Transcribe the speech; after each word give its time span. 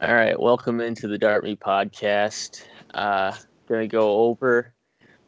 All 0.00 0.14
right, 0.14 0.38
welcome 0.38 0.80
into 0.80 1.08
the 1.08 1.18
Dart 1.18 1.42
Me 1.42 1.56
podcast. 1.56 2.62
Uh, 2.94 3.34
gonna 3.68 3.88
go 3.88 4.20
over 4.26 4.72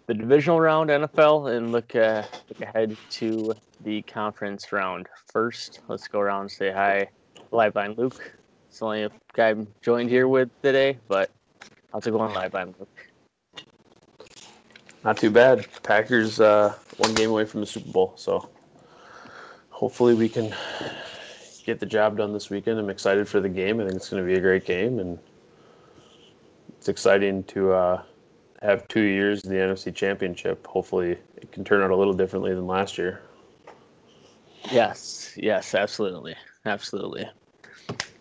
the 0.07 0.15
divisional 0.15 0.61
round 0.61 0.91
NFL 0.91 1.57
and 1.57 1.73
look 1.73 1.97
uh, 1.97 2.23
look 2.49 2.61
ahead 2.61 2.97
to 3.11 3.53
the 3.83 4.03
conference 4.03 4.71
round. 4.71 5.09
First, 5.33 5.81
let's 5.89 6.07
go 6.07 6.21
around 6.21 6.43
and 6.43 6.51
say 6.53 6.71
hi, 6.71 7.09
live 7.51 7.75
line 7.75 7.95
Luke. 7.99 8.33
It's 8.69 8.79
the 8.79 8.85
only 8.85 9.09
guy 9.33 9.49
I'm 9.49 9.67
joined 9.83 10.09
here 10.09 10.29
with 10.29 10.51
today, 10.63 10.99
but 11.09 11.33
how's 11.93 12.07
it 12.07 12.13
going, 12.13 12.33
live 12.33 12.55
line 12.55 12.73
Luke? 12.79 13.09
Not 15.03 15.19
too 15.19 15.33
bad. 15.33 15.67
Packers 15.83 16.39
uh, 16.39 16.77
one 16.99 17.13
game 17.15 17.31
away 17.31 17.45
from 17.45 17.59
the 17.59 17.67
Super 17.67 17.91
Bowl, 17.91 18.13
so 18.15 18.49
hopefully 19.71 20.15
we 20.15 20.29
can 20.29 20.55
get 21.71 21.79
the 21.79 21.87
job 21.87 22.17
done 22.17 22.33
this 22.33 22.51
weekend. 22.51 22.79
I'm 22.81 22.91
excited 22.91 23.29
for 23.29 23.41
the 23.41 23.49
game. 23.49 23.81
I 23.81 23.85
think 23.85 23.95
it's 23.95 24.09
going 24.09 24.23
to 24.23 24.27
be 24.27 24.37
a 24.37 24.41
great 24.41 24.65
game, 24.65 24.99
and 24.99 25.19
it's 26.77 26.89
exciting 26.89 27.45
to 27.45 27.73
uh, 27.73 28.03
have 28.61 28.89
two 28.89 29.03
years 29.03 29.45
in 29.45 29.51
the 29.51 29.57
NFC 29.57 29.95
Championship. 29.95 30.67
Hopefully, 30.67 31.17
it 31.37 31.53
can 31.53 31.63
turn 31.63 31.83
out 31.83 31.91
a 31.91 31.97
little 31.97 32.13
differently 32.13 32.53
than 32.55 32.67
last 32.67 32.99
year. 32.99 33.23
Yes, 34.73 35.33
yes, 35.37 35.75
absolutely, 35.77 36.35
absolutely. 36.67 37.25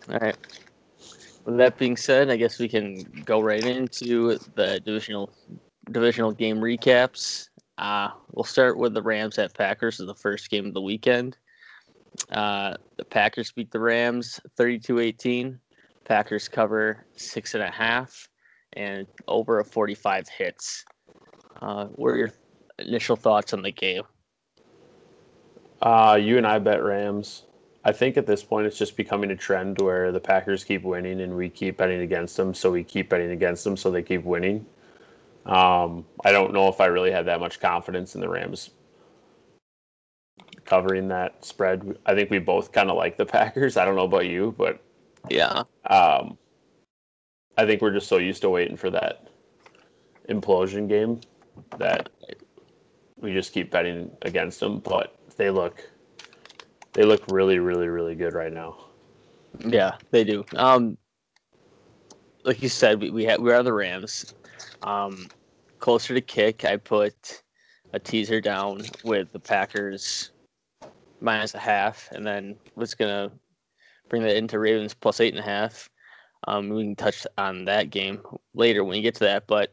All 0.08 0.18
right. 0.20 0.36
With 1.44 1.56
that 1.56 1.76
being 1.76 1.96
said, 1.96 2.30
I 2.30 2.36
guess 2.36 2.58
we 2.58 2.68
can 2.68 3.02
go 3.24 3.40
right 3.40 3.64
into 3.64 4.38
the 4.54 4.80
divisional 4.84 5.30
divisional 5.90 6.30
game 6.30 6.58
recaps. 6.58 7.48
Uh, 7.78 8.10
we'll 8.30 8.44
start 8.44 8.78
with 8.78 8.94
the 8.94 9.02
Rams 9.02 9.38
at 9.38 9.54
Packers 9.54 9.98
as 9.98 10.06
the 10.06 10.14
first 10.14 10.50
game 10.50 10.66
of 10.66 10.74
the 10.74 10.80
weekend. 10.80 11.36
Uh, 12.30 12.74
the 12.96 13.04
Packers 13.04 13.52
beat 13.52 13.70
the 13.70 13.80
Rams 13.80 14.40
32-18. 14.58 15.58
Packers 16.04 16.48
cover 16.48 17.06
six 17.16 17.54
and 17.54 17.62
a 17.62 17.70
half 17.70 18.28
and 18.74 19.06
over 19.28 19.60
a 19.60 19.64
45 19.64 20.28
hits. 20.28 20.84
Uh, 21.60 21.86
what 21.86 22.08
are 22.08 22.16
your 22.16 22.32
initial 22.78 23.16
thoughts 23.16 23.52
on 23.52 23.62
the 23.62 23.72
game? 23.72 24.02
Uh, 25.82 26.18
you 26.20 26.36
and 26.36 26.46
I 26.46 26.58
bet 26.58 26.82
Rams. 26.82 27.44
I 27.84 27.92
think 27.92 28.16
at 28.16 28.26
this 28.26 28.42
point 28.42 28.66
it's 28.66 28.76
just 28.76 28.96
becoming 28.96 29.30
a 29.30 29.36
trend 29.36 29.80
where 29.80 30.12
the 30.12 30.20
Packers 30.20 30.64
keep 30.64 30.82
winning 30.82 31.22
and 31.22 31.34
we 31.34 31.48
keep 31.48 31.78
betting 31.78 32.02
against 32.02 32.36
them, 32.36 32.52
so 32.52 32.70
we 32.70 32.84
keep 32.84 33.08
betting 33.08 33.30
against 33.30 33.64
them, 33.64 33.76
so 33.76 33.90
they 33.90 34.02
keep 34.02 34.24
winning. 34.24 34.66
Um, 35.46 36.04
I 36.24 36.32
don't 36.32 36.52
know 36.52 36.68
if 36.68 36.80
I 36.80 36.86
really 36.86 37.10
had 37.10 37.24
that 37.26 37.40
much 37.40 37.60
confidence 37.60 38.14
in 38.14 38.20
the 38.20 38.28
Rams 38.28 38.70
covering 40.64 41.08
that 41.08 41.44
spread. 41.44 41.98
I 42.06 42.14
think 42.14 42.30
we 42.30 42.38
both 42.38 42.72
kind 42.72 42.90
of 42.90 42.96
like 42.96 43.16
the 43.16 43.26
Packers. 43.36 43.76
I 43.76 43.84
don't 43.84 43.96
know 43.96 44.04
about 44.04 44.26
you, 44.26 44.54
but 44.56 44.82
yeah, 45.28 45.64
um, 45.88 46.38
I 47.56 47.66
think 47.66 47.82
we're 47.82 47.92
just 47.92 48.08
so 48.08 48.18
used 48.18 48.42
to 48.42 48.50
waiting 48.50 48.76
for 48.76 48.90
that 48.90 49.28
implosion 50.28 50.88
game 50.88 51.20
that 51.78 52.08
we 53.18 53.32
just 53.32 53.52
keep 53.52 53.70
betting 53.70 54.10
against 54.22 54.60
them. 54.60 54.78
But 54.78 55.16
they 55.36 55.50
look 55.50 55.88
they 56.92 57.04
look 57.04 57.22
really, 57.28 57.58
really, 57.58 57.88
really 57.88 58.14
good 58.14 58.34
right 58.34 58.52
now. 58.52 58.86
Yeah, 59.58 59.96
they 60.10 60.24
do. 60.24 60.44
Um, 60.56 60.96
like 62.44 62.62
you 62.62 62.68
said, 62.68 63.00
we 63.00 63.10
we, 63.10 63.26
ha- 63.26 63.38
we 63.38 63.52
are 63.52 63.62
the 63.62 63.72
Rams. 63.72 64.34
Um, 64.82 65.28
closer 65.78 66.14
to 66.14 66.20
kick, 66.20 66.64
I 66.64 66.76
put 66.76 67.42
a 67.92 67.98
teaser 67.98 68.40
down 68.40 68.82
with 69.04 69.32
the 69.32 69.40
Packers 69.40 70.30
minus 71.20 71.54
a 71.54 71.58
half, 71.58 72.08
and 72.12 72.26
then 72.26 72.56
was 72.74 72.94
gonna 72.94 73.30
bring 74.08 74.22
that 74.22 74.36
into 74.36 74.58
Ravens 74.58 74.94
plus 74.94 75.20
eight 75.20 75.34
and 75.34 75.42
a 75.42 75.46
half. 75.46 75.88
Um, 76.48 76.70
we 76.70 76.84
can 76.84 76.96
touch 76.96 77.26
on 77.36 77.66
that 77.66 77.90
game 77.90 78.20
later 78.54 78.82
when 78.82 78.92
we 78.92 79.02
get 79.02 79.14
to 79.16 79.24
that, 79.24 79.46
but 79.46 79.72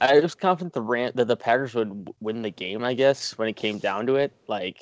I 0.00 0.18
was 0.20 0.34
confident 0.34 0.72
the 0.72 0.82
Ram- 0.82 1.12
that 1.14 1.28
the 1.28 1.36
Packers 1.36 1.74
would 1.74 2.10
win 2.20 2.42
the 2.42 2.50
game. 2.50 2.84
I 2.84 2.94
guess 2.94 3.36
when 3.38 3.48
it 3.48 3.56
came 3.56 3.78
down 3.78 4.06
to 4.06 4.16
it, 4.16 4.32
like 4.46 4.78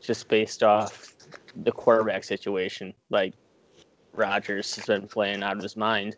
just 0.00 0.28
based 0.28 0.62
off 0.62 1.14
the 1.56 1.72
quarterback 1.72 2.24
situation, 2.24 2.94
like 3.10 3.34
Rodgers 4.14 4.74
has 4.76 4.86
been 4.86 5.06
playing 5.06 5.42
out 5.42 5.56
of 5.56 5.62
his 5.62 5.76
mind. 5.76 6.16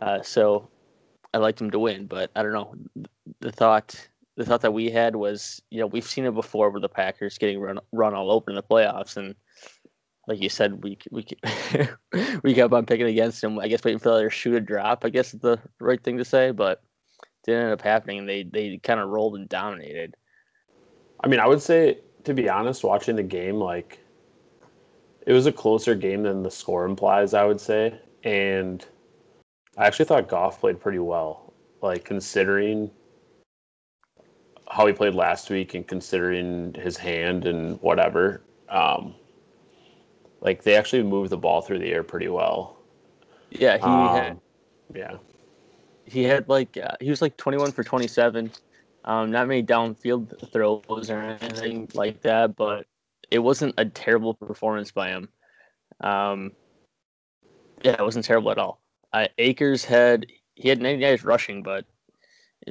Uh, 0.00 0.22
so 0.22 0.68
I 1.32 1.38
liked 1.38 1.60
him 1.60 1.70
to 1.70 1.78
win, 1.78 2.06
but 2.06 2.30
I 2.36 2.42
don't 2.42 2.52
know. 2.52 2.74
The 3.40 3.52
thought 3.52 4.08
the 4.36 4.44
thought 4.44 4.62
that 4.62 4.72
we 4.72 4.90
had 4.90 5.16
was, 5.16 5.62
you 5.70 5.78
know, 5.78 5.86
we've 5.86 6.04
seen 6.04 6.24
it 6.24 6.34
before 6.34 6.70
with 6.70 6.82
the 6.82 6.88
Packers 6.88 7.38
getting 7.38 7.60
run 7.60 7.78
run 7.92 8.14
all 8.14 8.30
over 8.30 8.50
in 8.50 8.56
the 8.56 8.62
playoffs, 8.62 9.16
and 9.16 9.34
like 10.26 10.40
you 10.40 10.48
said, 10.48 10.82
we 10.82 10.98
we 11.10 11.26
we 12.42 12.54
kept 12.54 12.72
on 12.72 12.86
picking 12.86 13.06
against 13.06 13.40
them. 13.40 13.58
I 13.58 13.68
guess 13.68 13.84
waiting 13.84 13.98
for 13.98 14.16
their 14.16 14.30
shoe 14.30 14.52
to 14.52 14.60
drop. 14.60 15.04
I 15.04 15.10
guess 15.10 15.34
is 15.34 15.40
the 15.40 15.60
right 15.80 16.02
thing 16.02 16.18
to 16.18 16.24
say, 16.24 16.50
but 16.50 16.82
it 17.22 17.50
didn't 17.50 17.64
end 17.64 17.72
up 17.72 17.82
happening. 17.82 18.18
And 18.20 18.28
they 18.28 18.42
they 18.42 18.78
kind 18.78 19.00
of 19.00 19.08
rolled 19.08 19.36
and 19.36 19.48
dominated. 19.48 20.16
I 21.22 21.28
mean, 21.28 21.40
I 21.40 21.46
would 21.46 21.62
say 21.62 21.98
to 22.24 22.34
be 22.34 22.48
honest, 22.48 22.84
watching 22.84 23.16
the 23.16 23.22
game, 23.22 23.56
like 23.56 24.00
it 25.26 25.32
was 25.32 25.46
a 25.46 25.52
closer 25.52 25.94
game 25.94 26.22
than 26.22 26.42
the 26.42 26.50
score 26.50 26.84
implies. 26.86 27.34
I 27.34 27.44
would 27.44 27.60
say, 27.60 27.98
and 28.24 28.84
I 29.76 29.86
actually 29.86 30.06
thought 30.06 30.28
Goff 30.28 30.60
played 30.60 30.80
pretty 30.80 30.98
well, 30.98 31.52
like 31.82 32.04
considering 32.04 32.90
how 34.74 34.88
he 34.88 34.92
played 34.92 35.14
last 35.14 35.50
week 35.50 35.74
and 35.74 35.86
considering 35.86 36.74
his 36.74 36.96
hand 36.96 37.46
and 37.46 37.80
whatever. 37.80 38.42
Um, 38.68 39.14
like 40.40 40.64
they 40.64 40.74
actually 40.74 41.04
moved 41.04 41.30
the 41.30 41.36
ball 41.36 41.60
through 41.60 41.78
the 41.78 41.92
air 41.92 42.02
pretty 42.02 42.26
well. 42.26 42.76
Yeah, 43.50 43.76
he 43.76 43.84
um, 43.84 44.16
had. 44.16 44.40
Yeah. 44.92 45.16
He 46.06 46.24
had 46.24 46.48
like 46.48 46.76
uh, 46.76 46.96
he 47.00 47.08
was 47.08 47.22
like 47.22 47.36
21 47.36 47.70
for 47.70 47.84
27. 47.84 48.50
Um, 49.04 49.30
not 49.30 49.46
many 49.46 49.62
downfield 49.62 50.50
throws 50.50 51.08
or 51.08 51.20
anything 51.20 51.88
like 51.94 52.20
that, 52.22 52.56
but 52.56 52.86
it 53.30 53.38
wasn't 53.38 53.74
a 53.78 53.84
terrible 53.84 54.34
performance 54.34 54.90
by 54.90 55.10
him. 55.10 55.28
Um, 56.00 56.50
yeah, 57.84 57.92
it 57.92 58.02
wasn't 58.02 58.24
terrible 58.24 58.50
at 58.50 58.58
all. 58.58 58.80
Uh, 59.12 59.28
Akers 59.38 59.84
had 59.84 60.26
he 60.56 60.68
had 60.68 60.82
90 60.82 61.00
yards 61.00 61.24
rushing, 61.24 61.62
but 61.62 61.84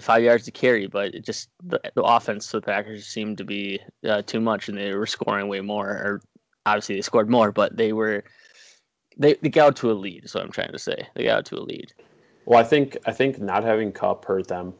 five 0.01 0.23
yards 0.23 0.45
to 0.45 0.51
carry. 0.51 0.87
But 0.87 1.15
it 1.15 1.25
just 1.25 1.49
the, 1.63 1.79
the 1.95 2.03
offense 2.03 2.49
the 2.51 2.61
Packers 2.61 3.05
seemed 3.05 3.37
to 3.39 3.45
be 3.45 3.79
uh, 4.07 4.21
too 4.23 4.39
much, 4.39 4.69
and 4.69 4.77
they 4.77 4.93
were 4.93 5.05
scoring 5.05 5.47
way 5.47 5.61
more. 5.61 5.87
Or 5.87 6.21
obviously 6.65 6.95
they 6.95 7.01
scored 7.01 7.29
more, 7.29 7.51
but 7.51 7.75
they 7.75 7.93
were 7.93 8.23
they, 9.17 9.35
they 9.35 9.49
got 9.49 9.67
out 9.67 9.75
to 9.77 9.91
a 9.91 9.93
lead. 9.93 10.25
Is 10.25 10.35
what 10.35 10.43
I'm 10.43 10.51
trying 10.51 10.71
to 10.71 10.79
say. 10.79 11.07
They 11.15 11.23
got 11.23 11.39
out 11.39 11.45
to 11.45 11.57
a 11.57 11.61
lead. 11.61 11.93
Well, 12.45 12.59
I 12.59 12.63
think 12.63 12.97
I 13.05 13.11
think 13.11 13.39
not 13.39 13.63
having 13.63 13.91
Kupp 13.91 14.25
hurt 14.25 14.47
them. 14.47 14.73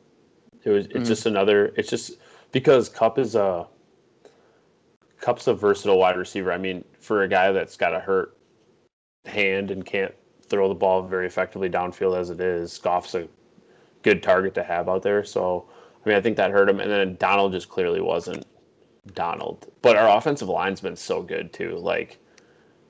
It 0.63 0.69
was 0.69 0.85
it's 0.87 0.95
mm 0.95 1.05
just 1.05 1.25
another. 1.25 1.73
It's 1.77 1.89
just 1.89 2.17
because 2.51 2.89
Kupp 2.89 3.17
is 3.19 3.35
a 3.35 3.67
Kupp's 5.19 5.47
a 5.47 5.53
versatile 5.53 5.99
wide 5.99 6.17
receiver. 6.17 6.51
I 6.51 6.57
mean, 6.57 6.83
for 6.99 7.23
a 7.23 7.27
guy 7.27 7.51
that's 7.51 7.77
got 7.77 7.93
a 7.93 7.99
hurt 7.99 8.37
hand 9.25 9.71
and 9.71 9.85
can't 9.85 10.13
throw 10.49 10.67
the 10.67 10.75
ball 10.75 11.01
very 11.01 11.25
effectively 11.25 11.69
downfield 11.69 12.17
as 12.17 12.29
it 12.29 12.41
is, 12.41 12.77
Goff's 12.77 13.15
a 13.15 13.27
good 14.03 14.21
target 14.21 14.53
to 14.55 14.63
have 14.63 14.87
out 14.87 15.01
there. 15.01 15.23
So, 15.23 15.65
I 16.05 16.09
mean, 16.09 16.17
I 16.17 16.21
think 16.21 16.37
that 16.37 16.51
hurt 16.51 16.69
him. 16.69 16.79
And 16.79 16.91
then 16.91 17.15
Donald 17.15 17.51
just 17.53 17.69
clearly 17.69 18.01
wasn't 18.01 18.45
Donald. 19.15 19.71
But 19.81 19.95
our 19.95 20.17
offensive 20.17 20.49
line's 20.49 20.81
been 20.81 20.95
so 20.95 21.21
good 21.21 21.51
too. 21.51 21.77
Like, 21.77 22.19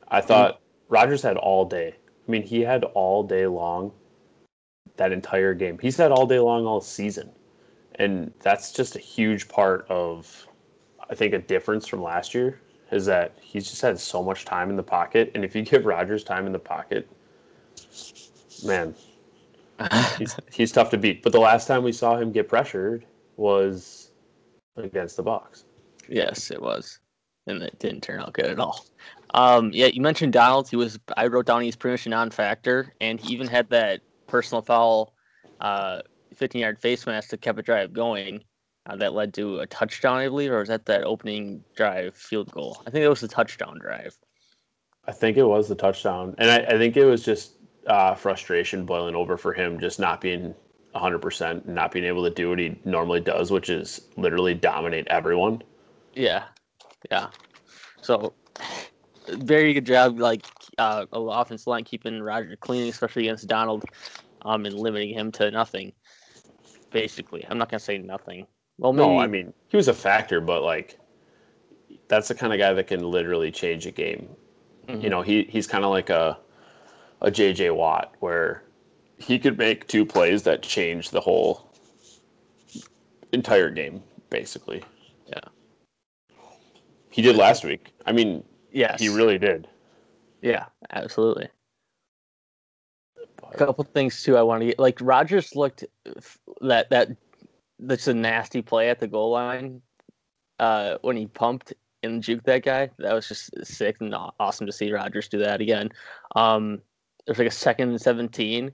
I 0.09 0.21
thought. 0.21 0.59
Rodgers 0.89 1.23
had 1.23 1.37
all 1.37 1.65
day. 1.65 1.95
I 2.27 2.31
mean, 2.31 2.43
he 2.43 2.61
had 2.61 2.83
all 2.83 3.23
day 3.23 3.47
long 3.47 3.91
that 4.97 5.11
entire 5.11 5.55
game. 5.55 5.79
He's 5.81 5.97
had 5.97 6.11
all 6.11 6.27
day 6.27 6.37
long 6.37 6.67
all 6.67 6.81
season. 6.81 7.31
And 7.95 8.31
that's 8.41 8.71
just 8.71 8.95
a 8.95 8.99
huge 8.99 9.47
part 9.47 9.87
of, 9.89 10.47
I 11.09 11.15
think, 11.15 11.33
a 11.33 11.39
difference 11.39 11.87
from 11.87 12.03
last 12.03 12.35
year 12.35 12.61
is 12.91 13.07
that 13.07 13.35
he's 13.41 13.67
just 13.67 13.81
had 13.81 13.99
so 13.99 14.21
much 14.21 14.45
time 14.45 14.69
in 14.69 14.75
the 14.75 14.83
pocket. 14.83 15.31
And 15.33 15.43
if 15.43 15.55
you 15.55 15.63
give 15.63 15.85
Rodgers 15.85 16.23
time 16.23 16.45
in 16.45 16.51
the 16.53 16.59
pocket, 16.59 17.09
man, 18.63 18.93
he's, 20.17 20.35
he's 20.51 20.71
tough 20.71 20.89
to 20.91 20.97
beat. 20.97 21.23
But 21.23 21.31
the 21.31 21.39
last 21.39 21.67
time 21.67 21.83
we 21.83 21.91
saw 21.91 22.17
him 22.17 22.31
get 22.31 22.47
pressured 22.47 23.05
was 23.37 24.11
against 24.77 25.17
the 25.17 25.23
Bucs. 25.23 25.63
Yes, 26.07 26.51
it 26.51 26.61
was, 26.61 26.99
and 27.47 27.61
it 27.61 27.77
didn't 27.79 28.01
turn 28.01 28.19
out 28.19 28.33
good 28.33 28.45
at 28.45 28.59
all. 28.59 28.85
Um, 29.33 29.71
yeah, 29.73 29.87
you 29.87 30.01
mentioned 30.01 30.33
Donald. 30.33 30.69
He 30.69 30.75
was. 30.75 30.99
I 31.17 31.27
wrote 31.27 31.45
down 31.45 31.61
he's 31.61 31.75
pretty 31.75 31.93
much 31.93 32.05
a 32.05 32.09
non-factor, 32.09 32.93
and 33.01 33.19
he 33.19 33.33
even 33.33 33.47
had 33.47 33.69
that 33.69 34.01
personal 34.27 34.61
foul, 34.61 35.13
uh, 35.59 36.01
15-yard 36.35 36.79
face 36.79 37.05
mask 37.05 37.29
that 37.29 37.41
kept 37.41 37.59
a 37.59 37.61
drive 37.61 37.93
going. 37.93 38.43
Uh, 38.85 38.97
that 38.97 39.13
led 39.13 39.33
to 39.33 39.59
a 39.59 39.67
touchdown, 39.67 40.17
I 40.17 40.27
believe, 40.27 40.51
or 40.51 40.59
was 40.59 40.67
that 40.67 40.85
that 40.87 41.03
opening 41.03 41.63
drive 41.73 42.17
field 42.17 42.51
goal? 42.51 42.81
I 42.85 42.89
think 42.89 43.05
it 43.05 43.07
was 43.07 43.21
the 43.21 43.29
touchdown 43.29 43.79
drive. 43.79 44.17
I 45.07 45.13
think 45.13 45.37
it 45.37 45.43
was 45.43 45.69
the 45.69 45.75
touchdown, 45.75 46.35
and 46.37 46.51
I, 46.51 46.57
I 46.57 46.77
think 46.77 46.97
it 46.97 47.05
was 47.05 47.23
just 47.23 47.53
uh, 47.87 48.15
frustration 48.15 48.85
boiling 48.85 49.15
over 49.15 49.37
for 49.37 49.53
him, 49.53 49.79
just 49.79 49.99
not 49.99 50.21
being 50.21 50.53
100% 50.95 51.65
not 51.65 51.91
being 51.91 52.05
able 52.05 52.23
to 52.23 52.29
do 52.29 52.49
what 52.49 52.59
he 52.59 52.79
normally 52.85 53.19
does, 53.19 53.51
which 53.51 53.69
is 53.69 54.09
literally 54.15 54.53
dominate 54.53 55.07
everyone. 55.07 55.61
Yeah. 56.13 56.45
Yeah. 57.09 57.29
So 58.01 58.33
very 59.27 59.73
good 59.73 59.85
job, 59.85 60.19
like 60.19 60.45
uh, 60.77 61.05
offensive 61.11 61.67
line 61.67 61.83
keeping 61.83 62.21
Roger 62.21 62.55
clean, 62.55 62.89
especially 62.89 63.23
against 63.23 63.47
Donald, 63.47 63.85
um, 64.43 64.65
and 64.65 64.75
limiting 64.75 65.13
him 65.13 65.31
to 65.33 65.49
nothing. 65.51 65.93
Basically, 66.91 67.45
I'm 67.49 67.57
not 67.57 67.69
gonna 67.69 67.79
say 67.79 67.97
nothing. 67.97 68.45
Well, 68.77 68.93
maybe, 68.93 69.07
No, 69.07 69.19
I 69.19 69.27
mean 69.27 69.53
he 69.69 69.77
was 69.77 69.87
a 69.87 69.93
factor, 69.93 70.41
but 70.41 70.61
like 70.61 70.99
that's 72.07 72.27
the 72.27 72.35
kind 72.35 72.53
of 72.53 72.59
guy 72.59 72.73
that 72.73 72.87
can 72.87 73.01
literally 73.01 73.51
change 73.51 73.87
a 73.87 73.91
game. 73.91 74.29
Mhm. 74.87 75.01
You 75.01 75.09
know, 75.09 75.21
he 75.21 75.43
he's 75.43 75.65
kind 75.65 75.83
of 75.83 75.89
like 75.89 76.09
a 76.09 76.37
a 77.23 77.31
JJ 77.31 77.75
Watt 77.75 78.13
where 78.19 78.63
he 79.17 79.39
could 79.39 79.57
make 79.57 79.87
two 79.87 80.05
plays 80.05 80.43
that 80.43 80.61
change 80.61 81.09
the 81.09 81.21
whole 81.21 81.69
entire 83.31 83.69
game, 83.69 84.03
basically. 84.29 84.83
Yeah. 85.27 85.39
He 87.09 87.21
did 87.21 87.35
last 87.35 87.63
week. 87.63 87.93
I 88.05 88.11
mean, 88.11 88.43
yes, 88.71 88.99
he 88.99 89.09
really 89.09 89.37
did. 89.37 89.67
yeah, 90.41 90.65
absolutely. 90.91 91.47
A 93.51 93.57
couple 93.57 93.83
things 93.83 94.23
too. 94.23 94.35
I 94.35 94.41
want 94.41 94.61
to 94.61 94.67
get 94.67 94.79
like 94.79 94.97
Rodgers 94.99 95.55
looked 95.55 95.85
f- 96.17 96.39
that 96.61 96.89
that 96.89 97.09
that's 97.79 98.07
a 98.07 98.13
nasty 98.13 98.61
play 98.61 98.89
at 98.89 98.99
the 98.99 99.07
goal 99.07 99.31
line 99.31 99.81
uh, 100.59 100.97
when 101.01 101.15
he 101.15 101.27
pumped 101.27 101.73
and 102.01 102.23
juked 102.23 102.45
that 102.45 102.63
guy. 102.63 102.89
That 102.97 103.13
was 103.13 103.27
just 103.27 103.51
sick 103.65 103.97
and 103.99 104.13
awesome 104.39 104.65
to 104.65 104.73
see 104.73 104.91
Rodgers 104.91 105.27
do 105.27 105.37
that 105.39 105.61
again. 105.61 105.91
Um, 106.35 106.81
there's 107.25 107.39
like 107.39 107.47
a 107.47 107.51
second 107.51 107.89
and 107.89 108.01
seventeen, 108.01 108.71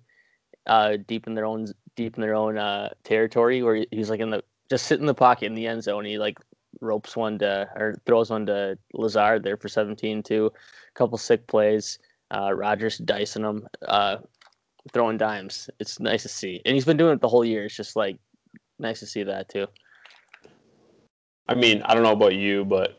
uh, 0.65 0.97
deep 1.07 1.27
in 1.27 1.35
their 1.35 1.45
own 1.45 1.67
deep 1.95 2.15
in 2.15 2.21
their 2.21 2.35
own 2.35 2.57
uh, 2.57 2.89
territory 3.03 3.61
where 3.61 3.85
he's 3.91 4.09
like 4.09 4.19
in 4.19 4.29
the 4.29 4.43
just 4.69 4.85
sitting 4.87 5.03
in 5.03 5.07
the 5.07 5.13
pocket 5.13 5.45
in 5.45 5.55
the 5.55 5.67
end 5.67 5.83
zone. 5.83 6.05
He 6.05 6.17
like 6.17 6.37
ropes 6.81 7.15
one 7.15 7.39
to 7.39 7.69
or 7.75 7.95
throws 8.05 8.29
one 8.29 8.45
to 8.45 8.77
Lazard 8.93 9.43
there 9.43 9.57
for 9.57 9.67
17 9.67 10.23
too. 10.23 10.51
A 10.55 10.91
couple 10.93 11.17
sick 11.17 11.47
plays. 11.47 11.99
Uh, 12.31 12.53
Rodgers 12.53 12.99
dicing 12.99 13.41
them, 13.41 13.67
uh, 13.87 14.17
throwing 14.93 15.17
dimes. 15.17 15.67
It's 15.79 15.99
nice 15.99 16.21
to 16.23 16.29
see, 16.29 16.61
and 16.63 16.75
he's 16.75 16.85
been 16.85 16.97
doing 16.97 17.13
it 17.13 17.21
the 17.21 17.27
whole 17.27 17.43
year. 17.43 17.65
It's 17.65 17.75
just 17.75 17.95
like 17.95 18.19
nice 18.77 18.99
to 18.99 19.07
see 19.07 19.23
that 19.23 19.49
too. 19.49 19.65
I 21.47 21.55
mean, 21.55 21.81
I 21.81 21.95
don't 21.95 22.03
know 22.03 22.11
about 22.11 22.35
you, 22.35 22.63
but 22.65 22.98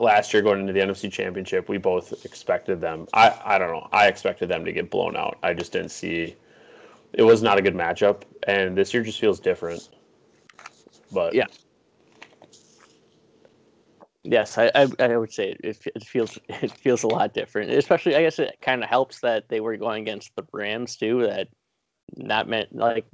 last 0.00 0.32
year 0.32 0.42
going 0.42 0.60
into 0.60 0.72
the 0.72 0.80
NFC 0.80 1.12
Championship, 1.12 1.68
we 1.68 1.78
both 1.78 2.24
expected 2.24 2.80
them. 2.80 3.06
I 3.12 3.38
I 3.44 3.58
don't 3.58 3.70
know. 3.70 3.88
I 3.92 4.08
expected 4.08 4.48
them 4.48 4.64
to 4.64 4.72
get 4.72 4.90
blown 4.90 5.16
out. 5.16 5.38
I 5.42 5.54
just 5.54 5.72
didn't 5.72 5.90
see. 5.90 6.36
It 7.12 7.22
was 7.22 7.42
not 7.42 7.58
a 7.58 7.62
good 7.62 7.74
matchup, 7.74 8.22
and 8.46 8.76
this 8.76 8.94
year 8.94 9.02
just 9.02 9.20
feels 9.20 9.40
different. 9.40 9.88
But 11.12 11.34
Yeah. 11.34 11.46
Yes, 14.22 14.58
I, 14.58 14.70
I, 14.74 14.86
I 14.98 15.16
would 15.16 15.32
say 15.32 15.56
it, 15.64 15.78
it, 15.94 16.04
feels 16.04 16.38
it 16.48 16.70
feels 16.72 17.02
a 17.04 17.08
lot 17.08 17.32
different. 17.32 17.70
Especially, 17.70 18.16
I 18.16 18.22
guess 18.22 18.38
it 18.38 18.56
kind 18.60 18.82
of 18.82 18.88
helps 18.88 19.20
that 19.20 19.48
they 19.48 19.60
were 19.60 19.76
going 19.76 20.02
against 20.02 20.34
the 20.36 20.44
Rams 20.52 20.96
too. 20.96 21.26
That 21.26 21.48
not 22.16 22.48
meant 22.48 22.74
like 22.74 23.06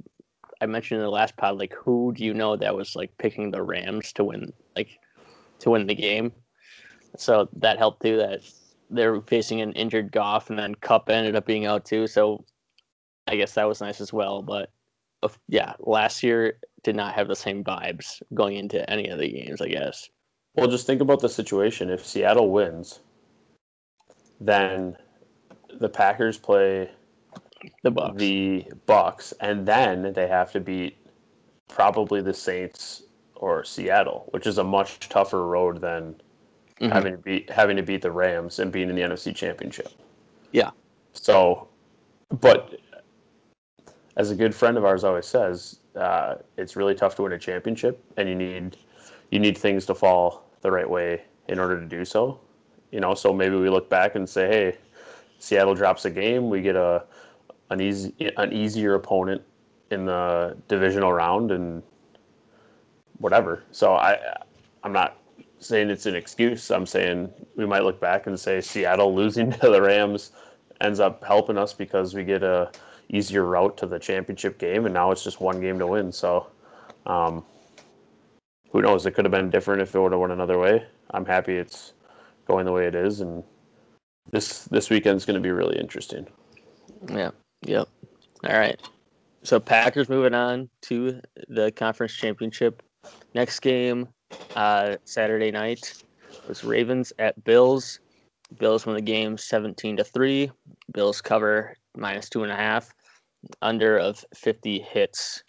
I 0.61 0.65
mentioned 0.65 0.99
in 0.99 1.05
the 1.05 1.11
last 1.11 1.37
pod. 1.37 1.57
Like, 1.57 1.73
who 1.73 2.13
do 2.15 2.25
you 2.25 2.33
know 2.33 2.55
that 2.55 2.75
was 2.75 2.95
like 2.95 3.17
picking 3.17 3.51
the 3.51 3.63
Rams 3.63 4.11
to 4.13 4.23
win 4.25 4.51
like 4.75 4.99
to 5.59 5.69
win 5.69 5.87
the 5.87 5.95
game? 5.95 6.33
So 7.15 7.49
that 7.57 7.77
helped 7.77 8.01
too. 8.01 8.17
That 8.17 8.41
they're 8.89 9.21
facing 9.21 9.61
an 9.61 9.73
injured 9.73 10.11
Goff, 10.11 10.49
and 10.49 10.57
then 10.57 10.75
Kupp 10.75 11.09
ended 11.09 11.35
up 11.35 11.45
being 11.45 11.65
out 11.65 11.85
too. 11.85 12.07
So 12.07 12.43
I 13.27 13.35
guess 13.35 13.53
that 13.53 13.67
was 13.67 13.81
nice 13.81 14.01
as 14.01 14.13
well. 14.13 14.41
But 14.41 14.69
yeah, 15.47 15.73
last 15.79 16.23
year 16.23 16.59
did 16.83 16.95
not 16.95 17.13
have 17.15 17.27
the 17.27 17.35
same 17.35 17.63
vibes 17.63 18.21
going 18.33 18.55
into 18.55 18.87
any 18.89 19.07
of 19.09 19.19
the 19.19 19.29
games. 19.29 19.61
I 19.61 19.67
guess. 19.67 20.09
well, 20.55 20.67
just 20.67 20.87
think 20.87 21.01
about 21.01 21.19
the 21.19 21.29
situation. 21.29 21.89
If 21.89 22.05
Seattle 22.05 22.51
wins, 22.51 22.99
then 24.39 24.95
the 25.79 25.89
Packers 25.89 26.37
play 26.37 26.89
The 27.83 27.91
Bucks. 27.91 28.17
the 28.17 28.65
Bucks, 28.85 29.33
and 29.41 29.65
then 29.65 30.13
they 30.13 30.27
have 30.27 30.51
to 30.53 30.59
beat 30.59 30.97
probably 31.67 32.21
the 32.21 32.33
Saints 32.33 33.03
or 33.35 33.63
Seattle, 33.63 34.27
which 34.31 34.47
is 34.47 34.57
a 34.57 34.63
much 34.63 35.09
tougher 35.09 35.45
road 35.45 35.81
than 35.81 36.15
Mhm. 36.79 36.91
having 36.91 37.11
to 37.13 37.17
beat 37.17 37.49
having 37.49 37.77
to 37.77 37.83
beat 37.83 38.01
the 38.01 38.11
Rams 38.11 38.59
and 38.59 38.71
being 38.71 38.89
in 38.89 38.95
the 38.95 39.01
NFC 39.01 39.35
Championship. 39.35 39.89
Yeah. 40.51 40.71
So, 41.13 41.67
but 42.29 42.79
as 44.15 44.31
a 44.31 44.35
good 44.35 44.53
friend 44.53 44.77
of 44.77 44.85
ours 44.85 45.03
always 45.03 45.25
says, 45.25 45.79
uh, 45.95 46.35
it's 46.57 46.75
really 46.75 46.95
tough 46.95 47.15
to 47.15 47.23
win 47.23 47.31
a 47.31 47.39
championship, 47.39 48.03
and 48.17 48.29
you 48.29 48.35
need 48.35 48.77
you 49.31 49.39
need 49.39 49.57
things 49.57 49.85
to 49.87 49.95
fall 49.95 50.43
the 50.61 50.71
right 50.71 50.89
way 50.89 51.23
in 51.47 51.59
order 51.59 51.79
to 51.79 51.85
do 51.85 52.05
so. 52.05 52.39
You 52.91 52.99
know, 52.99 53.13
so 53.13 53.33
maybe 53.33 53.55
we 53.55 53.69
look 53.69 53.89
back 53.89 54.15
and 54.15 54.27
say, 54.27 54.47
hey, 54.47 54.77
Seattle 55.39 55.75
drops 55.75 56.05
a 56.05 56.09
game, 56.09 56.49
we 56.49 56.61
get 56.61 56.75
a 56.75 57.03
an 57.69 57.81
easy 57.81 58.13
an 58.37 58.53
easier 58.53 58.93
opponent 58.93 59.41
in 59.91 60.05
the 60.05 60.57
divisional 60.67 61.11
round, 61.11 61.51
and 61.51 61.81
whatever. 63.17 63.63
So 63.71 63.95
I 63.95 64.19
I'm 64.83 64.93
not 64.93 65.17
saying 65.59 65.89
it's 65.89 66.05
an 66.05 66.15
excuse. 66.15 66.71
I'm 66.71 66.85
saying 66.85 67.31
we 67.55 67.65
might 67.65 67.83
look 67.83 67.99
back 67.99 68.27
and 68.27 68.39
say 68.39 68.61
Seattle 68.61 69.13
losing 69.13 69.51
to 69.59 69.69
the 69.69 69.81
Rams 69.81 70.31
ends 70.81 70.99
up 70.99 71.23
helping 71.23 71.57
us 71.57 71.73
because 71.73 72.13
we 72.13 72.23
get 72.23 72.43
a 72.43 72.71
easier 73.09 73.45
route 73.45 73.77
to 73.77 73.85
the 73.85 73.99
championship 73.99 74.57
game, 74.57 74.85
and 74.85 74.93
now 74.93 75.11
it's 75.11 75.23
just 75.23 75.41
one 75.41 75.61
game 75.61 75.79
to 75.79 75.87
win. 75.87 76.11
So, 76.11 76.47
um, 77.05 77.43
who 78.71 78.81
knows? 78.81 79.05
It 79.05 79.11
could 79.11 79.25
have 79.25 79.31
been 79.31 79.49
different 79.49 79.81
if 79.81 79.95
it 79.95 79.99
would 79.99 80.11
have 80.11 80.21
went 80.21 80.33
another 80.33 80.59
way. 80.59 80.85
I'm 81.11 81.25
happy 81.25 81.57
it's 81.57 81.93
going 82.45 82.65
the 82.65 82.71
way 82.71 82.85
it 82.85 82.95
is, 82.95 83.21
and 83.21 83.43
this 84.31 84.65
this 84.65 84.89
weekend's 84.89 85.25
going 85.25 85.35
to 85.35 85.41
be 85.41 85.51
really 85.51 85.79
interesting. 85.79 86.27
Yeah. 87.09 87.31
Yep. 87.65 87.87
All 88.45 88.57
right. 88.57 88.79
So 89.43 89.59
Packers 89.59 90.09
moving 90.09 90.33
on 90.33 90.69
to 90.83 91.21
the 91.47 91.71
conference 91.71 92.13
championship. 92.13 92.83
Next 93.33 93.59
game, 93.61 94.09
uh, 94.55 94.97
Saturday 95.05 95.51
night, 95.51 96.03
was 96.47 96.63
Ravens 96.63 97.13
at 97.19 97.43
Bills. 97.43 97.99
Bills 98.59 98.85
win 98.85 98.95
the 98.95 99.01
game 99.01 99.37
seventeen 99.37 99.97
to 99.97 100.03
three. 100.03 100.51
Bills 100.93 101.21
cover 101.21 101.75
minus 101.95 102.29
two 102.29 102.43
and 102.43 102.51
a 102.51 102.55
half. 102.55 102.93
Under 103.61 103.97
of 103.97 104.23
fifty 104.35 104.79
hits. 104.79 105.43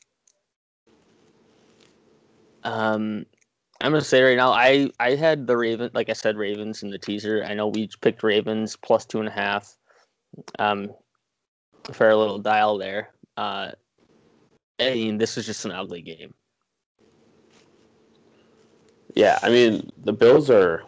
Um, 2.65 3.25
I'm 3.81 3.93
gonna 3.93 4.03
say 4.03 4.23
right 4.23 4.37
now, 4.37 4.53
I 4.53 4.91
I 5.01 5.15
had 5.15 5.47
the 5.47 5.57
Raven, 5.57 5.91
like 5.95 6.11
I 6.11 6.15
said, 6.15 6.37
Ravens 6.37 6.83
in 6.83 6.91
the 6.91 6.99
teaser. 6.99 7.45
I 7.45 7.55
know 7.55 7.69
we 7.69 7.89
picked 8.01 8.23
Ravens 8.23 8.77
plus 8.77 9.07
two 9.07 9.21
and 9.21 9.29
a 9.29 9.33
half. 9.33 9.77
Um, 10.59 10.91
for 11.93 12.11
a 12.11 12.17
little 12.17 12.39
dial 12.39 12.79
there. 12.79 13.11
Uh, 13.37 13.71
I 14.81 14.91
mean, 14.91 15.19
this 15.19 15.39
is 15.39 15.47
just 15.47 15.65
an 15.65 15.73
ugly 15.73 16.03
game. 16.03 16.35
Yeah, 19.19 19.41
I 19.43 19.51
mean 19.51 19.91
the 20.05 20.13
Bills 20.13 20.49
are 20.49 20.85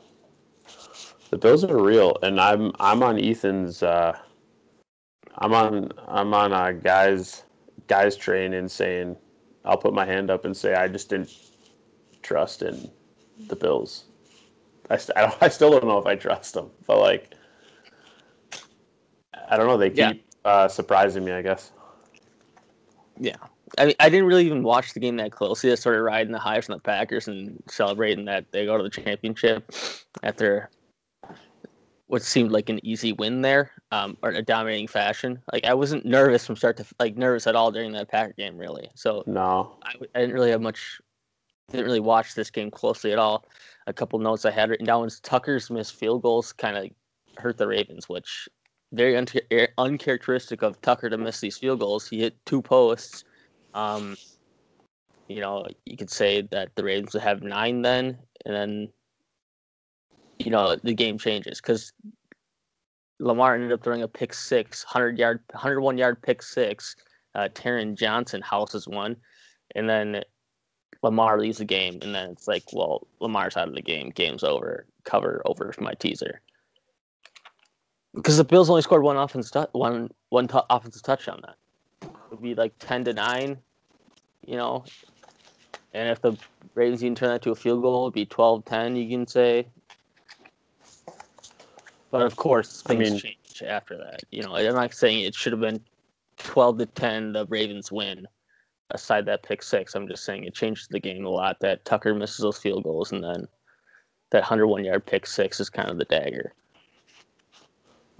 the 1.30 1.36
Bills 1.36 1.64
are 1.64 1.82
real, 1.82 2.16
and 2.22 2.40
I'm 2.40 2.70
I'm 2.78 3.02
on 3.02 3.18
Ethan's. 3.18 3.82
Uh, 3.82 4.16
I'm 5.38 5.52
on 5.52 5.90
I'm 6.06 6.32
on 6.32 6.52
a 6.52 6.72
guys 6.72 7.42
guys 7.88 8.14
train 8.16 8.54
and 8.54 8.70
saying 8.70 9.16
I'll 9.64 9.76
put 9.78 9.94
my 9.94 10.06
hand 10.06 10.30
up 10.30 10.44
and 10.44 10.56
say 10.56 10.74
I 10.74 10.86
just 10.86 11.08
didn't 11.08 11.34
trust 12.22 12.62
in 12.62 12.88
the 13.48 13.56
Bills. 13.56 14.04
I, 14.90 14.96
st- 14.96 15.18
I, 15.18 15.22
don't, 15.22 15.42
I 15.42 15.48
still 15.48 15.72
don't 15.72 15.86
know 15.86 15.98
if 15.98 16.06
I 16.06 16.14
trust 16.14 16.54
them, 16.54 16.70
but 16.86 17.00
like 17.00 17.34
I 19.50 19.56
don't 19.56 19.66
know. 19.66 19.76
They 19.76 19.90
keep 19.90 19.98
Yeah. 19.98 20.12
uh, 20.44 20.68
surprising 20.68 21.24
me. 21.24 21.32
I 21.32 21.42
guess. 21.42 21.72
Yeah. 23.18 23.34
I 23.78 23.86
mean, 23.86 23.94
I 24.00 24.08
didn't 24.08 24.26
really 24.26 24.46
even 24.46 24.62
watch 24.62 24.94
the 24.94 25.00
game 25.00 25.16
that 25.16 25.32
closely. 25.32 25.70
I 25.72 25.74
started 25.74 26.02
riding 26.02 26.32
the 26.32 26.38
high 26.38 26.60
from 26.60 26.74
the 26.74 26.80
Packers 26.80 27.28
and 27.28 27.62
celebrating 27.68 28.24
that 28.26 28.50
they 28.52 28.64
go 28.64 28.76
to 28.76 28.82
the 28.82 28.90
championship 28.90 29.70
after 30.22 30.70
what 32.10 32.22
seemed 32.22 32.50
like 32.50 32.68
an 32.68 32.84
easy 32.84 33.12
win 33.12 33.40
there, 33.40 33.70
um, 33.92 34.16
or 34.22 34.30
in 34.30 34.36
a 34.36 34.42
dominating 34.42 34.88
fashion. 34.88 35.40
Like 35.52 35.64
I 35.64 35.74
wasn't 35.74 36.04
nervous 36.04 36.44
from 36.44 36.56
start 36.56 36.76
to 36.78 36.86
like 36.98 37.16
nervous 37.16 37.46
at 37.46 37.54
all 37.54 37.70
during 37.70 37.92
that 37.92 38.08
Packer 38.08 38.34
game, 38.36 38.58
really. 38.58 38.90
So 38.94 39.22
No. 39.26 39.76
I, 39.84 39.94
I 40.14 40.20
didn't 40.20 40.34
really 40.34 40.50
have 40.50 40.60
much. 40.60 41.00
Didn't 41.70 41.86
really 41.86 42.00
watch 42.00 42.34
this 42.34 42.50
game 42.50 42.70
closely 42.70 43.12
at 43.12 43.18
all. 43.20 43.46
A 43.86 43.92
couple 43.92 44.18
notes 44.18 44.44
I 44.44 44.50
had 44.50 44.70
written 44.70 44.86
down 44.86 45.02
was 45.02 45.20
Tucker's 45.20 45.70
missed 45.70 45.94
field 45.94 46.22
goals 46.22 46.52
kind 46.52 46.76
of 46.76 46.90
hurt 47.38 47.58
the 47.58 47.68
Ravens, 47.68 48.08
which 48.08 48.48
very 48.92 49.16
un- 49.16 49.26
uncharacteristic 49.78 50.62
of 50.62 50.80
Tucker 50.80 51.08
to 51.10 51.16
miss 51.16 51.40
these 51.40 51.58
field 51.58 51.78
goals. 51.78 52.08
He 52.08 52.18
hit 52.18 52.34
two 52.44 52.60
posts. 52.60 53.24
Um, 53.74 54.16
you 55.28 55.40
know, 55.40 55.66
you 55.86 55.96
could 55.96 56.10
say 56.10 56.42
that 56.50 56.74
the 56.74 56.84
Ravens 56.84 57.14
would 57.14 57.22
have 57.22 57.42
nine 57.42 57.82
then, 57.82 58.18
and 58.44 58.54
then 58.54 58.88
you 60.38 60.50
know 60.50 60.76
the 60.82 60.94
game 60.94 61.18
changes 61.18 61.60
because 61.60 61.92
Lamar 63.20 63.54
ended 63.54 63.72
up 63.72 63.84
throwing 63.84 64.02
a 64.02 64.08
pick 64.08 64.34
six, 64.34 64.84
100 64.84 65.18
yard, 65.18 65.40
101 65.52 65.98
yard 65.98 66.20
pick 66.22 66.42
six. 66.42 66.96
Uh, 67.34 67.48
Taron 67.54 67.96
Johnson 67.96 68.42
houses 68.42 68.88
one, 68.88 69.16
and 69.76 69.88
then 69.88 70.22
Lamar 71.02 71.38
leaves 71.38 71.58
the 71.58 71.64
game, 71.64 71.98
and 72.02 72.14
then 72.14 72.30
it's 72.30 72.48
like, 72.48 72.64
well, 72.72 73.06
Lamar's 73.20 73.56
out 73.56 73.68
of 73.68 73.74
the 73.74 73.82
game. 73.82 74.10
Game's 74.10 74.42
over. 74.42 74.86
Cover 75.04 75.42
over 75.46 75.72
my 75.78 75.94
teaser. 75.94 76.40
Because 78.14 78.36
the 78.36 78.44
Bills 78.44 78.68
only 78.68 78.82
scored 78.82 79.04
one 79.04 79.16
offense, 79.16 79.52
one 79.72 80.10
one 80.30 80.48
t- 80.48 80.58
offensive 80.68 81.02
touchdown. 81.02 81.40
That 81.42 81.56
would 82.30 82.42
be 82.42 82.54
like 82.54 82.72
ten 82.78 83.04
to 83.04 83.12
nine, 83.12 83.58
you 84.46 84.56
know. 84.56 84.84
And 85.92 86.08
if 86.08 86.20
the 86.20 86.36
Ravens 86.74 87.00
can 87.00 87.14
turn 87.14 87.30
that 87.30 87.42
to 87.42 87.50
a 87.50 87.54
field 87.54 87.82
goal, 87.82 88.04
it'd 88.04 88.14
be 88.14 88.26
12-10, 88.26 88.96
You 88.96 89.08
can 89.08 89.26
say. 89.26 89.66
But 92.10 92.22
of 92.22 92.36
course, 92.36 92.82
things 92.82 93.08
I 93.08 93.10
mean, 93.10 93.20
change 93.20 93.62
after 93.66 93.96
that. 93.98 94.22
You 94.30 94.42
know, 94.42 94.56
I'm 94.56 94.74
not 94.74 94.92
saying 94.94 95.20
it 95.20 95.34
should 95.34 95.52
have 95.52 95.60
been 95.60 95.80
twelve 96.38 96.78
to 96.78 96.86
ten. 96.86 97.32
The 97.32 97.46
Ravens 97.46 97.92
win. 97.92 98.26
Aside 98.90 99.26
that 99.26 99.44
pick 99.44 99.62
six, 99.62 99.94
I'm 99.94 100.08
just 100.08 100.24
saying 100.24 100.42
it 100.42 100.54
changes 100.54 100.88
the 100.88 100.98
game 100.98 101.24
a 101.24 101.28
lot. 101.28 101.60
That 101.60 101.84
Tucker 101.84 102.12
misses 102.12 102.38
those 102.38 102.58
field 102.58 102.82
goals, 102.82 103.12
and 103.12 103.22
then 103.22 103.46
that 104.30 104.40
101 104.40 104.84
yard 104.84 105.06
pick 105.06 105.26
six 105.26 105.60
is 105.60 105.70
kind 105.70 105.88
of 105.88 105.98
the 105.98 106.04
dagger. 106.06 106.52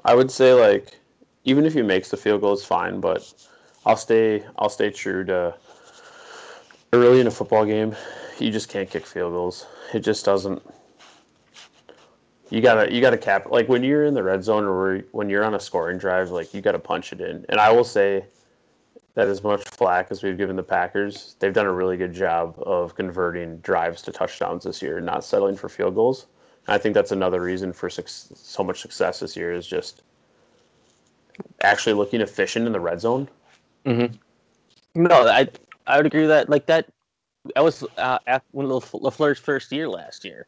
I 0.04 0.14
would 0.14 0.30
say 0.30 0.52
like 0.54 1.00
even 1.44 1.66
if 1.66 1.74
he 1.74 1.82
makes 1.82 2.10
the 2.10 2.16
field 2.16 2.42
goal, 2.42 2.52
it's 2.52 2.64
fine. 2.64 3.00
But 3.00 3.48
I'll 3.86 3.96
stay 3.96 4.44
I'll 4.58 4.68
stay 4.68 4.90
true 4.90 5.24
to 5.24 5.54
early 6.92 7.20
in 7.20 7.26
a 7.26 7.30
football 7.30 7.64
game. 7.64 7.94
You 8.38 8.50
just 8.50 8.68
can't 8.68 8.90
kick 8.90 9.06
field 9.06 9.32
goals. 9.32 9.66
It 9.94 10.00
just 10.00 10.24
doesn't. 10.24 10.62
You 12.50 12.60
gotta 12.60 12.92
you 12.92 13.00
gotta 13.00 13.18
cap 13.18 13.50
like 13.50 13.68
when 13.68 13.82
you're 13.82 14.04
in 14.04 14.14
the 14.14 14.22
red 14.22 14.42
zone 14.42 14.64
or 14.64 14.98
when 15.12 15.28
you're 15.28 15.44
on 15.44 15.54
a 15.54 15.60
scoring 15.60 15.98
drive, 15.98 16.30
like 16.30 16.52
you 16.52 16.60
gotta 16.60 16.78
punch 16.78 17.12
it 17.12 17.20
in. 17.20 17.46
And 17.48 17.60
I 17.60 17.70
will 17.70 17.84
say 17.84 18.24
that 19.14 19.28
as 19.28 19.42
much 19.42 19.62
flack 19.68 20.08
as 20.10 20.22
we've 20.22 20.36
given 20.36 20.56
the 20.56 20.62
Packers, 20.62 21.36
they've 21.38 21.52
done 21.52 21.66
a 21.66 21.72
really 21.72 21.96
good 21.96 22.12
job 22.12 22.54
of 22.58 22.94
converting 22.94 23.58
drives 23.58 24.02
to 24.02 24.12
touchdowns 24.12 24.64
this 24.64 24.82
year, 24.82 25.00
not 25.00 25.24
settling 25.24 25.56
for 25.56 25.68
field 25.68 25.94
goals. 25.94 26.26
I 26.68 26.78
think 26.78 26.94
that's 26.94 27.12
another 27.12 27.40
reason 27.40 27.72
for 27.72 27.90
so 27.90 28.62
much 28.62 28.80
success 28.80 29.20
this 29.20 29.36
year 29.36 29.52
is 29.52 29.66
just 29.66 30.02
actually 31.62 31.94
looking 31.94 32.20
efficient 32.20 32.66
in 32.66 32.72
the 32.72 32.80
red 32.80 33.00
zone. 33.00 33.28
Mm-hmm. 33.84 35.02
No, 35.02 35.28
I 35.28 35.48
I 35.86 35.96
would 35.96 36.06
agree 36.06 36.22
with 36.22 36.30
that. 36.30 36.48
Like 36.48 36.66
that, 36.66 36.88
that 37.54 37.64
was 37.64 37.84
uh, 37.96 38.18
when 38.50 38.66
LaFleur's 38.66 39.38
first 39.38 39.72
year 39.72 39.88
last 39.88 40.24
year. 40.24 40.46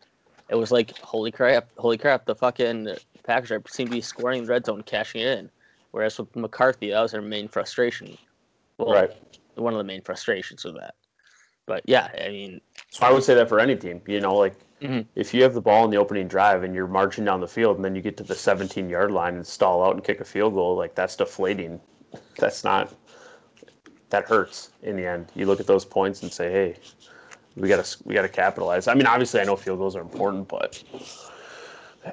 It 0.48 0.56
was 0.56 0.70
like 0.70 0.96
holy 0.98 1.30
crap, 1.30 1.68
holy 1.78 1.96
crap! 1.98 2.26
The 2.26 2.34
fucking 2.34 2.88
Packers 3.24 3.62
seem 3.68 3.86
to 3.86 3.92
be 3.92 4.00
scoring 4.00 4.44
the 4.44 4.50
red 4.50 4.66
zone, 4.66 4.82
cashing 4.82 5.22
it 5.22 5.38
in. 5.38 5.50
Whereas 5.92 6.18
with 6.18 6.34
McCarthy, 6.34 6.90
that 6.90 7.00
was 7.00 7.12
their 7.12 7.22
main 7.22 7.48
frustration. 7.48 8.16
Well, 8.78 8.92
right. 8.92 9.10
One 9.54 9.74
of 9.74 9.78
the 9.78 9.84
main 9.84 10.00
frustrations 10.00 10.64
of 10.64 10.74
that. 10.74 10.94
But 11.66 11.82
yeah, 11.86 12.08
I 12.22 12.28
mean, 12.28 12.60
so 12.90 13.06
I 13.06 13.12
would 13.12 13.22
say 13.22 13.34
that 13.34 13.48
for 13.48 13.60
any 13.60 13.76
team, 13.76 14.00
you 14.06 14.20
know, 14.20 14.34
like 14.34 14.56
Mm-hmm. 14.82 15.00
If 15.14 15.32
you 15.32 15.42
have 15.44 15.54
the 15.54 15.60
ball 15.60 15.84
in 15.84 15.90
the 15.90 15.96
opening 15.96 16.26
drive 16.26 16.64
and 16.64 16.74
you're 16.74 16.88
marching 16.88 17.24
down 17.24 17.40
the 17.40 17.48
field 17.48 17.76
and 17.76 17.84
then 17.84 17.94
you 17.94 18.02
get 18.02 18.16
to 18.16 18.24
the 18.24 18.34
17 18.34 18.88
yard 18.88 19.12
line 19.12 19.36
and 19.36 19.46
stall 19.46 19.84
out 19.84 19.94
and 19.94 20.02
kick 20.02 20.20
a 20.20 20.24
field 20.24 20.54
goal, 20.54 20.76
like 20.76 20.94
that's 20.94 21.14
deflating. 21.14 21.80
That's 22.36 22.64
not, 22.64 22.92
that 24.12 24.26
hurts 24.26 24.70
in 24.82 24.96
the 24.96 25.06
end. 25.06 25.26
You 25.34 25.46
look 25.46 25.58
at 25.58 25.66
those 25.66 25.84
points 25.84 26.22
and 26.22 26.32
say, 26.32 26.52
hey, 26.52 26.76
we 27.56 27.68
got 27.68 27.84
to 27.84 27.98
we 28.04 28.14
got 28.14 28.22
to 28.22 28.28
capitalize. 28.28 28.86
I 28.86 28.94
mean, 28.94 29.06
obviously, 29.06 29.40
I 29.40 29.44
know 29.44 29.56
field 29.56 29.78
goals 29.78 29.96
are 29.96 30.00
important, 30.00 30.48
but 30.48 30.82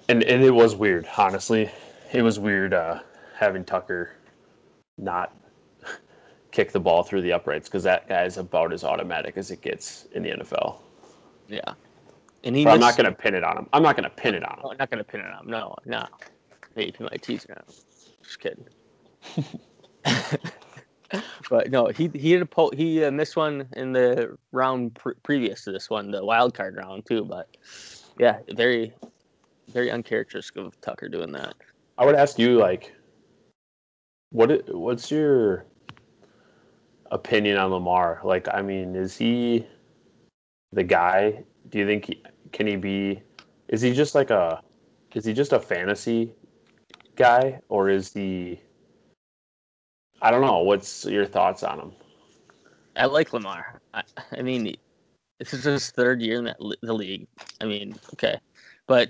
and 0.08 0.24
and 0.24 0.44
it 0.44 0.52
was 0.52 0.76
weird. 0.76 1.08
Honestly, 1.18 1.70
it 2.12 2.22
was 2.22 2.40
weird 2.40 2.74
uh, 2.74 3.00
having 3.36 3.64
Tucker 3.64 4.12
not 4.98 5.36
kick 6.52 6.72
the 6.72 6.80
ball 6.80 7.04
through 7.04 7.22
the 7.22 7.32
uprights 7.32 7.70
because 7.70 7.84
that 7.84 8.08
guy 8.10 8.24
is 8.24 8.38
about 8.38 8.74
as 8.74 8.84
automatic 8.84 9.38
as 9.38 9.52
it 9.52 9.62
gets 9.62 10.08
in 10.14 10.24
the 10.24 10.32
NFL. 10.32 10.78
Yeah, 11.48 11.62
and 12.44 12.56
he. 12.56 12.66
I'm 12.66 12.80
not 12.80 12.98
going 12.98 13.10
to 13.10 13.16
pin 13.16 13.36
it 13.36 13.44
on 13.44 13.58
him. 13.58 13.68
I'm 13.74 13.84
not 13.84 13.96
going 13.96 14.10
to 14.10 14.16
pin 14.16 14.36
it 14.36 14.44
on 14.44 14.60
him. 14.60 14.66
I'm 14.72 14.78
not 14.78 14.90
going 14.90 15.04
to 15.04 15.10
pin 15.10 15.22
it 15.22 15.28
on 15.28 15.44
him. 15.44 15.52
No, 15.52 15.76
no. 15.86 16.06
Maybe 16.76 16.96
my 17.00 17.10
teaser 17.22 17.52
on 17.52 17.64
him. 17.64 17.82
Just 18.24 18.40
kidding. 18.40 18.66
but 21.50 21.72
no, 21.72 21.88
he 21.88 22.10
he 22.14 22.32
had 22.32 22.42
a 22.42 22.46
po- 22.46 22.72
he 22.72 23.04
uh, 23.04 23.12
missed 23.12 23.36
one 23.36 23.68
in 23.76 23.92
the 23.94 24.38
round 24.52 24.96
pre- 24.96 25.16
previous 25.24 25.64
to 25.64 25.72
this 25.72 25.90
one, 25.90 26.12
the 26.12 26.24
wild 26.24 26.54
card 26.54 26.76
round 26.76 27.06
too. 27.06 27.26
But 27.26 27.58
yeah, 28.18 28.40
very 28.54 28.94
very 29.70 29.92
uncharacteristic 29.92 30.58
of 30.58 30.80
Tucker 30.82 31.10
doing 31.10 31.32
that. 31.34 31.56
I 31.98 32.06
would 32.06 32.16
ask 32.16 32.40
you 32.40 32.58
like, 32.58 32.94
what 34.32 34.74
what's 34.74 35.12
your 35.12 35.66
opinion 37.12 37.58
on 37.58 37.72
Lamar? 37.72 38.22
Like, 38.24 38.48
I 38.54 38.62
mean, 38.62 38.96
is 38.96 39.18
he 39.18 39.68
the 40.72 40.84
guy 40.84 41.44
do 41.70 41.80
you 41.80 41.86
think 41.86 42.06
he, 42.06 42.24
can 42.52 42.68
he 42.68 42.76
be? 42.76 43.22
Is 43.68 43.82
he 43.82 43.94
just 43.94 44.16
like 44.16 44.30
a? 44.30 44.62
Is 45.14 45.26
he 45.26 45.34
just 45.34 45.54
a 45.54 45.60
fantasy 45.60 46.34
guy, 47.16 47.60
or 47.70 47.90
is 47.90 48.14
he? 48.14 48.62
I 50.22 50.32
don't 50.32 50.42
know. 50.42 50.60
What's 50.60 51.06
your 51.06 51.26
thoughts 51.26 51.64
on 51.64 51.80
him? 51.80 51.92
I 52.96 53.06
like 53.06 53.32
Lamar. 53.34 53.82
I, 53.94 54.04
I 54.32 54.42
mean, 54.42 54.76
this 55.40 55.54
is 55.54 55.64
his 55.64 55.92
third 55.92 56.22
year 56.22 56.38
in 56.38 56.44
that, 56.46 56.58
the 56.82 56.94
league. 56.94 57.28
I 57.62 57.66
mean, 57.66 57.96
okay, 58.14 58.38
but 58.88 59.10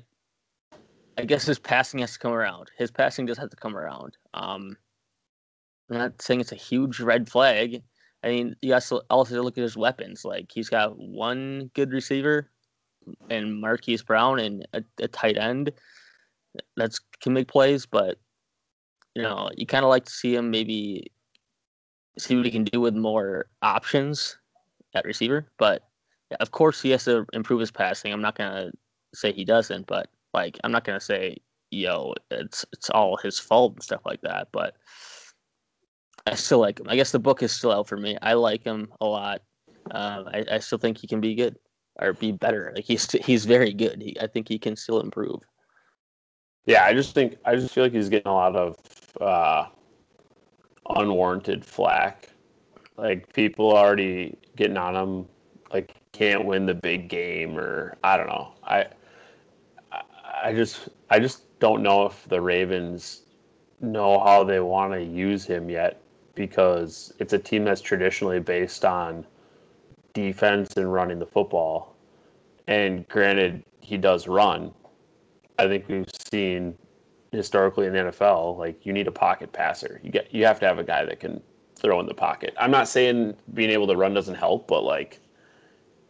I 1.17 1.25
guess 1.25 1.45
his 1.45 1.59
passing 1.59 1.99
has 1.99 2.13
to 2.13 2.19
come 2.19 2.31
around. 2.31 2.71
His 2.77 2.91
passing 2.91 3.25
does 3.25 3.37
have 3.37 3.49
to 3.49 3.55
come 3.55 3.75
around. 3.75 4.17
Um, 4.33 4.77
I'm 5.89 5.97
not 5.97 6.21
saying 6.21 6.41
it's 6.41 6.51
a 6.51 6.55
huge 6.55 6.99
red 6.99 7.29
flag. 7.29 7.81
I 8.23 8.27
mean, 8.29 8.55
you 8.61 8.73
also 8.73 9.01
also 9.09 9.41
look 9.41 9.57
at 9.57 9.63
his 9.63 9.77
weapons. 9.77 10.23
Like 10.23 10.51
he's 10.53 10.69
got 10.69 10.97
one 10.97 11.71
good 11.73 11.91
receiver, 11.91 12.49
and 13.29 13.59
Marquise 13.59 14.03
Brown 14.03 14.39
and 14.39 14.67
a, 14.73 14.83
a 14.99 15.07
tight 15.07 15.37
end 15.37 15.71
that's 16.77 16.99
can 17.21 17.33
make 17.33 17.47
plays. 17.47 17.85
But 17.85 18.17
you 19.15 19.21
know, 19.21 19.49
you 19.55 19.65
kind 19.65 19.83
of 19.83 19.89
like 19.89 20.05
to 20.05 20.11
see 20.11 20.35
him 20.35 20.51
maybe 20.51 21.11
see 22.17 22.35
what 22.35 22.45
he 22.45 22.51
can 22.51 22.63
do 22.63 22.81
with 22.81 22.95
more 22.95 23.47
options 23.61 24.37
at 24.93 25.05
receiver. 25.05 25.49
But 25.57 25.83
yeah, 26.31 26.37
of 26.39 26.51
course, 26.51 26.81
he 26.81 26.91
has 26.91 27.05
to 27.05 27.25
improve 27.33 27.59
his 27.59 27.71
passing. 27.71 28.13
I'm 28.13 28.21
not 28.21 28.37
gonna 28.37 28.71
say 29.13 29.31
he 29.31 29.45
doesn't, 29.45 29.87
but 29.87 30.09
like 30.33 30.59
I'm 30.63 30.71
not 30.71 30.83
gonna 30.83 30.99
say 30.99 31.37
yo, 31.71 32.13
it's 32.31 32.65
it's 32.73 32.89
all 32.89 33.17
his 33.17 33.39
fault 33.39 33.73
and 33.73 33.83
stuff 33.83 34.01
like 34.05 34.21
that. 34.21 34.49
But 34.51 34.75
I 36.25 36.35
still 36.35 36.59
like 36.59 36.79
him. 36.79 36.87
I 36.89 36.95
guess 36.95 37.11
the 37.11 37.19
book 37.19 37.43
is 37.43 37.51
still 37.51 37.71
out 37.71 37.87
for 37.87 37.97
me. 37.97 38.17
I 38.21 38.33
like 38.33 38.63
him 38.63 38.91
a 39.01 39.05
lot. 39.05 39.41
Uh, 39.91 40.23
I, 40.27 40.45
I 40.51 40.59
still 40.59 40.77
think 40.77 40.97
he 40.97 41.07
can 41.07 41.21
be 41.21 41.35
good 41.35 41.57
or 41.99 42.13
be 42.13 42.31
better. 42.31 42.71
Like 42.75 42.85
he's 42.85 43.09
he's 43.11 43.45
very 43.45 43.73
good. 43.73 44.01
He, 44.01 44.17
I 44.19 44.27
think 44.27 44.47
he 44.47 44.59
can 44.59 44.75
still 44.75 45.01
improve. 45.01 45.41
Yeah, 46.65 46.83
I 46.83 46.93
just 46.93 47.13
think 47.13 47.37
I 47.45 47.55
just 47.55 47.73
feel 47.73 47.83
like 47.83 47.93
he's 47.93 48.09
getting 48.09 48.27
a 48.29 48.33
lot 48.33 48.55
of 48.55 48.77
uh, 49.19 49.67
unwarranted 50.89 51.65
flack. 51.65 52.29
Like 52.97 53.31
people 53.33 53.75
already 53.75 54.37
getting 54.55 54.77
on 54.77 54.95
him, 54.95 55.25
like 55.71 55.95
can't 56.11 56.45
win 56.45 56.65
the 56.65 56.73
big 56.73 57.07
game, 57.09 57.57
or 57.57 57.97
I 58.03 58.17
don't 58.17 58.27
know. 58.27 58.53
I 58.63 58.87
I 60.43 60.53
just 60.53 60.89
I 61.09 61.19
just 61.19 61.59
don't 61.59 61.83
know 61.83 62.05
if 62.05 62.27
the 62.27 62.41
Ravens 62.41 63.23
know 63.81 64.19
how 64.19 64.43
they 64.43 64.59
want 64.59 64.93
to 64.93 65.03
use 65.03 65.45
him 65.45 65.69
yet 65.69 66.01
because 66.35 67.13
it's 67.19 67.33
a 67.33 67.39
team 67.39 67.63
that's 67.63 67.81
traditionally 67.81 68.39
based 68.39 68.85
on 68.85 69.25
defense 70.13 70.75
and 70.77 70.91
running 70.91 71.19
the 71.19 71.25
football. 71.25 71.95
And 72.67 73.07
granted, 73.09 73.63
he 73.81 73.97
does 73.97 74.27
run. 74.27 74.73
I 75.59 75.67
think 75.67 75.87
we've 75.87 76.07
seen 76.31 76.77
historically 77.31 77.85
in 77.85 77.93
the 77.93 77.99
NFL, 77.99 78.57
like 78.57 78.85
you 78.85 78.93
need 78.93 79.07
a 79.07 79.11
pocket 79.11 79.51
passer. 79.51 79.99
You 80.03 80.11
get 80.11 80.33
you 80.33 80.45
have 80.45 80.59
to 80.61 80.67
have 80.67 80.79
a 80.79 80.83
guy 80.83 81.05
that 81.05 81.19
can 81.19 81.41
throw 81.75 81.99
in 81.99 82.05
the 82.05 82.13
pocket. 82.13 82.53
I'm 82.57 82.71
not 82.71 82.87
saying 82.87 83.35
being 83.53 83.69
able 83.69 83.87
to 83.87 83.95
run 83.95 84.13
doesn't 84.13 84.35
help, 84.35 84.67
but 84.67 84.83
like 84.83 85.19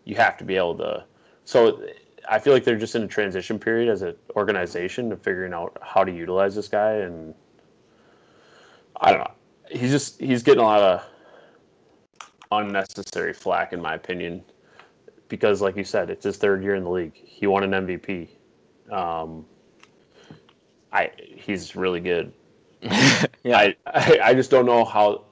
you 0.06 0.16
have 0.16 0.38
to 0.38 0.44
be 0.44 0.56
able 0.56 0.78
to. 0.78 1.04
So 1.46 1.84
I 2.30 2.40
feel 2.40 2.54
like 2.54 2.64
they're 2.64 2.78
just 2.78 2.96
in 2.96 3.04
a 3.04 3.08
transition 3.08 3.60
period 3.60 3.90
as 3.90 4.02
an 4.02 4.16
organization 4.36 5.12
of 5.12 5.22
figuring 5.22 5.54
out 5.54 5.78
how 5.82 6.04
to 6.04 6.12
utilize 6.12 6.56
this 6.56 6.68
guy, 6.68 6.94
and 6.94 7.34
I 9.02 9.12
don't 9.12 9.22
know 9.22 9.34
he's 9.70 9.92
just 9.92 10.20
he's 10.20 10.44
getting 10.44 10.62
a 10.62 10.66
lot 10.66 10.82
of 10.82 11.06
unnecessary 12.52 13.34
flack 13.34 13.74
in 13.74 13.82
my 13.82 13.94
opinion 13.94 14.44
because 15.28 15.62
like 15.62 15.78
you 15.78 15.84
said 15.84 16.10
it's 16.10 16.24
his 16.24 16.38
third 16.38 16.64
year 16.64 16.76
in 16.76 16.84
the 16.84 16.90
league 16.90 17.14
he 17.14 17.46
won 17.46 17.64
an 17.64 17.86
mvp 17.86 18.28
um, 18.92 19.46
i 20.92 21.10
he's 21.18 21.76
really 21.76 22.00
good 22.00 22.32
yeah 22.82 23.58
I, 23.58 23.76
I, 23.86 24.20
I 24.24 24.34
just 24.34 24.50
don't 24.52 24.66
know 24.66 24.86
how 24.86 25.26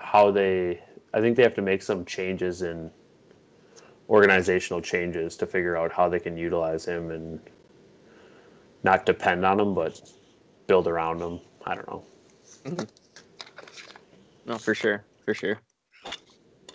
how 0.00 0.30
they 0.30 0.82
i 1.14 1.20
think 1.20 1.36
they 1.36 1.42
have 1.42 1.54
to 1.54 1.62
make 1.62 1.82
some 1.82 2.04
changes 2.04 2.62
in 2.62 2.90
organizational 4.08 4.80
changes 4.80 5.36
to 5.36 5.46
figure 5.46 5.76
out 5.76 5.92
how 5.92 6.08
they 6.08 6.20
can 6.20 6.36
utilize 6.36 6.84
him 6.84 7.10
and 7.10 7.40
not 8.82 9.04
depend 9.04 9.44
on 9.44 9.58
him 9.58 9.74
but 9.74 10.00
build 10.66 10.86
around 10.86 11.20
him 11.20 11.40
i 11.66 11.74
don't 11.74 11.88
know 11.88 12.04
Mm-hmm. 12.66 12.84
No, 14.50 14.58
for 14.58 14.74
sure, 14.74 15.04
for 15.24 15.34
sure. 15.34 15.60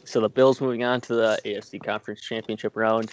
So 0.03 0.19
the 0.19 0.29
Bills 0.29 0.61
moving 0.61 0.83
on 0.83 1.01
to 1.01 1.15
the 1.15 1.39
AFC 1.45 1.83
Conference 1.83 2.21
Championship 2.21 2.75
round. 2.75 3.11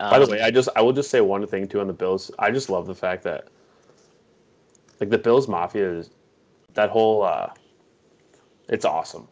Um, 0.00 0.10
By 0.10 0.18
the 0.18 0.24
um, 0.24 0.30
way, 0.30 0.40
I 0.42 0.50
just 0.50 0.68
I 0.76 0.82
will 0.82 0.92
just 0.92 1.10
say 1.10 1.20
one 1.20 1.46
thing 1.46 1.68
too 1.68 1.80
on 1.80 1.86
the 1.86 1.92
Bills. 1.92 2.30
I 2.38 2.50
just 2.50 2.70
love 2.70 2.86
the 2.86 2.94
fact 2.94 3.22
that 3.24 3.48
like 5.00 5.10
the 5.10 5.18
Bills 5.18 5.48
Mafia 5.48 5.90
is 5.92 6.10
that 6.74 6.90
whole. 6.90 7.22
uh 7.22 7.48
It's 8.68 8.84
awesome. 8.84 9.28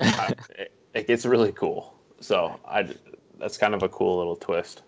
I, 0.00 0.32
it, 0.58 0.72
it 0.94 1.06
gets 1.06 1.24
really 1.24 1.52
cool. 1.52 1.94
So 2.20 2.58
I 2.66 2.88
that's 3.38 3.58
kind 3.58 3.74
of 3.74 3.82
a 3.82 3.88
cool 3.88 4.18
little 4.18 4.36
twist. 4.36 4.82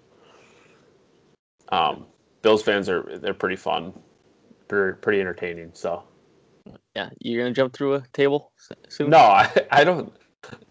Um, 1.70 2.06
Bills 2.42 2.62
fans 2.62 2.88
are 2.88 3.18
they're 3.18 3.34
pretty 3.34 3.56
fun, 3.56 3.92
pretty, 4.68 4.96
pretty 4.98 5.20
entertaining. 5.20 5.70
So 5.74 6.04
Yeah, 6.94 7.10
you're 7.20 7.42
gonna 7.42 7.54
jump 7.54 7.72
through 7.72 7.94
a 7.94 8.04
table 8.12 8.52
soon. 8.88 9.10
no, 9.10 9.18
I, 9.18 9.50
I 9.70 9.84
don't 9.84 10.12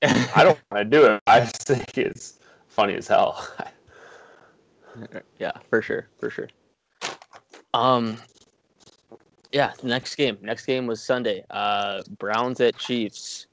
I 0.02 0.44
don't 0.44 0.60
want 0.72 0.84
to 0.84 0.86
do 0.86 1.06
it. 1.06 1.22
I 1.28 1.42
just 1.42 1.64
think 1.64 1.98
it's 1.98 2.40
funny 2.68 2.96
as 2.96 3.08
hell. 3.08 3.48
yeah, 5.40 5.52
for 5.70 5.82
sure, 5.82 6.08
for 6.20 6.30
sure. 6.30 6.48
Um, 7.74 8.18
yeah, 9.52 9.74
next 9.84 10.16
game. 10.16 10.38
Next 10.42 10.66
game 10.66 10.88
was 10.88 11.04
Sunday. 11.04 11.44
Uh, 11.50 12.04
Browns 12.18 12.60
at 12.62 12.78
Chiefs. 12.78 13.48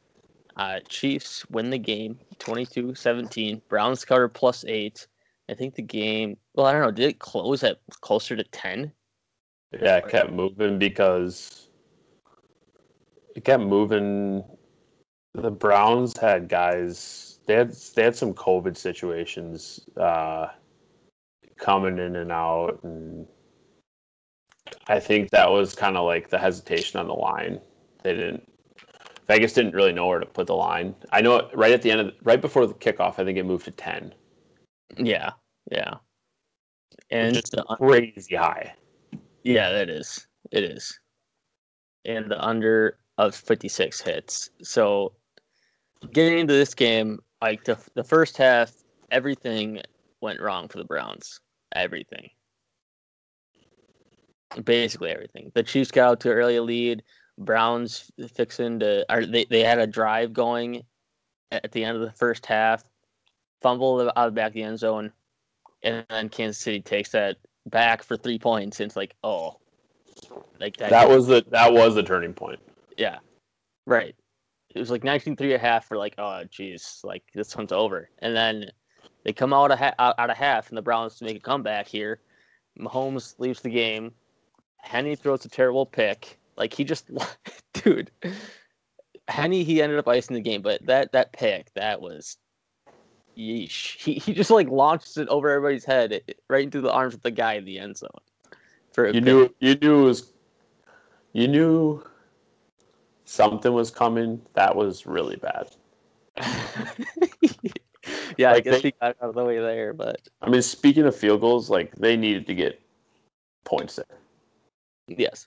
Uh, 0.56 0.80
Chiefs 0.88 1.49
win 1.49 1.70
the 1.70 1.78
game 1.78 2.18
22-17. 2.38 3.62
Browns 3.68 4.04
cover 4.04 4.28
plus 4.28 4.64
eight. 4.66 5.06
I 5.49 5.54
think 5.54 5.75
the 5.75 5.82
game. 5.82 6.37
Well, 6.54 6.66
I 6.66 6.72
don't 6.72 6.82
know. 6.82 6.90
Did 6.90 7.08
it 7.11 7.18
close 7.18 7.62
at 7.64 7.78
closer 8.00 8.37
to 8.37 8.44
ten? 8.44 8.92
yeah, 9.72 9.96
it 9.96 10.08
kept 10.08 10.32
moving 10.32 10.78
because 10.78 11.68
it 13.34 13.44
kept 13.44 13.62
moving. 13.62 14.44
The 15.34 15.50
Browns 15.50 16.16
had 16.16 16.49
guys. 16.49 17.38
They 17.46 17.54
had 17.54 17.72
they 17.94 18.04
had 18.04 18.16
some 18.16 18.34
COVID 18.34 18.76
situations 18.76 19.80
uh, 19.96 20.49
coming 21.62 21.99
in 21.99 22.16
and 22.16 22.33
out, 22.33 22.81
and 22.83 23.26
I 24.88 25.00
think 25.00 25.31
that 25.31 25.50
was 25.50 25.75
kind 25.75 25.97
of 25.97 26.04
like 26.04 26.28
the 26.28 26.38
hesitation 26.38 27.00
on 27.00 27.07
the 27.07 27.14
line. 27.14 27.61
They 28.02 28.14
didn't. 28.14 28.47
Vegas 29.28 29.52
didn't 29.52 29.75
really 29.75 29.92
know 29.92 30.09
where 30.09 30.19
to 30.19 30.26
put 30.26 30.49
the 30.49 30.57
line. 30.57 30.95
I 31.12 31.23
know 31.23 31.49
right 31.54 31.73
at 31.73 31.81
the 31.81 31.90
end 31.90 32.00
of 32.00 32.12
right 32.25 32.40
before 32.40 32.66
the 32.66 32.75
kickoff, 32.75 33.19
I 33.19 33.25
think 33.25 33.38
it 33.38 33.47
moved 33.47 33.64
to 33.66 33.71
ten. 33.71 34.12
Yeah, 34.99 35.31
yeah. 35.71 35.95
And 37.11 37.35
Just 37.35 37.52
the, 37.52 37.62
crazy 37.62 38.35
high. 38.35 38.75
yeah, 39.45 39.71
that 39.71 39.88
is. 39.88 40.26
It 40.50 40.64
is. 40.64 40.99
And 42.04 42.31
the 42.31 42.42
under 42.42 42.99
of 43.19 43.35
56 43.35 44.00
hits. 44.00 44.50
So 44.62 45.12
getting 46.12 46.38
into 46.38 46.54
this 46.54 46.75
game, 46.75 47.21
like 47.40 47.64
the 47.64 47.78
the 47.95 48.04
first 48.04 48.37
half, 48.37 48.73
everything 49.11 49.81
went 50.21 50.40
wrong 50.40 50.69
for 50.69 50.78
the 50.78 50.85
Browns. 50.85 51.40
Everything. 51.75 52.31
Basically 54.64 55.11
everything. 55.11 55.50
The 55.55 55.62
Chiefs 55.62 55.91
got 55.91 56.09
out 56.09 56.21
to 56.21 56.31
an 56.31 56.37
early 56.37 56.61
lead. 56.61 57.02
Browns 57.38 58.11
fixing 58.35 58.81
to 58.81 59.07
or 59.12 59.25
they, 59.25 59.47
they 59.47 59.61
had 59.61 59.79
a 59.79 59.87
drive 59.87 60.33
going 60.33 60.83
at 61.50 61.73
the 61.73 61.85
end 61.85 61.97
of 61.97 62.02
the 62.02 62.12
first 62.12 62.45
half, 62.47 62.85
fumble 63.62 64.00
out 64.00 64.12
of 64.17 64.35
the 64.35 64.37
back 64.37 64.49
of 64.49 64.55
the 64.55 64.62
end 64.62 64.79
zone, 64.79 65.12
and 65.83 66.05
then 66.11 66.29
Kansas 66.29 66.62
City 66.62 66.81
takes 66.81 67.11
that 67.11 67.38
back 67.67 68.02
for 68.02 68.17
three 68.17 68.38
points. 68.38 68.81
And 68.81 68.88
it's 68.88 68.97
like, 68.97 69.14
oh, 69.25 69.59
like 70.61 70.76
That 70.76 71.09
was 71.09 71.26
the 71.26 71.45
that 71.50 71.73
was 71.73 71.95
the 71.95 72.02
turning 72.02 72.35
point. 72.35 72.61
yeah, 72.97 73.19
right. 73.87 74.14
It 74.75 74.79
was 74.79 74.91
like 74.91 75.02
19-3 75.02 75.55
a 75.55 75.59
half 75.59 75.87
for 75.87 75.99
like, 75.99 76.14
oh, 76.17 76.45
geez, 76.50 77.00
like 77.05 77.23
this 77.35 77.55
one's 77.57 77.73
over. 77.73 78.09
And 78.21 78.35
then 78.35 78.71
they 79.25 79.33
come 79.33 79.52
out 79.52 79.71
of 79.71 79.79
ha- 79.79 79.95
out, 79.99 80.31
of 80.31 80.37
half, 80.37 80.69
and 80.69 80.76
the 80.76 80.83
Browns 80.83 81.17
to 81.17 81.25
make 81.25 81.37
a 81.37 81.41
comeback 81.41 81.87
here. 81.87 82.21
Mahomes 82.79 83.38
leaves 83.38 83.61
the 83.61 83.71
game. 83.71 84.12
Henne 84.79 85.17
throws 85.17 85.45
a 85.45 85.49
terrible 85.49 85.87
pick. 85.87 86.38
Like 86.57 86.75
he 86.75 86.85
just, 86.85 87.11
dude, 87.73 88.11
Henne 89.29 89.52
he 89.52 89.83
ended 89.83 89.99
up 89.99 90.09
icing 90.09 90.35
the 90.35 90.41
game, 90.41 90.62
but 90.62 90.85
that 90.87 91.13
that 91.13 91.32
pick 91.32 91.73
that 91.75 92.00
was, 92.00 92.37
yeesh. 93.37 93.97
He 93.97 94.15
he 94.15 94.32
just 94.32 94.50
like 94.50 94.69
launched 94.69 95.17
it 95.17 95.28
over 95.28 95.50
everybody's 95.50 95.85
head, 95.85 96.23
right 96.49 96.65
into 96.65 96.80
the 96.80 96.93
arms 96.93 97.15
of 97.15 97.23
the 97.23 97.30
guy 97.30 97.54
in 97.54 97.65
the 97.65 97.78
end 97.78 97.97
zone. 97.97 98.11
For 98.93 99.06
You 99.06 99.15
pick. 99.15 99.25
knew 99.25 99.54
you 99.61 99.75
knew 99.76 100.00
it 100.00 100.04
was 100.04 100.32
you 101.32 101.49
knew 101.49 102.04
something 103.25 103.73
was 103.73 103.91
coming. 103.91 104.43
That 104.54 104.76
was 104.76 105.06
really 105.06 105.37
bad. 105.37 105.71
yeah, 108.39 108.52
I 108.52 108.61
guess 108.61 108.82
they- 108.82 108.89
he 108.89 108.95
got 109.00 109.17
out 109.21 109.28
of 109.30 109.35
the 109.35 109.45
way 109.45 109.58
there, 109.58 109.93
but 109.93 110.21
I 110.41 110.50
mean, 110.50 110.63
speaking 110.63 111.04
of 111.04 111.17
field 111.17 111.41
goals, 111.41 111.71
like 111.71 111.95
they 111.97 112.17
needed 112.17 112.47
to 112.47 112.54
get 112.54 112.80
points 113.65 113.97
there. 113.97 114.19
yes. 115.08 115.47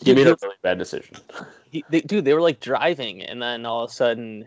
He 0.00 0.14
made 0.14 0.28
a 0.28 0.36
really 0.40 0.54
bad 0.62 0.78
decision. 0.78 1.16
he, 1.70 1.84
they, 1.90 2.00
dude, 2.00 2.24
they 2.24 2.34
were 2.34 2.40
like 2.40 2.60
driving, 2.60 3.22
and 3.22 3.42
then 3.42 3.66
all 3.66 3.84
of 3.84 3.90
a 3.90 3.92
sudden, 3.92 4.46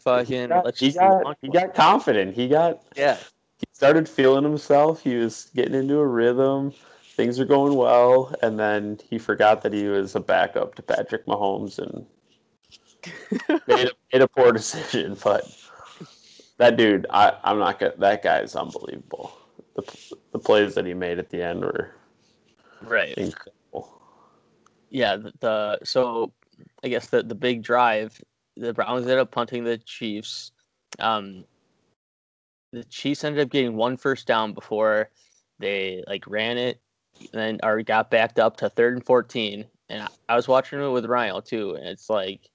fucking, 0.00 0.42
He 0.42 0.46
got, 0.48 0.64
let's 0.64 0.80
he 0.80 0.90
got, 0.90 1.36
he 1.40 1.48
got 1.48 1.74
confident. 1.74 2.34
He 2.34 2.48
got 2.48 2.82
yeah, 2.96 3.16
he 3.58 3.66
started 3.72 4.08
feeling 4.08 4.42
himself. 4.42 5.02
He 5.02 5.14
was 5.16 5.50
getting 5.54 5.74
into 5.74 5.98
a 5.98 6.06
rhythm. 6.06 6.72
Things 7.14 7.38
are 7.38 7.44
going 7.44 7.74
well, 7.74 8.34
and 8.42 8.58
then 8.58 8.98
he 9.08 9.18
forgot 9.18 9.62
that 9.62 9.72
he 9.72 9.86
was 9.86 10.16
a 10.16 10.20
backup 10.20 10.74
to 10.76 10.82
Patrick 10.82 11.26
Mahomes 11.26 11.78
and 11.78 12.06
made 13.66 13.88
a, 13.88 13.90
made 14.12 14.22
a 14.22 14.28
poor 14.28 14.52
decision. 14.52 15.16
But 15.24 15.44
that 16.58 16.76
dude, 16.76 17.06
I, 17.10 17.32
I'm 17.44 17.58
not 17.58 17.78
gonna. 17.78 17.94
That 17.98 18.22
guy 18.22 18.40
is 18.40 18.54
unbelievable. 18.54 19.32
The 19.74 20.16
the 20.32 20.38
plays 20.38 20.74
that 20.74 20.86
he 20.86 20.94
made 20.94 21.18
at 21.18 21.30
the 21.30 21.42
end 21.42 21.60
were 21.60 21.94
right. 22.82 23.14
incredible. 23.16 24.00
Yeah, 24.90 25.16
the, 25.16 25.32
the 25.40 25.78
so 25.84 26.32
I 26.84 26.88
guess 26.88 27.08
the 27.08 27.22
the 27.22 27.34
big 27.34 27.62
drive, 27.62 28.20
the 28.56 28.72
Browns 28.72 29.02
ended 29.02 29.18
up 29.18 29.30
punting 29.30 29.64
the 29.64 29.78
Chiefs. 29.78 30.52
Um, 30.98 31.44
the 32.72 32.84
Chiefs 32.84 33.24
ended 33.24 33.42
up 33.42 33.50
getting 33.50 33.76
one 33.76 33.96
first 33.96 34.26
down 34.26 34.52
before 34.52 35.10
they 35.58 36.04
like 36.06 36.24
ran 36.26 36.58
it, 36.58 36.80
and 37.18 37.28
then 37.32 37.60
or 37.62 37.82
got 37.82 38.10
backed 38.10 38.38
up 38.38 38.58
to 38.58 38.68
third 38.68 38.94
and 38.94 39.04
fourteen. 39.04 39.64
And 39.88 40.02
I, 40.02 40.08
I 40.28 40.36
was 40.36 40.48
watching 40.48 40.80
it 40.80 40.88
with 40.88 41.06
Ryan 41.06 41.42
too, 41.42 41.74
and 41.74 41.88
it's 41.88 42.08
like 42.08 42.51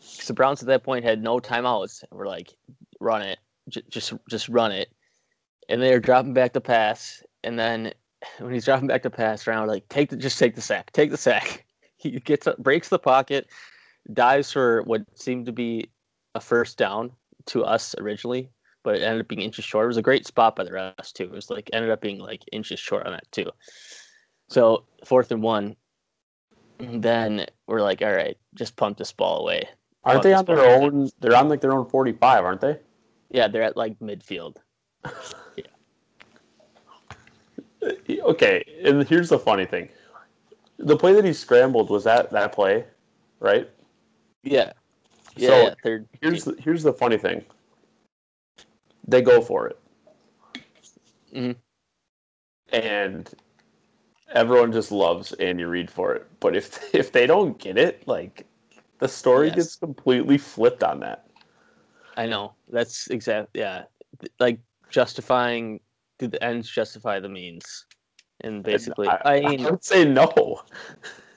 'cause 0.00 0.26
the 0.26 0.34
Browns 0.34 0.62
at 0.62 0.68
that 0.68 0.84
point 0.84 1.04
had 1.04 1.22
no 1.22 1.38
timeouts. 1.38 2.04
We're 2.10 2.26
like, 2.26 2.54
run 3.00 3.22
it, 3.22 3.38
J- 3.68 3.82
just 3.88 4.12
just 4.28 4.48
run 4.48 4.72
it, 4.72 4.90
and 5.68 5.80
they're 5.82 6.00
dropping 6.00 6.34
back 6.34 6.52
the 6.52 6.60
pass, 6.60 7.22
and 7.44 7.58
then 7.58 7.92
when 8.38 8.52
he's 8.52 8.64
dropping 8.64 8.88
back 8.88 9.02
to 9.02 9.10
pass 9.10 9.46
around, 9.46 9.68
like 9.68 9.88
take 9.88 10.10
the 10.10 10.16
just 10.16 10.38
take 10.38 10.54
the 10.54 10.60
sack, 10.60 10.92
take 10.92 11.10
the 11.10 11.16
sack. 11.16 11.64
He 11.98 12.10
gets 12.20 12.46
up, 12.46 12.58
breaks 12.58 12.90
the 12.90 12.98
pocket, 12.98 13.48
dives 14.12 14.52
for 14.52 14.82
what 14.82 15.02
seemed 15.14 15.46
to 15.46 15.52
be 15.52 15.88
a 16.34 16.40
first 16.40 16.76
down 16.76 17.10
to 17.46 17.64
us 17.64 17.94
originally, 17.98 18.50
but 18.84 18.96
it 18.96 19.02
ended 19.02 19.22
up 19.22 19.28
being 19.28 19.40
inches 19.40 19.64
short. 19.64 19.84
It 19.84 19.88
was 19.88 19.96
a 19.96 20.02
great 20.02 20.26
spot 20.26 20.56
by 20.56 20.64
the 20.64 20.72
rest 20.72 21.16
too. 21.16 21.24
It 21.24 21.30
was 21.30 21.48
like 21.50 21.70
ended 21.72 21.90
up 21.90 22.02
being 22.02 22.18
like 22.18 22.44
inches 22.52 22.78
short 22.78 23.06
on 23.06 23.12
that 23.12 23.32
too. 23.32 23.50
So 24.48 24.84
fourth 25.06 25.32
and 25.32 25.42
one. 25.42 25.76
And 26.78 27.02
then 27.02 27.46
we're 27.66 27.80
like, 27.80 28.02
all 28.02 28.12
right, 28.12 28.36
just 28.54 28.76
pump 28.76 28.98
this 28.98 29.12
ball 29.12 29.40
away. 29.40 29.68
Aren't 30.06 30.22
they 30.22 30.32
on 30.32 30.44
their 30.44 30.64
own? 30.64 31.10
They're 31.20 31.34
on 31.34 31.48
like 31.48 31.60
their 31.60 31.72
own 31.72 31.88
45, 31.88 32.44
aren't 32.44 32.60
they? 32.60 32.78
Yeah, 33.30 33.48
they're 33.48 33.64
at 33.64 33.76
like 33.76 33.98
midfield. 33.98 34.56
yeah. 35.56 35.64
Okay, 38.22 38.64
and 38.84 39.06
here's 39.06 39.28
the 39.28 39.38
funny 39.38 39.66
thing: 39.66 39.88
the 40.78 40.96
play 40.96 41.12
that 41.12 41.24
he 41.24 41.32
scrambled 41.32 41.90
was 41.90 42.04
that 42.04 42.30
that 42.30 42.52
play, 42.52 42.84
right? 43.40 43.68
Yeah. 44.44 44.72
Yeah, 45.36 45.48
So, 45.48 45.62
yeah 45.62 45.74
third. 45.82 46.08
Here's 46.20 46.44
the, 46.44 46.56
here's 46.60 46.82
the 46.84 46.92
funny 46.92 47.18
thing: 47.18 47.44
they 49.08 49.22
go 49.22 49.40
for 49.40 49.66
it, 49.66 49.78
Mhm. 51.34 51.56
and 52.72 53.34
everyone 54.32 54.72
just 54.72 54.92
loves 54.92 55.32
Andy 55.34 55.64
Reid 55.64 55.90
for 55.90 56.14
it. 56.14 56.26
But 56.38 56.56
if 56.56 56.94
if 56.94 57.10
they 57.10 57.26
don't 57.26 57.58
get 57.58 57.76
it, 57.76 58.06
like 58.06 58.46
the 58.98 59.08
story 59.08 59.48
Yes. 59.48 59.56
gets 59.56 59.76
completely 59.76 60.38
flipped 60.38 60.82
on 60.82 61.00
that. 61.00 61.26
I 62.16 62.26
know. 62.26 62.54
That's 62.68 63.08
exact. 63.08 63.50
Yeah, 63.54 63.84
like 64.40 64.60
justifying. 64.90 65.80
Do 66.18 66.28
the 66.28 66.42
ends 66.42 66.70
justify 66.70 67.20
the 67.20 67.28
means? 67.28 67.84
And 68.40 68.62
basically, 68.62 69.08
I, 69.08 69.18
I, 69.24 69.40
mean, 69.40 69.66
I 69.66 69.70
would 69.70 69.84
say 69.84 70.04
no. 70.04 70.62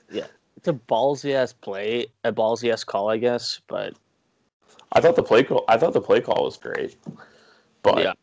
Yeah, 0.09 0.27
it's 0.55 0.67
a 0.67 0.73
ballsy 0.73 1.33
ass 1.33 1.53
play, 1.53 2.07
a 2.23 2.31
ballsy 2.31 2.71
ass 2.71 2.83
call, 2.83 3.09
I 3.09 3.17
guess. 3.17 3.61
But 3.67 3.93
I 4.93 5.01
thought 5.01 5.15
the 5.15 5.23
play 5.23 5.43
call. 5.43 5.65
I 5.67 5.77
thought 5.77 5.93
the 5.93 6.01
play 6.01 6.21
call 6.21 6.45
was 6.45 6.57
great, 6.57 6.97
but 7.83 7.97
Yeah. 7.97 8.13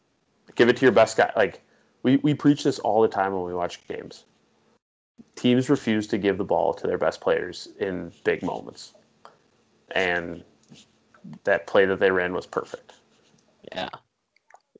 give 0.55 0.68
it 0.68 0.77
to 0.79 0.85
your 0.85 0.92
best 0.92 1.16
guy. 1.16 1.31
Like 1.37 1.62
we 2.03 2.16
we 2.16 2.35
preach 2.35 2.64
this 2.64 2.79
all 2.79 3.03
the 3.03 3.09
time 3.09 3.33
when 3.33 3.44
we 3.44 3.55
watch 3.55 3.87
games. 3.87 4.25
Teams 5.35 5.68
refuse 5.68 6.07
to 6.09 6.18
give 6.18 6.38
the 6.38 6.44
ball 6.44 6.72
to 6.75 6.87
their 6.87 6.99
best 6.99 7.20
players 7.20 7.68
in 7.79 8.12
big 8.25 8.42
moments, 8.42 8.94
and 9.92 10.42
that 11.44 11.66
play 11.66 11.85
that 11.87 12.01
they 12.01 12.11
ran 12.11 12.33
was 12.33 12.46
perfect. 12.46 12.92
yeah, 13.75 13.88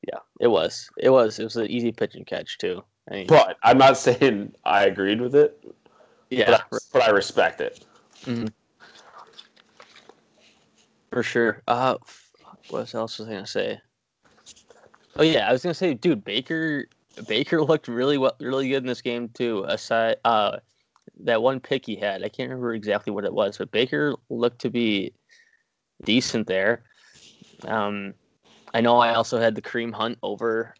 yeah, 0.07 0.19
it 0.39 0.47
was. 0.47 0.89
It 0.97 1.09
was. 1.09 1.39
It 1.39 1.43
was 1.43 1.55
an 1.55 1.67
easy 1.67 1.91
pitch 1.91 2.15
and 2.15 2.25
catch 2.25 2.57
too. 2.57 2.83
I 3.09 3.13
mean, 3.13 3.27
But 3.27 3.57
I'm 3.63 3.77
not 3.77 3.97
saying 3.97 4.53
I 4.65 4.85
agreed 4.85 5.21
with 5.21 5.35
it, 5.35 5.63
yeah, 6.29 6.45
but, 6.45 6.61
I, 6.61 6.77
but 6.93 7.03
I 7.03 7.09
respect 7.11 7.61
it. 7.61 7.85
for 11.11 11.23
sure. 11.23 11.63
Uh, 11.67 11.97
what 12.69 12.93
else 12.93 13.19
was 13.19 13.27
I 13.27 13.31
gonna 13.31 13.47
say? 13.47 13.79
Oh 15.15 15.23
yeah, 15.23 15.49
I 15.49 15.51
was 15.51 15.63
gonna 15.63 15.73
say, 15.73 15.93
dude, 15.93 16.23
Baker 16.23 16.85
Baker 17.27 17.63
looked 17.63 17.87
really 17.87 18.17
well, 18.17 18.35
really 18.39 18.69
good 18.69 18.83
in 18.83 18.87
this 18.87 19.01
game 19.01 19.29
too. 19.29 19.65
Aside, 19.67 20.17
uh, 20.25 20.57
that 21.23 21.41
one 21.41 21.59
pick 21.59 21.85
he 21.85 21.95
had, 21.95 22.23
I 22.23 22.29
can't 22.29 22.49
remember 22.49 22.73
exactly 22.73 23.11
what 23.11 23.25
it 23.25 23.33
was, 23.33 23.57
but 23.57 23.71
Baker 23.71 24.15
looked 24.29 24.59
to 24.61 24.69
be 24.69 25.13
decent 26.03 26.47
there. 26.47 26.83
Um, 27.65 28.13
I 28.73 28.81
know 28.81 28.97
I 28.99 29.15
also 29.15 29.39
had 29.39 29.55
the 29.55 29.61
Kareem 29.61 29.93
Hunt 29.93 30.19
over 30.21 30.75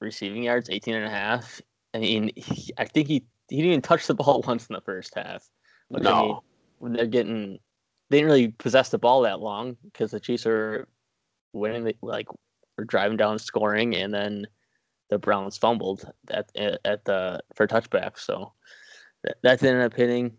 receiving 0.00 0.44
yards, 0.44 0.70
18 0.70 0.94
and 0.94 1.06
a 1.06 1.10
half. 1.10 1.60
I 1.94 1.98
mean, 1.98 2.30
he, 2.36 2.72
I 2.78 2.84
think 2.84 3.08
he 3.08 3.24
he 3.48 3.56
didn't 3.56 3.70
even 3.70 3.82
touch 3.82 4.06
the 4.06 4.14
ball 4.20 4.44
once 4.46 4.66
in 4.66 4.74
the 4.74 4.80
first 4.80 5.14
half. 5.14 5.48
Which, 5.88 6.06
I 6.06 6.20
mean, 6.20 6.28
No. 6.28 6.42
when 6.78 6.92
they're 6.92 7.06
getting 7.06 7.58
they 8.10 8.18
didn't 8.18 8.30
really 8.30 8.48
possess 8.48 8.90
the 8.90 8.98
ball 8.98 9.22
that 9.22 9.40
long 9.40 9.76
because 9.84 10.10
the 10.10 10.20
Chiefs 10.20 10.46
are 10.46 10.86
winning 11.52 11.84
the, 11.84 11.96
like 12.02 12.26
were 12.76 12.84
driving 12.84 13.16
down 13.16 13.38
scoring 13.38 13.94
and 13.94 14.12
then 14.12 14.46
the 15.10 15.18
Browns 15.18 15.56
fumbled 15.58 16.10
at 16.30 16.50
at 16.56 17.04
the 17.04 17.40
for 17.54 17.66
touchback 17.66 18.18
so 18.18 18.52
that, 19.24 19.62
ended 19.62 19.82
up 19.82 19.94
hitting 19.94 20.32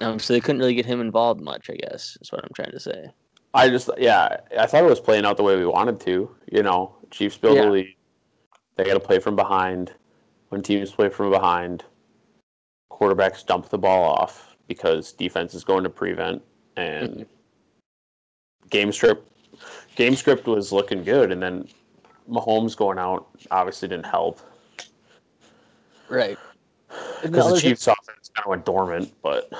um 0.00 0.18
so 0.18 0.32
they 0.32 0.40
couldn't 0.40 0.58
really 0.58 0.74
get 0.74 0.86
him 0.86 1.00
involved 1.00 1.40
much 1.40 1.70
I 1.70 1.74
guess 1.76 2.16
is 2.20 2.32
what 2.32 2.44
I'm 2.44 2.50
trying 2.54 2.72
to 2.72 2.80
say 2.80 3.10
I 3.54 3.68
just, 3.68 3.88
yeah, 3.96 4.40
I 4.58 4.66
thought 4.66 4.82
it 4.82 4.90
was 4.90 4.98
playing 4.98 5.24
out 5.24 5.36
the 5.36 5.44
way 5.44 5.56
we 5.56 5.64
wanted 5.64 6.00
to. 6.00 6.28
You 6.50 6.62
know, 6.64 6.96
Chiefs 7.12 7.38
build 7.38 7.56
Yeah. 7.56 7.66
the 7.66 7.70
lead. 7.70 7.94
They 8.74 8.84
got 8.84 8.94
to 8.94 9.00
play 9.00 9.20
from 9.20 9.36
behind. 9.36 9.94
When 10.48 10.60
teams 10.60 10.90
play 10.90 11.08
from 11.08 11.30
behind, 11.30 11.84
quarterbacks 12.90 13.46
dump 13.46 13.68
the 13.68 13.78
ball 13.78 14.02
off 14.02 14.56
because 14.66 15.12
defense 15.12 15.54
is 15.54 15.62
going 15.62 15.84
to 15.84 15.90
prevent. 15.90 16.42
And 16.76 17.26
game 18.70 18.90
script, 18.90 19.30
game 19.94 20.16
script 20.16 20.48
was 20.48 20.72
looking 20.72 21.04
good, 21.04 21.30
and 21.30 21.40
then 21.40 21.68
Mahomes 22.28 22.76
going 22.76 22.98
out 22.98 23.28
obviously 23.52 23.86
didn't 23.86 24.06
help 24.06 24.40
right 26.08 26.38
because 27.32 27.54
the 27.54 27.60
Chiefs 27.60 27.86
offense 27.86 28.30
kind 28.34 28.46
of 28.46 28.50
went 28.50 28.64
dormant. 28.64 29.12
But 29.22 29.52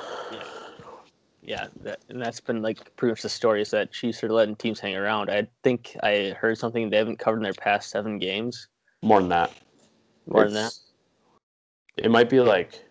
yeah 1.45 1.67
that, 1.83 2.01
and 2.09 2.21
that's 2.21 2.41
been 2.41 2.63
like 2.63 2.95
pretty 2.97 3.13
much 3.13 3.23
the 3.23 3.29
story 3.29 3.61
is 3.61 3.71
that 3.71 3.93
Chiefs 3.93 4.25
are 4.25 4.31
letting 4.31 4.57
teams 4.57 4.81
hang 4.81 4.97
around 4.97 5.31
I 5.31 5.47
think 5.63 5.97
I 6.03 6.35
heard 6.39 6.59
something 6.59 6.89
they 6.89 6.97
haven't 6.97 7.19
covered 7.19 7.37
in 7.39 7.43
their 7.43 7.53
past 7.53 7.91
seven 7.91 8.19
games 8.19 8.69
more 9.03 9.21
than 9.21 9.29
that, 9.29 9.53
more 10.27 10.45
than 10.45 10.55
that 10.55 10.73
It 11.99 12.11
might 12.11 12.31
be 12.31 12.41
like, 12.41 12.83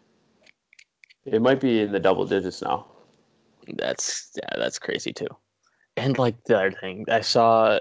it 1.26 1.42
might 1.42 1.60
be 1.60 1.82
in 1.82 1.92
the 1.92 2.00
double 2.00 2.26
digits 2.26 2.62
now. 2.62 2.86
That's 3.76 4.32
yeah, 4.36 4.58
that's 4.58 4.78
crazy 4.78 5.12
too. 5.12 5.28
And 5.98 6.18
like 6.20 6.44
the 6.44 6.58
other 6.58 6.72
thing, 6.72 7.06
I 7.10 7.22
saw 7.22 7.80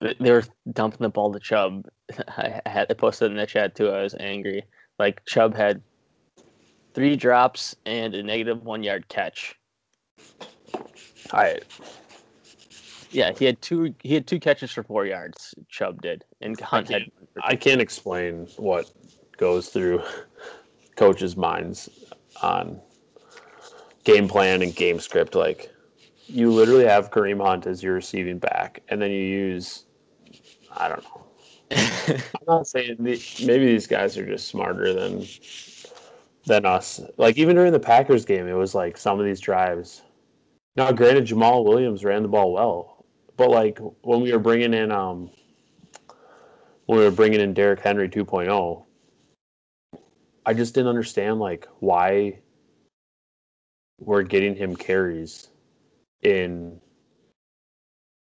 they 0.00 0.30
were 0.30 0.44
dumping 0.72 1.00
the 1.00 1.08
ball 1.08 1.32
to 1.32 1.40
Chubb. 1.40 1.86
I 2.36 2.60
I 2.64 2.68
had 2.68 2.90
I 2.90 2.94
posted 2.94 3.30
in 3.30 3.36
the 3.36 3.46
chat 3.46 3.74
too. 3.74 3.90
I 3.90 4.02
was 4.02 4.16
angry. 4.18 4.64
Like 4.98 5.24
Chubb 5.26 5.54
had 5.54 5.82
three 6.98 7.14
drops 7.14 7.76
and 7.86 8.12
a 8.16 8.22
negative 8.24 8.64
one 8.64 8.82
yard 8.82 9.06
catch. 9.06 9.54
All 10.74 10.82
right. 11.40 11.62
Yeah, 13.12 13.30
he 13.38 13.44
had 13.44 13.62
two. 13.62 13.94
He 14.02 14.14
had 14.14 14.26
two 14.26 14.40
catches 14.40 14.72
for 14.72 14.82
four 14.82 15.06
yards. 15.06 15.54
Chubb 15.68 16.02
did, 16.02 16.24
and 16.40 16.58
Hunt 16.60 16.88
had. 16.88 17.02
I 17.42 17.54
can't 17.54 17.80
explain 17.80 18.48
what 18.56 18.90
goes 19.36 19.68
through 19.68 20.02
coaches' 20.96 21.36
minds 21.36 21.88
on 22.42 22.80
game 24.02 24.26
plan 24.26 24.62
and 24.62 24.74
game 24.74 24.98
script. 24.98 25.36
Like 25.36 25.72
you 26.26 26.50
literally 26.50 26.84
have 26.84 27.12
Kareem 27.12 27.40
Hunt 27.40 27.66
as 27.68 27.80
your 27.80 27.94
receiving 27.94 28.38
back, 28.38 28.82
and 28.88 29.00
then 29.00 29.12
you 29.12 29.22
use 29.22 29.84
I 30.76 30.88
don't 30.88 31.04
know. 31.04 31.24
I'm 31.76 32.46
not 32.48 32.66
saying 32.66 32.96
the, 32.98 33.22
maybe 33.46 33.66
these 33.66 33.86
guys 33.86 34.18
are 34.18 34.26
just 34.26 34.48
smarter 34.48 34.92
than 34.92 35.24
than 36.48 36.66
us. 36.66 37.00
Like 37.16 37.38
even 37.38 37.56
during 37.56 37.72
the 37.72 37.80
Packers 37.80 38.24
game, 38.24 38.48
it 38.48 38.54
was 38.54 38.74
like 38.74 38.96
some 38.96 39.20
of 39.20 39.26
these 39.26 39.40
drives. 39.40 40.02
Now, 40.76 40.90
granted, 40.92 41.26
Jamaal 41.26 41.64
Williams 41.64 42.04
ran 42.04 42.22
the 42.22 42.28
ball 42.28 42.52
well, 42.52 43.04
but 43.36 43.50
like 43.50 43.78
when 44.02 44.20
we 44.20 44.32
were 44.32 44.38
bringing 44.38 44.74
in 44.74 44.90
um 44.90 45.30
when 46.86 46.98
we 46.98 47.04
were 47.04 47.10
bringing 47.10 47.40
in 47.40 47.52
Derrick 47.52 47.80
Henry 47.80 48.08
2.0, 48.08 48.84
I 50.46 50.54
just 50.54 50.74
didn't 50.74 50.88
understand 50.88 51.38
like 51.38 51.68
why 51.80 52.40
we're 54.00 54.22
getting 54.22 54.56
him 54.56 54.74
carries 54.74 55.48
in 56.22 56.80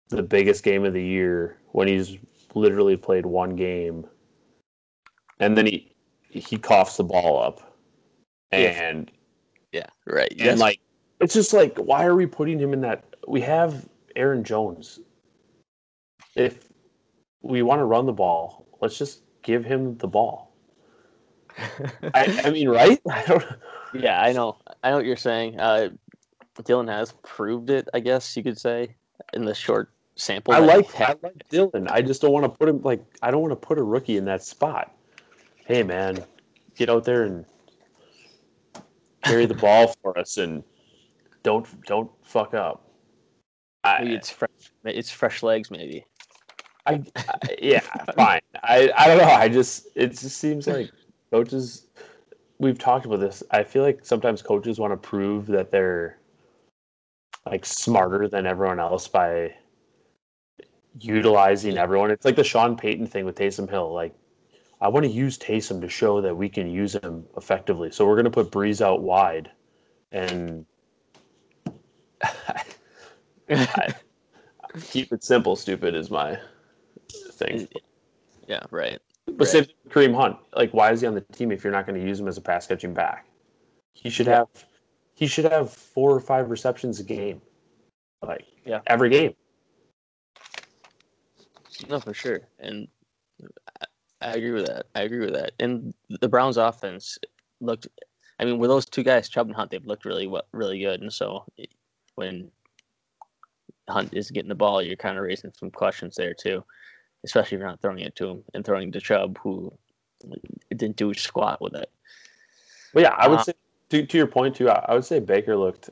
the 0.10 0.24
biggest 0.24 0.64
game 0.64 0.86
of 0.86 0.94
the 0.94 1.04
year 1.04 1.58
when 1.74 1.88
he's 1.88 2.18
literally 2.56 2.98
played 2.98 3.26
one 3.26 3.56
game 3.56 4.08
and 5.40 5.58
then 5.58 5.66
he 5.66 5.92
he 6.30 6.58
coughs 6.58 6.98
the 6.98 7.04
ball 7.04 7.42
up. 7.42 7.77
And 8.52 9.12
yeah, 9.72 9.88
right. 10.06 10.32
and 10.32 10.40
Yes. 10.40 10.60
like 10.60 10.80
it's 11.20 11.34
just 11.34 11.54
like 11.54 11.78
why 11.78 12.06
are 12.06 12.16
we 12.16 12.26
putting 12.26 12.60
him 12.60 12.74
in 12.74 12.82
that 12.82 13.04
we 13.28 13.42
have 13.42 13.88
Aaron 14.16 14.44
Jones 14.44 15.00
if 16.36 16.70
we 17.42 17.62
want 17.62 17.80
to 17.80 17.86
run 17.86 18.06
the 18.06 18.14
ball 18.14 18.66
let's 18.82 18.98
just 18.98 19.22
give 19.42 19.66
him 19.66 19.98
the 19.98 20.08
ball 20.08 20.54
I, 22.14 22.42
I 22.46 22.50
mean 22.52 22.70
right 22.70 23.00
I 23.12 23.24
don't 23.26 23.46
yeah, 23.94 24.22
I 24.22 24.34
know. 24.34 24.58
I 24.84 24.90
know 24.90 24.98
what 24.98 25.06
you're 25.06 25.16
saying. 25.16 25.60
Uh, 25.60 25.90
Dillon 26.66 26.88
has 26.88 27.14
proved 27.24 27.70
it. 27.70 27.88
I 27.94 28.00
guess 28.00 28.36
you 28.36 28.44
could 28.44 28.60
say 28.60 28.96
in 29.34 29.46
the 29.46 29.54
short 29.54 29.90
sample. 30.16 30.54
I 30.54 30.60
like 30.60 30.92
he 30.92 31.04
I 31.04 31.16
like 31.22 31.48
Dillon 31.50 31.88
I 31.88 32.02
just 32.02 32.22
don't 32.22 32.32
want 32.32 32.46
to 32.46 32.50
put 32.50 32.68
him 32.70 32.82
like 32.82 33.04
I 33.22 33.32
don't 33.32 33.42
want 33.42 33.52
to 33.52 33.68
put 33.68 33.78
a 33.78 33.84
rookie 33.84 34.18
in 34.18 34.26
that 34.26 34.44
spot 34.44 34.94
hey 35.66 35.84
man 35.84 36.24
get 36.76 36.90
out 36.90 37.04
there 37.04 37.24
and 37.24 37.46
carry 39.28 39.46
the 39.46 39.54
ball 39.54 39.94
for 40.02 40.18
us 40.18 40.38
and 40.38 40.64
don't 41.44 41.68
don't 41.86 42.10
fuck 42.24 42.54
up 42.54 42.88
Maybe 44.00 44.12
I, 44.12 44.16
it's 44.16 44.30
fresh. 44.30 44.50
It's 44.86 45.12
fresh 45.12 45.44
legs, 45.44 45.72
maybe. 45.72 46.06
I, 46.86 47.04
I 47.16 47.56
yeah, 47.62 47.82
fine. 48.16 48.42
I 48.64 48.92
I 48.96 49.08
don't 49.08 49.18
know. 49.18 49.26
I 49.26 49.50
just 49.50 49.88
it 49.96 50.10
just 50.10 50.38
seems 50.38 50.68
like 50.68 50.92
coaches. 51.32 51.88
We've 52.60 52.80
talked 52.80 53.06
about 53.06 53.20
this. 53.20 53.44
I 53.52 53.64
feel 53.64 53.84
like 53.84 54.04
sometimes 54.04 54.42
coaches 54.42 54.80
want 54.80 54.92
to 54.94 54.98
prove 54.98 55.46
that 55.48 55.72
they're 55.72 56.18
like 57.46 57.66
smarter 57.66 58.28
than 58.28 58.46
everyone 58.46 58.80
else 58.80 59.08
by 59.08 59.54
utilizing 61.00 61.78
everyone. 61.78 62.10
It's 62.10 62.26
like 62.26 62.36
the 62.36 62.44
Sean 62.44 62.76
Payton 62.76 63.08
thing 63.08 63.26
with 63.26 63.36
Taysom 63.36 63.70
Hill. 63.70 63.94
Like, 63.94 64.16
I 64.80 64.88
want 64.90 65.06
to 65.06 65.12
use 65.12 65.38
Taysom 65.38 65.82
to 65.82 65.90
show 65.90 66.22
that 66.22 66.36
we 66.36 66.50
can 66.50 66.70
use 66.70 66.94
him 66.96 67.26
effectively. 67.36 67.92
So 67.92 68.06
we're 68.06 68.16
going 68.16 68.26
to 68.26 68.32
put 68.32 68.52
Brees 68.52 68.80
out 68.82 69.02
wide, 69.02 69.50
and 70.12 70.66
I, 72.22 72.64
keep 74.82 75.12
it 75.12 75.24
simple. 75.24 75.56
Stupid 75.56 75.96
is 75.96 76.12
my 76.12 76.38
thing. 77.32 77.68
yeah, 78.48 78.62
right. 78.70 79.00
But 79.26 79.40
right. 79.40 79.48
same 79.48 79.62
with 79.84 79.94
Kareem 79.94 80.16
Hunt. 80.16 80.38
Like, 80.56 80.72
why 80.74 80.92
is 80.92 81.02
he 81.02 81.08
on 81.08 81.16
the 81.16 81.22
team 81.22 81.52
if 81.52 81.64
you're 81.64 81.74
not 81.74 81.86
going 81.88 82.00
to 82.00 82.06
use 82.06 82.20
him 82.20 82.28
as 82.28 82.38
a 82.38 82.42
pass 82.42 82.68
catching 82.68 82.94
back? 82.94 83.26
He 83.94 84.10
should 84.10 84.28
have 84.28 84.48
he 85.16 85.26
should 85.26 85.46
have 85.46 85.74
four 85.74 86.12
or 86.12 86.20
five 86.20 86.52
receptions 86.52 87.00
a 87.00 87.04
game. 87.04 87.42
Like 88.22 88.46
Yeah. 88.66 88.82
every 88.86 89.10
game. 89.10 89.34
No, 91.90 92.00
for 92.00 92.14
sure, 92.14 92.42
and 92.60 92.88
I, 94.22 94.30
I 94.30 94.34
agree 94.34 94.52
with 94.52 94.68
that. 94.68 94.88
I 94.96 95.02
agree 95.02 95.20
with 95.26 95.34
that. 95.34 95.54
And 95.60 95.94
the 96.10 96.30
Browns' 96.30 96.58
offense 96.58 97.18
looked. 97.62 97.88
I 98.40 98.46
mean, 98.46 98.60
with 98.60 98.70
those 98.70 98.86
two 98.86 99.04
guys, 99.04 99.30
Chubb 99.30 99.48
and 99.48 99.56
Hunt, 99.56 99.72
they've 99.72 99.86
looked 99.86 100.06
really 100.06 100.28
well, 100.28 100.46
really 100.52 100.80
good. 100.80 101.02
And 101.02 101.12
so 101.12 101.46
when 102.16 102.52
Hunt 103.90 104.14
is 104.14 104.32
getting 104.32 104.50
the 104.50 104.56
ball, 104.56 104.82
you're 104.82 104.96
kind 104.96 105.18
of 105.18 105.24
raising 105.24 105.52
some 105.58 105.72
questions 105.72 106.16
there 106.16 106.34
too, 106.34 106.64
especially 107.24 107.56
if 107.56 107.60
you're 107.60 107.70
not 107.70 107.82
throwing 107.82 108.00
it 108.00 108.16
to 108.18 108.30
him 108.30 108.44
and 108.54 108.64
throwing 108.64 108.92
to 108.92 109.02
Chubb, 109.02 109.40
who 109.40 109.74
didn't 110.70 110.98
do 110.98 111.14
squat 111.14 111.62
with 111.62 111.74
it. 111.74 111.90
But 112.94 113.04
yeah, 113.04 113.16
I 113.18 113.28
would 113.28 113.40
Uh, 113.40 113.44
say 113.44 113.54
to, 113.90 114.06
to 114.06 114.18
your 114.18 114.28
point 114.28 114.56
too. 114.56 114.70
I, 114.70 114.86
I 114.90 114.94
would 114.94 115.06
say 115.06 115.20
Baker 115.20 115.56
looked. 115.56 115.90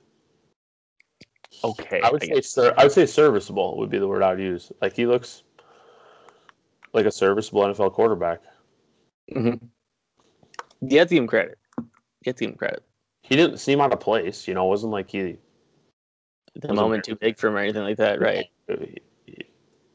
Okay, 1.64 2.02
I 2.02 2.12
would 2.12 2.24
I 2.24 2.28
say 2.28 2.42
ser- 2.42 2.74
I 2.78 2.84
would 2.84 2.92
say 2.92 3.06
serviceable 3.06 3.78
would 3.78 3.90
be 3.90 3.98
the 3.98 4.08
word 4.08 4.22
I'd 4.22 4.40
use. 4.40 4.72
Like 4.82 4.96
he 4.96 5.06
looks 5.06 5.44
like 6.96 7.06
a 7.06 7.12
serviceable 7.12 7.62
NFL 7.62 7.92
quarterback. 7.94 8.42
Mhm. 9.32 9.60
To 9.60 9.68
give 10.88 11.10
him 11.12 11.28
credit. 11.28 11.58
You 11.78 11.86
have 12.28 12.36
to 12.36 12.44
give 12.46 12.52
him 12.52 12.58
credit. 12.58 12.84
He 13.24 13.36
didn't 13.36 13.58
seem 13.58 13.82
out 13.82 13.92
of 13.94 14.00
place. 14.00 14.48
You 14.48 14.54
know, 14.54 14.66
it 14.66 14.70
wasn't 14.70 14.92
like 14.92 15.10
he 15.10 15.38
The 16.56 16.74
moment 16.74 17.04
too 17.04 17.16
big 17.16 17.38
for 17.38 17.48
him 17.48 17.56
or 17.56 17.60
anything 17.60 17.84
like 17.84 17.98
that, 17.98 18.20
right? 18.22 18.48
he, 18.68 19.02
he- 19.26 19.46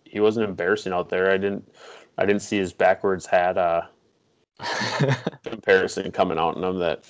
he 0.04 0.18
wasn't 0.18 0.48
embarrassing 0.48 0.92
out 0.92 1.08
there. 1.08 1.30
I 1.30 1.38
didn't 1.38 1.72
I 2.18 2.26
didn't 2.26 2.42
see 2.42 2.58
his 2.58 2.72
backwards 2.72 3.26
hat 3.26 3.56
uh 3.56 3.82
comparison 5.44 6.10
coming 6.10 6.36
out 6.38 6.56
in 6.56 6.64
him 6.64 6.78
that 6.80 7.04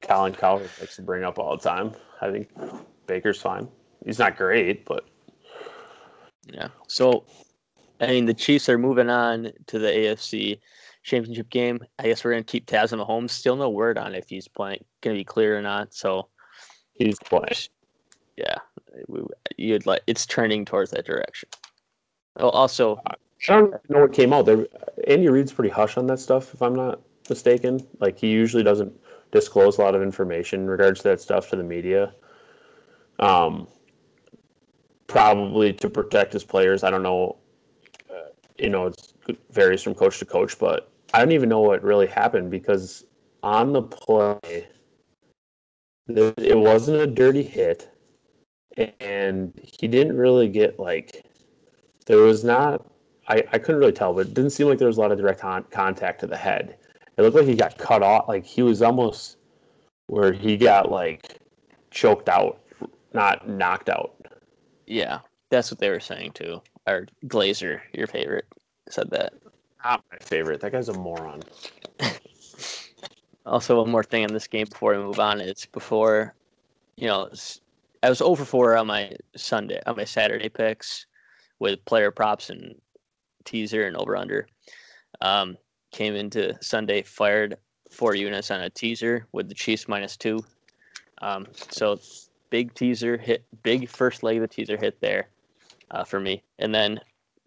Colin 0.00 0.34
Cowherd 0.34 0.70
likes 0.80 0.96
to 0.96 1.02
bring 1.02 1.22
up 1.24 1.38
all 1.38 1.56
the 1.56 1.62
time. 1.62 1.92
I 2.22 2.30
think 2.30 2.48
Baker's 3.06 3.40
fine. 3.40 3.68
He's 4.04 4.18
not 4.18 4.36
great, 4.36 4.84
but 4.86 5.06
yeah. 6.46 6.68
So, 6.88 7.24
I 8.02 8.08
mean, 8.08 8.26
the 8.26 8.34
Chiefs 8.34 8.68
are 8.68 8.78
moving 8.78 9.08
on 9.08 9.52
to 9.68 9.78
the 9.78 9.88
AFC 9.88 10.58
Championship 11.04 11.48
game. 11.50 11.80
I 11.98 12.04
guess 12.04 12.24
we're 12.24 12.32
gonna 12.32 12.42
keep 12.42 12.66
tabs 12.66 12.92
on 12.92 12.98
Mahomes. 12.98 13.30
Still 13.30 13.56
no 13.56 13.70
word 13.70 13.96
on 13.96 14.14
if 14.14 14.28
he's 14.28 14.48
playing, 14.48 14.84
gonna 15.00 15.16
be 15.16 15.24
clear 15.24 15.56
or 15.56 15.62
not. 15.62 15.94
So, 15.94 16.28
he's 16.94 17.18
playing. 17.20 17.46
Yeah, 18.36 18.56
you'd 19.56 19.86
like 19.86 20.02
it's 20.06 20.26
turning 20.26 20.64
towards 20.64 20.90
that 20.90 21.06
direction. 21.06 21.48
Oh, 22.36 22.50
also, 22.50 23.00
I 23.06 23.14
don't 23.46 23.90
know 23.90 24.00
what 24.00 24.12
came 24.12 24.32
out 24.32 24.46
there. 24.46 24.66
Andy 25.06 25.28
Reid's 25.28 25.52
pretty 25.52 25.70
hush 25.70 25.96
on 25.96 26.06
that 26.08 26.18
stuff, 26.18 26.54
if 26.54 26.62
I'm 26.62 26.74
not 26.74 27.00
mistaken. 27.28 27.86
Like 28.00 28.18
he 28.18 28.28
usually 28.28 28.62
doesn't 28.62 28.92
disclose 29.30 29.78
a 29.78 29.82
lot 29.82 29.94
of 29.94 30.02
information 30.02 30.62
in 30.62 30.66
regards 30.68 31.00
to 31.02 31.08
that 31.08 31.20
stuff 31.20 31.50
to 31.50 31.56
the 31.56 31.62
media. 31.62 32.14
Um, 33.18 33.68
probably 35.06 35.72
to 35.74 35.90
protect 35.90 36.32
his 36.32 36.44
players. 36.44 36.82
I 36.82 36.90
don't 36.90 37.02
know. 37.02 37.36
You 38.62 38.70
know, 38.70 38.86
it 38.86 39.38
varies 39.50 39.82
from 39.82 39.96
coach 39.96 40.20
to 40.20 40.24
coach, 40.24 40.56
but 40.56 40.88
I 41.12 41.18
don't 41.18 41.32
even 41.32 41.48
know 41.48 41.60
what 41.60 41.82
really 41.82 42.06
happened 42.06 42.50
because 42.50 43.04
on 43.42 43.72
the 43.72 43.82
play, 43.82 44.68
it 46.06 46.56
wasn't 46.56 47.00
a 47.00 47.06
dirty 47.08 47.42
hit, 47.42 47.90
and 49.00 49.52
he 49.60 49.88
didn't 49.88 50.16
really 50.16 50.48
get 50.48 50.78
like. 50.78 51.26
There 52.06 52.18
was 52.18 52.44
not. 52.44 52.86
I, 53.28 53.42
I 53.52 53.58
couldn't 53.58 53.80
really 53.80 53.92
tell, 53.92 54.12
but 54.12 54.28
it 54.28 54.34
didn't 54.34 54.50
seem 54.50 54.68
like 54.68 54.78
there 54.78 54.88
was 54.88 54.96
a 54.96 55.00
lot 55.00 55.12
of 55.12 55.18
direct 55.18 55.40
con- 55.40 55.64
contact 55.70 56.20
to 56.20 56.26
the 56.28 56.36
head. 56.36 56.76
It 57.16 57.22
looked 57.22 57.36
like 57.36 57.46
he 57.46 57.54
got 57.54 57.78
cut 57.78 58.02
off. 58.02 58.28
Like 58.28 58.44
he 58.44 58.62
was 58.62 58.80
almost 58.80 59.38
where 60.06 60.32
he 60.32 60.56
got 60.56 60.90
like 60.90 61.38
choked 61.90 62.28
out, 62.28 62.60
not 63.12 63.48
knocked 63.48 63.88
out. 63.88 64.14
Yeah, 64.86 65.20
that's 65.50 65.70
what 65.70 65.80
they 65.80 65.90
were 65.90 66.00
saying 66.00 66.32
too. 66.32 66.62
Or 66.86 67.06
Glazer, 67.26 67.80
your 67.92 68.06
favorite, 68.06 68.46
said 68.88 69.10
that. 69.10 69.34
Not 69.84 70.04
my 70.10 70.18
favorite. 70.18 70.60
That 70.60 70.72
guy's 70.72 70.88
a 70.88 70.94
moron. 70.94 71.42
also, 73.46 73.80
one 73.80 73.90
more 73.90 74.04
thing 74.04 74.24
on 74.24 74.32
this 74.32 74.46
game 74.46 74.66
before 74.68 74.92
we 74.92 75.04
move 75.04 75.20
on 75.20 75.40
is 75.40 75.66
before, 75.66 76.34
you 76.96 77.06
know, 77.06 77.28
I 78.02 78.08
was 78.08 78.20
over 78.20 78.44
four 78.44 78.76
on 78.76 78.86
my 78.86 79.12
Sunday 79.36 79.80
on 79.86 79.96
my 79.96 80.04
Saturday 80.04 80.48
picks 80.48 81.06
with 81.60 81.84
player 81.84 82.10
props 82.10 82.50
and 82.50 82.74
teaser 83.44 83.86
and 83.86 83.96
over 83.96 84.16
under. 84.16 84.48
Um, 85.20 85.56
came 85.92 86.14
into 86.14 86.56
Sunday 86.60 87.02
fired 87.02 87.56
four 87.90 88.14
units 88.14 88.50
on 88.50 88.60
a 88.60 88.70
teaser 88.70 89.26
with 89.32 89.48
the 89.48 89.54
Chiefs 89.54 89.86
minus 89.86 90.16
two. 90.16 90.44
Um, 91.20 91.46
so 91.70 92.00
big 92.50 92.74
teaser 92.74 93.16
hit, 93.16 93.44
big 93.62 93.88
first 93.88 94.24
leg 94.24 94.36
of 94.36 94.42
the 94.42 94.48
teaser 94.48 94.76
hit 94.76 95.00
there 95.00 95.28
uh, 95.92 96.04
for 96.04 96.20
me, 96.20 96.42
and 96.58 96.74
then 96.74 97.00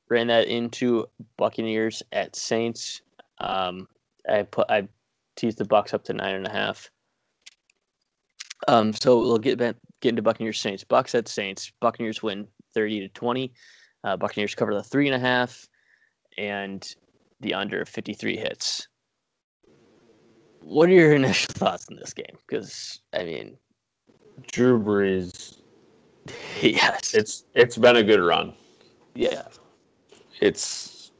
ran 0.09 0.27
that 0.27 0.47
into 0.47 1.05
Buccaneers 1.37 2.03
at 2.11 2.35
Saints. 2.35 3.01
Um, 3.39 3.87
I 4.29 4.43
put 4.43 4.69
I 4.69 4.87
teased 5.35 5.57
the 5.57 5.65
Bucks 5.65 5.93
up 5.93 6.03
to 6.05 6.13
nine 6.13 6.35
and 6.35 6.47
a 6.47 6.51
half. 6.51 6.89
Um, 8.67 8.93
so 8.93 9.19
we'll 9.19 9.37
get 9.37 9.57
back, 9.57 9.75
get 10.01 10.09
into 10.09 10.21
Buccaneers 10.21 10.59
Saints. 10.59 10.83
Bucks 10.83 11.13
at 11.15 11.27
Saints. 11.27 11.71
Buccaneers 11.81 12.23
win 12.23 12.47
thirty 12.73 12.99
to 13.01 13.09
twenty. 13.09 13.53
Uh, 14.03 14.15
Buccaneers 14.15 14.55
cover 14.55 14.73
the 14.73 14.83
three 14.83 15.07
and 15.07 15.15
a 15.15 15.19
half, 15.19 15.67
and 16.37 16.87
the 17.41 17.53
under 17.53 17.85
fifty 17.85 18.13
three 18.13 18.37
hits. 18.37 18.87
What 20.61 20.89
are 20.89 20.93
your 20.93 21.13
initial 21.15 21.53
thoughts 21.53 21.87
on 21.89 21.97
this 21.97 22.13
game? 22.13 22.37
Because 22.47 23.01
I 23.13 23.23
mean, 23.23 23.57
Drew 24.51 24.81
Brees. 24.81 25.57
Yes, 26.61 27.13
it's 27.13 27.45
it's 27.53 27.77
been 27.77 27.97
a 27.97 28.03
good 28.03 28.21
run. 28.21 28.53
Yeah, 29.13 29.43
it's 30.41 31.11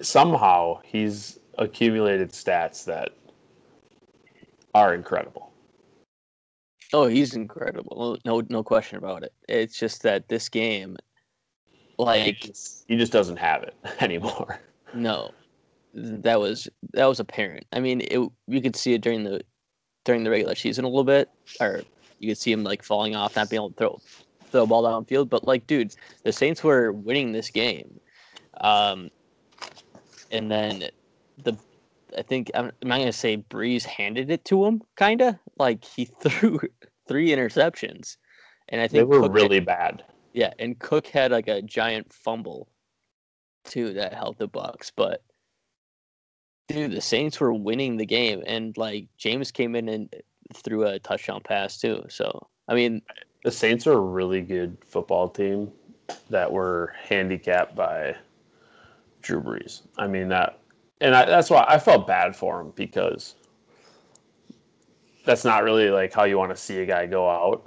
somehow 0.00 0.80
he's 0.84 1.38
accumulated 1.58 2.30
stats 2.30 2.84
that 2.84 3.10
are 4.74 4.94
incredible. 4.94 5.52
Oh, 6.92 7.06
he's 7.06 7.34
incredible. 7.34 8.18
No, 8.24 8.42
no 8.48 8.62
question 8.62 8.98
about 8.98 9.22
it. 9.22 9.32
It's 9.48 9.78
just 9.78 10.02
that 10.02 10.28
this 10.28 10.48
game, 10.48 10.96
like, 11.98 12.24
he 12.24 12.32
just, 12.32 12.84
he 12.88 12.96
just 12.96 13.12
doesn't 13.12 13.36
have 13.36 13.62
it 13.62 13.74
anymore. 14.00 14.60
No, 14.92 15.30
that 15.94 16.40
was 16.40 16.68
that 16.92 17.06
was 17.06 17.20
apparent. 17.20 17.66
I 17.72 17.80
mean, 17.80 18.00
it 18.00 18.18
you 18.46 18.60
could 18.60 18.76
see 18.76 18.94
it 18.94 19.02
during 19.02 19.24
the 19.24 19.42
during 20.04 20.24
the 20.24 20.30
regular 20.30 20.54
season 20.54 20.84
a 20.84 20.88
little 20.88 21.04
bit, 21.04 21.28
or 21.60 21.82
you 22.20 22.28
could 22.28 22.38
see 22.38 22.52
him 22.52 22.62
like 22.62 22.82
falling 22.82 23.16
off, 23.16 23.34
not 23.34 23.50
being 23.50 23.60
able 23.60 23.70
to 23.70 23.76
throw 23.76 24.00
throw 24.50 24.62
a 24.62 24.66
ball 24.66 24.84
downfield. 24.84 25.28
But 25.28 25.44
like, 25.44 25.66
dude, 25.66 25.94
the 26.22 26.32
Saints 26.32 26.62
were 26.62 26.92
winning 26.92 27.32
this 27.32 27.50
game, 27.50 27.98
um, 28.60 29.10
and 30.30 30.50
then 30.50 30.84
the 31.42 31.56
I 32.16 32.22
think 32.22 32.50
I'm, 32.54 32.70
I'm 32.82 32.88
not 32.88 32.98
gonna 32.98 33.12
say 33.12 33.38
Brees 33.38 33.84
handed 33.84 34.30
it 34.30 34.44
to 34.46 34.64
him, 34.64 34.82
kinda. 34.96 35.40
Like 35.58 35.84
he 35.84 36.04
threw 36.20 36.60
three 37.08 37.30
interceptions, 37.30 38.16
and 38.68 38.80
I 38.80 38.86
think 38.86 39.00
they 39.00 39.04
were 39.04 39.22
Cook 39.22 39.34
really 39.34 39.56
had, 39.56 39.66
bad. 39.66 40.04
Yeah, 40.32 40.52
and 40.58 40.78
Cook 40.78 41.06
had 41.06 41.32
like 41.32 41.48
a 41.48 41.62
giant 41.62 42.12
fumble 42.12 42.68
too 43.64 43.94
that 43.94 44.14
helped 44.14 44.38
the 44.38 44.48
Bucks, 44.48 44.92
but 44.94 45.22
dude, 46.68 46.92
the 46.92 47.00
Saints 47.00 47.40
were 47.40 47.52
winning 47.52 47.96
the 47.96 48.06
game, 48.06 48.42
and 48.46 48.76
like 48.76 49.08
Jameis 49.18 49.52
came 49.52 49.74
in 49.74 49.88
and 49.88 50.14
threw 50.54 50.86
a 50.86 50.98
touchdown 50.98 51.40
pass 51.44 51.78
too. 51.78 52.04
So 52.08 52.46
I 52.68 52.74
mean, 52.74 53.02
the 53.44 53.50
Saints 53.50 53.86
are 53.86 53.92
a 53.92 54.00
really 54.00 54.40
good 54.40 54.76
football 54.84 55.28
team 55.28 55.70
that 56.28 56.50
were 56.50 56.94
handicapped 57.02 57.74
by 57.74 58.16
Drew 59.22 59.40
Brees. 59.40 59.82
I 59.98 60.06
mean 60.06 60.28
that, 60.28 60.60
and 61.00 61.14
I, 61.14 61.24
that's 61.24 61.50
why 61.50 61.64
I 61.68 61.78
felt 61.78 62.06
bad 62.06 62.34
for 62.34 62.60
him 62.60 62.72
because 62.74 63.34
that's 65.24 65.44
not 65.44 65.64
really 65.64 65.90
like 65.90 66.12
how 66.12 66.24
you 66.24 66.38
want 66.38 66.50
to 66.50 66.56
see 66.56 66.78
a 66.80 66.86
guy 66.86 67.06
go 67.06 67.28
out. 67.28 67.66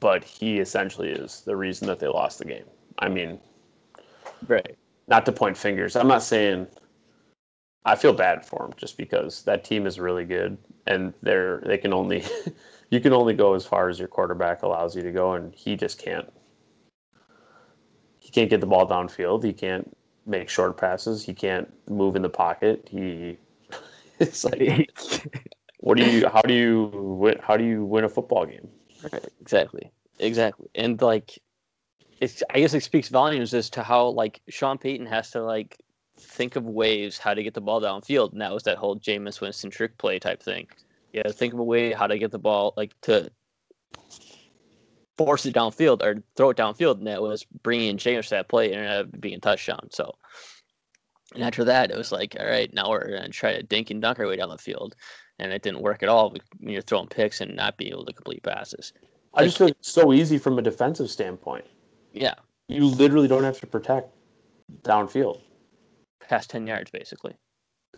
But 0.00 0.24
he 0.24 0.58
essentially 0.58 1.10
is 1.10 1.42
the 1.42 1.54
reason 1.54 1.86
that 1.86 2.00
they 2.00 2.08
lost 2.08 2.38
the 2.38 2.44
game. 2.44 2.64
I 2.98 3.08
mean, 3.08 3.38
right. 4.48 4.76
Not 5.08 5.24
to 5.26 5.32
point 5.32 5.56
fingers. 5.56 5.96
I'm 5.96 6.08
not 6.08 6.22
saying 6.22 6.66
I 7.84 7.96
feel 7.96 8.12
bad 8.12 8.44
for 8.44 8.64
him 8.64 8.72
just 8.76 8.96
because 8.96 9.42
that 9.44 9.64
team 9.64 9.86
is 9.86 9.98
really 9.98 10.24
good 10.24 10.56
and 10.86 11.12
they're 11.22 11.62
they 11.66 11.78
can 11.78 11.92
only 11.92 12.24
you 12.90 13.00
can 13.00 13.12
only 13.12 13.34
go 13.34 13.54
as 13.54 13.64
far 13.64 13.88
as 13.88 13.98
your 13.98 14.08
quarterback 14.08 14.62
allows 14.62 14.96
you 14.96 15.02
to 15.02 15.12
go 15.12 15.34
and 15.34 15.54
he 15.54 15.76
just 15.76 15.98
can't. 15.98 16.30
He 18.18 18.30
can't 18.30 18.48
get 18.48 18.60
the 18.60 18.66
ball 18.66 18.88
downfield. 18.88 19.44
He 19.44 19.52
can't 19.52 19.96
make 20.26 20.48
short 20.48 20.76
passes. 20.76 21.24
He 21.24 21.34
can't 21.34 21.72
move 21.90 22.16
in 22.16 22.22
the 22.22 22.30
pocket. 22.30 22.88
He 22.90 23.38
it's 24.18 24.44
like 24.44 24.90
what 25.78 25.96
do 25.98 26.04
you 26.08 26.28
how 26.28 26.42
do 26.42 26.54
you 26.54 26.90
win 26.94 27.38
how 27.42 27.56
do 27.56 27.64
you 27.64 27.84
win 27.84 28.04
a 28.04 28.08
football 28.08 28.46
game? 28.46 28.68
Right, 29.12 29.26
exactly 29.40 29.90
exactly. 30.18 30.68
And 30.74 31.00
like 31.00 31.38
it's 32.22 32.42
i 32.50 32.60
guess 32.60 32.72
it 32.72 32.82
speaks 32.82 33.08
volumes 33.08 33.52
as 33.52 33.68
to 33.68 33.82
how 33.82 34.06
like 34.06 34.40
sean 34.48 34.78
payton 34.78 35.04
has 35.04 35.32
to 35.32 35.42
like 35.42 35.81
think 36.22 36.56
of 36.56 36.64
ways 36.64 37.18
how 37.18 37.34
to 37.34 37.42
get 37.42 37.54
the 37.54 37.60
ball 37.60 37.80
downfield, 37.80 38.32
and 38.32 38.40
that 38.40 38.52
was 38.52 38.62
that 38.64 38.78
whole 38.78 38.98
Jameis 38.98 39.40
Winston 39.40 39.70
trick 39.70 39.98
play 39.98 40.18
type 40.18 40.42
thing. 40.42 40.66
Yeah, 41.12 41.28
think 41.30 41.52
of 41.52 41.58
a 41.58 41.64
way 41.64 41.92
how 41.92 42.06
to 42.06 42.18
get 42.18 42.30
the 42.30 42.38
ball 42.38 42.72
like 42.76 42.98
to 43.02 43.30
force 45.18 45.44
it 45.44 45.54
downfield 45.54 46.02
or 46.02 46.22
throw 46.36 46.50
it 46.50 46.56
downfield, 46.56 46.98
and 46.98 47.06
that 47.06 47.22
was 47.22 47.44
bringing 47.62 47.90
in 47.90 47.96
Jameis 47.96 48.30
that 48.30 48.48
play 48.48 48.72
and 48.72 48.86
uh, 48.86 49.04
being 49.20 49.40
touchdown. 49.40 49.88
So, 49.90 50.14
and 51.34 51.44
after 51.44 51.64
that, 51.64 51.90
it 51.90 51.96
was 51.96 52.12
like, 52.12 52.36
all 52.38 52.46
right, 52.46 52.72
now 52.72 52.90
we're 52.90 53.16
gonna 53.16 53.28
try 53.28 53.54
to 53.54 53.62
dink 53.62 53.90
and 53.90 54.00
dunk 54.00 54.18
our 54.18 54.26
way 54.26 54.36
down 54.36 54.48
the 54.48 54.58
field, 54.58 54.96
and 55.38 55.52
it 55.52 55.62
didn't 55.62 55.82
work 55.82 56.02
at 56.02 56.08
all 56.08 56.30
when 56.30 56.72
you're 56.72 56.82
throwing 56.82 57.08
picks 57.08 57.40
and 57.40 57.54
not 57.54 57.76
being 57.76 57.92
able 57.92 58.06
to 58.06 58.12
complete 58.12 58.42
passes. 58.42 58.92
I 59.34 59.44
just 59.44 59.58
feel 59.58 59.68
it's 59.68 59.92
so 59.92 60.12
easy 60.12 60.38
from 60.38 60.58
a 60.58 60.62
defensive 60.62 61.10
standpoint. 61.10 61.66
Yeah, 62.12 62.34
you 62.68 62.86
literally 62.86 63.28
don't 63.28 63.44
have 63.44 63.60
to 63.60 63.66
protect 63.66 64.14
downfield 64.82 65.40
past 66.32 66.48
10 66.48 66.66
yards, 66.66 66.90
basically. 66.90 67.34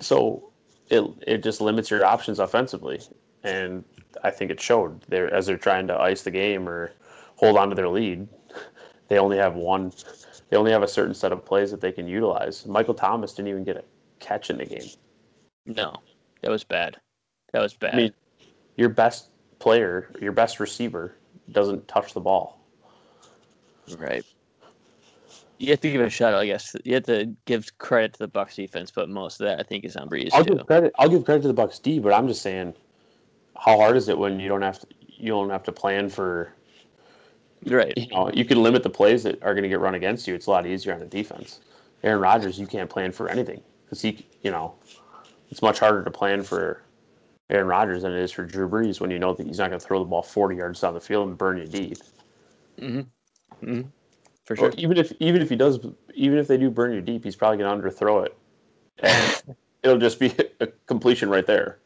So 0.01 0.51
it, 0.91 1.05
it 1.25 1.43
just 1.45 1.61
limits 1.61 1.89
your 1.89 2.05
options 2.05 2.41
offensively. 2.41 3.01
And 3.45 3.85
I 4.25 4.31
think 4.31 4.51
it 4.51 4.61
showed 4.61 5.03
there 5.03 5.33
as 5.33 5.47
they're 5.47 5.57
trying 5.57 5.87
to 5.87 5.97
ice 5.97 6.23
the 6.23 6.33
game 6.33 6.69
or 6.69 6.91
hold 7.37 7.57
on 7.57 7.69
to 7.69 7.77
their 7.77 7.89
lead. 7.89 8.27
They 9.07 9.19
only 9.19 9.37
have 9.37 9.55
one, 9.55 9.93
they 10.49 10.57
only 10.57 10.73
have 10.73 10.83
a 10.83 10.89
certain 10.89 11.15
set 11.15 11.31
of 11.31 11.45
plays 11.45 11.71
that 11.71 11.81
they 11.81 11.93
can 11.93 12.09
utilize. 12.09 12.67
Michael 12.67 12.95
Thomas 12.95 13.35
didn't 13.35 13.51
even 13.51 13.63
get 13.63 13.77
a 13.77 13.85
catch 14.19 14.51
in 14.51 14.59
the 14.59 14.67
game. 14.67 14.89
No, 15.67 15.95
that 16.41 16.51
was 16.51 16.65
bad. 16.65 16.97
That 17.53 17.61
was 17.61 17.75
bad. 17.75 17.95
I 17.95 17.97
mean, 17.99 18.13
your 18.77 18.89
best 18.89 19.29
player, 19.61 20.11
your 20.21 20.33
best 20.33 20.59
receiver 20.59 21.15
doesn't 21.53 21.87
touch 21.87 22.15
the 22.15 22.21
ball. 22.21 22.59
Right. 23.97 24.25
You 25.59 25.71
have 25.71 25.81
to 25.81 25.91
give 25.91 26.01
it 26.01 26.07
a 26.07 26.11
shot, 26.11 26.35
I 26.35 26.47
guess. 26.47 26.75
You 26.85 26.95
have 26.95 27.05
to 27.05 27.35
give 27.45 27.79
credit 27.79 28.15
to 28.15 28.19
the 28.19 28.29
Bucks 28.29 28.57
defense, 28.57 28.91
but 28.91 29.09
most 29.09 29.41
of 29.41 29.47
that 29.47 29.61
I 29.61 29.63
think 29.63 29.85
is 29.85 29.97
on 29.97 30.09
Brees 30.09 30.31
I'll 30.33 30.45
too. 30.45 30.57
give 30.57 30.67
credit. 30.67 30.93
I'll 30.99 31.09
give 31.09 31.25
credit 31.25 31.43
to 31.43 31.49
the 31.49 31.55
Bucks 31.55 31.79
D, 31.79 31.99
but 31.99 32.13
I'm 32.13 32.27
just 32.27 32.43
saying, 32.43 32.75
how 33.57 33.77
hard 33.77 33.97
is 33.97 34.09
it 34.09 34.19
when 34.19 34.41
you 34.41 34.49
don't 34.49 34.63
have 34.63 34.81
to 34.81 34.87
you 35.17 35.29
don't 35.29 35.51
have 35.51 35.63
to 35.65 35.73
plan 35.73 36.09
for 36.09 36.53
Right. 37.67 37.97
you 37.97 38.09
know 38.09 38.31
you 38.35 38.45
can 38.45 38.63
limit 38.63 38.83
the 38.83 38.91
plays 38.91 39.23
that 39.23 39.43
are 39.43 39.55
going 39.55 39.63
to 39.63 39.69
get 39.69 39.81
run 39.81 39.95
against 39.95 40.27
you. 40.27 40.35
It's 40.35 40.47
a 40.47 40.51
lot 40.51 40.67
easier 40.67 40.93
on 40.93 41.01
the 41.01 41.07
defense. 41.07 41.61
Aaron 42.03 42.21
Rodgers, 42.21 42.59
you 42.59 42.67
can't 42.67 42.91
plan 42.91 43.13
for 43.13 43.29
anything 43.29 43.63
because 43.85 44.03
he 44.03 44.27
you 44.43 44.51
know 44.51 44.75
it's 45.51 45.63
much 45.63 45.79
harder 45.79 46.03
to 46.03 46.11
plan 46.11 46.43
for 46.43 46.83
Aaron 47.49 47.69
Rodgers 47.69 48.03
than 48.03 48.13
it 48.13 48.19
is 48.19 48.33
for 48.33 48.45
Drew 48.45 48.69
Brees 48.69 49.01
when 49.01 49.11
you 49.11 49.19
know 49.19 49.35
that 49.35 49.47
he's 49.47 49.59
not 49.59 49.71
going 49.71 49.81
to 49.81 49.87
throw 49.87 50.01
the 50.01 50.05
ball 50.05 50.23
40 50.23 50.57
yards 50.57 50.81
down 50.81 50.95
the 50.95 51.01
field 51.01 51.29
and 51.29 51.39
burn 51.39 51.59
you 51.59 51.67
deep. 51.67 51.99
Mm-hmm. 52.81 53.01
Mm-hmm. 53.67 53.89
For 54.45 54.55
Or 54.55 54.57
sure. 54.57 54.73
even 54.77 54.97
if 54.99 55.13
even 55.21 55.41
if 55.41 55.49
he 55.49 55.57
does, 55.57 55.79
even 56.15 56.39
if 56.39 56.49
they 56.49 56.59
do 56.59 56.71
burn 56.71 56.93
you 56.93 57.01
deep, 57.01 57.25
he's 57.25 57.37
probably 57.37 57.59
going 57.59 57.81
to 57.81 57.89
underthrow 57.89 58.25
it. 58.27 58.37
And 58.99 59.57
it'll 59.83 59.99
just 59.99 60.21
be 60.21 60.35
a 60.61 60.67
completion 60.87 61.31
right 61.31 61.47
there. 61.47 61.79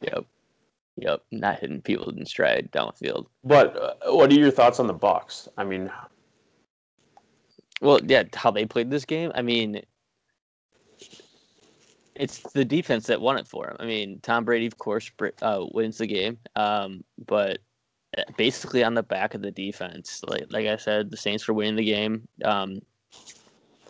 Yep. 0.00 0.24
Yep. 0.96 1.22
Not 1.30 1.60
hitting 1.60 1.80
people 1.80 2.10
in 2.10 2.26
stride 2.26 2.70
down 2.72 2.88
the 2.92 3.06
field. 3.06 3.28
But 3.44 3.76
uh, 3.76 4.12
what 4.12 4.30
are 4.30 4.34
your 4.34 4.50
thoughts 4.50 4.80
on 4.80 4.86
the 4.88 4.94
Bucs? 4.94 5.48
I 5.56 5.64
mean, 5.64 5.90
Well, 7.80 8.00
yeah, 8.04 8.24
how 8.34 8.50
they 8.50 8.66
played 8.66 8.90
this 8.90 9.04
game. 9.04 9.30
I 9.34 9.42
mean, 9.42 9.82
it's 12.14 12.38
the 12.52 12.64
defense 12.64 13.06
that 13.06 13.20
won 13.20 13.38
it 13.38 13.46
for 13.46 13.70
him. 13.70 13.76
I 13.80 13.86
mean, 13.86 14.20
Tom 14.20 14.44
Brady, 14.44 14.66
of 14.66 14.78
course, 14.78 15.10
uh, 15.40 15.64
wins 15.72 15.98
the 15.98 16.06
game, 16.06 16.38
um, 16.56 17.04
but 17.26 17.58
basically 18.36 18.84
on 18.84 18.94
the 18.94 19.02
back 19.02 19.34
of 19.34 19.42
the 19.42 19.50
defense. 19.50 20.22
Like, 20.26 20.46
like 20.50 20.66
I 20.66 20.76
said, 20.76 21.10
the 21.10 21.16
Saints 21.16 21.46
were 21.46 21.54
winning 21.54 21.76
the 21.76 21.84
game. 21.84 22.28
Um, 22.44 22.80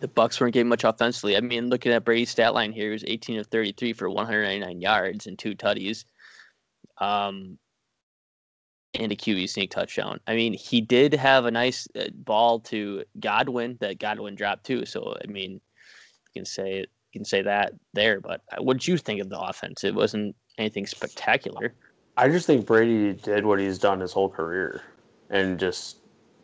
the 0.00 0.08
Bucs 0.08 0.40
weren't 0.40 0.54
getting 0.54 0.68
much 0.68 0.84
offensively. 0.84 1.36
I 1.36 1.40
mean, 1.40 1.68
looking 1.68 1.92
at 1.92 2.04
Brady's 2.04 2.30
stat 2.30 2.54
line 2.54 2.72
here, 2.72 2.88
he 2.88 2.92
was 2.92 3.04
18 3.06 3.38
of 3.38 3.46
33 3.46 3.92
for 3.92 4.10
199 4.10 4.80
yards 4.80 5.26
and 5.26 5.38
two 5.38 5.54
tutties. 5.54 6.04
Um, 6.98 7.58
and 8.94 9.10
a 9.10 9.16
QB 9.16 9.48
sneak 9.48 9.70
touchdown. 9.70 10.20
I 10.26 10.34
mean, 10.34 10.52
he 10.52 10.80
did 10.80 11.14
have 11.14 11.46
a 11.46 11.50
nice 11.50 11.88
uh, 11.98 12.08
ball 12.14 12.60
to 12.60 13.04
Godwin 13.20 13.78
that 13.80 13.98
Godwin 13.98 14.34
dropped 14.34 14.64
too. 14.64 14.84
So 14.84 15.16
I 15.22 15.26
mean, 15.26 15.52
you 15.52 15.60
can 16.34 16.44
say 16.44 16.80
you 16.80 16.86
can 17.12 17.24
say 17.24 17.42
that 17.42 17.72
there. 17.94 18.20
But 18.20 18.42
uh, 18.52 18.62
what 18.62 18.74
did 18.74 18.88
you 18.88 18.98
think 18.98 19.20
of 19.20 19.30
the 19.30 19.40
offense? 19.40 19.84
It 19.84 19.94
wasn't 19.94 20.36
anything 20.58 20.86
spectacular. 20.86 21.74
I 22.16 22.28
just 22.28 22.46
think 22.46 22.66
Brady 22.66 23.14
did 23.14 23.44
what 23.46 23.58
he's 23.58 23.78
done 23.78 24.00
his 24.00 24.12
whole 24.12 24.28
career 24.28 24.82
and 25.30 25.58
just 25.58 25.98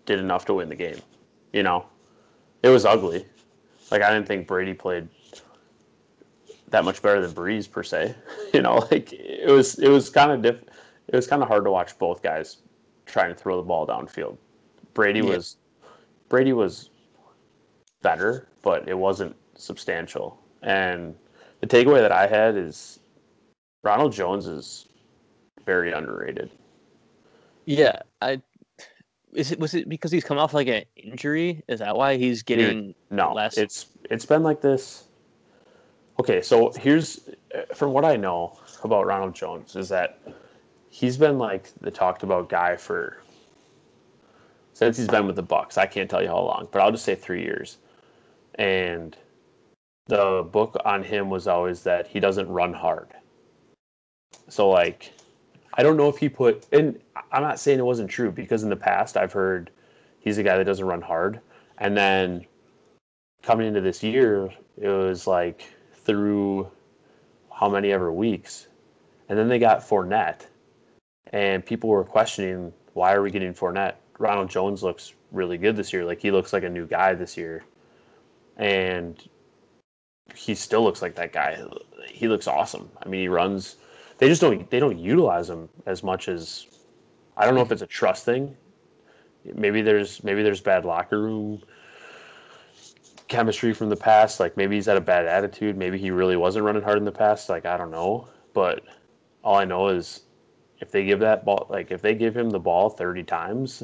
did 0.07 0.19
enough 0.19 0.45
to 0.47 0.55
win 0.55 0.69
the 0.69 0.75
game. 0.75 0.99
You 1.53 1.63
know, 1.63 1.87
it 2.63 2.71
was 2.71 2.85
ugly. 2.85 3.27
Like 3.91 4.03
I 4.03 4.13
didn't 4.13 4.27
think 4.27 4.47
Brady 4.47 4.75
played 4.75 5.09
that 6.69 6.85
much 6.85 7.01
better 7.03 7.21
than 7.21 7.33
Brees 7.33 7.71
per 7.71 7.83
se. 7.83 8.15
You 8.55 8.63
know, 8.63 8.77
like 8.91 9.13
it 9.13 9.51
was 9.51 9.79
it 9.79 9.89
was 9.91 10.09
kind 10.09 10.33
of 10.33 10.41
diff- 10.41 10.65
it 11.09 11.15
was 11.15 11.27
kind 11.27 11.43
of 11.43 11.49
hard 11.49 11.65
to 11.65 11.71
watch 11.71 11.99
both 11.99 12.23
guys 12.23 12.59
trying 13.05 13.29
to 13.29 13.35
throw 13.35 13.59
the 13.59 13.63
ball 13.63 13.87
downfield. 13.87 14.39
Brady 14.95 15.21
Yeah. 15.21 15.37
was 15.37 15.57
Brady 16.31 16.55
was 16.55 16.89
better, 18.01 18.49
but 18.63 18.89
it 18.89 18.97
wasn't 18.97 19.37
substantial. 19.55 20.41
And 20.63 21.15
the 21.61 21.67
takeaway 21.67 22.01
that 22.01 22.11
I 22.11 22.27
had 22.27 22.57
is 22.57 23.01
Ronald 23.83 24.13
Jones 24.15 24.47
is 24.47 24.88
very 25.69 25.93
underrated. 25.93 26.51
Yeah, 27.67 28.01
I 28.23 28.41
is 29.35 29.53
it 29.53 29.61
was 29.61 29.75
it 29.75 29.87
because 29.87 30.11
he's 30.11 30.25
come 30.25 30.39
off 30.39 30.55
like 30.55 30.67
an 30.67 30.85
injury? 30.97 31.63
Is 31.69 31.81
that 31.81 31.95
why 31.95 32.17
he's 32.17 32.43
getting 32.43 32.95
No, 33.11 33.35
less? 33.35 33.59
it's 33.59 33.87
it's 34.09 34.25
been 34.25 34.43
like 34.43 34.63
this. 34.63 35.05
Okay, 36.19 36.41
so 36.41 36.73
here's 36.73 37.29
from 37.75 37.93
what 37.93 38.07
I 38.07 38.17
know 38.17 38.59
about 38.83 39.05
Ronald 39.05 39.35
Jones 39.35 39.77
is 39.77 39.91
that 39.91 40.19
he's 40.89 41.19
been 41.19 41.39
like 41.39 41.71
the 41.83 41.91
talked 41.91 42.23
about 42.23 42.49
guy 42.49 42.75
for 42.75 43.19
since 44.73 44.97
he's 44.97 45.09
been 45.09 45.27
with 45.27 45.37
the 45.37 45.43
Bucs. 45.43 45.77
I 45.77 45.85
can't 45.85 46.09
tell 46.09 46.23
you 46.23 46.29
how 46.29 46.41
long, 46.41 46.67
but 46.73 46.81
I'll 46.81 46.93
just 46.93 47.05
say 47.05 47.15
three 47.15 47.43
years. 47.43 47.77
And 48.55 49.15
the 50.07 50.49
book 50.51 50.81
on 50.87 51.03
him 51.03 51.29
was 51.29 51.47
always 51.47 51.83
that 51.83 52.07
he 52.07 52.21
doesn't 52.21 52.49
run 52.49 52.73
hard. 52.73 53.09
So 54.49 54.71
like, 54.71 55.13
I 55.75 55.83
don't 55.83 55.97
know 55.97 56.09
if 56.09 56.17
he 56.17 56.29
put 56.29 56.67
and 56.73 56.99
I'm 57.33 57.43
not 57.43 57.61
saying 57.61 57.79
it 57.79 57.85
wasn't 57.85 58.11
true 58.11 58.31
because 58.31 58.63
in 58.63 58.71
the 58.71 58.77
past 58.77 59.17
I've 59.17 59.33
heard 59.33 59.71
he's 60.21 60.39
a 60.39 60.43
guy 60.43 60.57
that 60.57 60.65
doesn't 60.65 60.87
run 60.87 61.03
hard, 61.03 61.41
and 61.79 61.97
then 61.97 62.45
coming 63.43 63.67
into 63.67 63.81
this 63.81 64.03
year 64.03 64.51
it 64.77 64.89
was 64.89 65.27
like 65.27 65.73
through 65.93 66.71
how 67.53 67.69
many 67.69 67.93
ever 67.93 68.13
weeks, 68.13 68.69
and 69.29 69.39
then 69.39 69.49
they 69.49 69.59
got 69.59 69.81
Fournette, 69.81 70.47
and 71.33 71.65
people 71.65 71.91
were 71.91 72.05
questioning 72.05 72.73
why 72.95 73.15
are 73.15 73.23
we 73.23 73.31
getting 73.31 73.55
Fournette? 73.55 73.95
Ronald 74.19 74.51
Jones 74.51 74.83
looks 74.83 75.15
really 75.31 75.59
good 75.59 75.77
this 75.77 75.93
year. 75.93 76.05
Like 76.05 76.21
he 76.21 76.31
looks 76.31 76.53
like 76.53 76.65
a 76.65 76.69
new 76.69 76.87
guy 76.87 77.15
this 77.15 77.37
year, 77.37 77.65
and 78.57 79.23
he 80.35 80.55
still 80.55 80.83
looks 80.83 81.03
like 81.03 81.15
that 81.15 81.33
guy. 81.33 81.63
He 82.09 82.29
looks 82.29 82.47
awesome. 82.47 82.91
I 83.03 83.09
mean, 83.09 83.21
he 83.21 83.29
runs. 83.29 83.77
They 84.19 84.29
just 84.29 84.41
don't. 84.41 84.69
They 84.71 84.81
don't 84.81 84.99
utilize 84.99 85.49
him 85.49 85.69
as 85.87 86.03
much 86.03 86.29
as. 86.29 86.67
I 87.37 87.45
don't 87.45 87.55
know 87.55 87.63
if 87.63 87.73
it's 87.73 87.83
a 87.83 87.87
trust 87.87 88.25
thing. 88.25 88.57
Maybe 89.45 89.81
there's 89.81 90.23
maybe 90.25 90.43
there's 90.43 90.61
bad 90.61 90.85
locker 90.85 91.23
room 91.23 91.63
chemistry 93.29 93.73
from 93.73 93.89
the 93.89 93.97
past. 93.97 94.41
Like 94.41 94.57
maybe 94.57 94.75
he's 94.75 94.87
had 94.87 94.97
a 94.97 95.01
bad 95.01 95.27
attitude. 95.27 95.77
Maybe 95.77 95.99
he 95.99 96.11
really 96.11 96.37
wasn't 96.37 96.65
running 96.65 96.83
hard 96.83 96.99
in 96.99 97.05
the 97.05 97.13
past. 97.13 97.49
Like 97.49 97.65
I 97.65 97.77
don't 97.77 97.91
know. 97.91 98.29
But 98.55 98.83
all 99.45 99.57
I 99.57 99.65
know 99.65 99.89
is 99.89 100.23
if 100.81 100.91
they 100.91 101.05
give 101.05 101.21
that 101.21 101.45
ball, 101.45 101.67
like 101.71 101.91
if 101.91 102.03
they 102.03 102.15
give 102.15 102.37
him 102.37 102.51
the 102.51 102.59
ball 102.59 102.91
30 102.91 103.23
times 103.25 103.83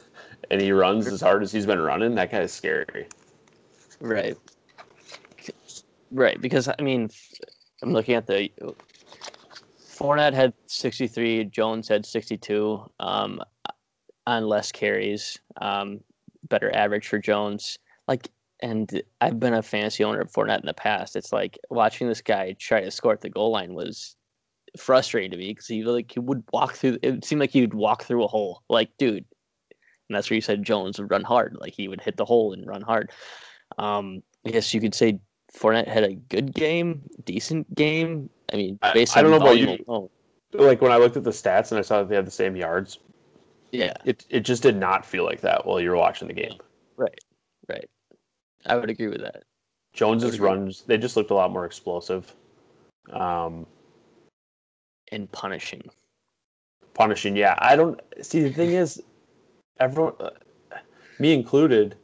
and 0.50 0.60
he 0.60 0.72
runs 0.72 1.06
as 1.06 1.20
hard 1.20 1.42
as 1.42 1.50
he's 1.50 1.66
been 1.66 1.80
running, 1.80 2.14
that 2.14 2.30
guy's 2.30 2.52
scary. 2.52 3.08
Right. 4.00 4.36
Right, 6.10 6.40
because 6.40 6.68
I 6.68 6.82
mean, 6.82 7.08
I'm 7.82 7.92
looking 7.92 8.14
at 8.14 8.26
the 8.26 8.50
Fournette 10.02 10.34
had 10.34 10.52
63, 10.66 11.44
Jones 11.44 11.86
had 11.86 12.04
62, 12.04 12.90
um, 12.98 13.40
on 14.26 14.48
less 14.48 14.72
carries, 14.72 15.38
um, 15.60 16.00
better 16.48 16.74
average 16.74 17.06
for 17.06 17.20
Jones. 17.20 17.78
Like, 18.08 18.28
and 18.60 19.00
I've 19.20 19.38
been 19.38 19.54
a 19.54 19.62
fantasy 19.62 20.02
owner 20.02 20.20
of 20.20 20.32
Fournette 20.32 20.58
in 20.58 20.66
the 20.66 20.74
past. 20.74 21.14
It's 21.14 21.32
like 21.32 21.56
watching 21.70 22.08
this 22.08 22.20
guy 22.20 22.56
try 22.58 22.80
to 22.80 22.90
score 22.90 23.12
at 23.12 23.20
the 23.20 23.30
goal 23.30 23.52
line 23.52 23.74
was 23.74 24.16
frustrating 24.76 25.30
to 25.30 25.36
me 25.36 25.48
because 25.48 25.68
he 25.68 25.84
like 25.84 26.10
he 26.10 26.18
would 26.18 26.42
walk 26.52 26.74
through. 26.74 26.98
It 27.02 27.24
seemed 27.24 27.40
like 27.40 27.50
he 27.50 27.60
would 27.60 27.74
walk 27.74 28.02
through 28.02 28.24
a 28.24 28.28
hole. 28.28 28.62
Like, 28.68 28.90
dude, 28.98 29.24
and 30.08 30.16
that's 30.16 30.30
where 30.30 30.34
you 30.34 30.40
said 30.40 30.64
Jones 30.64 30.98
would 30.98 31.10
run 31.12 31.22
hard. 31.22 31.56
Like 31.60 31.74
he 31.74 31.86
would 31.86 32.00
hit 32.00 32.16
the 32.16 32.24
hole 32.24 32.52
and 32.52 32.66
run 32.66 32.82
hard. 32.82 33.12
Um, 33.78 34.22
I 34.44 34.50
guess 34.50 34.74
you 34.74 34.80
could 34.80 34.94
say 34.94 35.20
Fournette 35.54 35.86
had 35.88 36.04
a 36.04 36.14
good 36.14 36.54
game, 36.54 37.02
decent 37.24 37.72
game. 37.74 38.30
I 38.52 38.56
mean, 38.56 38.78
I- 38.82 38.92
based 38.92 39.16
I 39.16 39.20
on 39.20 39.24
don't 39.24 39.30
know 39.32 39.46
about 39.46 39.58
you. 39.58 39.84
alone. 39.86 40.08
Like 40.54 40.80
when 40.82 40.92
I 40.92 40.96
looked 40.96 41.16
at 41.16 41.24
the 41.24 41.30
stats 41.30 41.70
and 41.72 41.78
I 41.78 41.82
saw 41.82 41.98
that 42.00 42.08
they 42.08 42.16
had 42.16 42.26
the 42.26 42.30
same 42.30 42.56
yards, 42.56 42.98
Yeah, 43.70 43.94
it 44.04 44.26
it 44.28 44.40
just 44.40 44.62
did 44.62 44.76
not 44.76 45.04
feel 45.06 45.24
like 45.24 45.40
that 45.40 45.64
while 45.64 45.80
you 45.80 45.90
were 45.90 45.96
watching 45.96 46.28
the 46.28 46.34
game. 46.34 46.58
right, 46.96 47.18
right. 47.68 47.88
I 48.66 48.76
would 48.76 48.90
agree 48.90 49.08
with 49.08 49.20
that. 49.22 49.44
Jones's 49.94 50.40
runs, 50.40 50.82
they 50.82 50.96
just 50.98 51.16
looked 51.16 51.30
a 51.30 51.34
lot 51.34 51.50
more 51.52 51.64
explosive. 51.66 52.34
Um, 53.10 53.66
And 55.10 55.30
punishing. 55.32 55.82
punishing. 56.94 57.36
Yeah, 57.36 57.54
I 57.58 57.76
don't 57.76 58.00
see. 58.22 58.42
The 58.42 58.50
thing 58.52 58.72
is, 58.72 59.02
everyone, 59.80 60.14
uh, 60.20 60.30
me 61.18 61.32
included, 61.34 61.96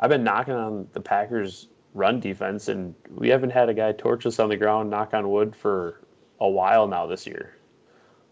I've 0.00 0.10
been 0.10 0.24
knocking 0.24 0.54
on 0.54 0.88
the 0.92 1.00
Packers' 1.00 1.68
run 1.94 2.20
defense, 2.20 2.68
and 2.68 2.94
we 3.08 3.28
haven't 3.28 3.50
had 3.50 3.68
a 3.68 3.74
guy 3.74 3.92
torch 3.92 4.26
us 4.26 4.38
on 4.38 4.48
the 4.48 4.56
ground, 4.56 4.90
knock 4.90 5.14
on 5.14 5.30
wood, 5.30 5.54
for 5.56 6.00
a 6.40 6.48
while 6.48 6.86
now 6.86 7.06
this 7.06 7.26
year. 7.26 7.56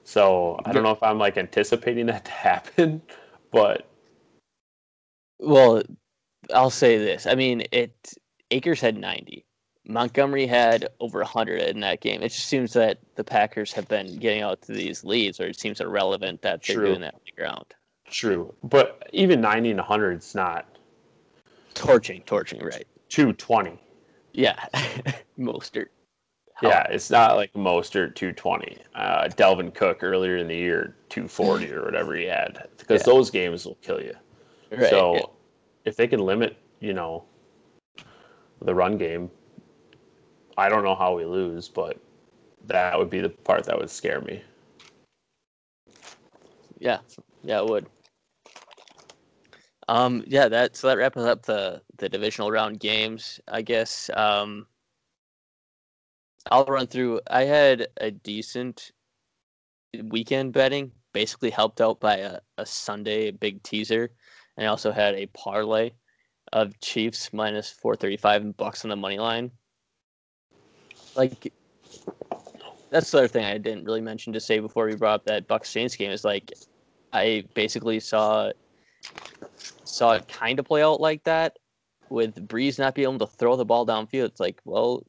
So 0.05 0.61
I 0.65 0.73
don't 0.73 0.83
know 0.83 0.91
if 0.91 1.03
I'm 1.03 1.19
like 1.19 1.39
anticipating 1.39 2.07
that 2.07 2.25
to 2.27 2.31
happen, 2.33 3.01
but 3.51 3.87
Well, 5.39 5.83
I'll 6.53 6.71
say 6.71 6.99
this. 6.99 7.27
I 7.27 7.35
mean, 7.37 7.65
it 7.73 8.15
Akers 8.51 8.81
had 8.81 8.97
90. 8.99 9.47
Montgomery 9.85 10.47
had 10.47 10.89
over 11.01 11.19
100 11.21 11.63
in 11.63 11.81
that 11.81 12.01
game. 12.01 12.23
It 12.23 12.29
just 12.29 12.47
seems 12.47 12.73
that 12.75 12.99
the 13.17 13.25
Packers 13.25 13.73
have 13.73 13.89
been 13.89 14.17
getting 14.19 14.43
out 14.43 14.63
to 14.63 14.73
these 14.73 15.03
leads, 15.03 15.41
or 15.41 15.47
it 15.47 15.59
seems 15.59 15.81
irrelevant 15.81 16.43
that 16.43 16.63
they're 16.63 16.77
True. 16.77 16.87
doing 16.87 17.01
that 17.01 17.15
on 17.15 17.21
the 17.25 17.33
ground. 17.33 17.67
true. 18.07 18.55
But 18.63 19.09
even 19.13 19.41
90 19.41 19.71
and 19.71 19.79
100 19.79 20.19
is 20.19 20.35
not 20.35 20.67
Torching, 21.75 22.23
torching, 22.27 22.63
right? 22.63 22.87
220. 23.13 23.79
Yeah, 24.33 24.57
Mostert. 25.39 25.89
Yeah, 26.63 26.85
it's 26.85 27.11
not 27.11 27.37
like 27.37 27.53
Mostert 27.55 28.15
220. 28.15 28.79
Uh, 28.95 29.29
Dalvin 29.29 29.75
Cook 29.75 30.03
earlier 30.03 30.37
in 30.39 30.47
the 30.47 30.57
year 30.57 30.97
240 31.09 31.73
or 31.73 31.85
whatever 31.85 32.15
he 32.15 32.25
had, 32.25 32.69
because 32.79 33.01
Yeah. 33.07 33.13
those 33.13 33.31
games 33.31 33.67
will 33.67 33.77
kill 33.83 34.01
you. 34.01 34.15
Right. 34.71 34.89
so 34.89 35.15
yeah. 35.15 35.23
if 35.85 35.97
they 35.97 36.07
can 36.07 36.21
limit 36.21 36.57
you 36.83 36.93
know, 36.93 37.25
the 38.61 38.75
run 38.75 38.99
game, 38.99 39.31
I 40.59 40.69
don't 40.69 40.83
know 40.83 40.95
how 40.95 41.15
we 41.15 41.25
lose, 41.25 41.69
but 41.69 41.97
that 42.67 42.99
would 42.99 43.09
be 43.09 43.21
the 43.21 43.31
part 43.31 43.65
that 43.65 43.79
would 43.79 43.89
scare 43.89 44.21
me. 44.21 44.43
Yeah, 46.79 46.99
yeah, 47.45 47.61
it 47.61 47.67
would. 47.67 47.87
Um, 49.93 50.25
yeah, 50.27 50.49
that 50.49 50.75
so 50.75 50.87
that 50.87 50.97
wraps 50.97 51.19
up 51.19 51.43
the 51.43 51.83
the 51.99 52.09
divisional 52.09 52.51
round 52.51 52.81
games. 52.81 53.39
I 53.47 53.61
guess 53.61 54.09
um, 54.15 54.67
I'll 56.51 56.65
run 56.65 56.87
through. 56.87 57.21
I 57.31 57.43
had 57.43 57.89
a 57.99 58.11
decent 58.11 58.93
weekend 60.05 60.55
betting, 60.55 60.93
basically 61.13 61.51
helped 61.51 61.83
out 61.83 62.01
by 62.01 62.17
a, 62.17 62.39
a 62.57 62.65
Sunday 62.65 63.33
big 63.33 63.63
teaser, 63.63 64.11
and 64.57 64.67
I 64.67 64.71
also 64.71 64.93
had 64.93 65.15
a 65.15 65.27
parlay 65.27 65.91
of 66.55 66.81
Chiefs 66.81 67.31
minus 67.35 67.69
four 67.71 67.95
thirty 67.95 68.17
five 68.17 68.41
and 68.41 68.57
Bucs 68.57 68.87
on 68.87 68.89
the 68.89 68.97
money 68.97 69.19
line. 69.19 69.51
Like 71.15 71.53
that's 72.89 73.11
the 73.11 73.19
other 73.19 73.29
thing 73.29 73.45
I 73.45 73.59
didn't 73.59 73.85
really 73.85 74.01
mention 74.01 74.33
to 74.33 74.41
say 74.41 74.59
before 74.59 74.87
we 74.87 74.95
brought 74.97 75.17
up 75.17 75.27
that 75.27 75.49
Bucs 75.49 75.67
Saints 75.67 75.97
game 75.97 76.13
is 76.13 76.25
like 76.25 76.51
I 77.13 77.45
basically 77.53 78.01
saw 78.01 78.53
saw 79.85 80.13
it 80.13 80.29
kind 80.29 80.59
of 80.59 80.67
play 80.67 80.83
out 80.83 81.01
like 81.01 81.25
that 81.25 81.59
with 82.09 82.47
Brees 82.49 82.79
not 82.79 82.95
being 82.95 83.09
able 83.09 83.27
to 83.27 83.33
throw 83.37 83.57
the 83.57 83.65
ball 83.65 83.87
downfield. 83.87 84.27
It's 84.27 84.41
like, 84.41 84.61
well, 84.65 85.05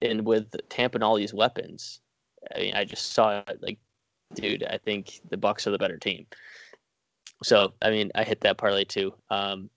and 0.00 0.26
with 0.26 0.54
Tampa 0.68 0.96
and 0.96 1.04
all 1.04 1.16
these 1.16 1.34
weapons, 1.34 2.00
I 2.54 2.58
mean, 2.58 2.74
I 2.74 2.84
just 2.84 3.12
saw 3.12 3.42
it 3.46 3.62
like, 3.62 3.78
dude, 4.34 4.64
I 4.64 4.78
think 4.78 5.20
the 5.30 5.36
Bucs 5.36 5.66
are 5.66 5.70
the 5.70 5.78
better 5.78 5.98
team. 5.98 6.26
So, 7.42 7.72
I 7.82 7.90
mean, 7.90 8.10
I 8.14 8.24
hit 8.24 8.40
that 8.42 8.58
parlay 8.58 8.84
too. 8.84 9.14
Um, 9.30 9.70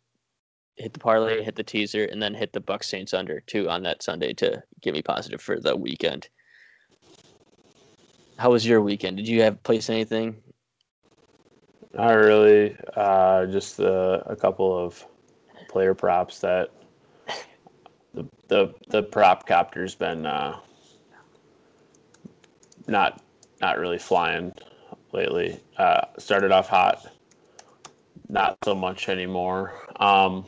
hit 0.75 0.93
the 0.93 0.99
parlay, 0.99 1.43
hit 1.43 1.55
the 1.55 1.63
teaser, 1.63 2.05
and 2.05 2.21
then 2.21 2.33
hit 2.33 2.53
the 2.53 2.61
Bucs 2.61 2.85
Saints 2.85 3.13
under 3.13 3.39
too 3.41 3.69
on 3.69 3.83
that 3.83 4.03
Sunday 4.03 4.33
to 4.33 4.61
get 4.81 4.93
me 4.93 5.01
positive 5.01 5.41
for 5.41 5.59
the 5.59 5.75
weekend. 5.75 6.27
How 8.37 8.51
was 8.51 8.67
your 8.67 8.81
weekend? 8.81 9.17
Did 9.17 9.27
you 9.27 9.41
have 9.43 9.63
place 9.63 9.89
anything? 9.89 10.35
Not 11.95 12.11
really. 12.11 12.75
Uh, 12.95 13.45
just 13.45 13.79
uh, 13.79 14.21
a 14.25 14.35
couple 14.35 14.77
of 14.77 15.05
player 15.69 15.93
props 15.93 16.39
that 16.39 16.71
the 18.13 18.25
the, 18.47 18.73
the 18.89 19.01
prop 19.01 19.47
copter's 19.47 19.95
been 19.95 20.25
uh, 20.25 20.59
not 22.87 23.21
not 23.61 23.79
really 23.79 23.97
flying 23.97 24.51
lately. 25.13 25.57
Uh, 25.77 26.01
started 26.17 26.51
off 26.51 26.67
hot, 26.67 27.07
not 28.27 28.57
so 28.65 28.75
much 28.75 29.07
anymore. 29.07 29.73
Um, 29.95 30.45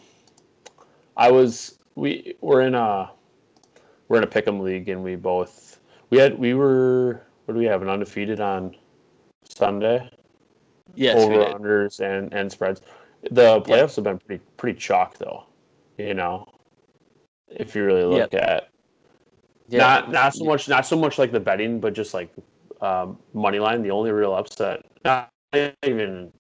I 1.16 1.32
was 1.32 1.80
we 1.96 2.36
we're 2.42 2.62
in 2.62 2.76
a 2.76 3.10
we're 4.10 4.18
in 4.18 4.24
a 4.26 4.28
pick'em 4.28 4.62
league 4.62 4.90
and 4.90 5.02
we 5.02 5.16
both 5.16 5.80
we 6.10 6.18
had 6.18 6.38
we 6.38 6.54
were 6.54 7.26
what 7.46 7.54
do 7.54 7.60
we 7.60 7.66
have 7.66 7.82
an 7.82 7.88
undefeated 7.88 8.42
on 8.42 8.76
Sunday? 9.46 10.10
Yes, 10.98 11.18
over 11.18 11.46
unders 11.46 12.00
and 12.00 12.34
and 12.34 12.52
spreads. 12.52 12.82
The 13.32 13.62
playoffs 13.62 13.96
have 13.96 14.06
been 14.06 14.18
pretty 14.20 14.44
pretty 14.58 14.80
chalk 14.80 15.18
though. 15.18 15.46
You 15.98 16.14
know, 16.14 16.46
if 17.50 17.76
you 17.76 17.86
really 17.86 18.04
look 18.04 18.34
yep. 18.34 18.44
at 18.44 18.70
yep. 19.68 19.80
not 19.80 20.12
not 20.12 20.34
so 20.34 20.44
much 20.44 20.68
not 20.68 20.86
so 20.86 20.98
much 20.98 21.20
like 21.20 21.32
the 21.32 21.40
betting, 21.40 21.80
but 21.80 21.94
just 21.94 22.14
like 22.14 22.34
um, 22.82 23.20
money 23.34 23.60
line. 23.60 23.84
The 23.84 23.92
only 23.92 24.12
real 24.12 24.34
upset, 24.34 24.86
not 25.06 25.30
even 25.84 26.32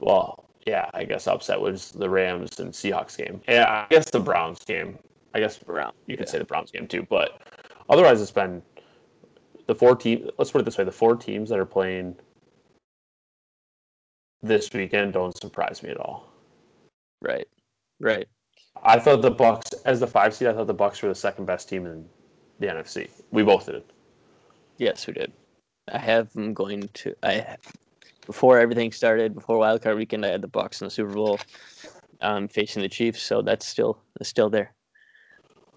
well, 0.00 0.48
yeah, 0.66 0.90
I 0.92 1.04
guess 1.04 1.28
upset 1.28 1.60
was 1.60 1.92
the 1.92 2.10
Rams 2.10 2.58
and 2.58 2.72
Seahawks 2.72 3.16
game. 3.16 3.40
Yeah, 3.48 3.86
I 3.88 3.94
guess 3.94 4.10
the 4.10 4.20
Browns 4.20 4.64
game. 4.64 4.98
I 5.34 5.40
guess 5.40 5.58
Brown. 5.58 5.92
You 6.06 6.16
could 6.16 6.26
yeah. 6.26 6.32
say 6.32 6.38
the 6.38 6.44
Browns 6.44 6.70
game 6.70 6.88
too, 6.88 7.06
but 7.08 7.42
otherwise 7.88 8.20
it's 8.20 8.30
been 8.30 8.60
the 9.66 9.74
four 9.74 9.94
teams. 9.94 10.30
Let's 10.38 10.50
put 10.50 10.60
it 10.60 10.64
this 10.64 10.78
way: 10.78 10.84
the 10.84 10.92
four 10.92 11.16
teams 11.16 11.48
that 11.50 11.58
are 11.58 11.66
playing 11.66 12.16
this 14.42 14.72
weekend 14.72 15.12
don't 15.12 15.36
surprise 15.36 15.82
me 15.82 15.90
at 15.90 15.96
all. 15.98 16.32
Right. 17.22 17.48
Right. 18.00 18.28
I 18.82 18.98
thought 18.98 19.22
the 19.22 19.32
Bucs, 19.32 19.72
as 19.84 20.00
the 20.00 20.06
five 20.06 20.34
seed, 20.34 20.48
I 20.48 20.52
thought 20.52 20.66
the 20.66 20.74
Bucs 20.74 21.02
were 21.02 21.08
the 21.08 21.14
second 21.14 21.46
best 21.46 21.68
team 21.68 21.86
in 21.86 22.04
the 22.58 22.66
NFC. 22.66 23.08
We 23.30 23.42
both 23.42 23.66
did. 23.66 23.82
Yes, 24.78 25.06
we 25.06 25.14
did. 25.14 25.32
I 25.92 25.98
have 25.98 26.32
them 26.32 26.54
going 26.54 26.88
to. 26.94 27.14
I 27.22 27.56
before 28.26 28.58
everything 28.58 28.90
started, 28.90 29.34
before 29.34 29.58
wildcard 29.58 29.96
weekend, 29.96 30.24
I 30.24 30.30
had 30.30 30.42
the 30.42 30.48
Bucs 30.48 30.80
in 30.80 30.86
the 30.86 30.90
Super 30.90 31.12
Bowl, 31.12 31.38
um, 32.20 32.48
facing 32.48 32.82
the 32.82 32.88
Chiefs. 32.88 33.22
So 33.22 33.42
that's 33.42 33.66
still 33.66 34.02
that's 34.18 34.28
still 34.28 34.50
there. 34.50 34.74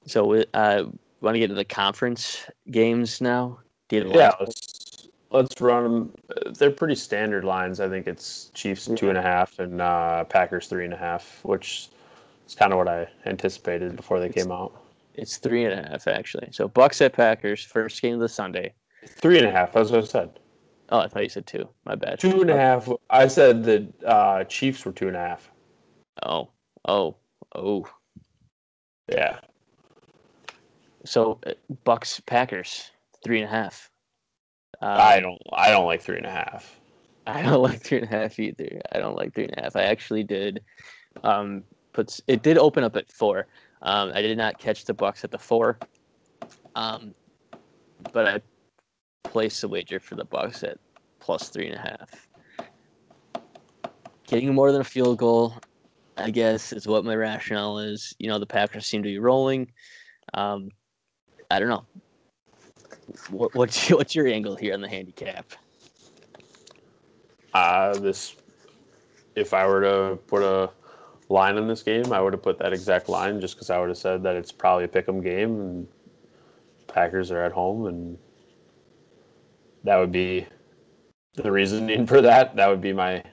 So 0.05 0.25
we 0.25 0.45
uh, 0.53 0.83
want 1.21 1.35
to 1.35 1.39
get 1.39 1.47
to 1.47 1.53
the 1.53 1.65
conference 1.65 2.49
games 2.71 3.21
now. 3.21 3.59
Yeah, 3.91 4.33
Let's 4.39 4.76
run 5.59 5.83
them. 5.83 6.13
They're 6.57 6.71
pretty 6.71 6.95
standard 6.95 7.43
lines. 7.43 7.79
I 7.79 7.89
think 7.89 8.07
it's 8.07 8.51
Chiefs 8.53 8.89
two 8.95 9.09
and 9.09 9.17
a 9.17 9.21
half 9.21 9.59
and 9.59 9.81
uh, 9.81 10.23
Packers 10.25 10.67
three 10.67 10.85
and 10.85 10.93
a 10.93 10.97
half, 10.97 11.43
which 11.43 11.89
is 12.47 12.55
kind 12.55 12.71
of 12.71 12.77
what 12.77 12.87
I 12.87 13.07
anticipated 13.25 13.95
before 13.95 14.19
they 14.19 14.29
came 14.29 14.51
out. 14.51 14.73
It's 15.15 15.37
three 15.37 15.65
and 15.65 15.73
a 15.73 15.89
half 15.89 16.07
actually. 16.07 16.49
So 16.51 16.69
Bucs 16.69 17.01
at 17.01 17.13
Packers, 17.13 17.63
first 17.63 18.01
game 18.01 18.15
of 18.15 18.19
the 18.19 18.29
Sunday. 18.29 18.73
Three 19.07 19.37
and 19.37 19.47
a 19.47 19.51
half. 19.51 19.73
That's 19.73 19.91
what 19.91 20.03
I 20.03 20.07
said. 20.07 20.39
Oh, 20.89 20.99
I 20.99 21.07
thought 21.07 21.23
you 21.23 21.29
said 21.29 21.45
two. 21.45 21.67
My 21.85 21.95
bad. 21.95 22.19
Two 22.19 22.41
and 22.41 22.49
a 22.49 22.55
half. 22.55 22.89
I 23.09 23.27
said 23.27 23.63
the 23.63 23.87
uh, 24.05 24.45
Chiefs 24.45 24.85
were 24.85 24.91
two 24.91 25.07
and 25.07 25.17
a 25.17 25.19
half. 25.19 25.51
Oh, 26.23 26.49
oh, 26.87 27.15
oh. 27.55 27.87
Yeah. 29.09 29.39
So 31.03 31.39
uh, 31.45 31.53
Bucs 31.85 32.25
Packers 32.25 32.91
three 33.23 33.41
and 33.41 33.47
a 33.47 33.51
half. 33.51 33.89
Um, 34.81 34.97
I 34.99 35.19
don't. 35.19 35.41
I 35.53 35.69
don't 35.71 35.85
like 35.85 36.01
three 36.01 36.17
and 36.17 36.25
a 36.25 36.31
half. 36.31 36.79
I 37.27 37.41
don't 37.41 37.61
like 37.61 37.81
three 37.81 37.99
and 37.99 38.07
a 38.07 38.09
half 38.09 38.39
either. 38.39 38.81
I 38.91 38.99
don't 38.99 39.15
like 39.15 39.33
three 39.33 39.45
and 39.45 39.57
a 39.57 39.63
half. 39.63 39.75
I 39.75 39.83
actually 39.83 40.23
did. 40.23 40.61
Um, 41.23 41.63
puts 41.93 42.21
it 42.27 42.43
did 42.43 42.57
open 42.57 42.83
up 42.83 42.95
at 42.95 43.11
four. 43.11 43.47
Um, 43.81 44.11
I 44.13 44.21
did 44.21 44.37
not 44.37 44.59
catch 44.59 44.85
the 44.85 44.93
Bucs 44.93 45.23
at 45.23 45.31
the 45.31 45.37
four. 45.37 45.77
Um, 46.75 47.13
but 48.13 48.27
I 48.27 48.41
placed 49.23 49.63
a 49.63 49.67
wager 49.67 49.99
for 49.99 50.15
the 50.15 50.25
Bucs 50.25 50.63
at 50.63 50.77
plus 51.19 51.49
three 51.49 51.67
and 51.67 51.75
a 51.75 51.79
half. 51.79 52.27
Getting 54.27 54.53
more 54.53 54.71
than 54.71 54.81
a 54.81 54.85
field 54.85 55.17
goal, 55.17 55.55
I 56.17 56.29
guess, 56.29 56.73
is 56.73 56.87
what 56.87 57.05
my 57.05 57.15
rationale 57.15 57.79
is. 57.79 58.15
You 58.19 58.29
know, 58.29 58.39
the 58.39 58.45
Packers 58.45 58.85
seem 58.85 59.03
to 59.03 59.09
be 59.09 59.19
rolling. 59.19 59.71
Um, 60.33 60.69
I 61.49 61.59
don't 61.59 61.69
know. 61.69 61.85
What, 63.29 63.55
what's 63.55 63.89
what's 63.89 64.15
your 64.15 64.27
angle 64.27 64.55
here 64.55 64.73
on 64.73 64.81
the 64.81 64.89
handicap? 64.89 65.51
Uh, 67.53 67.97
this, 67.97 68.35
if 69.35 69.53
I 69.53 69.65
were 69.65 69.81
to 69.81 70.15
put 70.27 70.43
a 70.43 70.69
line 71.29 71.57
in 71.57 71.67
this 71.67 71.81
game, 71.81 72.13
I 72.13 72.21
would 72.21 72.33
have 72.33 72.43
put 72.43 72.59
that 72.59 72.73
exact 72.73 73.09
line 73.09 73.41
just 73.41 73.55
because 73.55 73.69
I 73.69 73.79
would 73.79 73.89
have 73.89 73.97
said 73.97 74.23
that 74.23 74.35
it's 74.35 74.51
probably 74.51 74.83
a 74.83 74.87
pick'em 74.87 75.23
game 75.23 75.59
and 75.59 75.87
Packers 76.87 77.31
are 77.31 77.43
at 77.43 77.51
home, 77.51 77.85
and 77.87 78.17
that 79.83 79.97
would 79.97 80.11
be 80.11 80.47
the 81.35 81.51
reasoning 81.51 82.05
for 82.07 82.21
that. 82.21 82.55
That 82.55 82.67
would 82.69 82.81
be 82.81 82.93
my 82.93 83.23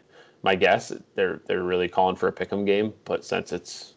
my 0.42 0.54
guess. 0.54 0.92
They're 1.14 1.40
they're 1.46 1.62
really 1.62 1.88
calling 1.88 2.16
for 2.16 2.28
a 2.28 2.32
pick'em 2.32 2.66
game, 2.66 2.92
but 3.04 3.24
since 3.24 3.52
it's 3.52 3.94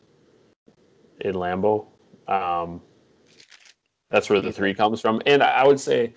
in 1.21 1.35
Lambeau, 1.35 1.87
um, 2.27 2.81
that's 4.09 4.29
where 4.29 4.41
the 4.41 4.51
three 4.51 4.73
comes 4.73 5.01
from. 5.01 5.21
And 5.25 5.43
I 5.43 5.65
would 5.65 5.79
say 5.79 6.13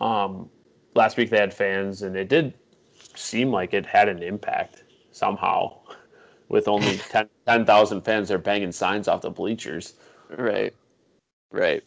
um, 0.00 0.50
last 0.94 1.16
week 1.16 1.30
they 1.30 1.38
had 1.38 1.54
fans, 1.54 2.02
and 2.02 2.16
it 2.16 2.28
did 2.28 2.54
seem 3.14 3.50
like 3.50 3.74
it 3.74 3.86
had 3.86 4.08
an 4.08 4.22
impact 4.22 4.84
somehow. 5.10 5.78
With 6.48 6.68
only 6.68 6.98
10,000 6.98 7.26
10, 7.46 8.02
fans, 8.02 8.28
they're 8.28 8.36
banging 8.36 8.72
signs 8.72 9.08
off 9.08 9.22
the 9.22 9.30
bleachers. 9.30 9.94
Right, 10.36 10.74
right. 11.50 11.82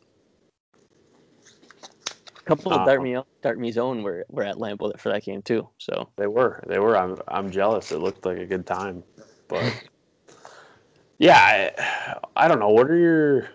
A 2.35 2.41
couple 2.41 2.73
of 2.73 2.83
Dart, 2.87 3.03
Me, 3.03 3.15
Dart 3.43 3.59
Me's 3.59 3.77
own 3.77 4.01
were, 4.01 4.25
were 4.27 4.41
at 4.41 4.55
Lambeau 4.55 4.99
for 4.99 5.09
that 5.09 5.23
game 5.23 5.43
too. 5.43 5.69
So 5.77 6.09
they 6.15 6.25
were, 6.25 6.63
they 6.67 6.79
were. 6.79 6.97
I'm, 6.97 7.17
I'm 7.27 7.51
jealous. 7.51 7.91
It 7.91 7.99
looked 7.99 8.25
like 8.25 8.39
a 8.39 8.45
good 8.45 8.65
time, 8.65 9.03
but 9.47 9.71
yeah, 11.19 11.37
I, 11.37 12.45
I 12.45 12.47
don't 12.47 12.59
know. 12.59 12.69
What 12.69 12.89
are 12.89 12.97
your 12.97 13.49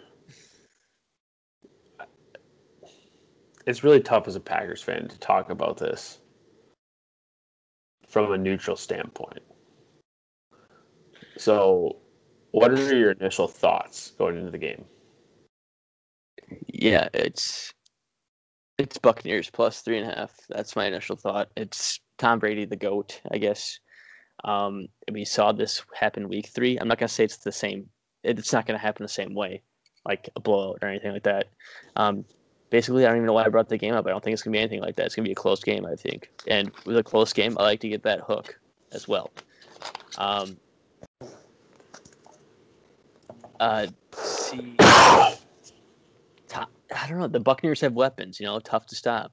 it's 3.70 3.84
really 3.84 4.00
tough 4.00 4.26
as 4.26 4.36
a 4.36 4.40
Packers 4.40 4.82
fan 4.82 5.08
to 5.08 5.18
talk 5.18 5.50
about 5.50 5.78
this 5.78 6.18
from 8.08 8.32
a 8.32 8.38
neutral 8.38 8.76
standpoint. 8.76 9.40
So, 11.36 11.96
what 12.50 12.72
are 12.72 12.96
your 12.96 13.12
initial 13.12 13.46
thoughts 13.46 14.10
going 14.18 14.36
into 14.36 14.50
the 14.50 14.58
game? 14.58 14.84
Yeah, 16.66 17.08
it's 17.14 17.72
it's 18.78 18.98
Buccaneers 18.98 19.50
plus 19.50 19.82
three 19.82 19.98
and 19.98 20.10
a 20.10 20.14
half. 20.14 20.34
That's 20.48 20.74
my 20.74 20.86
initial 20.86 21.16
thought. 21.16 21.48
It's 21.56 22.00
Tom 22.18 22.40
Brady, 22.40 22.64
the 22.64 22.76
goat, 22.76 23.20
I 23.30 23.38
guess. 23.38 23.78
Um, 24.42 24.88
we 25.12 25.24
saw 25.24 25.52
this 25.52 25.82
happen 25.94 26.28
week 26.28 26.48
three. 26.48 26.76
I'm 26.78 26.88
not 26.88 26.98
gonna 26.98 27.08
say 27.08 27.24
it's 27.24 27.36
the 27.36 27.52
same 27.52 27.88
it's 28.22 28.52
not 28.52 28.66
going 28.66 28.78
to 28.78 28.82
happen 28.82 29.04
the 29.04 29.08
same 29.08 29.34
way, 29.34 29.62
like 30.04 30.28
a 30.36 30.40
blowout 30.40 30.78
or 30.82 30.88
anything 30.88 31.12
like 31.12 31.22
that. 31.24 31.46
Um, 31.96 32.24
basically, 32.70 33.04
I 33.04 33.08
don't 33.08 33.18
even 33.18 33.26
know 33.26 33.32
why 33.34 33.44
I 33.44 33.48
brought 33.48 33.68
the 33.68 33.76
game 33.76 33.94
up. 33.94 34.06
I 34.06 34.10
don't 34.10 34.22
think 34.22 34.32
it's 34.32 34.42
going 34.42 34.52
to 34.52 34.56
be 34.56 34.60
anything 34.60 34.80
like 34.80 34.96
that. 34.96 35.06
It's 35.06 35.14
going 35.14 35.24
to 35.24 35.28
be 35.28 35.32
a 35.32 35.36
close 35.36 35.62
game, 35.62 35.84
I 35.84 35.96
think. 35.96 36.30
And 36.46 36.70
with 36.86 36.96
a 36.96 37.02
close 37.02 37.32
game, 37.32 37.56
I 37.58 37.62
like 37.64 37.80
to 37.80 37.88
get 37.88 38.02
that 38.04 38.20
hook 38.20 38.58
as 38.92 39.06
well. 39.06 39.30
Um, 40.18 40.56
uh, 43.58 43.86
see, 44.12 44.76
top, 46.48 46.70
I 46.94 47.06
don't 47.08 47.18
know. 47.18 47.28
The 47.28 47.40
Buccaneers 47.40 47.80
have 47.82 47.92
weapons. 47.92 48.40
You 48.40 48.46
know, 48.46 48.58
tough 48.60 48.86
to 48.86 48.94
stop. 48.94 49.32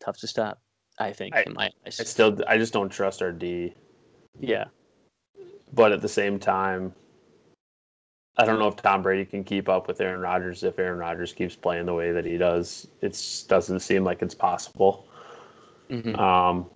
Tough 0.00 0.18
to 0.18 0.26
stop. 0.26 0.60
I 0.98 1.12
think. 1.12 1.36
I, 1.36 1.42
in 1.42 1.54
my 1.54 1.70
I 1.86 1.90
still, 1.90 2.38
I 2.48 2.58
just 2.58 2.72
don't 2.72 2.88
trust 2.88 3.22
our 3.22 3.32
D. 3.32 3.74
Yeah. 4.40 4.64
But 5.72 5.92
at 5.92 6.00
the 6.00 6.08
same 6.08 6.38
time, 6.38 6.94
I 8.38 8.44
don't 8.44 8.60
know 8.60 8.68
if 8.68 8.76
Tom 8.76 9.02
Brady 9.02 9.24
can 9.24 9.42
keep 9.42 9.68
up 9.68 9.88
with 9.88 10.00
Aaron 10.00 10.20
Rodgers 10.20 10.62
if 10.62 10.78
Aaron 10.78 10.98
Rodgers 10.98 11.32
keeps 11.32 11.56
playing 11.56 11.86
the 11.86 11.94
way 11.94 12.12
that 12.12 12.24
he 12.24 12.38
does. 12.38 12.86
It 13.02 13.20
doesn't 13.48 13.80
seem 13.80 14.04
like 14.04 14.22
it's 14.22 14.34
possible. 14.34 15.08
Mm-hmm. 15.90 16.14
Um, 16.14 16.66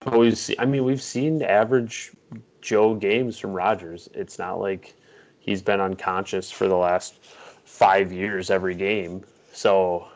but 0.00 0.18
we've 0.18 0.36
seen, 0.36 0.56
I 0.58 0.66
mean, 0.66 0.84
we've 0.84 1.00
seen 1.00 1.42
average 1.42 2.12
Joe 2.60 2.94
games 2.94 3.38
from 3.38 3.54
Rodgers. 3.54 4.10
It's 4.12 4.38
not 4.38 4.60
like 4.60 4.94
he's 5.38 5.62
been 5.62 5.80
unconscious 5.80 6.50
for 6.50 6.68
the 6.68 6.76
last 6.76 7.24
five 7.64 8.12
years 8.12 8.50
every 8.50 8.74
game. 8.74 9.24
So 9.52 10.06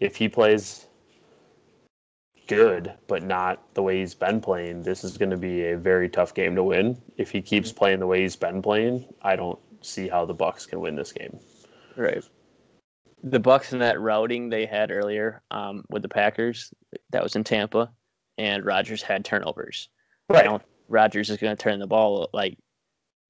if 0.00 0.16
he 0.16 0.28
plays 0.28 0.86
good, 2.46 2.92
but 3.06 3.22
not 3.22 3.62
the 3.72 3.82
way 3.82 4.00
he's 4.00 4.14
been 4.14 4.40
playing, 4.42 4.82
this 4.82 5.02
is 5.02 5.16
going 5.16 5.30
to 5.30 5.38
be 5.38 5.68
a 5.68 5.78
very 5.78 6.10
tough 6.10 6.34
game 6.34 6.54
to 6.56 6.64
win. 6.64 7.00
If 7.16 7.30
he 7.30 7.40
keeps 7.40 7.72
playing 7.72 8.00
the 8.00 8.06
way 8.06 8.20
he's 8.20 8.36
been 8.36 8.60
playing, 8.60 9.06
I 9.22 9.36
don't 9.36 9.58
see 9.82 10.08
how 10.08 10.24
the 10.24 10.34
Bucs 10.34 10.68
can 10.68 10.80
win 10.80 10.96
this 10.96 11.12
game. 11.12 11.38
Right. 11.96 12.24
The 13.22 13.40
Bucs 13.40 13.72
in 13.72 13.78
that 13.80 14.00
routing 14.00 14.48
they 14.48 14.66
had 14.66 14.90
earlier 14.90 15.42
um, 15.50 15.84
with 15.90 16.02
the 16.02 16.08
Packers, 16.08 16.72
that 17.10 17.22
was 17.22 17.36
in 17.36 17.44
Tampa, 17.44 17.90
and 18.38 18.64
Rodgers 18.64 19.02
had 19.02 19.24
turnovers. 19.24 19.88
Right. 20.28 20.40
I 20.40 20.42
don't, 20.44 20.62
Rodgers 20.88 21.30
is 21.30 21.36
going 21.36 21.56
to 21.56 21.62
turn 21.62 21.78
the 21.78 21.86
ball 21.86 22.28
like 22.32 22.56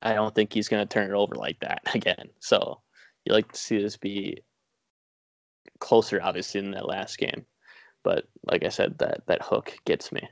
I 0.02 0.14
don't 0.14 0.34
think 0.34 0.52
he's 0.52 0.68
going 0.68 0.86
to 0.86 0.92
turn 0.92 1.10
it 1.10 1.14
over 1.14 1.34
like 1.34 1.60
that 1.60 1.82
again. 1.94 2.30
So 2.40 2.80
you 3.24 3.32
like 3.32 3.52
to 3.52 3.58
see 3.58 3.80
this 3.80 3.96
be 3.96 4.42
closer, 5.78 6.20
obviously, 6.22 6.60
in 6.60 6.70
that 6.72 6.88
last 6.88 7.18
game. 7.18 7.44
But 8.02 8.24
like 8.44 8.64
I 8.64 8.70
said, 8.70 8.98
that 8.98 9.22
that 9.26 9.42
hook 9.42 9.74
gets 9.84 10.10
me. 10.10 10.26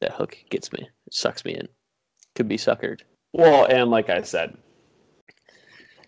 That 0.00 0.12
hook 0.12 0.36
gets 0.50 0.72
me. 0.72 0.88
It 1.06 1.14
sucks 1.14 1.44
me 1.44 1.54
in. 1.54 1.66
Could 2.36 2.48
be 2.48 2.56
suckered. 2.56 3.00
Well, 3.32 3.64
and 3.64 3.90
like 3.90 4.08
I 4.08 4.22
said, 4.22 4.56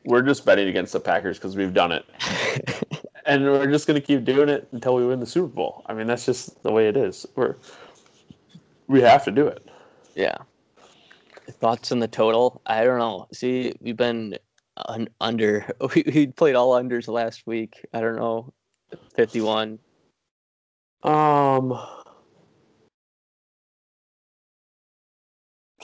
we're 0.05 0.23
just 0.23 0.45
betting 0.45 0.69
against 0.69 0.93
the 0.93 1.01
Packers 1.01 1.39
because 1.39 1.57
we've 1.57 1.75
done 1.75 1.93
it, 1.93 2.05
and 3.27 3.45
we're 3.45 3.71
just 3.71 3.87
going 3.87 4.01
to 4.01 4.07
keep 4.07 4.25
doing 4.25 4.49
it 4.49 4.69
until 4.73 4.95
we 4.95 5.07
win 5.07 5.21
the 5.21 5.27
Super 5.27 5.49
Bowl. 5.49 5.85
I 5.87 5.95
mean, 5.95 6.07
that's 6.07 6.27
just 6.27 6.63
the 6.63 6.73
way 6.73 6.89
it 6.89 6.97
is. 6.97 7.27
We're 7.37 7.57
we 8.89 9.01
have 9.03 9.25
to 9.25 9.31
do 9.31 9.47
it. 9.47 9.69
Yeah. 10.15 10.37
Thoughts 11.49 11.93
on 11.93 11.99
the 12.01 12.09
total? 12.09 12.61
I 12.67 12.85
don't 12.85 12.99
know. 12.99 13.27
See, 13.33 13.75
we've 13.81 13.97
been 13.97 14.37
un- 14.89 15.09
under. 15.21 15.67
We, 15.95 16.05
we 16.07 16.27
played 16.29 16.55
all 16.55 16.73
unders 16.73 17.09
last 17.09 17.47
week. 17.47 17.81
I 17.93 18.01
don't 18.01 18.17
know. 18.17 18.53
Fifty-one. 19.15 19.79
Um, 21.03 21.71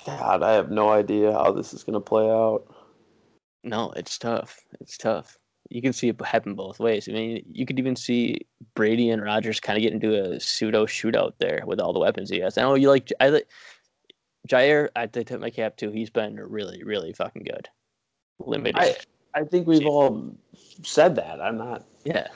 God, 0.04 0.42
I 0.42 0.52
have 0.52 0.70
no 0.70 0.90
idea 0.90 1.32
how 1.32 1.52
this 1.52 1.72
is 1.72 1.82
going 1.82 1.94
to 1.94 2.00
play 2.00 2.28
out. 2.28 2.75
No, 3.66 3.90
it's 3.96 4.16
tough. 4.16 4.60
It's 4.80 4.96
tough. 4.96 5.36
You 5.70 5.82
can 5.82 5.92
see 5.92 6.08
it 6.08 6.24
happen 6.24 6.54
both 6.54 6.78
ways. 6.78 7.08
I 7.08 7.12
mean, 7.12 7.44
you 7.50 7.66
could 7.66 7.80
even 7.80 7.96
see 7.96 8.46
Brady 8.74 9.10
and 9.10 9.20
Rodgers 9.20 9.58
kind 9.58 9.76
of 9.76 9.82
get 9.82 9.92
into 9.92 10.14
a 10.14 10.38
pseudo 10.38 10.86
shootout 10.86 11.32
there 11.38 11.64
with 11.66 11.80
all 11.80 11.92
the 11.92 11.98
weapons 11.98 12.30
he 12.30 12.38
has. 12.38 12.56
I 12.56 12.62
know 12.62 12.76
you 12.76 12.88
like 12.88 13.12
I 13.18 13.30
like 13.30 13.48
Jaire. 14.46 14.88
I 14.94 15.06
tip 15.06 15.40
my 15.40 15.50
cap 15.50 15.76
too. 15.76 15.90
He's 15.90 16.10
been 16.10 16.36
really, 16.36 16.84
really 16.84 17.12
fucking 17.12 17.42
good. 17.42 17.68
Limited. 18.38 18.76
I, 18.76 18.96
I 19.34 19.42
think 19.42 19.66
we've 19.66 19.86
all 19.86 20.32
said 20.84 21.16
that. 21.16 21.40
I'm 21.40 21.58
not. 21.58 21.84
Yeah. 22.04 22.28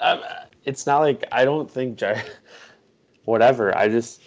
I'm, 0.00 0.20
it's 0.64 0.86
not 0.88 0.98
like 0.98 1.24
I 1.30 1.44
don't 1.44 1.70
think 1.70 1.98
Jaire. 1.98 2.28
Whatever. 3.26 3.76
I 3.78 3.86
just. 3.86 4.20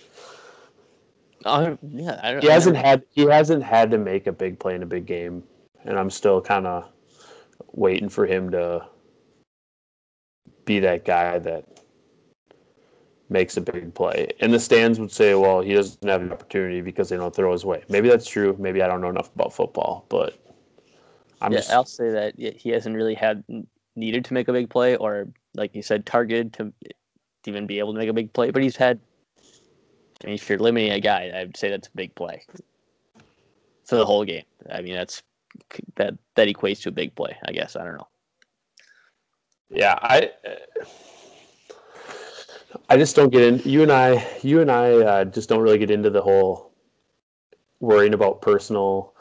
Uh, 1.44 1.76
yeah, 1.82 2.20
I 2.24 2.40
he 2.40 2.48
hasn't 2.48 2.78
had 2.78 3.04
he 3.10 3.24
hasn't 3.24 3.64
had 3.64 3.92
to 3.92 3.98
make 3.98 4.28
a 4.28 4.32
big 4.32 4.60
play 4.60 4.76
in 4.76 4.84
a 4.84 4.88
big 4.88 5.06
game, 5.06 5.44
and 5.88 5.98
I'm 5.98 6.10
still 6.10 6.42
kind 6.42 6.68
of 6.68 6.88
waiting 7.72 8.10
for 8.10 8.26
him 8.26 8.52
to 8.52 8.86
be 10.66 10.80
that 10.80 11.06
guy 11.06 11.40
that 11.40 11.66
makes 13.30 13.58
a 13.58 13.62
big 13.62 13.94
play. 13.94 14.32
And 14.40 14.54
the 14.54 14.60
stands 14.60 15.00
would 15.00 15.12
say, 15.12 15.34
well, 15.36 15.62
he 15.62 15.74
doesn't 15.74 16.08
have 16.08 16.22
an 16.22 16.32
opportunity 16.32 16.82
because 16.82 17.10
they 17.10 17.18
don't 17.18 17.36
throw 17.36 17.52
his 17.52 17.66
way. 17.66 17.84
Maybe 17.90 18.10
that's 18.10 18.28
true. 18.28 18.56
Maybe 18.60 18.82
I 18.82 18.88
don't 18.88 19.02
know 19.02 19.10
enough 19.10 19.34
about 19.34 19.54
football, 19.54 20.06
but 20.10 20.38
I'm 21.42 21.52
yeah, 21.52 21.60
just... 21.60 21.72
I'll 21.72 21.86
say 21.86 22.10
that 22.12 22.36
he 22.38 22.70
hasn't 22.70 22.96
really 22.96 23.16
had 23.16 23.44
needed 23.96 24.26
to 24.26 24.34
make 24.34 24.48
a 24.48 24.54
big 24.54 24.70
play 24.70 24.96
or 24.96 25.28
like 25.56 25.76
you 25.76 25.82
said, 25.82 26.06
targeted 26.06 26.54
to, 26.54 26.66
to 26.84 27.50
even 27.50 27.66
be 27.66 27.80
able 27.80 27.94
to 27.94 28.00
make 28.00 28.10
a 28.10 28.14
big 28.14 28.32
play. 28.32 28.52
But 28.52 28.64
he's 28.64 28.76
had. 28.76 29.00
I 30.24 30.28
mean, 30.28 30.36
if 30.36 30.50
you're 30.50 30.60
limiting 30.60 30.92
a 30.92 31.00
guy, 31.00 31.32
I'd 31.36 31.56
say 31.58 31.70
that's 31.70 31.88
a 31.88 31.92
big 31.96 32.16
play 32.16 32.44
for 33.86 33.98
the 33.98 34.06
whole 34.06 34.26
game. 34.26 34.44
I 34.72 34.82
mean, 34.82 34.96
that's 34.96 35.22
that 35.96 36.14
that 36.36 36.48
equates 36.48 36.82
to 36.84 36.90
a 36.90 36.92
big 36.92 37.16
play. 37.16 37.36
I 37.46 37.52
guess 37.52 37.76
I 37.76 37.84
don't 37.84 37.98
know. 37.98 38.08
Yeah, 39.70 39.96
I. 40.02 40.32
I 42.90 42.98
just 42.98 43.16
don't 43.16 43.32
get 43.32 43.42
in. 43.42 43.60
You 43.70 43.82
and 43.84 43.92
I, 43.92 44.26
you 44.42 44.62
and 44.62 44.72
I, 44.72 44.92
uh, 44.92 45.26
just 45.26 45.50
don't 45.50 45.62
really 45.62 45.78
get 45.78 45.92
into 45.92 46.10
the 46.10 46.22
whole 46.22 46.72
worrying 47.80 48.14
about 48.14 48.42
personal 48.42 49.14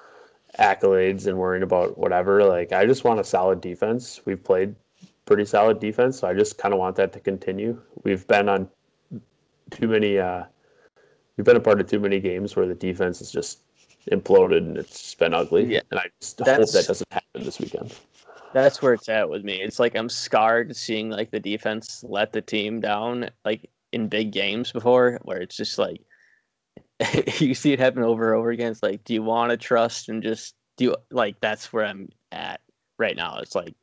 accolades 0.59 1.27
and 1.27 1.39
worrying 1.39 1.63
about 1.63 1.97
whatever. 1.97 2.45
Like, 2.45 2.73
I 2.73 2.87
just 2.87 3.05
want 3.05 3.21
a 3.21 3.25
solid 3.25 3.61
defense. 3.61 4.21
We've 4.25 4.43
played 4.43 4.75
pretty 5.27 5.45
solid 5.45 5.81
defense. 5.81 6.19
So 6.21 6.29
I 6.29 6.35
just 6.35 6.59
kind 6.59 6.75
of 6.75 6.81
want 6.81 6.97
that 6.97 7.13
to 7.15 7.21
continue. 7.21 7.81
We've 8.05 8.27
been 8.27 8.49
on 8.49 8.69
too 9.71 9.89
many. 9.89 10.19
Uh, 10.19 10.45
we've 11.37 11.45
been 11.45 11.57
a 11.57 11.61
part 11.61 11.81
of 11.81 11.89
too 11.89 12.01
many 12.01 12.21
games 12.21 12.57
where 12.57 12.67
the 12.67 12.75
defense 12.75 13.21
is 13.21 13.31
just 13.31 13.61
imploded 14.13 14.59
and 14.59 14.77
it's 14.77 15.15
been 15.15 15.35
ugly. 15.35 15.65
Yeah, 15.65 15.81
and 15.91 16.01
I 16.01 16.07
just 16.21 16.39
hope 16.39 16.47
that 16.47 16.85
doesn't 16.87 17.13
happen 17.13 17.45
this 17.45 17.59
weekend. 17.59 17.95
That's 18.53 18.81
where 18.81 18.95
it's 18.95 19.09
at 19.09 19.29
with 19.29 19.45
me. 19.45 19.61
It's 19.61 19.79
like 19.79 19.95
I'm 19.97 20.09
scarred 20.09 20.75
seeing 20.77 21.11
like 21.11 21.31
the 21.31 21.41
defense 21.41 22.05
let 22.07 22.33
the 22.33 22.41
team 22.41 22.81
down 22.81 23.31
like 23.45 23.69
in 23.93 24.09
big 24.09 24.33
games 24.33 24.73
before, 24.73 25.19
where 25.23 25.41
it's 25.41 25.57
just 25.57 25.79
like 25.79 26.01
you 27.39 27.55
see 27.55 27.73
it 27.73 27.79
happen 27.79 28.03
over 28.03 28.33
and 28.33 28.39
over 28.39 28.51
again. 28.51 28.73
It's 28.73 28.83
like, 28.83 29.05
do 29.05 29.15
you 29.15 29.23
want 29.23 29.51
to 29.51 29.57
trust 29.57 30.09
and 30.09 30.23
just 30.23 30.55
do 30.77 30.85
you, 30.85 30.97
like 31.11 31.41
that's 31.41 31.73
where 31.73 31.85
I'm 31.85 32.09
at 32.33 32.61
right 32.99 33.17
now. 33.17 33.39
It's 33.39 33.55
like 33.55 33.75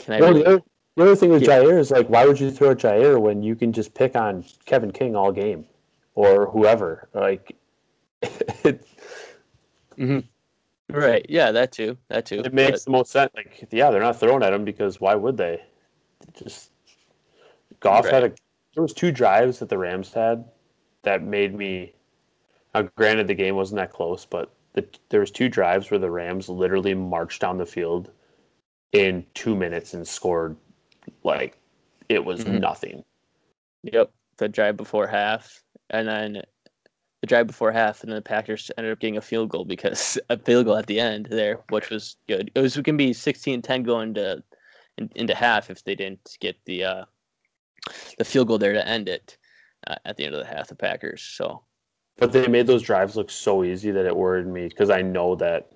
can 0.00 0.14
I? 0.14 0.20
Well, 0.20 0.30
really... 0.30 0.42
the, 0.42 0.48
other, 0.48 0.62
the, 0.96 1.02
other, 1.02 1.16
thing 1.16 1.30
with 1.30 1.42
yeah. 1.42 1.58
Jaire 1.58 1.78
is 1.78 1.90
like, 1.90 2.08
why 2.08 2.26
would 2.26 2.40
you 2.40 2.50
throw 2.50 2.74
Jaire 2.74 3.20
when 3.20 3.42
you 3.42 3.54
can 3.54 3.72
just 3.72 3.94
pick 3.94 4.16
on 4.16 4.44
Kevin 4.64 4.90
King 4.90 5.14
all 5.14 5.32
game, 5.32 5.64
or 6.14 6.50
whoever? 6.50 7.08
Like, 7.14 7.56
mm-hmm. 10.00 10.94
right? 10.94 11.24
Yeah, 11.28 11.52
that 11.52 11.72
too. 11.72 11.96
That 12.08 12.26
too. 12.26 12.40
It 12.40 12.54
makes 12.54 12.70
but... 12.70 12.84
the 12.84 12.90
most 12.90 13.10
sense. 13.10 13.30
Like, 13.34 13.68
yeah, 13.70 13.90
they're 13.90 14.00
not 14.00 14.18
throwing 14.18 14.42
at 14.42 14.52
him 14.52 14.64
because 14.64 15.00
why 15.00 15.14
would 15.14 15.36
they? 15.36 15.60
Just 16.36 16.70
Goff 17.80 18.04
right. 18.04 18.14
had 18.14 18.24
a. 18.24 18.32
There 18.74 18.82
was 18.82 18.92
two 18.92 19.10
drives 19.10 19.58
that 19.58 19.68
the 19.68 19.78
Rams 19.78 20.12
had 20.12 20.44
that 21.02 21.22
made 21.22 21.54
me. 21.54 21.94
Now, 22.74 22.82
granted, 22.96 23.26
the 23.26 23.34
game 23.34 23.56
wasn't 23.56 23.80
that 23.80 23.92
close, 23.92 24.24
but 24.24 24.52
the, 24.74 24.86
there 25.08 25.20
was 25.20 25.30
two 25.30 25.48
drives 25.48 25.90
where 25.90 25.98
the 25.98 26.10
Rams 26.10 26.48
literally 26.48 26.94
marched 26.94 27.40
down 27.40 27.58
the 27.58 27.66
field 27.66 28.10
in 28.92 29.26
two 29.34 29.56
minutes 29.56 29.94
and 29.94 30.06
scored 30.06 30.56
like 31.24 31.58
it 32.08 32.24
was 32.24 32.44
mm-hmm. 32.44 32.58
nothing. 32.58 33.04
Yep, 33.82 34.10
the 34.36 34.48
drive 34.48 34.76
before 34.76 35.06
half, 35.06 35.62
and 35.90 36.06
then 36.06 36.42
the 37.20 37.26
drive 37.26 37.46
before 37.46 37.70
half, 37.70 38.02
and 38.02 38.10
then 38.10 38.16
the 38.16 38.22
Packers 38.22 38.70
ended 38.78 38.92
up 38.92 39.00
getting 39.00 39.18
a 39.18 39.22
field 39.22 39.50
goal 39.50 39.64
because 39.64 40.18
a 40.30 40.38
field 40.38 40.66
goal 40.66 40.76
at 40.76 40.86
the 40.86 41.00
end 41.00 41.28
there, 41.30 41.60
which 41.68 41.90
was 41.90 42.16
good. 42.28 42.50
It 42.54 42.60
was 42.60 42.74
going 42.74 42.84
to 42.84 42.92
be 42.92 43.10
16-10 43.10 43.84
going 43.84 44.14
to 44.14 44.42
in, 44.98 45.10
into 45.14 45.34
half 45.34 45.70
if 45.70 45.84
they 45.84 45.94
didn't 45.94 46.36
get 46.40 46.56
the 46.64 46.84
uh, 46.84 47.04
the 48.18 48.24
field 48.24 48.48
goal 48.48 48.58
there 48.58 48.72
to 48.72 48.86
end 48.86 49.08
it 49.08 49.38
uh, 49.86 49.96
at 50.04 50.16
the 50.16 50.24
end 50.24 50.34
of 50.34 50.40
the 50.40 50.46
half. 50.46 50.68
The 50.68 50.74
Packers 50.74 51.22
so. 51.22 51.62
But 52.16 52.32
they 52.32 52.46
made 52.48 52.66
those 52.66 52.82
drives 52.82 53.16
look 53.16 53.30
so 53.30 53.64
easy 53.64 53.90
that 53.92 54.04
it 54.04 54.14
worried 54.14 54.46
me 54.46 54.68
because 54.68 54.90
I 54.90 55.00
know 55.00 55.34
that 55.36 55.70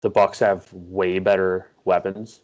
the 0.00 0.10
Bucs 0.10 0.40
have 0.40 0.72
way 0.72 1.20
better 1.20 1.70
weapons, 1.84 2.42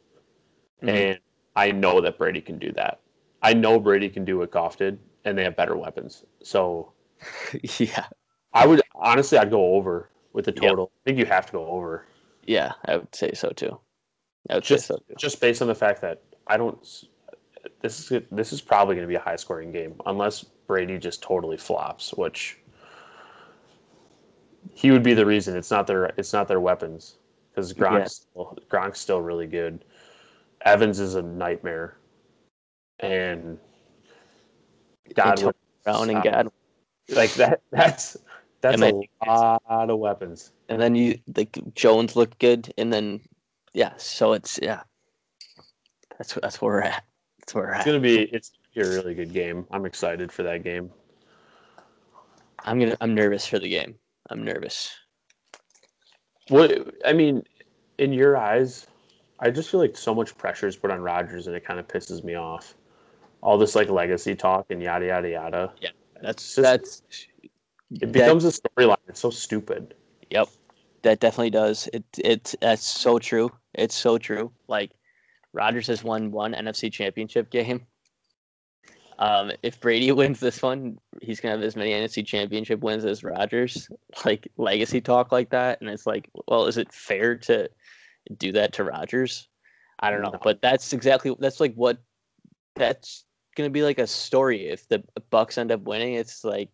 mm-hmm. 0.81 0.89
and 0.89 1.19
I 1.57 1.73
know 1.73 2.01
that 2.01 2.19
Brady 2.19 2.41
can 2.41 2.59
do 2.59 2.73
that. 2.73 3.01
I 3.43 3.53
know 3.55 3.81
Brady 3.81 4.09
can 4.09 4.25
do 4.25 4.39
what 4.39 4.53
Goff 4.53 4.77
did, 4.77 5.01
and 5.25 5.37
they 5.37 5.43
have 5.43 5.57
better 5.57 5.77
weapons. 5.77 6.25
So, 6.43 6.93
yeah, 7.79 8.07
I 8.53 8.67
would 8.67 8.83
honestly, 8.95 9.39
I'd 9.39 9.51
go 9.51 9.75
over 9.75 10.11
with 10.33 10.45
the 10.47 10.53
total. 10.53 10.85
Yep. 10.85 10.91
I 10.91 11.01
think 11.05 11.19
you 11.19 11.27
have 11.27 11.47
to 11.47 11.53
go 11.53 11.67
over. 11.67 12.07
Yeah, 12.47 12.73
I 12.87 12.97
would 12.97 13.15
say 13.15 13.33
so 13.35 13.51
too. 13.51 13.79
Just 14.61 14.87
so 14.87 14.97
too. 14.97 15.15
just 15.17 15.41
based 15.41 15.63
on 15.63 15.69
the 15.69 15.75
fact 15.75 16.01
that 16.03 16.23
I 16.47 16.57
don't. 16.57 16.79
This 17.81 18.11
is 18.11 18.23
this 18.31 18.53
is 18.53 18.61
probably 18.61 18.97
going 18.97 19.07
to 19.07 19.09
be 19.09 19.15
a 19.15 19.21
high 19.21 19.37
scoring 19.37 19.71
game 19.71 19.95
unless 20.07 20.43
Brady 20.43 20.99
just 20.99 21.23
totally 21.23 21.57
flops, 21.57 22.13
which 22.15 22.59
he 24.73 24.91
would 24.91 25.03
be 25.03 25.15
the 25.15 25.25
reason. 25.25 25.57
It's 25.57 25.71
not 25.71 25.87
their 25.87 26.07
it's 26.17 26.33
not 26.33 26.49
their 26.49 26.61
weapons 26.61 27.17
because 27.51 27.73
Gronk's 27.73 28.15
still, 28.15 28.59
Gronk's 28.69 29.01
still 29.01 29.21
really 29.21 29.47
good. 29.47 29.85
Evans 30.65 30.99
is 31.01 31.15
a 31.15 31.23
nightmare, 31.23 31.97
and 33.01 33.59
Godwin 35.15 35.55
Brown 35.85 36.11
and 36.11 36.23
Godwin. 36.23 36.53
Like 37.11 37.33
that. 37.35 37.63
That's 37.71 38.17
that's 38.61 38.81
And 38.81 39.09
a 39.25 39.29
lot 39.29 39.91
of 39.91 39.99
weapons. 39.99 40.53
and 40.69 40.81
then 40.81 40.95
you 40.95 41.19
like 41.37 41.59
Jones 41.75 42.15
looked 42.15 42.39
good, 42.39 42.73
and 42.79 42.93
then 42.93 43.21
yeah, 43.75 43.95
so 43.97 44.35
it's 44.35 44.59
yeah, 44.63 44.83
that's 46.17 46.35
that's 46.35 46.63
where 46.63 46.75
we're 46.75 46.81
at. 46.83 47.05
That's 47.41 47.55
where 47.55 47.65
we're 47.65 47.73
It's 47.73 47.81
at. 47.81 47.87
gonna 47.87 48.01
be 48.01 48.21
it's 48.33 48.53
gonna 48.75 48.87
be 48.87 48.89
a 48.89 49.03
really 49.03 49.15
good 49.15 49.33
game. 49.33 49.67
I'm 49.73 49.85
excited 49.85 50.31
for 50.31 50.45
that 50.45 50.63
game. 50.63 50.91
I'm 52.65 52.79
gonna 52.79 52.97
I'm 53.01 53.15
nervous 53.15 53.47
for 53.47 53.59
the 53.59 53.69
game. 53.69 53.97
I'm 54.31 54.45
nervous. 54.45 54.95
What 56.49 56.95
I 57.05 57.13
mean, 57.13 57.43
in 57.99 58.13
your 58.13 58.37
eyes, 58.37 58.87
I 59.41 59.51
just 59.51 59.71
feel 59.71 59.81
like 59.81 59.97
so 59.97 60.15
much 60.15 60.37
pressure 60.39 60.69
is 60.69 60.77
put 60.77 60.93
on 60.93 61.01
Rodgers, 61.01 61.49
and 61.49 61.57
it 61.57 61.65
kind 61.65 61.81
of 61.81 61.89
pisses 61.89 62.23
me 62.23 62.37
off. 62.37 62.75
All 63.43 63.59
this 63.59 63.75
like 63.75 63.89
legacy 63.91 64.37
talk 64.37 64.67
and 64.71 64.81
yada 64.81 65.07
yada 65.07 65.29
yada. 65.31 65.73
That's 66.23 66.43
just- 66.55 66.57
that's 66.63 67.03
It 67.91 68.01
that- 68.01 68.13
becomes 68.13 68.45
a 68.45 68.49
storyline. 68.49 68.97
It's 69.09 69.21
so 69.21 69.31
stupid. 69.31 69.95
Yep, 70.31 70.49
that 71.03 71.21
definitely 71.21 71.51
does. 71.51 71.89
It 71.93 72.05
it 72.19 72.55
that's 72.61 72.85
so 72.85 73.19
true. 73.19 73.51
It's 73.75 73.95
so 73.95 74.17
true. 74.19 74.51
Like 74.69 74.93
Rodgers 75.53 75.87
has 75.89 76.03
won 76.03 76.31
one 76.31 76.55
NFC 76.55 76.91
Championship 76.91 77.51
game. 77.51 77.87
Um, 79.19 79.53
if 79.63 79.81
Brady 79.81 80.11
wins 80.21 80.41
this 80.41 80.63
one, 80.63 80.99
he's 81.21 81.41
gonna 81.41 81.55
have 81.57 81.63
as 81.63 81.77
many 81.77 81.91
NFC 81.93 82.25
Championship 82.27 82.81
wins 82.81 83.05
as 83.05 83.23
Rodgers. 83.23 83.89
Like 84.25 84.49
legacy 84.57 85.01
talk 85.01 85.33
like 85.33 85.51
that, 85.51 85.81
and 85.81 85.91
it's 85.91 86.07
like, 86.07 86.31
well, 86.49 86.67
is 86.67 86.79
it 86.79 86.93
fair 86.93 87.37
to 87.39 87.69
do 88.39 88.53
that 88.53 88.73
to 88.75 88.85
Rodgers? 88.85 89.49
I 90.01 90.11
don't 90.11 90.23
know, 90.23 90.31
No. 90.31 90.39
but 90.43 90.63
that's 90.63 90.93
exactly 90.93 91.35
that's 91.39 91.61
like 91.61 91.75
what 91.75 91.99
that's 92.75 93.25
gonna 93.57 93.71
be 93.71 93.83
like 93.83 93.99
a 93.99 94.07
story. 94.07 94.69
If 94.69 94.89
the 94.89 95.03
Bucs 95.31 95.59
end 95.59 95.73
up 95.73 95.83
winning, 95.83 96.15
it's 96.15 96.45
like, 96.45 96.71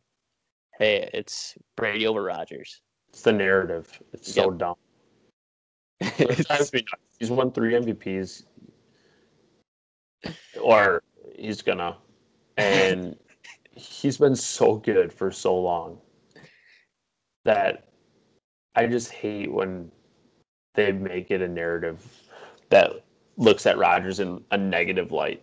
hey, 0.78 1.10
it's 1.12 1.56
Brady 1.76 2.06
over 2.06 2.22
Rodgers. 2.22 2.80
It's 3.10 3.22
the 3.22 3.32
narrative. 3.32 4.00
It's 4.12 4.32
so 4.32 4.50
dumb. 4.50 4.76
It 6.00 6.46
drives 6.46 6.72
me 6.72 6.80
nuts. 6.80 7.16
He's 7.18 7.30
won 7.30 7.50
three 7.50 7.72
MVPs, 7.72 8.44
or 10.62 11.02
he's 11.36 11.62
gonna, 11.62 11.96
and 12.56 13.16
he's 13.72 14.18
been 14.18 14.36
so 14.36 14.76
good 14.76 15.12
for 15.12 15.32
so 15.32 15.58
long 15.58 15.98
that 17.44 17.88
I 18.74 18.86
just 18.86 19.10
hate 19.10 19.50
when 19.50 19.90
they 20.74 20.92
make 20.92 21.32
it 21.32 21.42
a 21.42 21.48
narrative 21.48 22.06
that 22.70 23.04
looks 23.36 23.66
at 23.66 23.78
Rodgers 23.78 24.20
in 24.20 24.44
a 24.52 24.56
negative 24.56 25.10
light. 25.10 25.42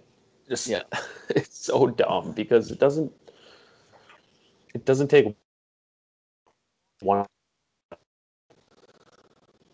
Just 0.49 0.67
Yeah. 0.67 0.83
it's 1.29 1.57
so 1.57 1.87
dumb 1.87 2.31
because 2.33 2.71
it 2.71 2.79
doesn't 2.79 3.11
it 4.73 4.85
doesn't 4.85 5.07
take 5.07 5.35
one 7.01 7.25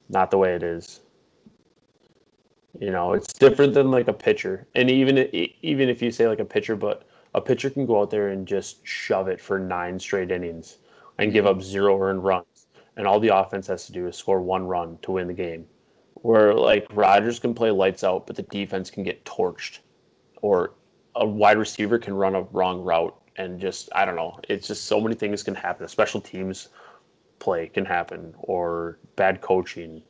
not 0.10 0.30
the 0.30 0.38
way 0.38 0.54
it 0.54 0.64
is. 0.64 1.00
You 2.80 2.92
know, 2.92 3.14
it's 3.14 3.34
different 3.34 3.74
than 3.74 3.92
like 3.92 4.08
a 4.08 4.14
pitcher. 4.14 4.68
And 4.76 4.90
even 4.90 5.18
even 5.62 5.90
if 5.90 6.02
you 6.02 6.12
say 6.12 6.28
like 6.28 6.40
a 6.40 6.46
pitcher, 6.46 6.76
but 6.76 7.08
a 7.34 7.42
pitcher 7.42 7.70
can 7.70 7.86
go 7.86 8.02
out 8.02 8.10
there 8.12 8.30
and 8.30 8.48
just 8.48 8.86
shove 8.86 9.28
it 9.28 9.40
for 9.40 9.60
nine 9.60 10.00
straight 10.00 10.32
innings 10.32 10.78
and 11.18 11.32
give 11.32 11.46
up 11.46 11.62
zero 11.62 12.02
earned 12.02 12.24
runs, 12.24 12.68
and 12.98 13.08
all 13.08 13.20
the 13.20 13.36
offense 13.36 13.68
has 13.68 13.86
to 13.86 13.94
do 13.94 14.08
is 14.08 14.16
score 14.16 14.42
one 14.42 14.66
run 14.66 14.98
to 15.04 15.12
win 15.12 15.28
the 15.28 15.34
game. 15.34 15.66
Where 16.16 16.54
like 16.54 16.88
Rodgers 16.92 17.40
can 17.40 17.54
play 17.54 17.72
lights 17.72 18.04
out, 18.04 18.28
but 18.28 18.36
the 18.36 18.44
defense 18.44 18.90
can 18.92 19.04
get 19.04 19.24
torched, 19.26 19.80
or 20.42 20.74
a 21.16 21.26
wide 21.26 21.58
receiver 21.58 21.98
can 22.00 22.14
run 22.14 22.36
a 22.36 22.42
wrong 22.52 22.82
route 22.84 23.16
and 23.38 23.60
just 23.60 23.90
I 23.94 24.06
don't 24.06 24.16
know. 24.16 24.40
It's 24.50 24.68
just 24.68 24.86
so 24.86 25.00
many 25.00 25.16
things 25.16 25.44
can 25.44 25.56
happen. 25.56 25.86
A 25.86 25.90
special 25.90 26.22
teams 26.22 26.70
play 27.40 27.68
can 27.68 27.86
happen, 27.86 28.34
or 28.40 29.00
bad 29.16 29.42
coaching. 29.42 30.02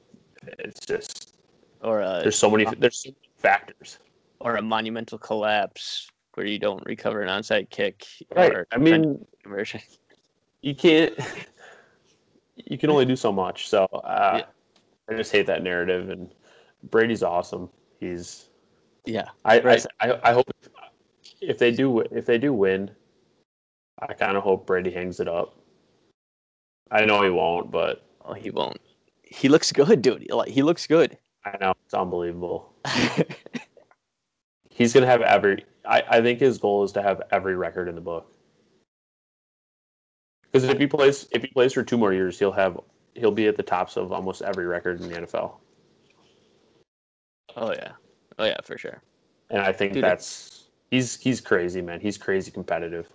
It's 0.59 0.86
just 0.86 1.36
or 1.82 2.01
a 2.01 2.19
there's 2.21 2.38
so 2.38 2.49
many 2.49 2.65
there's 2.77 2.97
so 3.03 3.09
many 3.09 3.17
factors. 3.38 3.99
or 4.39 4.55
a 4.57 4.61
monumental 4.61 5.17
collapse 5.17 6.09
where 6.34 6.45
you 6.45 6.57
don't 6.59 6.84
recover 6.86 7.21
an 7.21 7.27
onside 7.29 7.69
kick 7.69 8.05
Right. 8.36 8.53
or 8.53 8.67
I 8.71 8.77
mean, 8.77 9.25
conversion. 9.43 9.82
you 10.61 10.75
can't. 10.75 11.13
You 12.55 12.77
can 12.77 12.89
only 12.91 13.05
do 13.05 13.15
so 13.15 13.32
much. 13.32 13.67
So 13.69 13.86
uh, 13.86 14.41
Yeah. 14.41 14.45
I 15.09 15.17
just 15.17 15.32
hate 15.32 15.47
that 15.47 15.63
narrative. 15.63 16.09
And 16.09 16.32
Brady's 16.84 17.23
awesome. 17.23 17.69
He's. 17.99 18.49
Yeah, 19.06 19.30
I 19.45 19.60
Right. 19.62 19.86
I, 19.99 20.12
I, 20.12 20.30
I 20.30 20.34
hope 20.34 20.52
if 21.41 21.58
they 21.58 21.72
do 21.72 21.99
if 21.99 22.26
they 22.26 22.38
do 22.38 22.54
win, 22.54 22.91
I 23.99 24.14
kind 24.14 24.38
of 24.38 24.43
hope 24.43 24.68
Brady 24.68 24.91
hangs 24.91 25.20
it 25.20 25.28
up. 25.28 25.56
I 26.91 27.06
know 27.06 27.24
he 27.24 27.30
won't, 27.30 27.72
but 27.72 28.04
oh, 28.26 28.34
he 28.34 28.52
won't. 28.52 28.80
He 29.24 29.49
looks 29.49 29.72
good, 29.72 30.02
dude. 30.02 30.30
Like 30.30 30.49
he 30.49 30.62
looks 30.62 30.86
good. 30.88 31.18
I 31.45 31.58
know 31.60 31.74
it's 31.86 31.93
unbelievable. 31.93 32.74
He's 34.70 34.93
gonna 34.93 35.08
have 35.08 35.22
every. 35.22 35.66
I, 35.86 36.04
I 36.08 36.22
think 36.22 36.39
his 36.39 36.58
goal 36.58 36.84
is 36.84 36.91
to 36.93 37.02
have 37.02 37.22
every 37.32 37.56
record 37.56 37.88
in 37.88 37.95
the 37.95 38.02
book. 38.02 38.32
Because 40.43 40.68
if 40.68 40.78
he 40.78 40.86
plays, 40.86 41.28
if 41.32 41.41
he 41.41 41.47
plays 41.47 41.74
for 41.74 41.84
two 41.84 41.97
more 41.97 42.14
years, 42.14 42.38
he'll 42.38 42.52
have 42.52 42.80
he'll 43.16 43.32
be 43.32 43.47
at 43.47 43.58
the 43.58 43.64
tops 43.64 43.97
of 43.97 44.12
almost 44.12 44.41
every 44.41 44.66
record 44.66 45.02
in 45.02 45.10
the 45.10 45.22
NFL. 45.22 45.54
oh 47.56 47.72
yeah, 47.74 47.91
oh 48.42 48.46
yeah, 48.46 48.58
for 48.64 48.78
sure. 48.78 49.02
And 49.50 49.62
I 49.62 49.72
think 49.72 49.94
Dude, 49.94 50.04
that's 50.04 50.66
he's 50.89 51.20
he's 51.20 51.39
crazy, 51.39 51.82
man. 51.82 52.00
He's 52.00 52.18
crazy 52.18 52.52
competitive. 52.52 53.08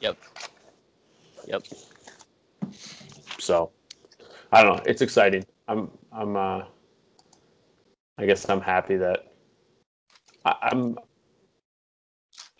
Yep. 0.00 0.18
Yep. 1.46 1.62
So 3.38 3.70
I 4.52 4.62
don't 4.62 4.76
know. 4.76 4.82
It's 4.86 5.02
exciting. 5.02 5.44
I'm 5.66 5.90
I'm 6.12 6.36
uh 6.36 6.64
I 8.18 8.26
guess 8.26 8.48
I'm 8.48 8.60
happy 8.60 8.96
that 8.96 9.32
I, 10.44 10.54
I'm 10.62 10.98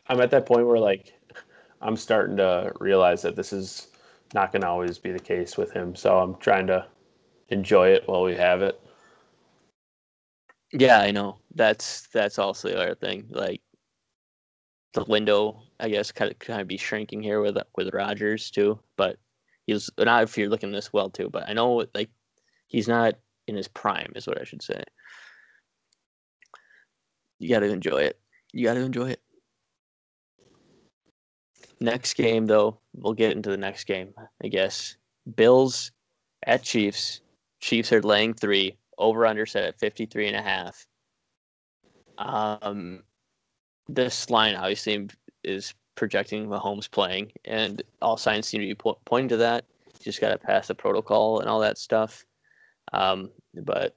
I'm 0.08 0.20
at 0.20 0.30
that 0.30 0.46
point 0.46 0.66
where 0.66 0.78
like 0.78 1.12
I'm 1.80 1.96
starting 1.96 2.36
to 2.38 2.72
realize 2.80 3.22
that 3.22 3.36
this 3.36 3.52
is 3.52 3.88
not 4.34 4.52
gonna 4.52 4.68
always 4.68 4.98
be 4.98 5.12
the 5.12 5.20
case 5.20 5.58
with 5.58 5.72
him. 5.72 5.94
So 5.94 6.18
I'm 6.18 6.36
trying 6.36 6.66
to 6.68 6.86
enjoy 7.50 7.88
it 7.88 8.08
while 8.08 8.22
we 8.22 8.34
have 8.36 8.62
it. 8.62 8.81
Yeah, 10.72 11.00
I 11.00 11.10
know. 11.10 11.38
That's 11.54 12.08
that's 12.08 12.38
also 12.38 12.68
the 12.68 12.80
other 12.80 12.94
thing. 12.94 13.26
Like 13.30 13.60
the 14.94 15.04
window, 15.04 15.62
I 15.80 15.88
guess, 15.88 16.12
kind 16.12 16.30
of 16.30 16.38
kind 16.38 16.60
of 16.60 16.68
be 16.68 16.78
shrinking 16.78 17.22
here 17.22 17.40
with 17.40 17.56
with 17.76 17.92
Rodgers 17.94 18.50
too. 18.50 18.80
But 18.96 19.16
he's 19.66 19.90
not 19.98 20.22
if 20.24 20.38
you're 20.38 20.48
looking 20.48 20.72
this 20.72 20.92
well 20.92 21.10
too. 21.10 21.28
But 21.28 21.48
I 21.48 21.52
know 21.52 21.84
like 21.94 22.10
he's 22.68 22.88
not 22.88 23.14
in 23.46 23.54
his 23.56 23.68
prime, 23.68 24.12
is 24.16 24.26
what 24.26 24.40
I 24.40 24.44
should 24.44 24.62
say. 24.62 24.82
You 27.38 27.48
got 27.48 27.60
to 27.60 27.66
enjoy 27.70 28.02
it. 28.02 28.18
You 28.52 28.64
got 28.64 28.74
to 28.74 28.80
enjoy 28.80 29.10
it. 29.10 29.20
Next 31.80 32.14
game, 32.14 32.46
though, 32.46 32.78
we'll 32.94 33.14
get 33.14 33.32
into 33.32 33.50
the 33.50 33.56
next 33.56 33.84
game, 33.84 34.14
I 34.42 34.46
guess. 34.48 34.96
Bills 35.34 35.90
at 36.46 36.62
Chiefs. 36.62 37.20
Chiefs 37.60 37.92
are 37.92 38.00
laying 38.00 38.34
three. 38.34 38.76
Over 39.02 39.26
under 39.26 39.46
set 39.46 39.64
at 39.64 39.80
53 39.80 40.28
and 40.28 40.36
a 40.36 40.42
half. 40.42 40.86
Um, 42.18 43.02
this 43.88 44.30
line 44.30 44.54
obviously 44.54 45.08
is 45.42 45.74
projecting 45.96 46.46
Mahomes 46.46 46.88
playing, 46.88 47.32
and 47.44 47.82
all 48.00 48.16
signs 48.16 48.46
seem 48.46 48.60
to 48.60 48.66
be 48.66 48.76
po- 48.76 49.00
pointing 49.04 49.28
to 49.30 49.36
that. 49.38 49.64
Just 50.00 50.20
got 50.20 50.30
to 50.30 50.38
pass 50.38 50.68
the 50.68 50.74
protocol 50.74 51.40
and 51.40 51.48
all 51.48 51.58
that 51.60 51.78
stuff. 51.78 52.24
Um, 52.92 53.30
but 53.54 53.96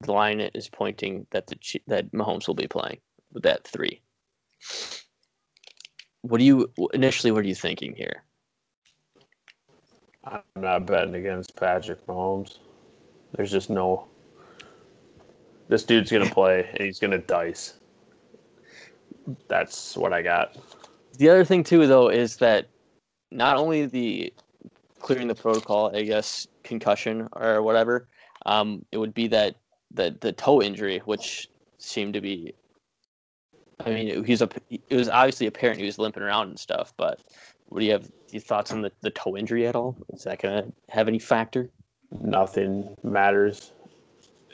the 0.00 0.12
line 0.12 0.40
is 0.40 0.68
pointing 0.68 1.26
that 1.30 1.46
the 1.46 1.56
that 1.86 2.10
Mahomes 2.12 2.48
will 2.48 2.54
be 2.54 2.66
playing 2.66 2.98
with 3.32 3.44
that 3.44 3.66
three. 3.66 4.00
What 6.22 6.38
do 6.38 6.44
you 6.44 6.72
initially? 6.92 7.30
What 7.30 7.44
are 7.44 7.48
you 7.48 7.54
thinking 7.54 7.94
here? 7.94 8.24
I'm 10.24 10.42
not 10.56 10.86
betting 10.86 11.14
against 11.14 11.56
Patrick 11.56 12.04
Mahomes. 12.06 12.58
There's 13.32 13.50
just 13.50 13.70
no 13.70 14.09
this 15.70 15.84
dude's 15.84 16.10
gonna 16.10 16.28
play 16.28 16.68
and 16.74 16.80
he's 16.80 16.98
gonna 16.98 17.18
dice. 17.18 17.74
That's 19.48 19.96
what 19.96 20.12
I 20.12 20.20
got. 20.20 20.56
The 21.16 21.28
other 21.30 21.44
thing 21.44 21.62
too, 21.62 21.86
though, 21.86 22.08
is 22.08 22.36
that 22.36 22.66
not 23.30 23.56
only 23.56 23.86
the 23.86 24.34
clearing 24.98 25.28
the 25.28 25.34
protocol, 25.34 25.94
I 25.94 26.02
guess 26.02 26.48
concussion 26.64 27.28
or 27.32 27.62
whatever, 27.62 28.08
um, 28.46 28.84
it 28.90 28.98
would 28.98 29.14
be 29.14 29.28
that 29.28 29.56
the 29.92 30.16
the 30.20 30.32
toe 30.32 30.60
injury, 30.60 30.98
which 31.04 31.48
seemed 31.78 32.14
to 32.14 32.20
be. 32.20 32.52
I 33.78 33.90
mean, 33.90 34.24
he's 34.24 34.42
a. 34.42 34.48
It 34.70 34.96
was 34.96 35.08
obviously 35.08 35.46
apparent 35.46 35.78
he 35.78 35.86
was 35.86 35.98
limping 35.98 36.22
around 36.22 36.48
and 36.48 36.58
stuff. 36.58 36.92
But 36.96 37.20
what 37.68 37.78
do 37.78 37.86
you 37.86 37.92
have? 37.92 38.10
Your 38.30 38.42
thoughts 38.42 38.72
on 38.72 38.82
the, 38.82 38.92
the 39.02 39.10
toe 39.10 39.36
injury 39.36 39.66
at 39.66 39.76
all? 39.76 39.96
Is 40.12 40.24
that 40.24 40.42
gonna 40.42 40.66
have 40.88 41.06
any 41.06 41.20
factor? 41.20 41.70
Nothing 42.20 42.96
matters 43.04 43.72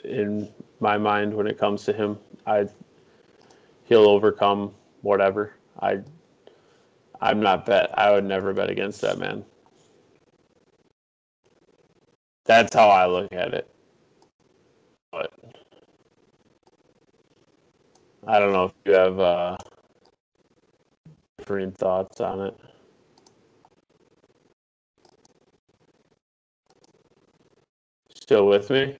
in 0.03 0.49
my 0.79 0.97
mind 0.97 1.33
when 1.33 1.47
it 1.47 1.57
comes 1.57 1.85
to 1.85 1.93
him. 1.93 2.19
I 2.47 2.67
he'll 3.85 4.09
overcome 4.09 4.73
whatever. 5.01 5.53
I 5.81 5.99
I'm 7.21 7.41
not 7.41 7.65
bet. 7.65 7.97
I 7.97 8.11
would 8.11 8.25
never 8.25 8.53
bet 8.53 8.69
against 8.69 9.01
that 9.01 9.19
man. 9.19 9.45
That's 12.45 12.75
how 12.75 12.89
I 12.89 13.07
look 13.07 13.33
at 13.33 13.53
it. 13.53 13.69
But 15.11 15.33
I 18.27 18.39
don't 18.39 18.53
know 18.53 18.65
if 18.65 18.73
you 18.85 18.93
have 18.93 19.19
uh, 19.19 19.57
different 21.39 21.77
thoughts 21.77 22.21
on 22.21 22.41
it. 22.41 22.57
Still 28.15 28.47
with 28.47 28.69
me? 28.69 28.97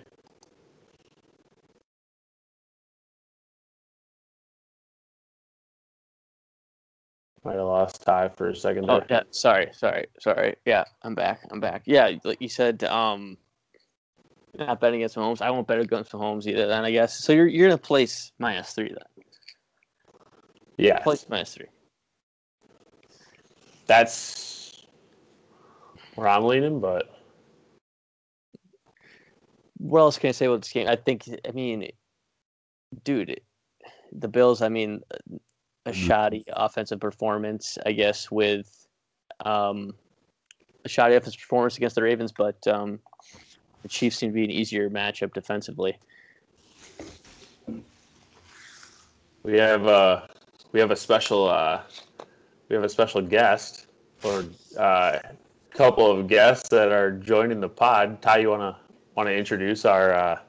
Might 7.48 7.56
have 7.56 7.64
lost 7.64 8.02
Ty 8.02 8.28
for 8.28 8.50
a 8.50 8.56
second 8.56 8.90
Oh 8.90 9.02
yeah, 9.10 9.22
sorry, 9.32 9.70
sorry, 9.72 10.08
sorry. 10.20 10.58
Yeah, 10.66 10.84
I'm 11.04 11.16
back. 11.16 11.40
I'm 11.50 11.62
back. 11.62 11.84
Yeah, 11.86 12.12
like 12.26 12.42
you 12.42 12.50
said, 12.50 12.84
um, 12.84 13.38
not 14.60 14.82
betting 14.82 15.00
against 15.00 15.16
Mahomes. 15.16 15.42
I 15.42 15.50
won't 15.50 15.66
bet 15.66 15.80
against 15.80 16.12
Mahomes 16.12 16.46
either. 16.46 16.68
Then 16.68 16.84
I 16.84 16.92
guess 16.92 17.24
so. 17.24 17.32
You're 17.32 17.48
you're 17.48 17.70
gonna 17.70 17.78
place 17.78 18.34
minus 18.38 18.74
three 18.74 18.90
then. 18.90 19.24
Yeah, 20.76 21.00
Place 21.00 21.26
minus 21.30 21.54
three. 21.54 21.68
that's 23.86 24.86
where 26.16 26.28
I'm 26.28 26.44
leaning, 26.44 26.82
but 26.82 27.18
What 29.78 30.02
else 30.02 30.18
can 30.18 30.28
I 30.28 30.32
say 30.32 30.48
about 30.48 30.64
this 30.64 30.74
game? 30.74 30.90
I 30.90 30.98
think. 30.98 31.30
I 31.48 31.52
mean, 31.52 31.88
dude, 33.06 33.40
the 34.12 34.28
Bills. 34.28 34.62
I 34.62 34.68
mean, 34.68 35.02
a 35.88 35.94
shoddy 35.94 36.44
offensive 36.50 37.00
performance. 37.00 37.78
I 37.86 37.94
guess 37.94 38.30
with 38.30 38.88
um, 39.44 39.94
a 40.86 40.90
shoddy 40.90 41.16
offensive 41.16 41.42
performance 41.42 41.78
against 41.78 41.96
the 41.96 42.04
Ravens, 42.04 42.32
but 42.32 42.66
um, 42.68 43.00
the 43.82 43.88
Chiefs 43.88 44.18
seem 44.18 44.30
to 44.30 44.34
be 44.34 44.44
an 44.44 44.52
easier 44.52 44.90
matchup 44.90 45.34
defensively. 45.34 45.98
we 49.44 49.58
have 49.58 49.88
uh 49.88 50.28
we 50.74 50.80
have 50.80 50.92
a 50.92 50.96
special 50.96 51.48
uh 51.48 51.82
we 52.68 52.76
have 52.76 52.84
a 52.84 52.90
special 52.90 53.22
guest 53.22 53.88
or 54.24 54.44
uh 54.78 55.20
couple 55.72 56.12
of 56.12 56.28
guests 56.28 56.68
that 56.70 56.92
are 56.92 57.12
joining 57.12 57.62
the 57.62 57.70
pod. 57.70 58.22
Ty, 58.22 58.40
you 58.40 58.50
wanna 58.50 58.78
wanna 59.16 59.32
introduce 59.32 59.86
our 59.86 60.14
uh 60.14 60.40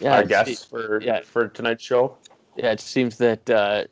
Yeah, 0.00 0.16
our 0.16 0.24
guests 0.24 0.64
for 0.64 1.02
yeah. 1.02 1.20
for 1.20 1.48
tonight's 1.48 1.84
show? 1.84 2.16
Yeah, 2.56 2.72
it 2.72 2.80
seems 2.80 3.18
that 3.18 3.48
uh, 3.48 3.84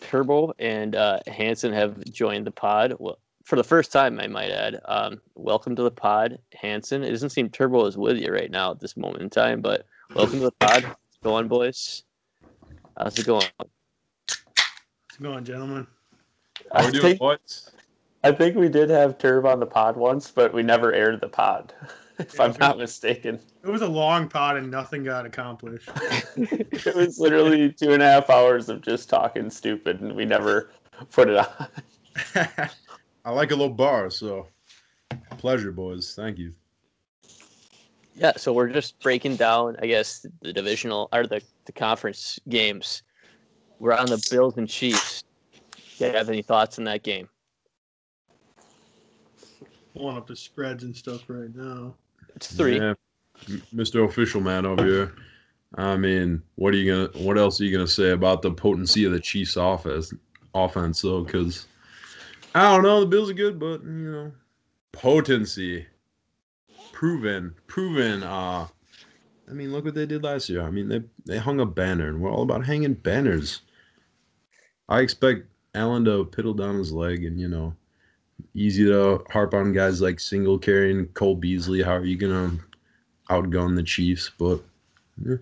Turbo 0.00 0.52
and 0.58 0.94
uh, 0.94 1.20
Hanson 1.26 1.72
have 1.72 2.02
joined 2.04 2.46
the 2.46 2.50
pod. 2.50 2.94
Well, 2.98 3.18
for 3.44 3.56
the 3.56 3.64
first 3.64 3.92
time, 3.92 4.20
I 4.20 4.26
might 4.26 4.50
add. 4.50 4.80
Um, 4.84 5.20
welcome 5.34 5.74
to 5.76 5.82
the 5.82 5.90
pod, 5.90 6.38
Hanson. 6.54 7.02
It 7.02 7.10
doesn't 7.10 7.30
seem 7.30 7.48
Turbo 7.48 7.86
is 7.86 7.96
with 7.96 8.18
you 8.18 8.32
right 8.32 8.50
now 8.50 8.72
at 8.72 8.80
this 8.80 8.96
moment 8.96 9.22
in 9.22 9.30
time, 9.30 9.60
but 9.60 9.86
welcome 10.14 10.38
to 10.40 10.44
the 10.46 10.52
pod. 10.52 10.84
How's 10.84 10.92
it 10.92 11.22
going, 11.24 11.48
boys? 11.48 12.02
How's 12.98 13.18
it 13.18 13.26
going? 13.26 13.46
What's 13.58 15.18
going, 15.20 15.44
gentlemen? 15.44 15.86
I 16.72 16.82
How 16.82 16.86
we 16.86 16.92
doing, 16.92 17.02
think, 17.02 17.18
boys? 17.20 17.70
I 18.24 18.32
think 18.32 18.56
we 18.56 18.68
did 18.68 18.90
have 18.90 19.16
Turb 19.16 19.46
on 19.46 19.60
the 19.60 19.66
pod 19.66 19.96
once, 19.96 20.30
but 20.30 20.52
we 20.52 20.62
never 20.62 20.92
aired 20.92 21.20
the 21.20 21.28
pod, 21.28 21.72
if 22.28 22.34
Yeah, 22.34 22.44
I'm 22.44 22.52
we- 22.52 22.58
not 22.58 22.78
mistaken. 22.78 23.38
It 23.62 23.68
was 23.68 23.82
a 23.82 23.88
long 23.88 24.28
pod 24.28 24.56
and 24.56 24.70
nothing 24.70 25.04
got 25.04 25.26
accomplished. 25.26 25.88
it 26.36 26.94
was 26.94 27.18
literally 27.18 27.72
two 27.72 27.92
and 27.92 28.02
a 28.02 28.06
half 28.06 28.30
hours 28.30 28.68
of 28.68 28.80
just 28.82 29.08
talking 29.08 29.50
stupid, 29.50 30.00
and 30.00 30.14
we 30.14 30.24
never 30.24 30.70
put 31.12 31.28
it 31.28 31.36
on. 31.36 31.68
I 33.24 33.30
like 33.30 33.50
a 33.50 33.54
little 33.54 33.74
bar, 33.74 34.10
so 34.10 34.46
pleasure, 35.38 35.72
boys. 35.72 36.14
Thank 36.14 36.38
you. 36.38 36.52
Yeah, 38.16 38.32
so 38.36 38.52
we're 38.52 38.68
just 38.68 38.98
breaking 38.98 39.36
down, 39.36 39.76
I 39.80 39.86
guess, 39.86 40.26
the 40.40 40.52
divisional 40.52 41.08
or 41.12 41.26
the, 41.26 41.40
the 41.66 41.72
conference 41.72 42.40
games. 42.48 43.02
We're 43.78 43.92
on 43.94 44.06
the 44.06 44.26
Bills 44.28 44.56
and 44.56 44.68
Chiefs. 44.68 45.22
Do 45.98 46.06
you 46.06 46.12
have 46.12 46.28
any 46.28 46.42
thoughts 46.42 46.78
on 46.78 46.84
that 46.84 47.04
game? 47.04 47.28
Pulling 49.94 50.16
up 50.16 50.26
the 50.26 50.34
spreads 50.34 50.82
and 50.82 50.96
stuff 50.96 51.22
right 51.28 51.54
now. 51.54 51.94
It's 52.38 52.54
three. 52.54 52.78
Yeah, 52.78 52.94
Mr. 53.74 54.08
Official 54.08 54.40
Man 54.40 54.64
over 54.64 54.84
here. 54.84 55.14
I 55.74 55.96
mean, 55.96 56.40
what 56.54 56.72
are 56.72 56.76
you 56.76 57.08
gonna? 57.08 57.24
What 57.24 57.36
else 57.36 57.60
are 57.60 57.64
you 57.64 57.72
gonna 57.72 57.88
say 57.88 58.10
about 58.10 58.42
the 58.42 58.52
potency 58.52 59.04
of 59.04 59.10
the 59.10 59.18
Chiefs' 59.18 59.56
offense? 59.56 60.12
Offense, 60.54 61.02
though, 61.02 61.24
because 61.24 61.66
I 62.54 62.72
don't 62.72 62.84
know. 62.84 63.00
The 63.00 63.06
Bills 63.06 63.28
are 63.28 63.34
good, 63.34 63.58
but 63.58 63.82
you 63.82 64.12
know, 64.12 64.32
potency, 64.92 65.84
proven, 66.92 67.56
proven. 67.66 68.22
Uh, 68.22 68.68
I 69.48 69.52
mean, 69.52 69.72
look 69.72 69.84
what 69.84 69.94
they 69.94 70.06
did 70.06 70.22
last 70.22 70.48
year. 70.48 70.62
I 70.62 70.70
mean, 70.70 70.88
they 70.88 71.02
they 71.26 71.38
hung 71.38 71.58
a 71.58 71.66
banner, 71.66 72.06
and 72.06 72.20
we're 72.20 72.30
all 72.30 72.44
about 72.44 72.64
hanging 72.64 72.94
banners. 72.94 73.62
I 74.88 75.00
expect 75.00 75.46
Allen 75.74 76.04
to 76.04 76.24
piddle 76.26 76.56
down 76.56 76.78
his 76.78 76.92
leg, 76.92 77.24
and 77.24 77.40
you 77.40 77.48
know, 77.48 77.74
easy 78.54 78.84
to 78.84 79.24
harp 79.30 79.54
on 79.54 79.72
guys 79.72 80.00
like 80.00 80.20
single 80.20 80.58
carrying 80.58 81.06
Cole 81.08 81.36
Beasley. 81.36 81.82
How 81.82 81.96
are 81.96 82.04
you 82.04 82.16
gonna 82.16 82.58
outgun 83.30 83.76
the 83.76 83.82
Chiefs? 83.82 84.30
But 84.38 84.60
yeah. 85.24 85.36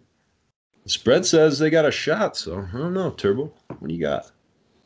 the 0.84 0.90
spread 0.90 1.26
says 1.26 1.58
they 1.58 1.70
got 1.70 1.84
a 1.84 1.90
shot, 1.90 2.36
so 2.36 2.66
I 2.72 2.76
don't 2.76 2.94
know. 2.94 3.10
Turbo, 3.10 3.52
what 3.78 3.88
do 3.88 3.94
you 3.94 4.00
got? 4.00 4.30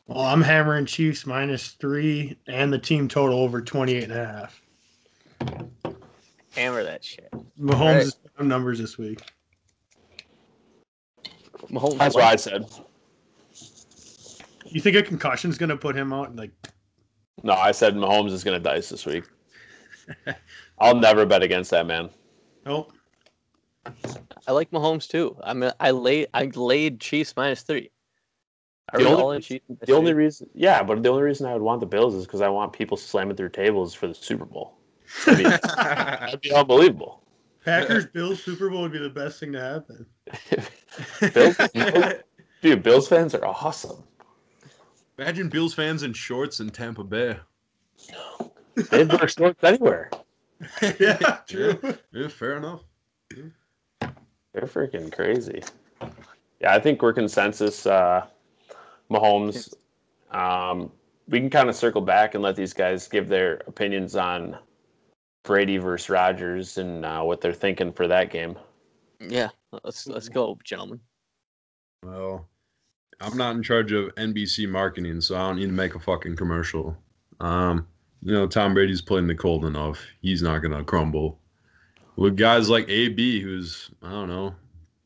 Well, 0.07 0.25
I'm 0.25 0.43
hammering 0.43 0.87
Chiefs 0.87 1.25
minus 1.25 1.69
three 1.69 2.37
and 2.49 2.73
the 2.73 2.79
team 2.79 3.07
total 3.07 3.39
over 3.39 3.61
28 3.61 4.05
and 4.05 4.13
a 4.13 4.27
half. 4.27 4.61
Hammer 6.57 6.83
that 6.83 7.05
shit. 7.05 7.31
Mahomes' 7.61 7.81
Right. 7.81 8.07
is 8.07 8.17
numbers 8.41 8.81
this 8.81 8.99
week. 8.99 9.21
Mahomes 11.71 11.99
That's 11.99 12.15
what 12.17 12.25
I 12.25 12.35
said. 12.35 12.69
You 14.67 14.81
think 14.81 14.97
a 14.97 15.03
concussion 15.03 15.51
is 15.51 15.59
going 15.59 15.69
to 15.69 15.77
put 15.77 15.95
him 15.95 16.13
out? 16.13 16.35
Like, 16.35 16.51
No, 17.43 17.53
I 17.55 17.73
said 17.73 17.95
Mahomes 17.95 18.33
is 18.33 18.45
going 18.45 18.57
to 18.61 18.63
dice 18.63 18.89
this 18.89 19.07
week. 19.07 19.25
I'll 20.79 20.97
never 20.97 21.25
bet 21.27 21.43
against 21.43 21.71
that 21.71 21.87
man. 21.87 22.11
nope. 22.67 22.93
I 24.47 24.53
like 24.53 24.71
Mahomes 24.71 25.09
too. 25.09 25.37
I 25.43 25.55
mean, 25.55 25.71
I 25.81 25.91
laid 25.91 26.29
I 26.35 26.45
laid 26.55 27.01
Chiefs 27.01 27.35
minus 27.37 27.63
three. 27.63 27.91
Are 28.93 28.99
The 28.99 29.07
only 29.09 29.23
all 29.23 29.31
in 29.33 29.37
reason- 29.39 29.49
Chiefs? 29.57 29.65
minus 29.69 29.87
The 29.87 29.93
only 29.95 30.13
reason, 30.15 30.51
yeah, 30.55 30.83
but 30.83 31.03
the 31.03 31.09
only 31.09 31.23
reason 31.23 31.47
I 31.47 31.53
would 31.55 31.63
want 31.63 31.81
the 31.81 31.87
Bills 31.87 32.15
is 32.15 32.27
because 32.27 32.41
I 32.41 32.49
want 32.49 32.73
people 32.73 32.97
slamming 32.97 33.37
through 33.37 33.51
tables 33.51 33.95
for 33.95 34.07
the 34.07 34.15
Super 34.15 34.45
Bowl. 34.45 34.77
I 35.27 35.35
mean, 35.35 35.43
that'd 35.77 36.41
be 36.41 36.53
unbelievable. 36.53 37.23
Packers 37.65 38.07
Bills 38.07 38.43
Super 38.43 38.69
Bowl 38.71 38.83
would 38.83 38.93
be 38.93 38.99
the 38.99 39.09
best 39.11 39.41
thing 39.41 39.53
to 39.53 39.61
happen. 39.61 40.07
Bills, 41.35 41.57
Bills- 41.73 42.15
dude, 42.63 42.83
Bills 42.83 43.09
fans 43.09 43.35
are 43.35 43.45
awesome. 43.45 44.03
Imagine 45.21 45.51
Bills 45.51 45.75
fans 45.75 46.03
in 46.03 46.15
shorts 46.15 46.61
in 46.61 46.71
Tampa 46.71 47.05
Bay. 47.05 47.37
They 48.91 49.05
wear 49.05 49.29
shorts 49.29 49.63
anywhere. 49.63 50.11
yeah, 50.99 51.41
true. 51.47 51.79
Yeah, 52.11 52.29
fair 52.29 52.57
enough. 52.57 52.85
They're 53.29 54.63
freaking 54.63 55.15
crazy. 55.15 55.63
Yeah, 56.61 56.75
I 56.75 56.79
think 56.79 57.03
we're 57.03 57.13
consensus. 57.13 57.85
Uh, 57.85 58.29
Mahomes. 59.11 59.75
Um, 60.31 60.91
we 61.29 61.39
can 61.39 61.51
kind 61.51 61.69
of 61.69 61.77
circle 61.77 62.01
back 62.01 62.35
and 62.35 62.43
let 62.43 62.57
these 62.57 62.73
guys 62.73 63.07
give 63.07 63.29
their 63.29 63.61
opinions 63.67 64.17
on 64.17 64.57
Brady 65.43 65.77
versus 65.77 66.09
Rodgers 66.09 66.79
and 66.79 67.05
uh, 67.05 67.21
what 67.21 67.43
they're 67.43 67.53
thinking 67.53 67.93
for 67.93 68.09
that 68.09 68.31
game. 68.31 68.59
Yeah, 69.21 69.51
let's 69.85 70.07
let's 70.07 70.31
go, 70.31 70.59
gentlemen. 70.65 70.99
Well, 72.03 72.49
I'm 73.21 73.37
not 73.37 73.55
in 73.55 73.63
charge 73.63 73.93
of 73.93 74.15
NBC 74.15 74.69
marketing, 74.69 75.21
so 75.21 75.37
I 75.37 75.49
don't 75.49 75.57
need 75.57 75.67
to 75.67 75.73
make 75.73 75.95
a 75.95 76.01
fucking 76.01 76.37
commercial. 76.37 76.97
Um, 77.41 77.87
you 78.23 78.33
know, 78.33 78.47
Tom 78.47 78.75
Brady's 78.75 79.03
playing 79.03 79.27
the 79.27 79.35
cold 79.35 79.65
enough. 79.65 80.01
He's 80.23 80.43
not 80.43 80.61
gonna 80.61 80.85
crumble. 80.85 81.39
With 82.17 82.37
guys 82.37 82.69
like 82.69 82.89
AB, 82.89 83.41
who's 83.41 83.91
I 84.03 84.11
don't 84.11 84.29
know, 84.29 84.55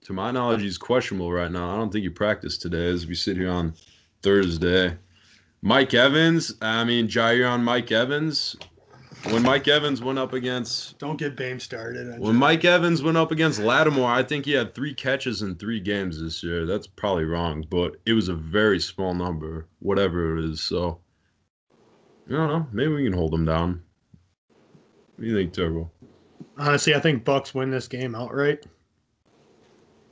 to 0.04 0.12
my 0.12 0.30
knowledge, 0.30 0.62
he's 0.62 0.78
questionable 0.78 1.32
right 1.32 1.50
now. 1.50 1.74
I 1.74 1.76
don't 1.76 1.92
think 1.92 2.02
he 2.02 2.08
practiced 2.08 2.62
today 2.62 2.86
as 2.88 3.06
we 3.06 3.14
sit 3.14 3.36
here 3.36 3.50
on 3.50 3.74
Thursday. 4.22 4.96
Mike 5.62 5.94
Evans, 5.94 6.54
I 6.60 6.84
mean 6.84 7.08
Jaire 7.08 7.50
on 7.50 7.64
Mike 7.64 7.90
Evans. 7.90 8.56
When 9.30 9.42
Mike 9.42 9.66
Evans 9.68 10.02
went 10.02 10.18
up 10.18 10.32
against 10.34 10.98
Don't 10.98 11.16
get 11.16 11.34
Bame 11.34 11.58
started. 11.58 12.18
when 12.20 12.36
Mike 12.36 12.64
Evans 12.64 13.02
went 13.02 13.16
up 13.16 13.32
against 13.32 13.58
Lattimore, 13.58 14.10
I 14.10 14.22
think 14.22 14.44
he 14.44 14.52
had 14.52 14.74
three 14.74 14.94
catches 14.94 15.40
in 15.42 15.56
three 15.56 15.80
games 15.80 16.20
this 16.20 16.42
year. 16.42 16.66
That's 16.66 16.86
probably 16.86 17.24
wrong, 17.24 17.64
but 17.70 17.96
it 18.04 18.12
was 18.12 18.28
a 18.28 18.34
very 18.34 18.78
small 18.78 19.14
number, 19.14 19.66
whatever 19.80 20.36
it 20.36 20.44
is. 20.44 20.60
So 20.62 21.00
I 22.28 22.32
don't 22.32 22.48
know. 22.48 22.66
Maybe 22.70 22.92
we 22.92 23.04
can 23.04 23.14
hold 23.14 23.32
him 23.32 23.44
down. 23.46 23.82
What 25.16 25.22
do 25.24 25.26
you 25.26 25.34
think, 25.36 25.52
Turbo? 25.54 25.90
Honestly, 26.58 26.94
I 26.94 27.00
think 27.00 27.24
Bucs 27.24 27.54
win 27.54 27.70
this 27.70 27.88
game 27.88 28.14
outright. 28.14 28.66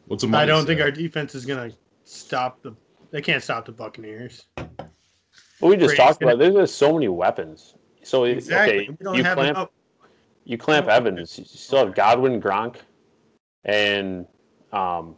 What's 0.07 0.25
a 0.25 0.29
I 0.37 0.47
don't 0.47 0.65
think 0.67 0.81
our 0.81 0.91
defense 0.91 1.35
is 1.35 1.45
gonna 1.45 1.71
stop 2.05 2.63
the. 2.63 2.75
They 3.11 3.21
can't 3.21 3.43
stop 3.43 3.67
the 3.67 3.73
Buccaneers. 3.73 4.47
But 4.57 4.89
we 5.61 5.77
just 5.77 5.89
Brady's 5.89 5.97
talked 5.99 6.21
gonna- 6.21 6.33
about 6.33 6.39
there's 6.43 6.55
just 6.55 6.79
so 6.79 6.95
many 6.95 7.09
weapons. 7.09 7.75
So 8.03 8.25
Exactly. 8.25 8.89
okay, 8.89 9.17
you 9.17 9.23
clamp 9.23 9.39
enough. 9.39 9.71
you 10.45 10.59
clamp 10.59 10.89
Evans. 10.89 11.39
You 11.39 11.45
still 11.45 11.79
have 11.79 11.95
Godwin, 11.95 12.41
Gronk, 12.41 12.77
and 13.65 14.27
um, 14.73 15.15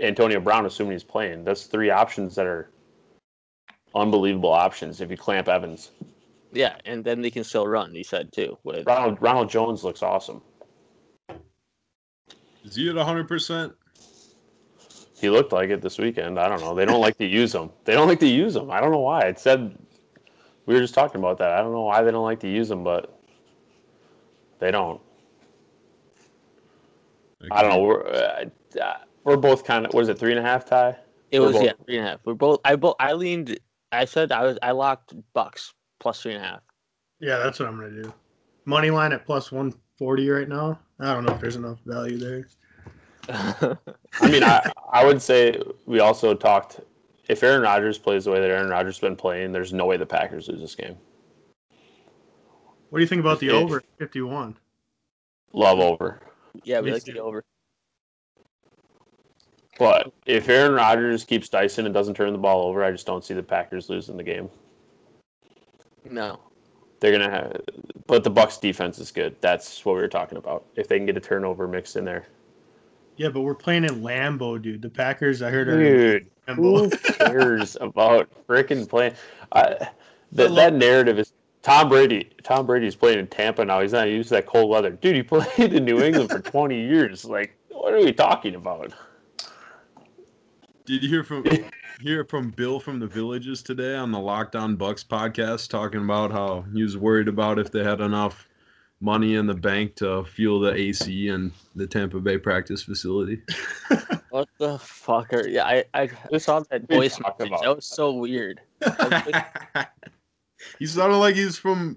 Antonio 0.00 0.40
Brown, 0.40 0.66
assuming 0.66 0.92
he's 0.92 1.04
playing. 1.04 1.44
That's 1.44 1.64
three 1.64 1.90
options 1.90 2.34
that 2.34 2.46
are 2.46 2.70
unbelievable 3.94 4.52
options 4.52 5.00
if 5.00 5.10
you 5.10 5.16
clamp 5.16 5.48
Evans. 5.48 5.92
Yeah, 6.52 6.76
and 6.84 7.04
then 7.04 7.20
they 7.20 7.30
can 7.30 7.44
still 7.44 7.66
run. 7.66 7.94
He 7.94 8.02
said 8.02 8.32
too. 8.32 8.58
With 8.64 8.86
Ronald 8.86 9.18
Ronald 9.20 9.50
Jones 9.50 9.84
looks 9.84 10.02
awesome. 10.02 10.42
Is 12.64 12.74
he 12.74 12.88
at 12.88 12.96
100%? 12.96 13.72
He 15.20 15.30
looked 15.30 15.52
like 15.52 15.70
it 15.70 15.80
this 15.80 15.98
weekend. 15.98 16.38
I 16.38 16.48
don't 16.48 16.60
know. 16.60 16.74
They 16.74 16.84
don't 16.84 17.00
like 17.00 17.16
to 17.18 17.26
use 17.26 17.54
him. 17.54 17.70
They 17.84 17.94
don't 17.94 18.08
like 18.08 18.20
to 18.20 18.26
use 18.28 18.54
him. 18.54 18.70
I 18.70 18.80
don't 18.80 18.92
know 18.92 19.00
why. 19.00 19.22
It 19.22 19.38
said 19.38 19.76
we 20.68 20.74
were 20.74 20.80
just 20.80 20.92
talking 20.92 21.18
about 21.18 21.38
that. 21.38 21.52
I 21.52 21.62
don't 21.62 21.72
know 21.72 21.80
why 21.84 22.02
they 22.02 22.10
don't 22.10 22.24
like 22.24 22.40
to 22.40 22.48
use 22.48 22.68
them, 22.68 22.84
but 22.84 23.18
they 24.58 24.70
don't. 24.70 25.00
I 27.50 27.62
don't 27.62 27.70
know. 27.70 27.80
We're 27.80 28.06
uh, 28.06 28.44
uh, 28.78 28.92
we're 29.24 29.38
both 29.38 29.64
kind 29.64 29.86
of. 29.86 29.94
What 29.94 30.02
is 30.02 30.10
it? 30.10 30.18
Three 30.18 30.30
and 30.30 30.38
a 30.38 30.42
half 30.42 30.66
tie. 30.66 30.94
it 31.30 31.40
We're 31.40 31.46
was 31.46 31.54
both- 31.54 31.64
yeah 31.64 31.72
three 31.86 31.96
and 31.96 32.06
a 32.06 32.10
half. 32.10 32.20
We're 32.26 32.34
both. 32.34 32.60
I 32.66 32.76
both. 32.76 32.96
I 33.00 33.14
leaned. 33.14 33.58
I 33.92 34.04
said 34.04 34.30
I 34.30 34.42
was. 34.44 34.58
I 34.60 34.72
locked 34.72 35.14
Bucs 35.34 35.72
plus 36.00 36.20
three 36.20 36.34
and 36.34 36.44
a 36.44 36.46
half. 36.46 36.60
Yeah, 37.18 37.38
that's 37.38 37.58
what 37.58 37.70
I'm 37.70 37.76
gonna 37.80 38.02
do. 38.02 38.12
Money 38.66 38.90
line 38.90 39.12
at 39.12 39.24
plus 39.24 39.50
one 39.50 39.72
forty 39.98 40.28
right 40.28 40.48
now. 40.50 40.78
I 41.00 41.14
don't 41.14 41.24
know 41.24 41.32
if 41.32 41.40
there's 41.40 41.56
enough 41.56 41.78
value 41.86 42.18
there. 42.18 42.46
I 44.20 44.30
mean, 44.30 44.44
I 44.44 44.70
I 44.92 45.06
would 45.06 45.22
say 45.22 45.62
we 45.86 46.00
also 46.00 46.34
talked. 46.34 46.80
If 47.28 47.42
Aaron 47.42 47.62
Rodgers 47.62 47.98
plays 47.98 48.24
the 48.24 48.30
way 48.30 48.40
that 48.40 48.50
Aaron 48.50 48.70
Rodgers 48.70 48.96
has 48.96 49.00
been 49.00 49.16
playing, 49.16 49.52
there's 49.52 49.72
no 49.72 49.86
way 49.86 49.96
the 49.96 50.06
Packers 50.06 50.48
lose 50.48 50.60
this 50.60 50.74
game. 50.74 50.96
What 52.90 52.98
do 52.98 53.02
you 53.02 53.06
think 53.06 53.20
about 53.20 53.38
the 53.38 53.48
If- 53.48 53.54
over 53.54 53.82
fifty 53.98 54.22
one? 54.22 54.56
Love 55.52 55.78
over. 55.78 56.20
yeah, 56.64 56.80
we 56.80 56.92
like 56.92 57.04
too. 57.04 57.12
to 57.12 57.18
go 57.18 57.24
over. 57.26 57.44
But 59.78 60.12
if 60.26 60.48
Aaron 60.48 60.72
Rodgers 60.72 61.24
keeps 61.24 61.48
dicing 61.48 61.84
and 61.84 61.94
doesn't 61.94 62.14
turn 62.14 62.32
the 62.32 62.38
ball 62.38 62.66
over, 62.66 62.82
I 62.82 62.90
just 62.90 63.06
don't 63.06 63.24
see 63.24 63.34
the 63.34 63.42
Packers 63.42 63.88
losing 63.88 64.16
the 64.16 64.24
game. 64.24 64.50
No. 66.10 66.40
They're 67.00 67.12
gonna 67.12 67.30
have, 67.30 67.60
but 68.08 68.24
the 68.24 68.30
Bucs 68.30 68.60
defense 68.60 68.98
is 68.98 69.12
good. 69.12 69.36
That's 69.40 69.84
what 69.84 69.94
we 69.94 70.00
were 70.00 70.08
talking 70.08 70.36
about. 70.36 70.66
If 70.74 70.88
they 70.88 70.96
can 70.98 71.06
get 71.06 71.16
a 71.16 71.20
turnover 71.20 71.68
mixed 71.68 71.94
in 71.96 72.04
there, 72.04 72.26
Yeah, 73.18 73.30
but 73.30 73.40
we're 73.40 73.54
playing 73.54 73.84
in 73.84 74.00
Lambeau, 74.00 74.62
dude. 74.62 74.80
The 74.80 74.88
Packers, 74.88 75.42
I 75.42 75.50
heard, 75.50 75.68
are 75.68 75.76
dude, 75.76 76.30
in 76.46 76.54
who 76.54 76.88
cares 76.88 77.76
about 77.80 78.30
freaking 78.46 78.88
playing? 78.88 79.14
I, 79.50 79.60
I 79.60 79.88
that 80.32 80.54
that 80.54 80.74
narrative 80.74 81.18
is 81.18 81.32
Tom 81.62 81.88
Brady. 81.88 82.30
Tom 82.44 82.64
Brady's 82.64 82.94
playing 82.94 83.18
in 83.18 83.26
Tampa 83.26 83.64
now. 83.64 83.80
He's 83.80 83.92
not 83.92 84.08
used 84.08 84.28
to 84.28 84.36
that 84.36 84.46
cold 84.46 84.70
weather, 84.70 84.90
dude. 84.90 85.16
He 85.16 85.22
played 85.24 85.72
in 85.72 85.84
New 85.84 86.00
England 86.00 86.30
for 86.30 86.38
20 86.38 86.80
years. 86.88 87.24
Like, 87.24 87.58
what 87.70 87.92
are 87.92 87.98
we 87.98 88.12
talking 88.12 88.54
about? 88.54 88.92
Did 90.84 91.02
you 91.02 91.08
hear 91.08 91.24
from 91.24 91.44
hear 92.00 92.24
from 92.24 92.50
Bill 92.50 92.78
from 92.78 93.00
the 93.00 93.08
Villages 93.08 93.64
today 93.64 93.96
on 93.96 94.12
the 94.12 94.18
Lockdown 94.18 94.76
Bucs 94.76 95.04
podcast 95.04 95.68
talking 95.70 96.04
about 96.04 96.30
how 96.30 96.64
he 96.72 96.84
was 96.84 96.96
worried 96.96 97.26
about 97.26 97.58
if 97.58 97.72
they 97.72 97.82
had 97.82 98.00
enough 98.00 98.47
money 99.00 99.34
in 99.36 99.46
the 99.46 99.54
bank 99.54 99.94
to 99.96 100.24
fuel 100.24 100.60
the 100.60 100.72
AC 100.74 101.28
and 101.28 101.52
the 101.74 101.86
Tampa 101.86 102.20
Bay 102.20 102.38
practice 102.38 102.82
facility? 102.82 103.42
What 104.30 104.48
the 104.58 104.78
fuck 104.78 105.32
are? 105.32 105.48
Yeah, 105.48 105.64
I 105.64 105.84
I 105.94 106.10
This- 106.30 106.44
saw 106.44 106.60
that 106.70 106.86
voice 106.86 107.16
talked 107.16 107.40
message. 107.40 107.50
about 107.52 107.62
That 107.62 107.76
was 107.76 107.86
so 107.86 108.12
weird. 108.12 108.60
he 110.78 110.86
sounded 110.86 111.16
like 111.16 111.34
he 111.34 111.44
was 111.46 111.58
from 111.58 111.96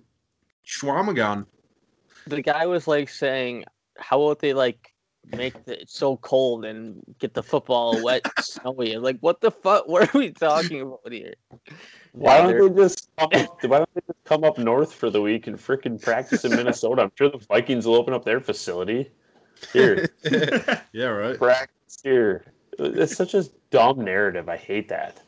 Schwamagon. 0.65 1.45
The 2.27 2.41
guy 2.41 2.65
was 2.67 2.87
like 2.87 3.09
saying, 3.09 3.65
"How 3.97 4.21
about 4.21 4.39
they 4.39 4.53
like 4.53 4.93
make 5.35 5.55
it 5.67 5.89
so 5.89 6.17
cold 6.17 6.63
and 6.63 7.01
get 7.19 7.33
the 7.33 7.43
football 7.43 8.01
wet, 8.01 8.25
snowy?" 8.39 8.95
Like, 8.97 9.17
what 9.19 9.41
the 9.41 9.51
fuck? 9.51 9.87
What 9.89 10.13
are 10.15 10.17
we 10.17 10.31
talking 10.31 10.81
about 10.81 11.11
here? 11.11 11.33
Why 12.13 12.39
don't 12.39 12.75
they 12.75 12.81
just 12.81 13.09
come 13.17 13.29
up, 13.33 13.63
why 13.63 13.77
don't 13.77 13.93
they 13.93 14.01
just 14.05 14.23
come 14.25 14.43
up 14.43 14.57
north 14.57 14.93
for 14.93 15.09
the 15.09 15.21
week 15.21 15.47
and 15.47 15.57
freaking 15.57 16.01
practice 16.01 16.43
in 16.45 16.51
Minnesota? 16.51 17.03
I'm 17.03 17.11
sure 17.15 17.29
the 17.29 17.37
Vikings 17.37 17.85
will 17.85 17.95
open 17.95 18.13
up 18.13 18.25
their 18.25 18.39
facility. 18.39 19.11
Here, 19.73 20.09
yeah, 20.91 21.05
right. 21.05 21.37
practice 21.37 21.99
here. 22.03 22.45
It's 22.79 23.15
such 23.15 23.35
a 23.35 23.45
dumb 23.69 24.03
narrative. 24.03 24.49
I 24.49 24.57
hate 24.57 24.89
that. 24.89 25.21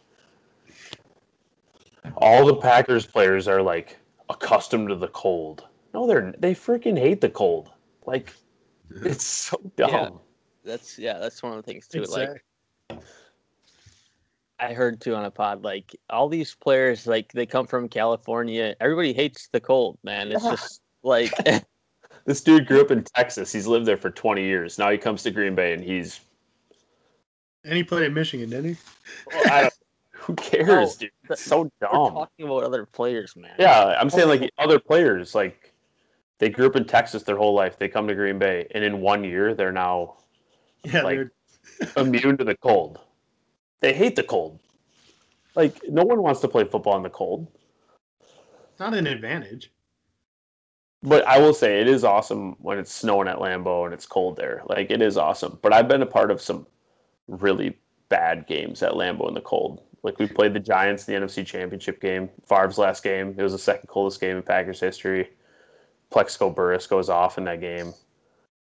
All 2.17 2.45
the 2.45 2.55
Packers 2.55 3.05
players 3.05 3.47
are 3.47 3.61
like 3.61 3.97
accustomed 4.29 4.89
to 4.89 4.95
the 4.95 5.07
cold. 5.09 5.67
No, 5.93 6.07
they're 6.07 6.33
they 6.39 6.55
freaking 6.55 6.97
hate 6.97 7.21
the 7.21 7.29
cold. 7.29 7.71
Like 8.05 8.33
it's 8.89 9.25
so 9.25 9.59
dumb. 9.77 9.89
Yeah. 9.91 10.09
That's 10.65 10.97
yeah. 10.97 11.19
That's 11.19 11.43
one 11.43 11.53
of 11.53 11.63
the 11.63 11.71
things 11.71 11.87
too. 11.87 12.03
Like 12.03 12.41
Exactly. 12.89 13.07
I 14.59 14.73
heard 14.73 15.01
too 15.01 15.15
on 15.15 15.25
a 15.25 15.31
pod, 15.31 15.63
like 15.63 15.95
all 16.09 16.29
these 16.29 16.55
players, 16.55 17.05
like 17.07 17.31
they 17.33 17.45
come 17.45 17.67
from 17.67 17.89
California. 17.89 18.75
Everybody 18.79 19.13
hates 19.13 19.49
the 19.51 19.59
cold, 19.59 19.97
man. 20.03 20.31
It's 20.31 20.43
just 20.49 20.81
like 21.03 21.31
This 22.25 22.39
dude 22.41 22.67
grew 22.67 22.79
up 22.79 22.91
in 22.91 23.03
Texas. 23.03 23.51
He's 23.51 23.67
lived 23.67 23.85
there 23.85 23.97
for 23.97 24.09
20 24.09 24.41
years. 24.43 24.79
Now 24.79 24.89
he 24.89 24.97
comes 24.97 25.23
to 25.23 25.31
Green 25.31 25.55
Bay 25.55 25.73
and 25.73 25.83
he's 25.83 26.21
and 27.65 27.75
he 27.75 27.83
played 27.83 28.03
at 28.03 28.13
Michigan, 28.13 28.49
didn't 28.49 28.75
he? 28.75 28.77
well, 29.27 29.43
I 29.53 29.61
don't, 29.61 29.73
who 30.11 30.35
cares, 30.35 30.67
No, 30.67 30.85
dude? 30.85 30.99
th- 30.99 31.11
It's 31.31 31.41
so 31.41 31.63
we're 31.63 31.69
dumb. 31.81 32.13
talking 32.13 32.45
about 32.45 32.63
other 32.63 32.85
players, 32.85 33.35
man. 33.35 33.55
Yeah, 33.59 33.97
I'm 33.99 34.09
saying 34.09 34.27
like 34.29 34.41
oh. 34.57 34.63
other 34.63 34.79
players, 34.79 35.33
like 35.35 35.73
they 36.39 36.49
grew 36.49 36.67
up 36.67 36.75
in 36.75 36.85
Texas 36.85 37.23
their 37.23 37.37
whole 37.37 37.53
life. 37.53 37.77
They 37.79 37.87
come 37.89 38.07
to 38.07 38.15
Green 38.15 38.37
Bay, 38.39 38.67
and 38.71 38.83
in 38.83 39.01
one 39.01 39.23
year 39.23 39.53
they're 39.53 39.71
now 39.71 40.17
Yeah, 40.85 41.01
Like- 41.03 41.17
they're- 41.17 41.31
immune 41.97 42.37
to 42.37 42.43
the 42.43 42.55
cold. 42.55 42.99
They 43.83 43.93
hate 43.93 44.15
the 44.15 44.23
cold. 44.23 44.59
Like 45.55 45.81
no 45.89 46.03
one 46.03 46.23
wants 46.23 46.39
to 46.39 46.47
play 46.47 46.63
football 46.63 46.95
in 46.95 47.03
the 47.03 47.09
cold. 47.09 47.51
it's 48.21 48.79
not 48.79 48.93
an 48.93 49.05
advantage. 49.05 49.71
But 51.03 51.27
I 51.27 51.37
will 51.37 51.53
say 51.53 51.81
it 51.81 51.89
is 51.89 52.05
awesome 52.05 52.55
when 52.59 52.79
it's 52.79 52.93
snowing 52.93 53.27
at 53.27 53.39
Lambeau 53.39 53.83
and 53.83 53.93
it's 53.93 54.05
cold 54.05 54.37
there. 54.37 54.63
Like 54.67 54.89
it 54.89 55.01
is 55.01 55.17
awesome. 55.17 55.59
But 55.61 55.73
I've 55.73 55.89
been 55.89 56.01
a 56.01 56.05
part 56.05 56.31
of 56.31 56.41
some 56.41 56.65
really 57.27 57.77
bad 58.07 58.47
games 58.47 58.81
at 58.83 58.93
Lambeau 58.93 59.27
in 59.27 59.33
the 59.33 59.41
cold. 59.41 59.83
Like 60.01 60.17
we 60.17 60.27
played 60.27 60.53
the 60.53 60.61
Giants 60.61 61.05
in 61.09 61.13
the 61.13 61.27
NFC 61.27 61.45
Championship 61.45 61.99
game, 61.99 62.29
Favre's 62.47 62.77
last 62.77 63.03
game. 63.03 63.35
It 63.37 63.43
was 63.43 63.51
the 63.51 63.59
second 63.59 63.87
coldest 63.87 64.21
game 64.21 64.37
in 64.37 64.43
Packers 64.43 64.79
history. 64.79 65.29
Plaxico 66.09 66.49
Burress 66.49 66.87
goes 66.87 67.09
off 67.09 67.37
in 67.37 67.43
that 67.43 67.59
game. 67.59 67.93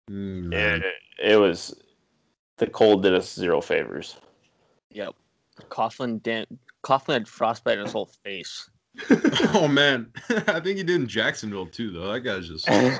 Mm. 0.10 0.56
And 0.56 0.84
it, 0.84 0.96
it 1.34 1.36
was 1.36 1.80
the 2.58 2.66
cold 2.66 3.04
did 3.04 3.14
us 3.14 3.32
zero 3.32 3.62
favors. 3.62 4.18
Yep. 4.94 5.16
Coughlin 5.70 6.22
Dan 6.24 6.46
Coughlin 6.84 7.14
had 7.14 7.28
frostbite 7.28 7.78
in 7.78 7.86
his 7.86 7.94
whole 7.94 8.12
face. 8.24 8.70
oh 9.54 9.68
man, 9.68 10.12
I 10.30 10.60
think 10.60 10.78
he 10.78 10.84
did 10.84 11.02
in 11.02 11.08
Jacksonville 11.08 11.66
too, 11.68 11.92
though. 11.92 12.12
That 12.12 12.22
guy's 12.22 12.48
just. 12.48 12.66
The, 12.66 13.00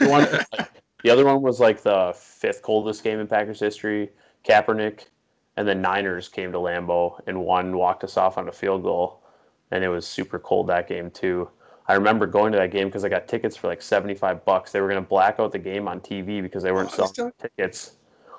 one, 0.08 0.66
the 1.02 1.10
other 1.10 1.24
one 1.24 1.42
was 1.42 1.58
like 1.60 1.82
the 1.82 2.14
fifth 2.16 2.62
coldest 2.62 3.02
game 3.02 3.18
in 3.18 3.26
Packers 3.26 3.60
history. 3.60 4.10
Kaepernick 4.44 5.06
and 5.56 5.66
the 5.66 5.74
Niners 5.74 6.28
came 6.28 6.52
to 6.52 6.58
Lambeau 6.58 7.20
and 7.26 7.44
one 7.44 7.76
walked 7.76 8.04
us 8.04 8.16
off 8.16 8.36
on 8.38 8.48
a 8.48 8.52
field 8.52 8.82
goal, 8.82 9.22
and 9.70 9.82
it 9.82 9.88
was 9.88 10.06
super 10.06 10.38
cold 10.38 10.66
that 10.68 10.88
game 10.88 11.10
too. 11.10 11.48
I 11.88 11.94
remember 11.94 12.26
going 12.26 12.52
to 12.52 12.58
that 12.58 12.70
game 12.70 12.88
because 12.88 13.04
I 13.04 13.08
got 13.08 13.26
tickets 13.26 13.56
for 13.56 13.68
like 13.68 13.82
seventy 13.82 14.14
five 14.14 14.44
bucks. 14.44 14.72
They 14.72 14.80
were 14.80 14.88
gonna 14.88 15.00
black 15.00 15.36
out 15.38 15.52
the 15.52 15.58
game 15.58 15.88
on 15.88 16.00
TV 16.00 16.42
because 16.42 16.62
they 16.62 16.72
weren't 16.72 16.90
Oh, 16.98 17.06
selling 17.06 17.32
tickets. 17.40 17.96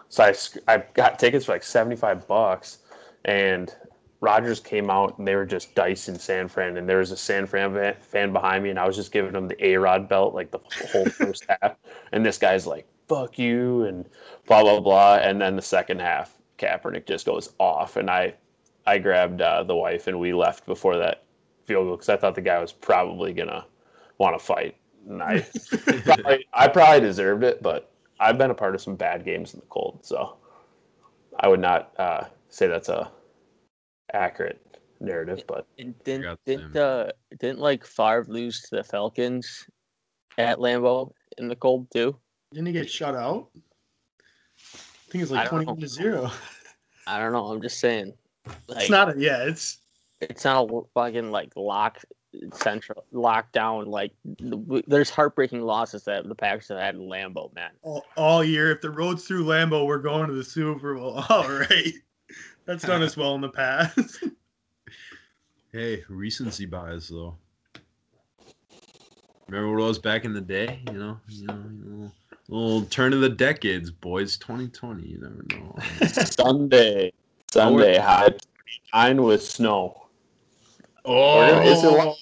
So 0.10 0.24
I, 0.24 0.36
I 0.72 0.84
got 0.94 1.18
tickets 1.18 1.46
for 1.46 1.54
like 1.54 1.64
seventy 1.64 1.96
five 1.96 2.28
bucks, 2.28 2.80
and 3.26 3.74
Rodgers 4.20 4.60
came 4.60 4.90
out 4.90 5.18
and 5.18 5.28
they 5.28 5.36
were 5.36 5.46
just 5.46 5.76
dicing 5.76 6.18
San 6.18 6.48
Fran, 6.48 6.78
and 6.78 6.88
there 6.88 7.00
was 7.00 7.12
a 7.12 7.18
San 7.18 7.46
Fran 7.46 7.96
fan 8.00 8.32
behind 8.32 8.64
me, 8.64 8.70
and 8.70 8.80
I 8.80 8.88
was 8.88 8.96
just 8.96 9.12
giving 9.12 9.34
him 9.34 9.48
the 9.48 9.66
A 9.66 9.76
Rod 9.78 10.08
belt 10.08 10.34
like 10.34 10.52
the 10.52 10.60
whole 10.92 11.06
first 11.10 11.46
half, 11.50 11.76
and 12.12 12.26
this 12.26 12.38
guy's 12.38 12.66
like 12.66 12.88
"fuck 13.08 13.38
you" 13.38 13.84
and 13.84 14.06
blah 14.48 14.62
blah 14.62 14.80
blah, 14.80 15.16
and 15.16 15.42
then 15.42 15.56
the 15.56 15.62
second 15.62 16.00
half, 16.00 16.38
Kaepernick 16.58 17.06
just 17.06 17.26
goes 17.26 17.54
off, 17.60 17.98
and 17.98 18.10
I, 18.10 18.34
I 18.86 18.98
grabbed 18.98 19.42
uh, 19.42 19.64
the 19.64 19.76
wife 19.76 20.08
and 20.08 20.20
we 20.20 20.34
left 20.34 20.66
before 20.66 20.98
that 20.98 21.24
field 21.66 21.88
goal 21.88 21.96
because 21.96 22.10
I 22.10 22.18
thought 22.18 22.36
the 22.36 22.42
guy 22.42 22.60
was 22.60 22.72
probably 22.72 23.34
gonna 23.34 23.66
want 24.18 24.38
to 24.38 24.44
fight, 24.44 24.78
Nice. 25.06 25.68
probably, 26.06 26.48
I 26.54 26.68
probably 26.68 27.02
deserved 27.02 27.44
it, 27.44 27.62
but 27.62 27.92
I've 28.20 28.38
been 28.38 28.52
a 28.52 28.56
part 28.56 28.76
of 28.76 28.82
some 28.82 28.96
bad 28.96 29.26
games 29.26 29.54
in 29.54 29.60
the 29.60 29.66
cold, 29.68 30.00
so 30.02 30.38
I 31.40 31.48
would 31.48 31.60
not 31.60 31.92
uh, 31.98 32.26
say 32.54 32.68
that's 32.68 32.90
a 32.90 33.12
accurate 34.14 34.62
narrative. 35.00 35.44
But 35.48 35.66
And 35.80 35.96
didn't 36.04 36.40
didn't 36.46 36.76
uh 36.76 37.12
didn't 37.40 37.60
like 37.60 37.86
Favre 37.86 38.26
lose 38.28 38.62
to 38.64 38.76
the 38.78 38.84
Falcons 38.84 39.66
at 40.38 40.60
Lambeau 40.60 41.12
in 41.38 41.48
the 41.48 41.56
cold 41.56 41.88
too? 41.92 42.16
Didn't 42.52 42.68
he 42.68 42.74
get 42.74 42.90
shut 42.90 43.16
out? 43.16 43.50
I 43.56 45.12
think 45.12 45.24
it's 45.24 45.32
like 45.32 45.50
don't 45.50 45.64
21 45.66 45.76
know. 45.76 45.82
to 45.82 45.88
0. 45.88 46.32
I 47.08 47.20
don't 47.20 47.32
know. 47.34 47.46
I'm 47.48 47.62
just 47.62 47.80
saying. 47.80 48.14
Like, 48.68 48.82
It's 48.82 48.90
not 48.90 49.16
a, 49.16 49.20
yeah, 49.20 49.44
it's 49.44 49.80
it's 50.22 50.46
not 50.46 50.70
a 50.70 50.82
fucking 50.94 51.32
like 51.32 51.52
lock 51.56 52.00
central 52.54 53.04
lockdown. 53.14 53.88
Like 53.88 54.12
w- 54.40 54.84
there's 54.88 55.10
heartbreaking 55.10 55.62
losses 55.62 56.04
that 56.06 56.28
the 56.28 56.36
Packers 56.36 56.70
have 56.70 56.80
had 56.80 56.96
in 56.96 57.02
Lambeau, 57.02 57.54
man. 57.56 57.72
all, 57.82 58.06
all 58.16 58.44
year. 58.44 58.72
If 58.72 58.82
the 58.82 58.90
road's 58.90 59.26
through 59.26 59.46
Lambeau, 59.46 59.86
we're 59.86 59.98
going 60.00 60.28
to 60.28 60.34
the 60.34 60.44
Super 60.44 60.96
Bowl. 60.96 61.24
All 61.30 61.50
right. 61.50 61.94
That's 62.66 62.84
done 62.84 63.02
us 63.04 63.18
well 63.18 63.36
in 63.36 63.42
the 63.42 63.50
past. 63.50 64.24
Hey, 65.72 66.04
recency 66.08 66.68
bias 66.68 67.08
though. 67.08 67.36
Remember 69.48 69.72
what 69.72 69.82
it 69.84 69.88
was 69.88 69.98
back 69.98 70.24
in 70.24 70.32
the 70.32 70.40
day? 70.40 70.84
You 70.92 71.00
know, 71.00 71.20
you 71.28 71.48
know, 71.48 71.54
you 71.56 71.86
know 71.90 72.12
little 72.48 72.84
turn 72.86 73.12
of 73.12 73.22
the 73.22 73.30
decades, 73.30 73.90
boys. 73.90 74.38
2020. 74.38 75.04
You 75.04 75.18
never 75.20 75.44
know. 75.50 75.76
Sunday, 76.08 77.12
Sunday, 77.52 77.98
high 77.98 78.30
nine 78.94 79.24
with 79.24 79.42
snow. 79.44 80.06
oh, 81.06 81.42
It's 81.62 81.84
a 81.84 81.90
lock. 81.90 82.18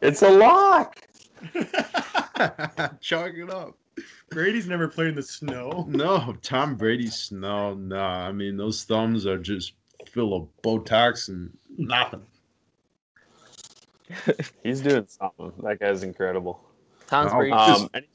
It's 0.00 0.22
a 0.22 0.30
lock. 0.30 1.00
Chalk 3.00 3.34
it 3.34 3.50
up. 3.50 3.76
Brady's 4.30 4.66
never 4.66 4.88
played 4.88 5.08
in 5.08 5.14
the 5.14 5.22
snow. 5.22 5.84
No, 5.88 6.34
Tom 6.42 6.74
Brady's 6.74 7.14
snow. 7.14 7.74
no, 7.74 7.96
nah. 7.96 8.28
I 8.28 8.32
mean, 8.32 8.56
those 8.56 8.82
thumbs 8.84 9.26
are 9.26 9.38
just 9.38 9.74
full 10.08 10.34
of 10.34 10.48
Botox 10.62 11.28
and 11.28 11.56
nothing. 11.76 12.22
He's 14.62 14.80
doing 14.80 15.06
something. 15.08 15.52
That 15.62 15.80
guy's 15.80 16.02
incredible. 16.02 16.60
Tom's 17.06 17.32
Wow. 17.32 17.38
Brady. 17.38 17.52
Um, 17.52 17.88
any- 17.94 18.08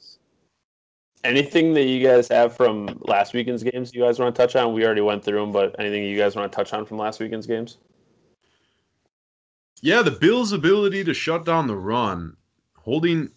anything 1.23 1.73
that 1.73 1.83
you 1.83 2.05
guys 2.05 2.27
have 2.29 2.55
from 2.55 2.99
last 3.01 3.33
weekend's 3.33 3.63
games 3.63 3.93
you 3.93 4.01
guys 4.01 4.19
want 4.19 4.33
to 4.35 4.41
touch 4.41 4.55
on? 4.55 4.73
We 4.73 4.85
already 4.85 5.01
went 5.01 5.23
through 5.23 5.39
them, 5.39 5.51
but 5.51 5.75
anything 5.79 6.03
you 6.03 6.17
guys 6.17 6.35
want 6.35 6.51
to 6.51 6.55
touch 6.55 6.73
on 6.73 6.85
from 6.85 6.97
last 6.97 7.19
weekend's 7.19 7.47
games? 7.47 7.77
Yeah, 9.81 10.01
the 10.01 10.11
Bills' 10.11 10.51
ability 10.51 11.03
to 11.05 11.13
shut 11.13 11.45
down 11.45 11.67
the 11.67 11.75
run, 11.77 12.35
holding. 12.77 13.29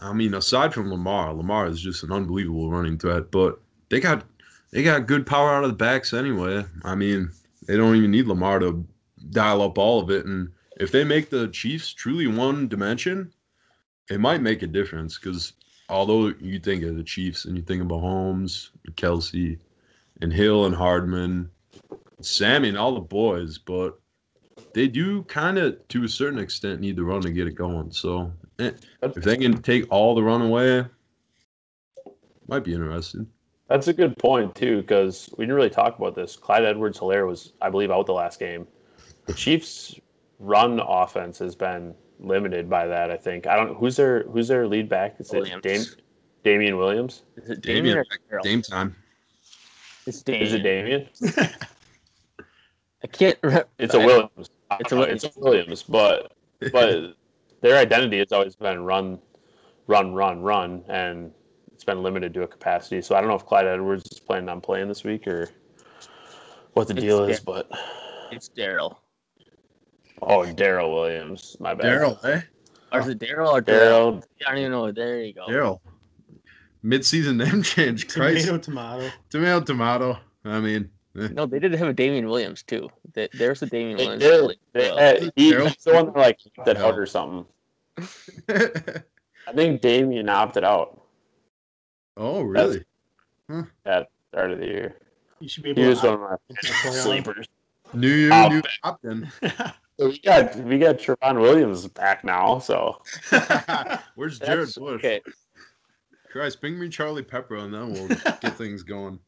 I 0.00 0.12
mean, 0.12 0.34
aside 0.34 0.74
from 0.74 0.90
Lamar, 0.90 1.32
Lamar 1.34 1.66
is 1.68 1.80
just 1.80 2.02
an 2.02 2.10
unbelievable 2.10 2.70
running 2.70 2.98
threat. 2.98 3.30
But 3.30 3.60
they 3.90 4.00
got 4.00 4.24
they 4.72 4.82
got 4.82 5.06
good 5.06 5.24
power 5.26 5.52
out 5.54 5.62
of 5.62 5.70
the 5.70 5.76
backs 5.76 6.12
anyway. 6.12 6.64
I 6.84 6.94
mean, 6.96 7.30
they 7.66 7.76
don't 7.76 7.96
even 7.96 8.10
need 8.10 8.26
Lamar 8.26 8.58
to 8.60 8.86
dial 9.30 9.62
up 9.62 9.78
all 9.78 10.00
of 10.00 10.10
it. 10.10 10.26
And 10.26 10.50
if 10.78 10.90
they 10.90 11.04
make 11.04 11.30
the 11.30 11.48
Chiefs 11.48 11.92
truly 11.92 12.26
one 12.26 12.68
dimension, 12.68 13.32
it 14.10 14.20
might 14.20 14.42
make 14.42 14.62
a 14.62 14.66
difference. 14.66 15.18
Because 15.18 15.52
although 15.88 16.28
you 16.40 16.58
think 16.58 16.82
of 16.84 16.96
the 16.96 17.02
Chiefs 17.04 17.44
and 17.44 17.56
you 17.56 17.62
think 17.62 17.82
of 17.82 17.88
Mahomes, 17.88 18.70
Kelce, 18.92 19.58
and 20.20 20.32
Hill 20.32 20.66
and 20.66 20.74
Hardman, 20.74 21.50
Sammy 22.20 22.68
and 22.68 22.78
all 22.78 22.94
the 22.94 23.00
boys, 23.00 23.58
but 23.58 23.98
they 24.74 24.88
do 24.88 25.22
kind 25.24 25.58
of, 25.58 25.86
to 25.88 26.04
a 26.04 26.08
certain 26.08 26.38
extent, 26.38 26.80
need 26.80 26.96
the 26.96 27.04
run 27.04 27.22
to 27.22 27.30
get 27.30 27.46
it 27.46 27.54
going. 27.54 27.90
So 27.92 28.32
eh, 28.58 28.72
if 29.02 29.14
they 29.14 29.36
can 29.36 29.60
take 29.62 29.90
all 29.90 30.14
the 30.14 30.22
run 30.22 30.42
away, 30.42 30.84
might 32.48 32.64
be 32.64 32.74
interesting. 32.74 33.26
That's 33.68 33.88
a 33.88 33.92
good 33.92 34.16
point 34.18 34.54
too, 34.54 34.82
because 34.82 35.30
we 35.38 35.44
didn't 35.44 35.56
really 35.56 35.70
talk 35.70 35.98
about 35.98 36.14
this. 36.14 36.36
Clyde 36.36 36.64
Edwards 36.64 36.98
Helaire 36.98 37.26
was, 37.26 37.54
I 37.62 37.70
believe, 37.70 37.90
out 37.90 38.06
the 38.06 38.12
last 38.12 38.38
game. 38.38 38.66
The 39.26 39.32
Chiefs' 39.32 39.98
run 40.38 40.80
offense 40.80 41.38
has 41.38 41.54
been 41.54 41.94
limited 42.20 42.68
by 42.68 42.86
that. 42.86 43.10
I 43.10 43.16
think. 43.16 43.46
I 43.46 43.56
don't. 43.56 43.74
Who's 43.76 43.96
their 43.96 44.24
Who's 44.24 44.48
their 44.48 44.66
lead 44.68 44.88
back? 44.88 45.16
Is 45.18 45.32
it 45.32 45.38
Williams. 45.38 45.62
Dam- 45.62 45.84
Damian 46.44 46.76
Williams? 46.76 47.22
Is 47.36 47.48
it 47.50 47.62
Damian, 47.62 47.84
Damien 47.84 47.98
or 48.30 48.40
Darryl? 48.42 48.68
Time. 48.68 48.96
It's 50.06 50.22
Damien. 50.22 50.46
Is 50.46 50.52
it 50.52 50.62
Damian? 50.62 51.08
I 53.02 53.06
can't. 53.06 53.38
Re- 53.42 53.62
It's 53.78 53.94
a 53.94 54.00
I- 54.00 54.06
Williams. 54.06 54.50
It's 54.80 54.92
a 54.92 54.96
Williams. 54.96 55.24
It's 55.24 55.36
a 55.36 55.40
Williams, 55.40 55.82
but 55.84 56.32
but 56.70 57.14
their 57.62 57.78
identity 57.78 58.18
has 58.18 58.32
always 58.32 58.56
been 58.56 58.84
run, 58.84 59.18
run, 59.86 60.12
run, 60.12 60.42
run, 60.42 60.84
and 60.88 61.32
it's 61.84 61.92
been 61.92 62.02
limited 62.02 62.32
to 62.32 62.42
a 62.44 62.48
capacity. 62.48 63.02
So 63.02 63.14
I 63.14 63.20
don't 63.20 63.28
know 63.28 63.36
if 63.36 63.44
Clyde 63.44 63.66
Edwards 63.66 64.04
is 64.10 64.18
planning 64.18 64.48
on 64.48 64.62
playing 64.62 64.88
this 64.88 65.04
week 65.04 65.26
or 65.28 65.50
what 66.72 66.88
the 66.88 66.94
It's- 66.94 67.04
deal 67.04 67.24
is, 67.24 67.40
but 67.40 67.70
It's 68.32 68.48
Daryl. 68.48 68.96
oh, 70.22 70.38
Daryl 70.46 70.94
Williams, 70.94 71.58
my 71.60 71.74
bad. 71.74 71.84
Daryl, 72.00 72.24
eh? 72.24 72.40
Or 72.90 73.00
is 73.00 73.08
it 73.08 73.18
Daryl 73.18 73.52
or 73.52 73.60
Daryl? 73.60 74.14
Daryl, 74.16 74.24
I 74.46 74.50
don't 74.52 74.58
even 74.60 74.70
know. 74.72 74.92
There 74.92 75.20
you 75.20 75.34
go. 75.34 75.46
Daryl. 75.46 75.80
Mid-season 76.82 77.36
name 77.44 77.62
change. 77.62 78.08
Christ. 78.08 78.46
Tomato, 78.46 78.58
tomato. 78.62 79.10
Tomato, 79.28 79.60
tomato. 79.60 80.18
I 80.46 80.60
mean, 80.60 80.88
eh. 81.18 81.28
No, 81.32 81.44
they 81.44 81.58
did 81.58 81.72
have 81.74 81.88
a 81.88 81.92
Damian 81.92 82.28
Williams 82.30 82.62
too. 82.62 82.88
There's 83.12 83.60
a 83.62 83.66
Damian 83.66 83.98
They 83.98 84.04
Williams. 84.04 84.22
did. 84.22 84.30
really 84.30 84.58
They- 84.72 84.90
well. 84.90 85.30
he- 85.36 85.52
he's 85.52 85.76
the 85.84 85.92
one 85.92 86.06
that 86.06 86.16
like 86.16 86.38
that 86.64 86.78
No. 86.78 86.86
out 86.86 86.98
or 86.98 87.04
something. 87.04 87.44
I 89.46 89.52
think 89.54 89.82
Damien 89.82 90.30
opted 90.30 90.64
out 90.64 91.02
oh, 92.16 92.42
really? 92.42 92.84
at 93.50 93.64
the 93.84 94.06
start 94.32 94.50
of 94.52 94.58
the 94.58 94.66
year. 94.66 94.96
You 95.40 95.48
should 95.48 95.62
be 95.64 95.70
able 95.70 95.82
He 95.82 95.88
was 95.88 96.02
one 96.02 96.14
of 96.14 96.20
my 96.20 96.36
sleepers. 96.90 97.46
New 97.92 98.08
year, 98.08 98.30
Oh, 98.32 98.48
new 98.48 98.62
bet. 98.62 98.70
option. 98.82 99.30
So 99.96 100.08
we 100.08 100.18
got 100.18 100.56
we 100.56 100.76
got 100.80 100.96
Tramon 100.98 101.40
Williams 101.40 101.86
back 101.86 102.24
now, 102.24 102.58
so 102.58 103.00
Where's 104.16 104.40
Jared 104.40 104.58
That's- 104.66 104.74
Bush? 104.76 104.98
Okay. 105.04 105.20
Christ, 106.32 106.60
bring 106.60 106.80
me 106.80 106.88
Charlie 106.88 107.22
Pepper 107.22 107.54
and 107.58 107.72
then 107.72 107.92
we'll 107.92 108.08
get 108.08 108.58
things 108.58 108.82
going. 108.82 109.20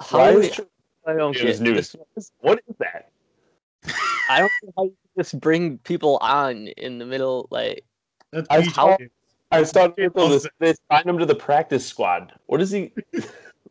How 0.00 0.18
why 0.18 0.30
is 0.32 0.50
Tre- 0.50 0.64
I 1.06 1.12
don't 1.14 1.36
It 1.36 1.44
was 1.44 1.60
get 1.60 1.64
news. 1.64 1.96
what 2.40 2.60
is 2.66 2.74
that? 2.80 3.12
I 4.28 4.40
don't 4.40 4.52
know 4.64 4.72
how 4.76 4.84
you 4.86 4.96
just 5.16 5.38
bring 5.38 5.78
people 5.78 6.18
on 6.20 6.66
in 6.66 6.98
the 6.98 7.06
middle. 7.06 7.46
Like, 7.52 7.84
That's 8.32 8.48
I 8.50 8.62
BJ. 8.62 8.72
saw- 8.74 8.96
I 9.50 9.64
saw 9.64 9.88
people 9.88 10.28
loves 10.28 10.44
this, 10.44 10.52
they 10.58 10.74
signed 10.90 11.08
him 11.08 11.18
to 11.18 11.26
the 11.26 11.34
practice 11.34 11.84
squad. 11.86 12.32
What 12.46 12.60
is 12.60 12.70
he? 12.70 12.92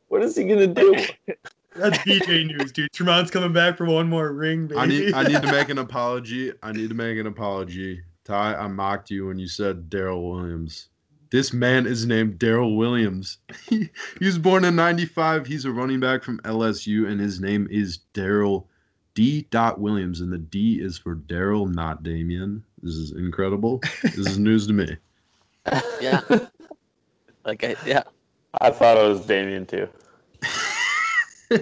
What 0.09 0.23
is 0.23 0.35
he 0.35 0.43
gonna 0.43 0.67
do? 0.67 0.95
That's 1.75 1.97
BJ 1.99 2.47
news, 2.47 2.71
dude. 2.71 2.91
Tramon's 2.91 3.29
coming 3.31 3.53
back 3.53 3.77
for 3.77 3.85
one 3.85 4.09
more 4.09 4.33
ring, 4.33 4.67
baby. 4.67 4.79
I 4.79 4.85
need 4.87 5.13
I 5.13 5.23
need 5.23 5.41
to 5.41 5.51
make 5.51 5.69
an 5.69 5.77
apology. 5.77 6.51
I 6.63 6.71
need 6.71 6.89
to 6.89 6.95
make 6.95 7.17
an 7.17 7.27
apology. 7.27 8.01
Ty, 8.25 8.55
I 8.55 8.67
mocked 8.67 9.11
you 9.11 9.27
when 9.27 9.39
you 9.39 9.47
said 9.47 9.89
Daryl 9.89 10.31
Williams. 10.31 10.89
This 11.31 11.53
man 11.53 11.85
is 11.85 12.07
named 12.07 12.39
Daryl 12.39 12.75
Williams. 12.75 13.37
He, 13.67 13.89
he 14.17 14.25
was 14.25 14.39
born 14.39 14.65
in 14.65 14.75
95. 14.75 15.45
He's 15.45 15.65
a 15.65 15.71
running 15.71 15.99
back 15.99 16.23
from 16.23 16.39
LSU, 16.39 17.07
and 17.07 17.21
his 17.21 17.39
name 17.39 17.67
is 17.69 17.99
Daryl 18.15 18.65
D. 19.13 19.47
Dot 19.51 19.79
Williams. 19.79 20.21
And 20.21 20.33
the 20.33 20.39
D 20.39 20.81
is 20.81 20.97
for 20.97 21.15
Daryl, 21.15 21.71
not 21.71 22.01
Damien. 22.01 22.63
This 22.81 22.95
is 22.95 23.11
incredible. 23.11 23.79
This 24.01 24.17
is 24.17 24.39
news 24.39 24.65
to 24.67 24.73
me. 24.73 24.97
Yeah, 26.01 26.21
like 27.45 27.63
I, 27.63 27.75
yeah. 27.85 28.03
I 28.59 28.71
thought 28.71 28.97
it 28.97 29.07
was 29.07 29.25
Damien 29.25 29.65
too. 29.65 29.87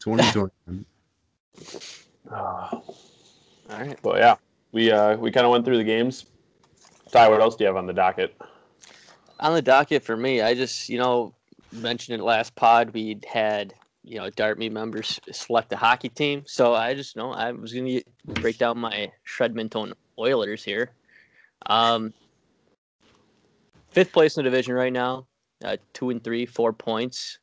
2020. 0.00 0.84
Ah, 2.30 2.70
All 2.80 2.82
right. 3.70 3.98
but 4.02 4.18
yeah, 4.18 4.36
we 4.72 4.90
uh 4.90 5.16
we 5.16 5.30
kind 5.30 5.46
of 5.46 5.52
went 5.52 5.64
through 5.64 5.78
the 5.78 5.84
games. 5.84 6.26
Ty, 7.12 7.28
what 7.28 7.40
else 7.40 7.56
do 7.56 7.64
you 7.64 7.68
have 7.68 7.76
on 7.76 7.86
the 7.86 7.92
docket? 7.92 8.36
On 9.40 9.54
the 9.54 9.62
docket 9.62 10.02
for 10.02 10.16
me, 10.16 10.42
I 10.42 10.54
just 10.54 10.88
you 10.88 10.98
know 10.98 11.34
mentioned 11.72 12.20
it 12.20 12.24
last 12.24 12.54
pod. 12.54 12.90
We 12.90 13.18
had 13.26 13.74
you 14.04 14.18
know 14.18 14.30
Dartmouth 14.30 14.72
members 14.72 15.20
select 15.32 15.72
a 15.72 15.76
hockey 15.76 16.08
team, 16.08 16.44
so 16.46 16.74
I 16.74 16.94
just 16.94 17.16
you 17.16 17.22
know 17.22 17.32
I 17.32 17.52
was 17.52 17.72
gonna 17.72 18.00
break 18.24 18.58
down 18.58 18.78
my 18.78 19.12
Shredmonton 19.26 19.92
Oilers 20.18 20.64
here. 20.64 20.92
Um, 21.66 22.12
fifth 23.96 24.12
place 24.12 24.36
in 24.36 24.44
the 24.44 24.50
division 24.50 24.74
right 24.74 24.92
now, 24.92 25.26
uh, 25.64 25.78
two 25.94 26.10
and 26.10 26.22
three, 26.22 26.44
four 26.44 26.70
points. 26.70 27.38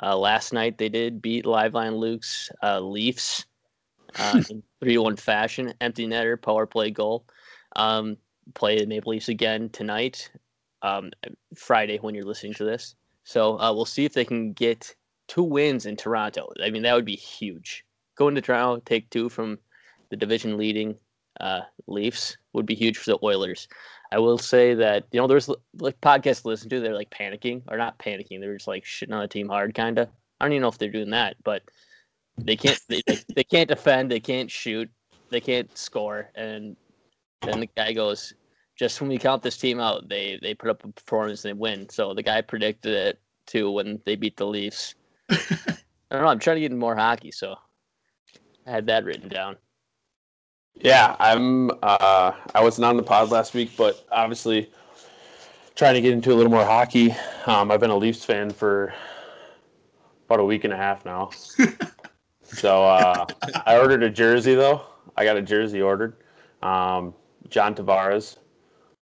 Uh, 0.00 0.16
last 0.16 0.52
night 0.52 0.78
they 0.78 0.88
did 0.88 1.20
beat 1.20 1.44
Liveline 1.44 1.98
Luke's 1.98 2.48
uh, 2.62 2.78
Leafs 2.78 3.44
uh, 4.16 4.40
in 4.48 4.62
three 4.80 4.98
one 4.98 5.16
fashion. 5.16 5.74
Empty 5.80 6.06
netter, 6.06 6.40
power 6.40 6.64
play 6.64 6.92
goal. 6.92 7.26
Um, 7.74 8.16
play 8.54 8.78
the 8.78 8.86
Maple 8.86 9.10
Leafs 9.10 9.28
again 9.28 9.68
tonight, 9.70 10.30
um, 10.82 11.10
Friday 11.56 11.98
when 11.98 12.14
you're 12.14 12.24
listening 12.24 12.54
to 12.54 12.64
this. 12.64 12.94
So 13.24 13.58
uh, 13.58 13.72
we'll 13.72 13.84
see 13.84 14.04
if 14.04 14.12
they 14.12 14.24
can 14.24 14.52
get 14.52 14.94
two 15.26 15.42
wins 15.42 15.86
in 15.86 15.96
Toronto. 15.96 16.52
I 16.62 16.70
mean 16.70 16.82
that 16.82 16.94
would 16.94 17.04
be 17.04 17.16
huge. 17.16 17.84
Go 18.14 18.28
into 18.28 18.42
Toronto, 18.42 18.80
take 18.86 19.10
two 19.10 19.28
from 19.28 19.58
the 20.10 20.16
division 20.16 20.56
leading 20.56 20.94
uh, 21.40 21.60
Leafs 21.86 22.36
would 22.52 22.66
be 22.66 22.74
huge 22.74 22.98
for 22.98 23.10
the 23.10 23.18
Oilers. 23.22 23.68
I 24.12 24.18
will 24.18 24.38
say 24.38 24.74
that 24.74 25.04
you 25.12 25.20
know 25.20 25.26
there's 25.26 25.48
like 25.78 26.00
podcasts 26.00 26.42
to 26.42 26.48
listen 26.48 26.68
to. 26.70 26.80
They're 26.80 26.94
like 26.94 27.10
panicking 27.10 27.62
or 27.68 27.76
not 27.76 27.98
panicking. 27.98 28.40
They're 28.40 28.56
just 28.56 28.68
like 28.68 28.84
shitting 28.84 29.12
on 29.12 29.20
the 29.20 29.28
team 29.28 29.48
hard, 29.48 29.74
kind 29.74 29.98
of. 29.98 30.08
I 30.40 30.44
don't 30.44 30.52
even 30.52 30.62
know 30.62 30.68
if 30.68 30.78
they're 30.78 30.90
doing 30.90 31.10
that, 31.10 31.36
but 31.44 31.62
they 32.38 32.56
can't. 32.56 32.80
They, 32.88 33.02
they, 33.34 33.44
can't 33.44 33.68
defend. 33.68 34.10
They 34.10 34.20
can't 34.20 34.50
shoot. 34.50 34.90
They 35.30 35.40
can't 35.40 35.76
score. 35.76 36.30
And 36.34 36.76
then 37.42 37.60
the 37.60 37.68
guy 37.76 37.92
goes, 37.92 38.34
just 38.76 39.00
when 39.00 39.08
we 39.08 39.18
count 39.18 39.42
this 39.42 39.56
team 39.56 39.80
out, 39.80 40.08
they 40.08 40.38
they 40.42 40.54
put 40.54 40.70
up 40.70 40.84
a 40.84 40.88
performance 40.88 41.44
and 41.44 41.56
they 41.56 41.60
win. 41.60 41.88
So 41.88 42.14
the 42.14 42.22
guy 42.22 42.40
predicted 42.42 42.92
it 42.92 43.20
too 43.46 43.70
when 43.70 44.00
they 44.04 44.16
beat 44.16 44.36
the 44.36 44.46
Leafs. 44.46 44.94
I 45.30 45.36
don't 46.10 46.22
know. 46.22 46.28
I'm 46.28 46.38
trying 46.38 46.56
to 46.56 46.60
get 46.60 46.72
more 46.72 46.94
hockey, 46.94 47.32
so 47.32 47.56
I 48.66 48.70
had 48.70 48.86
that 48.86 49.04
written 49.04 49.28
down. 49.28 49.56
Yeah, 50.78 51.16
I'm. 51.18 51.70
Uh, 51.82 52.32
I 52.54 52.62
wasn't 52.62 52.84
on 52.84 52.96
the 52.96 53.02
pod 53.02 53.30
last 53.30 53.54
week, 53.54 53.70
but 53.76 54.06
obviously 54.12 54.70
trying 55.74 55.94
to 55.94 56.00
get 56.00 56.12
into 56.12 56.32
a 56.32 56.34
little 56.34 56.50
more 56.50 56.64
hockey. 56.64 57.14
Um, 57.46 57.70
I've 57.70 57.80
been 57.80 57.90
a 57.90 57.96
Leafs 57.96 58.24
fan 58.24 58.50
for 58.50 58.92
about 60.26 60.40
a 60.40 60.44
week 60.44 60.64
and 60.64 60.72
a 60.72 60.76
half 60.76 61.04
now. 61.04 61.30
so 62.42 62.84
uh, 62.84 63.26
I 63.64 63.78
ordered 63.78 64.02
a 64.02 64.10
jersey 64.10 64.54
though. 64.54 64.82
I 65.16 65.24
got 65.24 65.36
a 65.36 65.42
jersey 65.42 65.80
ordered. 65.80 66.16
Um, 66.62 67.14
John 67.48 67.74
Tavares, 67.74 68.36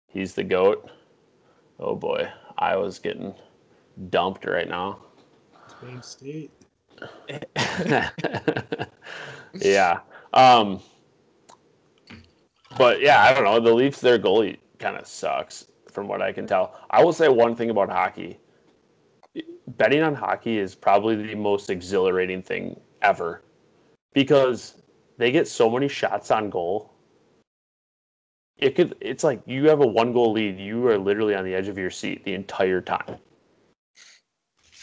he's 0.08 0.34
the 0.34 0.44
goat. 0.44 0.90
Oh 1.78 1.94
boy, 1.94 2.28
I 2.58 2.76
was 2.76 2.98
getting 2.98 3.34
dumped 4.10 4.46
right 4.46 4.68
now. 4.68 4.98
Spain 5.68 6.02
State. 6.02 6.50
yeah. 9.54 10.00
Um, 10.32 10.80
but 12.78 13.00
yeah, 13.00 13.22
I 13.22 13.34
don't 13.34 13.44
know. 13.44 13.60
The 13.60 13.74
Leafs, 13.74 14.00
their 14.00 14.18
goalie 14.18 14.58
kind 14.78 14.96
of 14.96 15.06
sucks 15.06 15.66
from 15.90 16.08
what 16.08 16.22
I 16.22 16.32
can 16.32 16.46
tell. 16.46 16.78
I 16.90 17.04
will 17.04 17.12
say 17.12 17.28
one 17.28 17.54
thing 17.54 17.70
about 17.70 17.90
hockey. 17.90 18.38
Betting 19.76 20.02
on 20.02 20.14
hockey 20.14 20.58
is 20.58 20.74
probably 20.74 21.14
the 21.16 21.34
most 21.34 21.70
exhilarating 21.70 22.42
thing 22.42 22.78
ever 23.00 23.42
because 24.12 24.82
they 25.18 25.30
get 25.30 25.48
so 25.48 25.70
many 25.70 25.88
shots 25.88 26.30
on 26.30 26.50
goal. 26.50 26.92
It 28.58 28.74
could 28.74 28.96
it's 29.00 29.24
like 29.24 29.42
you 29.46 29.68
have 29.68 29.80
a 29.80 29.86
one 29.86 30.12
goal 30.12 30.32
lead, 30.32 30.58
you 30.58 30.86
are 30.86 30.98
literally 30.98 31.34
on 31.34 31.44
the 31.44 31.54
edge 31.54 31.68
of 31.68 31.78
your 31.78 31.90
seat 31.90 32.24
the 32.24 32.34
entire 32.34 32.80
time. 32.80 33.16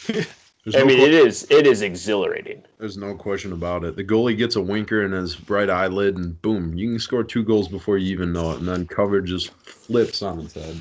There's 0.64 0.76
I 0.76 0.80
no 0.80 0.84
mean, 0.86 0.98
que- 0.98 1.06
it 1.06 1.14
is 1.14 1.46
it 1.50 1.66
is 1.66 1.80
exhilarating. 1.82 2.62
There's 2.78 2.96
no 2.98 3.14
question 3.14 3.52
about 3.52 3.82
it. 3.84 3.96
The 3.96 4.04
goalie 4.04 4.36
gets 4.36 4.56
a 4.56 4.60
winker 4.60 5.02
in 5.04 5.12
his 5.12 5.48
right 5.48 5.70
eyelid, 5.70 6.16
and 6.18 6.40
boom, 6.42 6.74
you 6.74 6.90
can 6.90 6.98
score 6.98 7.24
two 7.24 7.42
goals 7.42 7.68
before 7.68 7.96
you 7.98 8.12
even 8.12 8.32
know 8.32 8.52
it, 8.52 8.58
and 8.58 8.68
then 8.68 8.86
coverage 8.86 9.28
just 9.28 9.50
flips 9.64 10.20
on 10.22 10.40
its 10.40 10.54
head. 10.54 10.80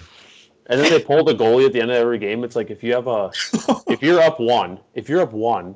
And 0.68 0.80
then 0.80 0.92
they 0.92 1.02
pull 1.02 1.24
the 1.24 1.34
goalie 1.34 1.66
at 1.66 1.74
the 1.74 1.82
end 1.82 1.92
of 1.92 1.98
every 1.98 2.20
game. 2.20 2.44
It's 2.44 2.56
like 2.56 2.70
if 2.70 2.84
you 2.84 2.94
have 2.94 3.08
a 3.08 3.32
if 3.88 4.02
you're 4.04 4.20
up 4.22 4.40
one, 4.40 4.80
if 4.96 5.08
you're 5.08 5.22
up 5.22 5.32
one, 5.32 5.76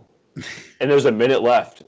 and 0.81 0.91
there's 0.91 1.05
a 1.05 1.11
minute 1.11 1.41
left, 1.41 1.83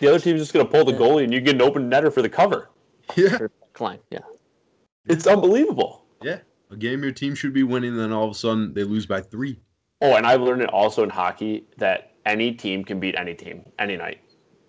the 0.00 0.06
other 0.08 0.18
team's 0.20 0.40
just 0.40 0.52
gonna 0.52 0.64
pull 0.68 0.84
the 0.84 0.92
goalie, 0.92 1.24
and 1.24 1.32
you 1.32 1.40
get 1.40 1.54
an 1.54 1.62
open 1.62 1.90
netter 1.90 2.12
for 2.12 2.22
the 2.22 2.28
cover. 2.28 2.68
Yeah, 3.16 3.38
Klein, 3.72 3.98
yeah. 4.10 4.18
It's 5.06 5.26
unbelievable. 5.26 6.04
yeah. 6.22 6.40
A 6.70 6.76
game 6.76 7.02
your 7.02 7.12
team 7.12 7.34
should 7.34 7.54
be 7.54 7.62
winning, 7.62 7.96
then 7.96 8.12
all 8.12 8.24
of 8.26 8.32
a 8.32 8.34
sudden 8.34 8.74
they 8.74 8.84
lose 8.84 9.06
by 9.06 9.22
three. 9.22 9.58
Oh, 10.00 10.14
and 10.14 10.26
I've 10.26 10.40
learned 10.42 10.62
it 10.62 10.70
also 10.70 11.02
in 11.02 11.10
hockey 11.10 11.64
that 11.78 12.12
any 12.24 12.52
team 12.52 12.84
can 12.84 13.00
beat 13.00 13.16
any 13.16 13.34
team 13.34 13.64
any 13.78 13.96
night. 13.96 14.20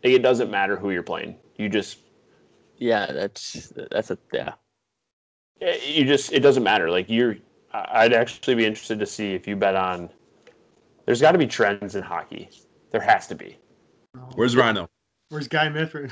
It 0.02 0.20
doesn't 0.24 0.50
matter 0.50 0.76
who 0.78 0.92
you're 0.92 1.04
playing. 1.04 1.36
You 1.58 1.70
just 1.70 2.00
Yeah, 2.78 3.12
that's 3.12 3.72
that's 3.92 4.12
a 4.12 4.18
yeah. 4.34 4.54
you 5.62 6.06
just 6.06 6.32
it 6.32 6.40
doesn't 6.40 6.64
matter. 6.64 6.90
Like 6.90 7.10
you're, 7.10 7.38
I- 7.74 8.06
I'd 8.06 8.14
actually 8.14 8.56
be 8.56 8.66
interested 8.66 9.00
to 9.00 9.06
see 9.06 9.34
if 9.34 9.48
you 9.48 9.56
bet 9.56 9.76
on. 9.76 10.10
There's 11.06 11.22
got 11.22 11.34
to 11.34 11.38
be 11.38 11.48
trends 11.48 11.96
in 11.96 12.04
hockey. 12.04 12.50
There 12.92 13.02
has 13.02 13.28
to 13.28 13.36
be. 13.36 13.58
Where's 14.36 14.56
Rhino? 14.56 14.90
Where's 15.30 15.48
Guy 15.48 15.68
Mifford? 15.68 16.12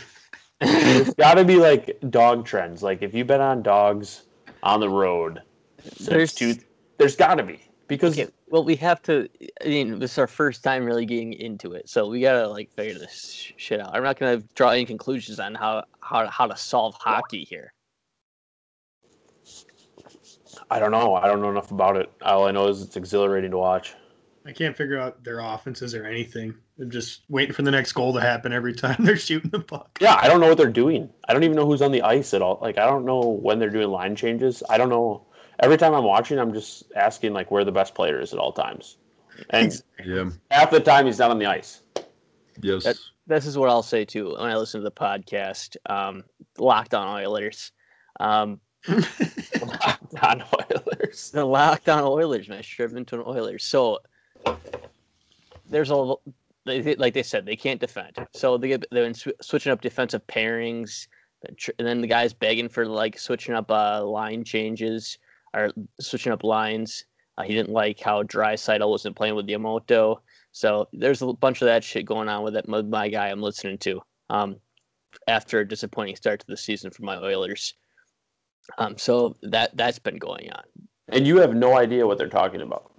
There's 0.60 1.14
got 1.14 1.36
to 1.36 1.46
be 1.46 1.58
like 1.58 1.98
dog 2.10 2.46
trends. 2.46 2.84
Like 2.84 3.02
if 3.02 3.14
you 3.14 3.24
bet 3.26 3.40
on 3.42 3.64
dogs 3.64 4.24
on 4.64 4.80
the 4.80 4.90
road, 4.90 5.42
There's 5.84 6.08
there's 6.08 6.34
two. 6.34 6.56
There's 6.98 7.16
got 7.16 7.36
to 7.36 7.44
be 7.44 7.62
because 7.88 8.20
Okay, 8.20 8.32
well, 8.50 8.64
we 8.64 8.76
have 8.78 9.02
to. 9.04 9.28
I 9.64 9.68
mean, 9.68 10.00
this 10.00 10.14
is 10.14 10.18
our 10.18 10.28
first 10.28 10.64
time 10.64 10.86
really 10.86 11.06
getting 11.06 11.34
into 11.34 11.74
it, 11.74 11.90
so 11.90 12.08
we 12.08 12.22
gotta 12.22 12.48
like 12.48 12.72
figure 12.72 12.98
this 12.98 13.34
sh- 13.34 13.54
shit 13.58 13.80
out. 13.80 13.92
I'm 13.94 14.04
not 14.04 14.18
gonna 14.18 14.42
draw 14.56 14.70
any 14.70 14.86
conclusions 14.86 15.40
on 15.40 15.56
how 15.56 15.84
how 16.02 16.28
how 16.28 16.48
to 16.48 16.56
solve 16.56 16.96
hockey 16.96 17.44
here. 17.44 17.74
I 20.72 20.80
don't 20.80 20.92
know. 20.92 21.16
I 21.16 21.28
don't 21.28 21.42
know 21.42 21.50
enough 21.50 21.72
about 21.72 21.98
it. 21.98 22.12
All 22.22 22.48
I 22.48 22.52
know 22.52 22.68
is 22.68 22.82
it's 22.82 22.96
exhilarating 22.96 23.52
to 23.52 23.58
watch. 23.58 23.96
I 24.46 24.54
can't 24.54 24.76
figure 24.78 24.98
out 24.98 25.26
their 25.26 25.40
offenses 25.40 25.94
or 25.94 26.06
anything. 26.06 26.56
I'm 26.80 26.90
just 26.90 27.24
waiting 27.28 27.54
for 27.54 27.64
the 27.64 27.72
next 27.72 27.92
goal 27.92 28.14
to 28.14 28.22
happen 28.22 28.54
every 28.54 28.74
time 28.74 28.96
they're 29.04 29.18
shooting 29.18 29.52
the 29.52 29.60
puck. 29.60 29.98
Yeah, 30.00 30.18
I 30.22 30.28
don't 30.28 30.40
know 30.40 30.48
what 30.48 30.58
they're 30.58 30.72
doing. 30.72 31.10
I 31.28 31.34
don't 31.34 31.44
even 31.44 31.58
know 31.58 31.66
who's 31.66 31.82
on 31.82 31.92
the 31.92 32.02
ice 32.02 32.34
at 32.34 32.42
all. 32.42 32.60
Like 32.62 32.78
I 32.78 32.86
don't 32.86 33.06
know 33.06 33.20
when 33.20 33.60
they're 33.60 33.70
doing 33.70 33.90
line 33.90 34.16
changes. 34.16 34.64
I 34.70 34.78
don't 34.78 34.90
know. 34.90 35.27
Every 35.60 35.78
time 35.78 35.94
I'm 35.94 36.04
watching, 36.04 36.38
I'm 36.40 36.54
just 36.54 36.84
asking 36.96 37.34
like 37.34 37.50
where 37.52 37.64
the 37.64 37.72
best 37.72 37.96
player 37.96 38.20
is 38.20 38.34
at 38.34 38.40
all 38.40 38.52
times. 38.52 38.98
And 39.50 39.72
Yeah. 40.06 40.30
half 40.52 40.72
the 40.72 40.80
time 40.80 41.06
he's 41.06 41.20
not 41.20 41.32
on 41.32 41.40
the 41.40 41.46
ice. 41.48 41.82
Yes. 42.62 42.84
That- 42.84 42.98
This 43.28 43.46
is 43.46 43.58
what 43.58 43.70
I'll 43.70 43.84
say 43.84 44.06
too 44.06 44.32
when 44.38 44.50
I 44.50 44.56
listen 44.58 44.82
to 44.82 44.84
the 44.84 44.92
podcast. 44.92 45.76
Um, 45.90 46.24
Locked 46.58 46.94
on 46.94 47.08
Oilers. 47.24 47.72
Um, 48.20 48.60
on 50.22 50.44
Oilers. 50.54 51.32
the 51.32 51.44
Locked 51.46 51.90
on 51.90 52.04
Oilers, 52.04 52.48
man. 52.50 52.64
Stripped 52.64 52.94
into 52.94 53.16
an 53.16 53.24
Oilers. 53.28 53.64
So 53.64 54.00
there's 55.70 55.92
a 55.92 56.14
they, 56.66 56.82
they- 56.82 56.96
like 56.96 57.14
they 57.14 57.24
said 57.24 57.46
they 57.46 57.56
can't 57.56 57.80
defend. 57.80 58.16
So 58.34 58.58
they 58.58 58.70
get 58.70 58.86
they've 58.92 59.04
been 59.06 59.14
sw- 59.14 59.42
switching 59.42 59.72
up 59.72 59.82
defensive 59.82 60.26
pairings, 60.28 61.08
and 61.48 61.58
and 61.80 61.88
then 61.88 62.02
the 62.02 62.08
guys 62.08 62.34
begging 62.34 62.70
for 62.70 62.86
like 62.86 63.18
switching 63.20 63.56
up 63.56 63.70
uh, 63.72 64.04
line 64.06 64.44
changes 64.44 65.18
or 65.58 65.72
switching 66.00 66.32
up 66.32 66.44
lines. 66.44 67.06
Uh, 67.38 67.44
he 67.44 67.54
didn't 67.54 67.72
like 67.72 68.00
how 68.00 68.24
Draisaitl 68.24 68.90
wasn't 68.90 69.16
playing 69.16 69.36
with 69.36 69.48
Yamamoto. 69.48 70.18
So 70.52 70.88
there's 70.92 71.22
a 71.22 71.34
bunch 71.34 71.62
of 71.62 71.68
that 71.68 71.84
shit 71.84 72.06
going 72.06 72.30
on 72.30 72.44
with 72.44 72.54
that 72.56 72.68
with 72.68 72.88
my 72.88 73.10
guy 73.10 73.30
I'm 73.30 73.42
listening 73.42 73.78
to. 73.80 74.02
Um, 74.30 74.58
after 75.28 75.60
a 75.60 75.68
disappointing 75.68 76.16
start 76.16 76.40
to 76.40 76.48
the 76.48 76.58
season 76.58 76.92
for 76.92 77.04
my 77.04 77.18
Oilers. 77.18 77.74
Um, 78.78 78.98
so 78.98 79.36
that 79.44 79.76
that's 79.76 80.00
been 80.00 80.18
going 80.18 80.52
on. 80.52 80.64
And 81.10 81.26
you 81.26 81.38
have 81.38 81.56
no 81.56 81.78
idea 81.78 82.06
what 82.06 82.18
they're 82.18 82.28
talking 82.28 82.62
about. 82.62 82.92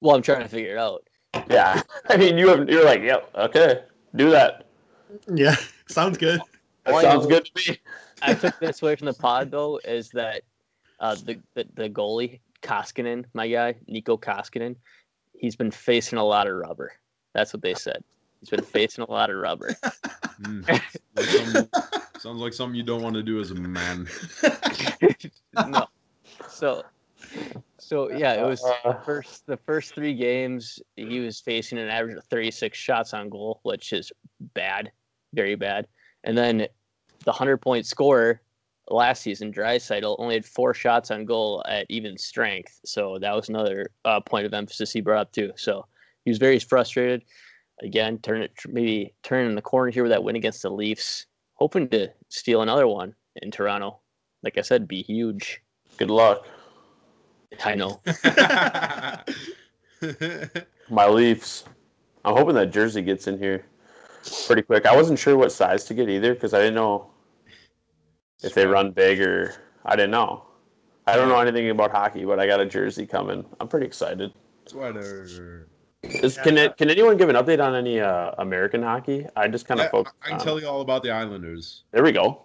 Well, 0.00 0.16
I'm 0.16 0.22
trying 0.22 0.42
to 0.42 0.48
figure 0.48 0.72
it 0.72 0.78
out. 0.78 1.02
Yeah. 1.48 1.80
I 2.08 2.16
mean 2.16 2.38
you 2.38 2.48
have 2.48 2.68
you're 2.68 2.84
like, 2.84 3.02
yep, 3.02 3.30
okay, 3.34 3.82
do 4.16 4.30
that. 4.30 4.66
yeah, 5.32 5.56
sounds 5.88 6.18
good. 6.18 6.40
That 6.84 7.00
sounds 7.02 7.26
good 7.26 7.44
to 7.44 7.72
me. 7.72 7.78
I 8.22 8.34
took 8.34 8.58
this 8.58 8.82
away 8.82 8.96
from 8.96 9.06
the 9.06 9.14
pod 9.14 9.50
though 9.50 9.80
is 9.84 10.10
that 10.10 10.42
uh, 11.04 11.14
the, 11.16 11.38
the 11.54 11.66
the 11.74 11.90
goalie 11.90 12.40
Koskinen, 12.62 13.26
my 13.34 13.46
guy 13.46 13.74
Mikko 13.86 14.16
Koskinen, 14.16 14.74
he's 15.34 15.54
been 15.54 15.70
facing 15.70 16.18
a 16.18 16.24
lot 16.24 16.46
of 16.46 16.54
rubber. 16.54 16.92
That's 17.34 17.52
what 17.52 17.60
they 17.60 17.74
said. 17.74 18.02
He's 18.40 18.48
been 18.48 18.64
facing 18.64 19.04
a 19.04 19.10
lot 19.10 19.28
of 19.28 19.36
rubber. 19.36 19.74
Mm. 20.40 20.66
Like 21.14 21.26
some- 21.26 21.68
sounds 22.18 22.40
like 22.40 22.54
something 22.54 22.74
you 22.74 22.82
don't 22.82 23.02
want 23.02 23.14
to 23.16 23.22
do 23.22 23.38
as 23.38 23.50
a 23.50 23.54
man. 23.54 24.08
no, 25.68 25.86
so 26.48 26.82
so 27.78 28.10
yeah, 28.10 28.32
it 28.32 28.46
was 28.46 28.62
the 28.62 28.88
Uh, 28.88 29.02
first 29.02 29.46
the 29.46 29.58
first 29.58 29.94
three 29.94 30.14
games 30.14 30.80
he 30.96 31.20
was 31.20 31.38
facing 31.38 31.78
an 31.78 31.88
average 31.88 32.16
of 32.16 32.24
36 32.24 32.76
shots 32.78 33.12
on 33.12 33.28
goal, 33.28 33.60
which 33.62 33.92
is 33.92 34.10
bad, 34.54 34.90
very 35.34 35.54
bad. 35.54 35.86
And 36.24 36.36
then 36.36 36.58
the 36.58 37.30
100 37.30 37.58
point 37.58 37.84
scorer 37.84 38.40
last 38.90 39.22
season, 39.22 39.52
Draisaitl, 39.52 40.16
only 40.18 40.34
had 40.34 40.44
four 40.44 40.74
shots 40.74 41.10
on 41.10 41.24
goal 41.24 41.64
at 41.68 41.86
even 41.88 42.18
strength. 42.18 42.80
So 42.84 43.18
that 43.20 43.34
was 43.34 43.48
another 43.48 43.90
uh, 44.04 44.20
point 44.20 44.46
of 44.46 44.54
emphasis 44.54 44.92
he 44.92 45.00
brought 45.00 45.20
up 45.20 45.32
too. 45.32 45.52
So 45.56 45.86
he 46.24 46.30
was 46.30 46.38
very 46.38 46.58
frustrated. 46.58 47.24
Again, 47.82 48.18
turn 48.18 48.42
it 48.42 48.52
maybe 48.68 49.14
turning 49.22 49.48
in 49.48 49.54
the 49.54 49.62
corner 49.62 49.90
here 49.90 50.02
with 50.02 50.12
that 50.12 50.22
win 50.22 50.36
against 50.36 50.62
the 50.62 50.70
Leafs, 50.70 51.26
hoping 51.54 51.88
to 51.88 52.08
steal 52.28 52.62
another 52.62 52.86
one 52.86 53.14
in 53.36 53.50
Toronto. 53.50 53.98
Like 54.42 54.58
I 54.58 54.60
said, 54.60 54.86
be 54.86 55.02
huge. 55.02 55.60
good 55.96 56.10
luck. 56.10 56.46
I 57.64 57.74
know. 57.74 58.00
My 60.90 61.06
Leafs. 61.08 61.64
I'm 62.24 62.36
hoping 62.36 62.54
that 62.54 62.72
jersey 62.72 63.02
gets 63.02 63.26
in 63.26 63.38
here 63.38 63.64
pretty 64.46 64.62
quick. 64.62 64.86
I 64.86 64.96
wasn't 64.96 65.18
sure 65.18 65.36
what 65.36 65.52
size 65.52 65.84
to 65.84 65.94
get 65.94 66.08
either 66.08 66.34
because 66.34 66.54
I 66.54 66.58
didn't 66.58 66.74
know 66.74 67.10
if 68.44 68.54
they 68.54 68.66
run 68.66 68.90
big 68.90 69.20
or 69.20 69.54
I 69.84 69.96
didn't 69.96 70.12
know. 70.12 70.44
I 71.06 71.16
don't 71.16 71.28
know 71.28 71.38
anything 71.38 71.68
about 71.70 71.90
hockey, 71.90 72.24
but 72.24 72.40
I 72.40 72.46
got 72.46 72.60
a 72.60 72.66
jersey 72.66 73.06
coming. 73.06 73.44
I'm 73.60 73.68
pretty 73.68 73.86
excited. 73.86 74.32
Sweater. 74.66 75.68
Is, 76.02 76.38
can 76.38 76.58
it, 76.58 76.76
can 76.76 76.90
anyone 76.90 77.16
give 77.16 77.28
an 77.28 77.36
update 77.36 77.64
on 77.64 77.74
any 77.74 78.00
uh, 78.00 78.32
American 78.38 78.82
hockey? 78.82 79.26
I 79.36 79.48
just 79.48 79.66
kind 79.66 79.80
I, 79.80 79.84
of 79.84 79.90
focus. 79.90 80.12
I 80.22 80.28
can 80.28 80.38
on- 80.38 80.44
tell 80.44 80.60
you 80.60 80.66
all 80.66 80.80
about 80.80 81.02
the 81.02 81.10
Islanders. 81.10 81.84
There 81.92 82.02
we 82.02 82.12
go. 82.12 82.42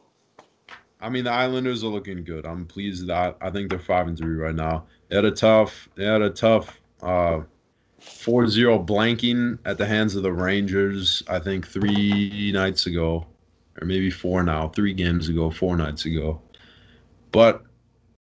I 1.01 1.09
mean, 1.09 1.23
the 1.23 1.31
Islanders 1.31 1.83
are 1.83 1.87
looking 1.87 2.25
good. 2.25 2.45
I'm 2.45 2.65
pleased 2.65 3.07
that 3.07 3.37
I 3.39 3.49
think 3.49 3.69
they're 3.69 3.79
five 3.79 4.07
and 4.07 4.17
three 4.17 4.35
right 4.35 4.55
now. 4.55 4.85
They 5.07 5.15
had 5.15 5.25
a 5.25 5.31
tough, 5.31 5.87
they 5.95 6.05
had 6.05 6.21
a 6.21 6.29
tough 6.29 6.81
uh, 7.01 7.41
4-0 8.01 8.85
blanking 8.85 9.59
at 9.65 9.77
the 9.77 9.85
hands 9.85 10.15
of 10.15 10.23
the 10.23 10.33
Rangers. 10.33 11.23
I 11.29 11.39
think 11.39 11.65
three 11.67 12.51
nights 12.53 12.85
ago, 12.85 13.25
or 13.81 13.85
maybe 13.85 14.09
four 14.09 14.43
now, 14.43 14.69
three 14.69 14.93
games 14.93 15.29
ago, 15.29 15.49
four 15.49 15.77
nights 15.77 16.05
ago. 16.05 16.41
But 17.31 17.63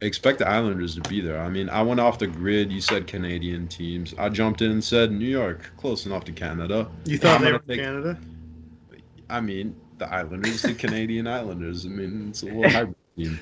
expect 0.01 0.39
the 0.39 0.47
Islanders 0.47 0.95
to 0.95 1.01
be 1.01 1.21
there. 1.21 1.39
I 1.39 1.49
mean, 1.49 1.69
I 1.69 1.81
went 1.81 1.99
off 1.99 2.19
the 2.19 2.27
grid. 2.27 2.71
You 2.71 2.81
said 2.81 3.07
Canadian 3.07 3.67
teams. 3.67 4.13
I 4.17 4.29
jumped 4.29 4.61
in 4.61 4.71
and 4.71 4.84
said 4.84 5.11
New 5.11 5.25
York, 5.25 5.71
close 5.77 6.05
enough 6.05 6.25
to 6.25 6.31
Canada. 6.31 6.89
You 7.05 7.17
thought 7.17 7.41
they 7.41 7.51
were 7.51 7.59
take- 7.59 7.79
Canada? 7.79 8.17
I 9.29 9.41
mean, 9.41 9.75
the 9.97 10.11
Islanders, 10.13 10.61
the 10.61 10.73
Canadian 10.73 11.27
Islanders. 11.27 11.85
I 11.85 11.89
mean, 11.89 12.27
it's 12.29 12.43
a 12.43 12.45
little 12.45 12.69
hybrid 12.69 12.95
team. 13.17 13.39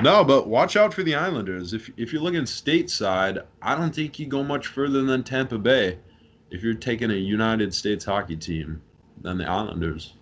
No, 0.00 0.22
but 0.22 0.46
watch 0.46 0.76
out 0.76 0.94
for 0.94 1.02
the 1.02 1.16
Islanders. 1.16 1.74
If 1.74 1.90
if 1.96 2.12
you're 2.12 2.22
looking 2.22 2.42
stateside, 2.42 3.44
I 3.60 3.74
don't 3.74 3.94
think 3.94 4.18
you 4.18 4.26
go 4.26 4.44
much 4.44 4.68
further 4.68 5.02
than 5.02 5.24
Tampa 5.24 5.58
Bay. 5.58 5.98
If 6.50 6.62
you're 6.62 6.74
taking 6.74 7.10
a 7.10 7.14
United 7.14 7.74
States 7.74 8.04
hockey 8.04 8.36
team, 8.36 8.80
than 9.22 9.38
the 9.38 9.48
Islanders. 9.48 10.14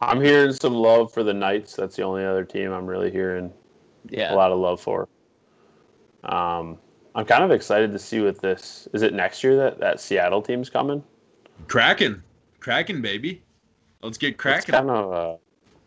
I'm 0.00 0.20
hearing 0.20 0.52
some 0.52 0.74
love 0.74 1.12
for 1.12 1.22
the 1.22 1.32
Knights. 1.34 1.76
That's 1.76 1.96
the 1.96 2.02
only 2.02 2.24
other 2.24 2.44
team 2.44 2.72
I'm 2.72 2.86
really 2.86 3.10
hearing 3.10 3.52
Yeah. 4.08 4.34
a 4.34 4.36
lot 4.36 4.52
of 4.52 4.58
love 4.58 4.80
for. 4.80 5.08
Um, 6.24 6.78
I'm 7.14 7.24
kind 7.24 7.44
of 7.44 7.50
excited 7.50 7.92
to 7.92 7.98
see 7.98 8.20
what 8.20 8.40
this 8.40 8.88
is. 8.92 9.02
It 9.02 9.14
next 9.14 9.44
year 9.44 9.56
that 9.56 9.78
that 9.78 10.00
Seattle 10.00 10.42
team's 10.42 10.68
coming. 10.68 11.02
Kraken, 11.68 12.22
Kraken, 12.60 13.00
baby. 13.02 13.42
Let's 14.02 14.18
get 14.18 14.30
It's 14.34 14.40
Kraken. 14.40 14.74
kind 14.74 14.90
of. 14.90 15.12
Uh, 15.12 15.36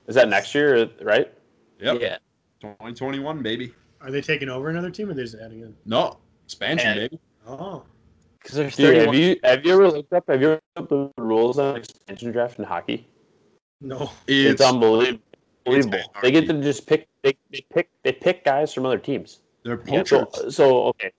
is 0.07 0.15
that 0.15 0.29
next 0.29 0.55
year? 0.55 0.89
Right? 1.01 1.31
Yep, 1.79 2.01
Yeah. 2.01 2.17
2021, 2.61 3.43
baby. 3.43 3.73
Are 4.01 4.09
they 4.09 4.21
taking 4.21 4.49
over 4.49 4.69
another 4.69 4.89
team 4.89 5.09
or 5.09 5.13
they're 5.13 5.25
just 5.25 5.35
adding 5.35 5.61
in? 5.61 5.75
No 5.85 6.17
expansion, 6.45 6.87
And- 6.91 6.99
baby. 6.99 7.19
Oh. 7.47 7.83
Because 8.39 8.55
there's 8.55 8.75
Dude, 8.77 8.95
have 8.97 9.13
you 9.15 9.37
have 9.43 9.65
you 9.65 9.73
ever 9.73 9.89
looked 9.89 10.13
up? 10.13 10.23
Have 10.29 10.41
you 10.41 10.47
ever 10.51 10.61
looked 10.77 10.91
up 10.93 11.13
the 11.17 11.21
rules 11.21 11.59
on 11.59 11.75
expansion 11.75 12.31
draft 12.31 12.57
in 12.59 12.63
hockey? 12.65 13.05
No. 13.81 14.11
It's, 14.27 14.53
It's 14.53 14.61
unbelievable. 14.61 15.21
Unbelievable. 15.65 15.97
it's 15.97 16.21
They 16.21 16.31
get 16.31 16.47
to 16.47 16.61
just 16.61 16.87
pick. 16.87 17.07
They, 17.23 17.37
they 17.51 17.65
pick. 17.73 17.89
They 18.03 18.11
pick 18.11 18.43
guys 18.45 18.73
from 18.73 18.85
other 18.85 18.97
teams. 18.97 19.39
they're 19.63 19.81
Yeah, 19.87 20.03
So, 20.03 20.29
so 20.49 20.83
okay. 20.87 21.11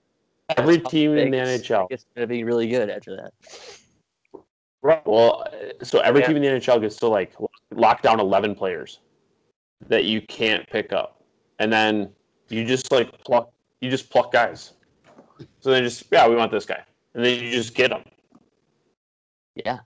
Every 0.57 0.79
team 0.79 1.15
in 1.15 1.29
the 1.29 1.37
NHL. 1.37 1.87
It's 1.91 2.05
gonna 2.15 2.27
be 2.27 2.43
really 2.43 2.67
good 2.67 2.89
after 2.89 3.15
that. 3.15 3.33
Right. 4.81 5.05
Well, 5.05 5.45
uh, 5.45 5.83
so 5.83 5.99
every 5.99 6.21
Yeah. 6.21 6.27
team 6.27 6.37
in 6.37 6.41
the 6.41 6.47
NHL 6.49 6.81
gets 6.81 6.95
to 6.97 7.07
like 7.07 7.33
lock 7.71 8.01
down 8.01 8.19
eleven 8.19 8.55
players 8.55 8.99
that 9.87 10.05
you 10.05 10.21
can't 10.21 10.67
pick 10.69 10.91
up, 10.91 11.21
and 11.59 11.71
then 11.71 12.09
you 12.49 12.65
just 12.65 12.91
like 12.91 13.11
pluck. 13.23 13.51
You 13.81 13.89
just 13.89 14.09
pluck 14.09 14.31
guys. 14.31 14.73
So 15.59 15.71
they 15.71 15.81
just 15.81 16.05
yeah, 16.11 16.27
we 16.27 16.35
want 16.35 16.51
this 16.51 16.65
guy, 16.65 16.83
and 17.13 17.23
then 17.23 17.43
you 17.43 17.51
just 17.51 17.75
get 17.75 17.91
them. 17.91 18.03
Yeah. 19.55 19.79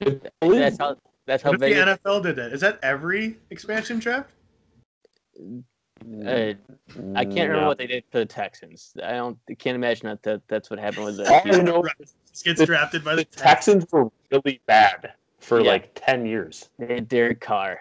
That's 0.00 0.78
how. 0.78 0.96
That's 1.28 1.42
how 1.42 1.50
What 1.50 1.62
if 1.62 1.98
the 2.00 2.10
NFL 2.10 2.22
did 2.22 2.36
that? 2.36 2.52
Is 2.54 2.62
that 2.62 2.78
every 2.82 3.36
expansion 3.50 3.98
draft? 3.98 4.30
Uh, 5.38 5.52
I 6.24 6.54
can't 7.24 7.34
remember 7.34 7.60
No. 7.60 7.66
what 7.68 7.76
they 7.76 7.86
did 7.86 8.04
for 8.10 8.18
the 8.20 8.24
Texans. 8.24 8.94
I 9.04 9.12
don't. 9.12 9.36
I 9.50 9.52
can't 9.52 9.74
imagine 9.74 10.08
that, 10.08 10.22
that 10.22 10.40
that's 10.48 10.70
what 10.70 10.78
happened 10.78 11.04
with 11.04 11.20
All 11.20 11.34
I 11.44 11.50
the. 11.50 11.62
know 11.62 11.84
Just 12.32 12.44
gets 12.46 12.64
drafted 12.64 13.04
by 13.04 13.10
the 13.14 13.16
the 13.16 13.24
Texans. 13.26 13.42
Texans 13.84 13.92
were 13.92 14.08
really 14.32 14.62
bad 14.66 15.12
for 15.38 15.60
Yeah. 15.60 15.68
like 15.72 15.92
ten 15.94 16.24
years. 16.24 16.70
They 16.78 16.94
had 16.94 17.08
Derek 17.08 17.42
Carr. 17.42 17.78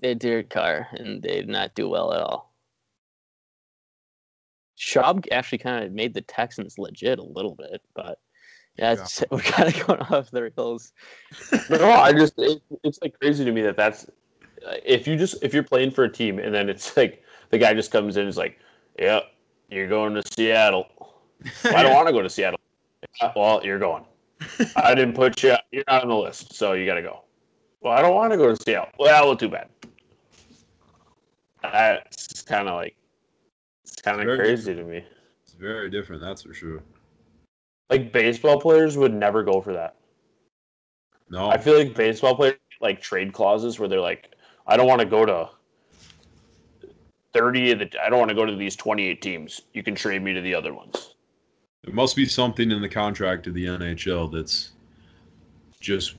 They 0.00 0.08
had 0.08 0.18
Derek 0.20 0.48
Carr, 0.48 0.88
and 0.92 1.22
they 1.22 1.34
did 1.34 1.48
not 1.50 1.74
do 1.74 1.86
well 1.90 2.14
at 2.14 2.22
all. 2.22 2.50
Schaub 4.78 5.26
actually 5.32 5.58
kind 5.58 5.84
of 5.84 5.92
made 5.92 6.14
the 6.14 6.22
Texans 6.22 6.78
legit 6.78 7.18
a 7.18 7.22
little 7.22 7.54
bit, 7.56 7.82
but 7.94 8.20
yeah, 8.76 8.92
it's, 8.92 9.22
we're 9.30 9.40
kind 9.40 9.68
of 9.68 9.86
going 9.86 10.00
off 10.00 10.30
the 10.30 10.50
rails. 10.56 10.92
But 11.50 11.80
no, 11.80 11.90
I 11.90 12.12
just 12.12 12.34
it, 12.38 12.62
it's 12.82 12.98
like 13.02 13.18
crazy 13.18 13.44
to 13.44 13.52
me 13.52 13.62
that 13.62 13.76
that's 13.76 14.06
uh, 14.66 14.74
if 14.84 15.06
you 15.06 15.16
just 15.16 15.42
if 15.42 15.54
you're 15.54 15.62
playing 15.62 15.90
for 15.90 16.04
a 16.04 16.08
team 16.12 16.38
and 16.38 16.54
then 16.54 16.68
it's 16.68 16.96
like 16.96 17.22
the 17.50 17.58
guy 17.58 17.74
just 17.74 17.90
comes 17.90 18.16
in 18.16 18.22
and 18.22 18.28
is 18.28 18.36
like, 18.36 18.58
"Yeah, 18.98 19.20
you're 19.68 19.88
going 19.88 20.14
to 20.14 20.22
Seattle." 20.32 20.86
Well, 21.64 21.76
I 21.76 21.82
don't 21.82 21.94
want 21.94 22.08
to 22.08 22.12
go 22.12 22.22
to 22.22 22.30
Seattle. 22.30 22.60
"Yeah, 23.20 23.32
Well, 23.36 23.64
you're 23.64 23.78
going. 23.78 24.04
I 24.76 24.94
didn't 24.94 25.14
put 25.14 25.42
you. 25.42 25.54
You're 25.70 25.84
not 25.86 26.02
on 26.02 26.08
the 26.08 26.16
list, 26.16 26.54
so 26.54 26.72
you 26.72 26.84
got 26.84 26.94
to 26.94 27.02
go. 27.02 27.22
Well, 27.80 27.92
I 27.92 28.02
don't 28.02 28.14
want 28.14 28.32
to 28.32 28.36
go 28.36 28.48
to 28.48 28.56
Seattle. 28.56 28.90
Well, 28.98 29.26
well, 29.26 29.36
too 29.36 29.48
bad. 29.48 29.68
That's 31.62 32.42
kind 32.42 32.68
of 32.68 32.74
like 32.74 32.96
it's 33.84 34.02
kind 34.02 34.20
of 34.20 34.26
Very 34.26 34.38
crazy 34.38 34.74
to 34.74 34.82
me. 34.82 35.04
It's 35.44 35.52
very 35.52 35.90
different, 35.90 36.20
that's 36.20 36.42
for 36.42 36.52
sure. 36.52 36.82
Like 37.90 38.12
baseball 38.12 38.60
players 38.60 38.96
would 38.96 39.12
never 39.12 39.42
go 39.42 39.60
for 39.60 39.72
that. 39.72 39.96
No, 41.30 41.50
I 41.50 41.58
feel 41.58 41.76
like 41.78 41.94
baseball 41.94 42.34
players 42.34 42.56
like 42.80 43.00
trade 43.00 43.32
clauses 43.32 43.78
where 43.78 43.88
they're 43.88 44.00
like, 44.00 44.34
I 44.66 44.76
don't 44.76 44.86
want 44.86 45.00
to 45.00 45.06
go 45.06 45.24
to 45.24 45.48
thirty 47.32 47.72
of 47.72 47.78
the. 47.80 47.90
I 48.02 48.08
don't 48.08 48.18
want 48.18 48.30
to 48.30 48.34
go 48.34 48.44
to 48.44 48.56
these 48.56 48.76
twenty-eight 48.76 49.20
teams. 49.22 49.62
You 49.72 49.82
can 49.82 49.94
trade 49.94 50.22
me 50.22 50.32
to 50.32 50.40
the 50.40 50.54
other 50.54 50.74
ones. 50.74 51.14
There 51.82 51.94
must 51.94 52.16
be 52.16 52.24
something 52.24 52.70
in 52.70 52.80
the 52.80 52.88
contract 52.88 53.46
of 53.46 53.54
the 53.54 53.66
NHL 53.66 54.32
that's 54.32 54.72
just 55.80 56.16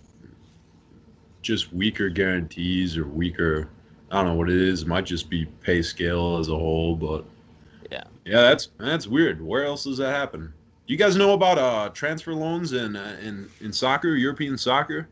just 1.41 1.73
weaker 1.73 2.09
guarantees 2.09 2.97
or 2.97 3.07
weaker. 3.07 3.69
I 4.11 4.17
don't 4.17 4.25
know 4.25 4.35
what 4.35 4.49
it 4.49 4.61
is. 4.61 4.83
It 4.83 4.87
might 4.87 5.05
just 5.05 5.29
be 5.29 5.45
pay 5.45 5.81
scale 5.81 6.37
as 6.37 6.49
a 6.49 6.55
whole, 6.57 6.95
but 6.95 7.25
Yeah. 7.91 8.03
yeah, 8.25 8.41
that's 8.41 8.69
that's 8.77 9.07
weird. 9.07 9.41
Where 9.41 9.65
else 9.65 9.83
does 9.83 9.97
that 9.97 10.11
happen? 10.13 10.53
Do 10.87 10.93
you 10.93 10.97
guys 10.97 11.15
know 11.15 11.33
about 11.33 11.57
uh 11.57 11.89
transfer 11.89 12.33
loans 12.33 12.73
in 12.73 12.95
uh, 12.95 13.17
in 13.21 13.49
in 13.61 13.73
soccer, 13.73 14.15
European 14.15 14.57
soccer? 14.57 15.09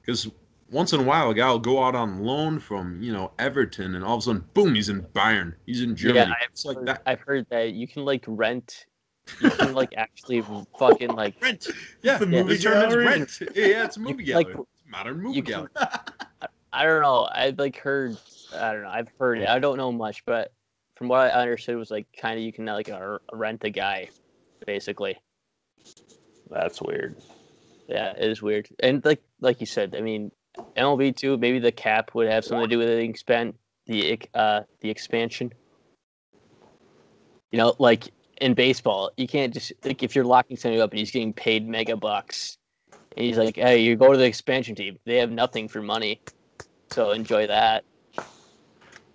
Because 0.00 0.28
once 0.70 0.92
in 0.92 1.00
a 1.00 1.04
while, 1.04 1.30
a 1.30 1.34
guy 1.34 1.48
will 1.50 1.58
go 1.60 1.82
out 1.84 1.94
on 1.94 2.20
loan 2.24 2.58
from 2.58 3.00
you 3.02 3.12
know 3.12 3.30
Everton, 3.38 3.94
and 3.94 4.04
all 4.04 4.16
of 4.16 4.18
a 4.18 4.22
sudden, 4.22 4.44
boom, 4.54 4.74
he's 4.74 4.88
in 4.88 5.02
Bayern. 5.02 5.54
He's 5.66 5.82
in 5.82 5.94
Germany. 5.94 6.32
I've 6.40 6.48
it's 6.50 6.64
like 6.64 6.76
heard, 6.78 6.86
that. 6.88 7.02
I've 7.06 7.20
heard 7.20 7.46
that 7.50 7.72
you 7.74 7.86
can 7.86 8.04
like 8.04 8.24
rent. 8.26 8.86
You 9.40 9.50
can 9.50 9.72
like 9.72 9.94
actually 9.96 10.42
fucking 10.78 11.10
like 11.14 11.40
Rent. 11.40 11.68
Yeah, 12.02 12.18
the 12.18 12.26
movie 12.26 12.56
The 12.56 12.62
term 12.62 12.76
is 12.78 12.88
gallery. 12.88 13.06
rent. 13.06 13.38
Yeah, 13.54 13.84
it's 13.84 13.96
a 13.96 14.00
movie 14.00 14.24
You- 14.24 14.34
like. 14.34 14.48
It's 14.48 14.58
a 14.58 14.90
modern 14.90 15.22
movie 15.22 15.36
you 15.36 15.42
can- 15.42 15.52
gallery. 15.52 15.70
I 16.72 16.84
don't 16.84 17.02
know. 17.02 17.28
I've 17.32 17.58
like 17.58 17.76
heard. 17.78 18.16
I 18.54 18.72
don't 18.72 18.82
know. 18.82 18.88
I've 18.88 19.08
heard 19.18 19.38
it. 19.38 19.48
I 19.48 19.60
don't 19.60 19.76
know 19.76 19.92
much, 19.92 20.24
but 20.26 20.52
from 20.96 21.06
what 21.08 21.20
I 21.20 21.28
understood, 21.30 21.76
was 21.76 21.90
like 21.92 22.06
kind 22.20 22.36
of 22.36 22.44
you 22.44 22.52
can 22.52 22.66
like 22.66 22.88
uh, 22.90 23.18
rent 23.32 23.62
a 23.64 23.70
guy, 23.70 24.08
basically. 24.66 25.18
That's 26.50 26.80
weird. 26.80 27.16
Yeah, 27.88 28.12
it 28.18 28.30
is 28.30 28.42
weird. 28.42 28.68
And 28.80 29.04
like 29.04 29.22
like 29.40 29.60
you 29.60 29.66
said, 29.66 29.94
I 29.96 30.00
mean, 30.00 30.30
MLB 30.76 31.16
too. 31.16 31.36
Maybe 31.36 31.58
the 31.58 31.72
cap 31.72 32.14
would 32.14 32.28
have 32.28 32.44
something 32.44 32.68
to 32.68 32.74
do 32.74 32.78
with 32.78 32.88
the 32.88 32.98
expand 32.98 33.54
the 33.86 34.18
uh 34.34 34.62
the 34.80 34.90
expansion. 34.90 35.52
You 37.50 37.58
know, 37.58 37.74
like 37.78 38.10
in 38.40 38.54
baseball, 38.54 39.10
you 39.16 39.28
can't 39.28 39.52
just 39.52 39.72
like 39.84 40.02
if 40.02 40.14
you're 40.14 40.24
locking 40.24 40.56
somebody 40.56 40.80
up 40.80 40.90
and 40.90 40.98
he's 40.98 41.10
getting 41.10 41.32
paid 41.32 41.68
mega 41.68 41.96
bucks, 41.96 42.56
and 43.16 43.24
he's 43.24 43.38
like, 43.38 43.56
"Hey, 43.56 43.78
you 43.78 43.96
go 43.96 44.12
to 44.12 44.18
the 44.18 44.24
expansion 44.24 44.74
team. 44.74 44.98
They 45.04 45.18
have 45.18 45.30
nothing 45.30 45.68
for 45.68 45.82
money, 45.82 46.20
so 46.90 47.10
enjoy 47.10 47.46
that." 47.46 47.84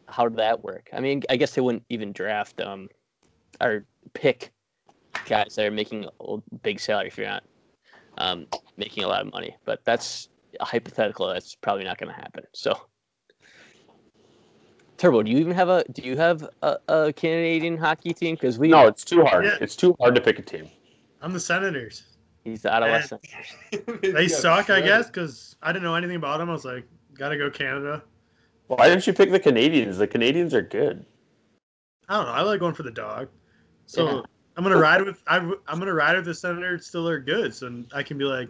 How 0.07 0.27
did 0.27 0.38
that 0.38 0.63
work? 0.63 0.89
I 0.91 1.01
mean, 1.01 1.21
I 1.30 1.35
guess 1.38 1.53
they 1.53 1.61
wouldn't 1.61 1.85
even 1.89 2.13
draft 2.13 2.61
um 2.61 2.89
or 3.61 3.85
pick 4.13 4.51
guys 5.26 5.56
that 5.56 5.65
are 5.65 5.72
making 5.72 6.06
a 6.19 6.38
big 6.64 6.80
salary 6.80 7.07
if 7.07 7.18
you're 7.18 7.27
not 7.27 7.44
um, 8.18 8.48
making 8.77 9.03
a 9.03 9.07
lot 9.07 9.22
of 9.26 9.31
money. 9.31 9.56
But 9.65 9.84
that's 9.86 10.30
a 10.60 10.65
hypothetical. 10.65 11.27
That's 11.27 11.56
probably 11.56 11.84
not 11.84 11.98
going 11.98 12.14
to 12.14 12.15
happen. 12.15 12.44
So, 12.53 12.80
Turbo, 14.98 15.23
do 15.23 15.31
you 15.31 15.38
even 15.38 15.53
have 15.53 15.69
a 15.69 15.84
do 15.94 16.02
you 16.02 16.18
have 16.18 16.48
a, 16.61 16.77
a 16.88 17.14
Canadian 17.14 17.77
hockey 17.77 18.14
team? 18.14 18.36
Because 18.36 18.60
we 18.60 18.68
No, 18.69 18.88
it's 18.88 19.06
too 19.06 19.23
hard. 19.23 19.45
Yeah. 19.45 19.57
It's 19.61 19.76
too 19.76 19.95
hard 19.99 20.15
to 20.15 20.22
pick 20.22 20.40
a 20.40 20.41
team. 20.41 20.69
I'm 21.22 21.34
the 21.34 21.40
Senators. 21.40 22.03
he's 22.44 22.61
the 22.64 22.73
Ottawa 22.73 22.95
And- 22.95 23.06
Senators. 23.06 23.99
They 24.02 24.27
suck, 24.27 24.69
I 24.69 24.81
guess, 24.81 25.07
because 25.07 25.56
I 25.61 25.72
didn't 25.72 25.84
know 25.84 25.95
anything 25.95 26.15
about 26.18 26.38
them. 26.40 26.49
I 26.49 26.53
was 26.53 26.65
like, 26.65 26.86
gotta 27.14 27.38
go 27.38 27.49
Canada. 27.49 28.03
Why 28.68 28.88
didn't 28.90 29.07
you 29.07 29.14
pick 29.14 29.31
the 29.31 29.40
Canadiens? 29.40 29.98
The 29.98 30.07
Canadiens 30.07 30.53
are 30.53 30.61
good. 30.61 31.06
I 32.07 32.18
don't 32.18 32.26
know. 32.26 32.31
I 32.34 32.41
like 32.41 32.60
going 32.60 32.73
for 32.73 32.84
the 32.84 32.91
dog. 32.91 33.30
So 33.86 34.06
Yeah. 34.18 34.22
I'm 34.60 34.64
gonna 34.65 34.77
ride 34.77 35.02
with 35.02 35.23
I, 35.26 35.38
am 35.38 35.53
gonna 35.69 35.94
ride 35.94 36.18
with 36.18 36.26
the 36.26 36.36
Senators 36.36 36.86
still 36.86 37.07
are 37.07 37.18
good. 37.18 37.56
So 37.56 37.81
I 37.94 38.03
can 38.03 38.18
be 38.18 38.26
like 38.26 38.49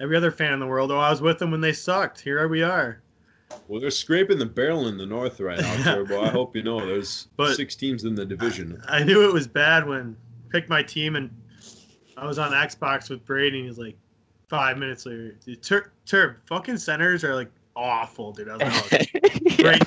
every 0.00 0.16
other 0.16 0.30
fan 0.30 0.54
in 0.54 0.58
the 0.58 0.66
world. 0.66 0.90
Oh, 0.90 0.96
I 0.96 1.10
was 1.10 1.20
with 1.20 1.38
them 1.38 1.50
when 1.50 1.60
they 1.60 1.74
sucked. 1.74 2.18
Here 2.18 2.48
we 2.48 2.62
are. 2.62 3.02
Well, 3.68 3.78
they're 3.78 3.90
scraping 3.90 4.38
the 4.38 4.46
barrel 4.46 4.88
in 4.88 4.96
the 4.96 5.04
north 5.04 5.38
right 5.38 5.60
now, 5.60 5.82
Turbo. 5.84 6.22
I 6.22 6.30
hope 6.30 6.56
you 6.56 6.62
know 6.62 6.80
there's 6.80 7.28
But- 7.36 7.56
six 7.56 7.76
teams 7.76 8.04
in 8.04 8.14
the 8.14 8.24
division. 8.24 8.82
I 8.88 9.04
knew 9.04 9.28
it 9.28 9.34
was 9.34 9.46
bad 9.46 9.86
when 9.86 10.16
I 10.48 10.50
picked 10.50 10.70
my 10.70 10.82
team 10.82 11.14
and 11.14 11.28
I 12.16 12.24
was 12.26 12.38
on 12.38 12.52
Xbox 12.52 13.10
with 13.10 13.22
Brady. 13.26 13.58
and 13.58 13.68
He's 13.68 13.76
like, 13.78 13.98
five 14.48 14.78
minutes 14.78 15.04
later, 15.04 15.32
"Dude, 15.44 15.62
Tur- 15.62 15.92
Turb, 16.06 16.36
fucking 16.46 16.78
Senators 16.78 17.22
are 17.22 17.34
like 17.34 17.50
awful, 17.76 18.32
dude. 18.32 18.48
I 18.48 18.56
was 18.56 18.92
like, 18.92 19.10
oh, 19.14 19.56
great. 19.58 19.82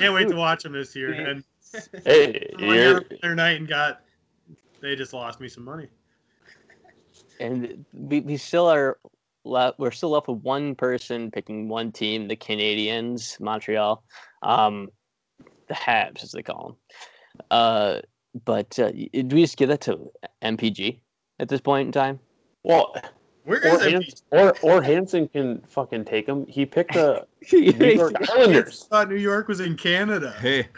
Can't 0.00 0.12
wait 0.12 0.26
to 0.28 0.34
watch 0.34 0.64
them 0.64 0.72
this 0.72 0.96
year. 0.96 1.12
And 1.12 1.44
Hey, 2.04 2.50
I 2.58 2.66
went 2.66 2.80
you're, 2.80 3.00
the 3.00 3.18
other 3.22 3.34
night 3.34 3.56
and 3.58 3.68
got. 3.68 4.02
They 4.80 4.96
just 4.96 5.12
lost 5.12 5.40
me 5.40 5.48
some 5.48 5.64
money. 5.64 5.88
and 7.40 7.84
we, 7.92 8.20
we 8.20 8.36
still 8.36 8.66
are 8.66 8.98
left 9.44 9.78
we're 9.78 9.90
still 9.90 10.10
left 10.10 10.28
with 10.28 10.38
one 10.42 10.74
person 10.74 11.30
picking 11.30 11.68
one 11.68 11.92
team 11.92 12.28
the 12.28 12.36
canadiens 12.36 13.38
montreal 13.40 14.02
um 14.42 14.88
the 15.68 15.74
habs 15.74 16.22
as 16.22 16.32
they 16.32 16.42
call 16.42 16.68
them 16.68 16.76
uh 17.50 18.00
but 18.46 18.78
uh, 18.78 18.90
do 18.90 19.36
we 19.36 19.42
just 19.42 19.56
give 19.58 19.68
that 19.68 19.82
to 19.82 20.10
mpg 20.42 20.98
at 21.40 21.48
this 21.48 21.60
point 21.60 21.86
in 21.86 21.92
time 21.92 22.18
well, 22.62 22.94
Where 23.44 23.58
or, 23.58 23.76
is 23.76 23.82
MP? 23.82 23.92
Hans, 23.92 24.22
or 24.30 24.54
or 24.62 24.82
Hansen 24.82 25.28
can 25.28 25.60
fucking 25.68 26.06
take 26.06 26.26
him. 26.26 26.46
He 26.46 26.64
picked 26.64 26.94
the 26.94 27.26
New 27.52 27.90
York 27.90 28.14
I 28.18 28.26
Islanders. 28.32 28.84
thought 28.84 29.10
New 29.10 29.16
York 29.16 29.48
was 29.48 29.60
in 29.60 29.76
Canada. 29.76 30.34
Hey, 30.40 30.68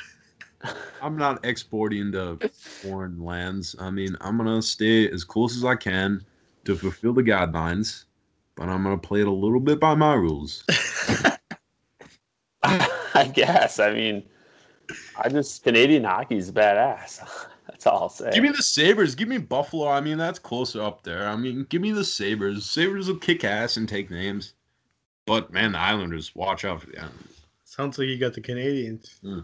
I'm 1.02 1.16
not 1.16 1.44
exporting 1.44 2.12
to 2.12 2.38
foreign 2.48 3.22
lands. 3.22 3.76
I 3.78 3.90
mean, 3.90 4.16
I'm 4.20 4.36
gonna 4.36 4.62
stay 4.62 5.10
as 5.10 5.24
close 5.24 5.56
as 5.56 5.64
I 5.64 5.76
can 5.76 6.24
to 6.64 6.76
fulfill 6.76 7.12
the 7.12 7.22
guidelines, 7.22 8.04
but 8.54 8.68
I'm 8.68 8.82
gonna 8.82 8.98
play 8.98 9.20
it 9.20 9.28
a 9.28 9.32
little 9.32 9.60
bit 9.60 9.80
by 9.80 9.94
my 9.94 10.14
rules. 10.14 10.64
I 12.62 13.30
guess. 13.32 13.78
I 13.78 13.92
mean, 13.92 14.22
I 15.16 15.28
just 15.28 15.62
Canadian 15.62 16.04
hockey's 16.04 16.50
badass. 16.50 17.26
That's 17.66 17.86
all 17.86 18.02
I'll 18.02 18.08
say. 18.08 18.30
Give 18.32 18.42
me 18.42 18.50
the 18.50 18.62
Sabres. 18.62 19.14
Give 19.14 19.28
me 19.28 19.38
Buffalo. 19.38 19.88
I 19.88 20.00
mean, 20.00 20.18
that's 20.18 20.38
closer 20.38 20.80
up 20.80 21.02
there. 21.02 21.28
I 21.28 21.34
mean, 21.34 21.66
give 21.68 21.82
me 21.82 21.90
the 21.90 22.04
Sabres. 22.04 22.64
Sabres 22.64 23.08
will 23.08 23.16
kick 23.16 23.42
ass 23.42 23.76
and 23.76 23.88
take 23.88 24.08
names. 24.08 24.54
But 25.26 25.52
man, 25.52 25.72
the 25.72 25.78
Islanders, 25.78 26.34
watch 26.36 26.64
out 26.64 26.80
for 26.80 26.86
the 26.86 26.98
Islanders. 26.98 27.40
Sounds 27.64 27.98
like 27.98 28.06
you 28.06 28.18
got 28.18 28.34
the 28.34 28.40
Canadiens. 28.40 29.18
Hmm. 29.20 29.40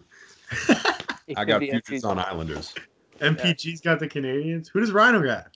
It 1.27 1.37
I 1.39 1.45
got 1.45 1.61
be 1.61 1.71
futures 1.71 2.05
on 2.05 2.19
Islanders. 2.19 2.75
MPG's 3.21 3.81
got 3.81 4.01
the 4.01 4.09
Canadiens. 4.09 4.69
Who 4.69 4.81
does 4.81 4.93
Rhino 4.93 5.23
got? 5.23 5.49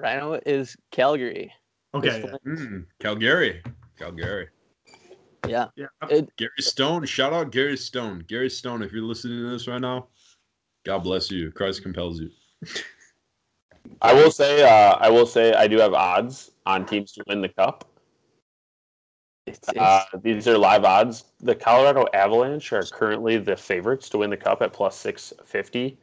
rhino 0.00 0.40
is 0.44 0.76
calgary 0.90 1.52
Okay. 1.94 2.24
Yeah. 2.24 2.36
Mm, 2.52 2.86
Calgary. 2.98 3.62
Calgary. 3.96 4.48
yeah 5.46 5.68
yeah. 5.76 5.86
It- 6.10 6.34
Gary 6.36 6.50
Stone. 6.58 7.04
Shout 7.06 7.32
out 7.32 7.52
Gary 7.52 7.76
Stone. 7.76 8.24
Gary 8.26 8.50
Stone, 8.50 8.82
if 8.82 8.92
you're 8.92 9.02
listening 9.02 9.44
to 9.44 9.50
this 9.50 9.68
right 9.68 9.80
now, 9.80 10.08
God 10.84 10.98
bless 10.98 11.30
you. 11.30 11.52
Christ 11.52 11.82
compels 11.82 12.20
you. 12.20 12.30
I 14.02 14.12
will 14.14 14.30
say, 14.30 14.62
uh, 14.62 14.96
I 14.98 15.10
will 15.10 15.26
say, 15.26 15.52
I 15.52 15.68
do 15.68 15.78
have 15.78 15.92
odds 15.94 16.50
on 16.66 16.84
teams 16.86 17.12
to 17.12 17.24
win 17.28 17.40
the 17.40 17.48
cup. 17.50 17.88
It's, 19.46 19.68
it's, 19.68 19.78
Uh, 19.78 20.04
these 20.22 20.48
are 20.48 20.56
live 20.58 20.84
odds. 20.84 21.24
The 21.40 21.54
Colorado 21.54 22.06
Avalanche 22.14 22.72
are 22.72 22.82
currently 22.84 23.36
the 23.38 23.56
favorites 23.56 24.08
to 24.10 24.18
win 24.18 24.30
the 24.30 24.36
cup 24.36 24.62
at 24.62 24.72
plus 24.72 24.96
six 24.96 25.32
fifty. 25.44 25.98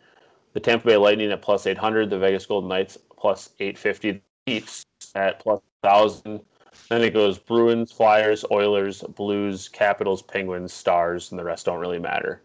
The 0.53 0.59
Tampa 0.59 0.85
Bay 0.87 0.97
Lightning 0.97 1.31
at 1.31 1.41
plus 1.41 1.65
eight 1.67 1.77
hundred. 1.77 2.09
The 2.09 2.19
Vegas 2.19 2.45
Golden 2.45 2.69
Knights 2.69 2.97
plus 3.17 3.51
eight 3.59 3.77
fifty. 3.77 4.11
The 4.11 4.21
Leafs 4.47 4.85
at 5.15 5.39
plus 5.39 5.61
thousand. 5.83 6.41
Then 6.89 7.01
it 7.01 7.13
goes 7.13 7.37
Bruins, 7.39 7.91
Flyers, 7.91 8.43
Oilers, 8.51 9.01
Blues, 9.01 9.67
Capitals, 9.69 10.21
Penguins, 10.21 10.73
Stars, 10.73 11.31
and 11.31 11.39
the 11.39 11.43
rest 11.43 11.65
don't 11.65 11.79
really 11.79 11.99
matter. 11.99 12.41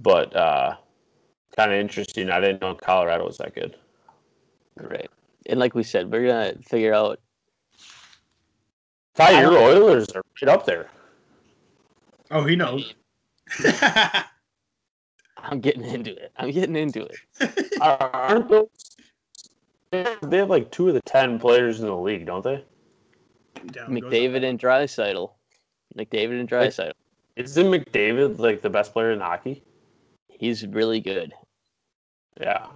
But 0.00 0.34
uh, 0.34 0.76
kind 1.56 1.72
of 1.72 1.78
interesting. 1.78 2.30
I 2.30 2.40
didn't 2.40 2.60
know 2.60 2.74
Colorado 2.74 3.24
was 3.26 3.38
that 3.38 3.54
good. 3.54 3.76
right 4.80 5.08
and 5.46 5.60
like 5.60 5.74
we 5.74 5.82
said 5.82 6.10
we're 6.10 6.26
gonna 6.26 6.54
figure 6.62 6.94
out 6.94 7.20
Ty, 9.14 9.40
your 9.40 9.56
Oilers 9.58 10.08
are 10.14 10.22
right 10.42 10.48
up 10.52 10.66
there. 10.66 10.88
Oh, 12.30 12.44
he 12.44 12.56
knows. 12.56 12.94
i'm 15.36 15.60
getting 15.60 15.84
into 15.84 16.10
it 16.10 16.32
i'm 16.38 16.50
getting 16.50 16.74
into 16.76 17.04
it 17.04 17.18
Aren't 17.80 18.48
those? 18.48 18.68
They 19.92 20.38
have 20.38 20.48
like 20.48 20.70
two 20.70 20.88
of 20.88 20.94
the 20.94 21.02
ten 21.02 21.38
players 21.38 21.80
in 21.80 21.86
the 21.86 21.96
league, 21.96 22.24
don't 22.26 22.42
they? 22.42 22.64
Down 23.70 23.90
mcdavid 23.90 24.44
and 24.44 24.58
Draisaitl 24.58 25.30
mcdavid 25.96 26.40
and 26.40 26.48
Draisaitl 26.48 26.92
Isn't 27.36 27.66
McDavid 27.66 28.38
like 28.38 28.62
the 28.62 28.70
best 28.70 28.92
player 28.94 29.12
in 29.12 29.20
hockey? 29.20 29.62
he's 30.28 30.66
really 30.66 31.00
good 31.00 31.32
Yeah. 32.40 32.66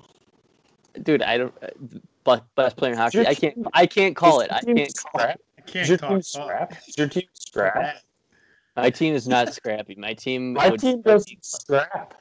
dude 1.03 1.23
i 1.23 1.39
don't 1.39 1.55
uh, 1.63 1.69
but 2.25 2.45
best 2.55 2.77
player 2.77 2.93
in 2.93 2.99
hockey 2.99 3.27
i 3.27 3.35
can't 3.35 3.67
i 3.73 3.87
can't 3.87 4.15
call 4.15 4.41
it 4.41 4.53
i 4.53 4.61
can't 4.61 4.95
call 4.95 5.23
it 5.23 5.31
scrap? 5.31 5.31
I 5.31 5.33
Is 5.33 5.48
can't 5.69 5.89
your 5.89 5.99
talk. 5.99 6.11
team 6.11 6.23
scrap? 6.23 6.73
Is 6.87 6.99
your 6.99 7.09
team 7.09 7.29
scrap? 7.35 7.97
my 8.77 8.91
team 8.91 9.15
is 9.15 9.27
not 9.27 9.53
scrappy 9.53 9.97
my 9.97 10.15
team 10.15 10.53
My 10.53 10.69
would, 10.69 10.81
team 10.81 11.03
doesn't 11.03 11.45
scrap. 11.45 12.15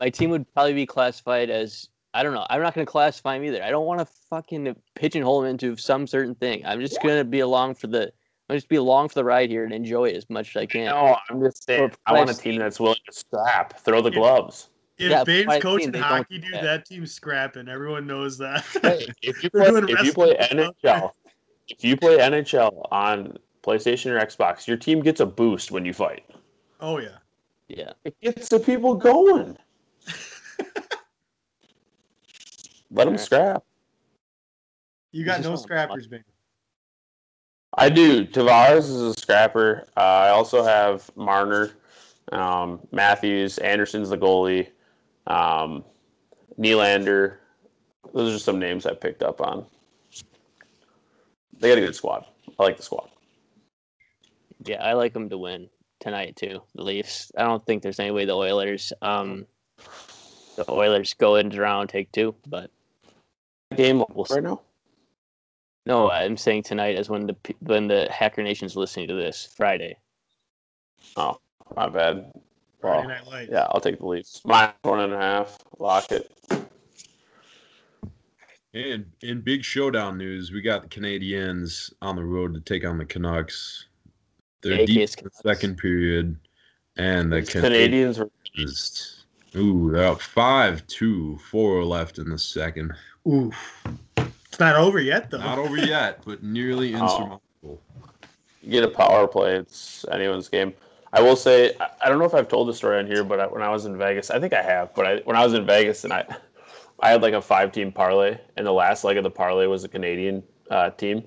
my 0.00 0.10
team 0.10 0.30
would 0.30 0.52
probably 0.54 0.74
be 0.74 0.86
classified 0.86 1.50
as 1.50 1.88
I 2.14 2.22
don't 2.22 2.32
know. 2.32 2.46
I'm 2.48 2.62
not 2.62 2.74
going 2.74 2.86
to 2.86 2.90
classify 2.90 3.36
him 3.36 3.44
either. 3.44 3.62
I 3.62 3.70
don't 3.70 3.84
want 3.86 4.00
to 4.00 4.06
fucking 4.30 4.74
pigeonhole 4.94 5.42
him 5.44 5.50
into 5.50 5.76
some 5.76 6.06
certain 6.06 6.34
thing. 6.34 6.64
I'm 6.64 6.80
just 6.80 7.02
going 7.02 7.18
to 7.18 7.24
be 7.24 7.40
along 7.40 7.74
for 7.74 7.86
the. 7.86 8.10
I'm 8.48 8.56
just 8.56 8.68
be 8.68 8.76
along 8.76 9.10
for 9.10 9.14
the 9.16 9.24
ride 9.24 9.50
here 9.50 9.64
and 9.64 9.74
enjoy 9.74 10.06
it 10.06 10.16
as 10.16 10.28
much 10.30 10.56
as 10.56 10.62
I 10.62 10.66
can. 10.66 10.86
No, 10.86 11.16
I'm 11.28 11.40
just 11.42 11.64
saying. 11.64 11.92
I 12.06 12.14
want 12.14 12.30
a 12.30 12.34
team 12.34 12.58
that's 12.58 12.80
willing 12.80 12.96
to 13.06 13.12
scrap, 13.12 13.78
throw 13.80 14.00
the 14.00 14.10
Yeah. 14.10 14.18
gloves. 14.18 14.70
If 14.96 15.10
Yeah, 15.10 15.22
Babe's 15.22 15.46
but 15.46 15.62
coaching 15.62 15.92
think 15.92 16.04
hockey, 16.04 16.38
dude, 16.38 16.54
that. 16.54 16.62
that 16.62 16.86
team's 16.86 17.12
scrapping. 17.12 17.68
Everyone 17.68 18.06
knows 18.06 18.38
that. 18.38 18.64
Hey, 18.82 19.06
if 19.22 19.44
you 19.44 19.50
They're 19.52 19.70
play, 19.70 19.80
doing 19.80 19.92
if 19.92 20.02
you 20.02 20.12
play 20.14 20.36
wrestling. 20.38 20.70
NHL, 21.68 21.76
if 21.76 21.84
you 21.84 21.96
play 21.96 22.18
NHL 22.18 22.88
on 22.90 23.38
PlayStation 23.62 24.10
or 24.10 24.24
Xbox, 24.24 24.66
your 24.66 24.76
team 24.76 25.00
gets 25.00 25.20
a 25.20 25.26
boost 25.26 25.70
when 25.70 25.84
you 25.84 25.92
fight. 25.92 26.24
oh 26.80 26.98
yeah. 26.98 27.18
Yeah. 27.68 27.92
It 28.04 28.18
gets 28.20 28.48
the 28.48 28.58
people 28.58 28.94
going. 28.94 29.56
Let 32.90 33.04
them 33.04 33.18
scrap. 33.18 33.62
You 35.12 35.24
got 35.24 35.42
no 35.42 35.56
scrappers, 35.56 36.06
baby. 36.06 36.24
I 37.76 37.90
do. 37.90 38.24
Tavares 38.26 38.84
is 38.84 39.00
a 39.02 39.14
scrapper. 39.14 39.86
Uh, 39.96 40.00
I 40.00 40.28
also 40.30 40.64
have 40.64 41.10
Marner, 41.16 41.72
um, 42.32 42.80
Matthews, 42.90 43.58
Andersen's 43.58 44.08
the 44.08 44.16
goalie, 44.16 44.68
um, 45.26 45.84
Nylander. 46.58 47.36
Those 48.14 48.34
are 48.34 48.38
some 48.38 48.58
names 48.58 48.86
I 48.86 48.94
picked 48.94 49.22
up 49.22 49.42
on. 49.42 49.66
They 51.60 51.68
got 51.68 51.78
a 51.78 51.80
good 51.80 51.94
squad. 51.94 52.24
I 52.58 52.62
like 52.64 52.76
the 52.76 52.82
squad. 52.82 53.08
Yeah, 54.64 54.82
I 54.82 54.92
like 54.94 55.12
them 55.12 55.28
to 55.30 55.38
win 55.38 55.68
tonight 56.00 56.36
too. 56.36 56.62
The 56.74 56.82
Leafs. 56.82 57.30
I 57.36 57.42
don't 57.44 57.64
think 57.64 57.82
there's 57.82 58.00
any 58.00 58.10
way 58.10 58.24
the 58.24 58.36
Oilers. 58.36 58.92
Um, 59.02 59.46
the 60.56 60.70
Oilers 60.70 61.14
go 61.14 61.36
into 61.36 61.60
round 61.60 61.88
take 61.88 62.10
two, 62.12 62.34
but 62.46 62.70
Game 63.76 64.02
We'll 64.12 64.26
right 64.30 64.42
now. 64.42 64.60
no, 65.86 66.10
I'm 66.10 66.36
saying 66.36 66.64
tonight 66.64 66.96
is 66.98 67.08
when 67.08 67.26
the 67.26 67.34
pe- 67.34 67.54
when 67.60 67.86
the 67.88 68.08
Hacker 68.10 68.42
Nation's 68.42 68.76
listening 68.76 69.08
to 69.08 69.14
this 69.14 69.48
Friday. 69.56 69.96
Oh, 71.16 71.38
my 71.76 71.88
bad. 71.88 72.30
Friday 72.80 73.00
Well, 73.00 73.08
Night 73.08 73.26
Lights. 73.26 73.50
yeah, 73.52 73.66
I'll 73.70 73.80
take 73.80 73.98
the 73.98 74.06
Leafs. 74.06 74.40
My 74.44 74.66
Minus 74.66 74.74
one 74.82 75.00
and 75.00 75.12
a 75.12 75.18
half. 75.18 75.58
Lock 75.78 76.10
it. 76.12 76.30
And 78.74 79.06
in 79.22 79.40
big 79.40 79.64
showdown 79.64 80.18
news, 80.18 80.52
we 80.52 80.60
got 80.60 80.82
the 80.82 80.88
Canadiens 80.88 81.92
on 82.02 82.16
the 82.16 82.24
road 82.24 82.54
to 82.54 82.60
take 82.60 82.84
on 82.84 82.98
the 82.98 83.04
Canucks. 83.04 83.86
They're 84.62 84.74
AK's 84.80 84.86
deep 85.14 85.18
in 85.18 85.24
the 85.24 85.50
second 85.50 85.78
period, 85.78 86.36
and 86.96 87.32
the 87.32 87.42
Canadians 87.42 88.18
were 88.18 88.28
Canadians. 88.44 89.24
Ooh, 89.56 89.90
they're 89.90 90.04
up 90.06 90.20
five, 90.20 90.86
two, 90.86 91.38
four 91.50 91.82
left 91.84 92.18
in 92.18 92.28
the 92.28 92.38
second. 92.38 92.92
Oof. 93.26 93.84
It's 94.16 94.60
not 94.60 94.76
over 94.76 95.00
yet, 95.00 95.30
though. 95.30 95.38
Not 95.38 95.58
over 95.58 95.76
yet, 95.78 96.22
but 96.26 96.42
nearly 96.42 96.94
Oh. 96.94 97.00
insurmountable. 97.00 97.82
you 98.62 98.70
get 98.70 98.84
a 98.84 98.88
power 98.88 99.26
play, 99.26 99.54
it's 99.56 100.04
anyone's 100.12 100.48
game. 100.48 100.74
I 101.14 101.22
will 101.22 101.36
say, 101.36 101.74
I- 101.80 101.88
I 102.02 102.08
don't 102.10 102.18
know 102.18 102.26
if 102.26 102.34
I've 102.34 102.48
told 102.48 102.68
the 102.68 102.74
story 102.74 102.98
on 102.98 103.06
here, 103.06 103.24
but 103.24 103.40
I, 103.40 103.46
when 103.46 103.62
I 103.62 103.70
was 103.70 103.86
in 103.86 103.96
Vegas, 103.96 104.30
I 104.30 104.38
think 104.38 104.52
I 104.52 104.60
have. 104.62 104.94
But 104.94 105.06
I, 105.06 105.16
when 105.20 105.36
I 105.36 105.44
was 105.44 105.54
in 105.54 105.64
Vegas, 105.64 106.04
and 106.04 106.12
I, 106.12 106.26
I 107.00 107.10
had 107.10 107.22
like 107.22 107.34
a 107.34 107.42
five-team 107.42 107.92
parlay, 107.92 108.38
and 108.56 108.66
the 108.66 108.72
last 108.72 109.04
leg 109.04 109.16
of 109.16 109.24
the 109.24 109.30
parlay 109.30 109.66
was 109.66 109.84
a 109.84 109.88
Canadian 109.88 110.42
uh, 110.70 110.90
team, 110.90 111.24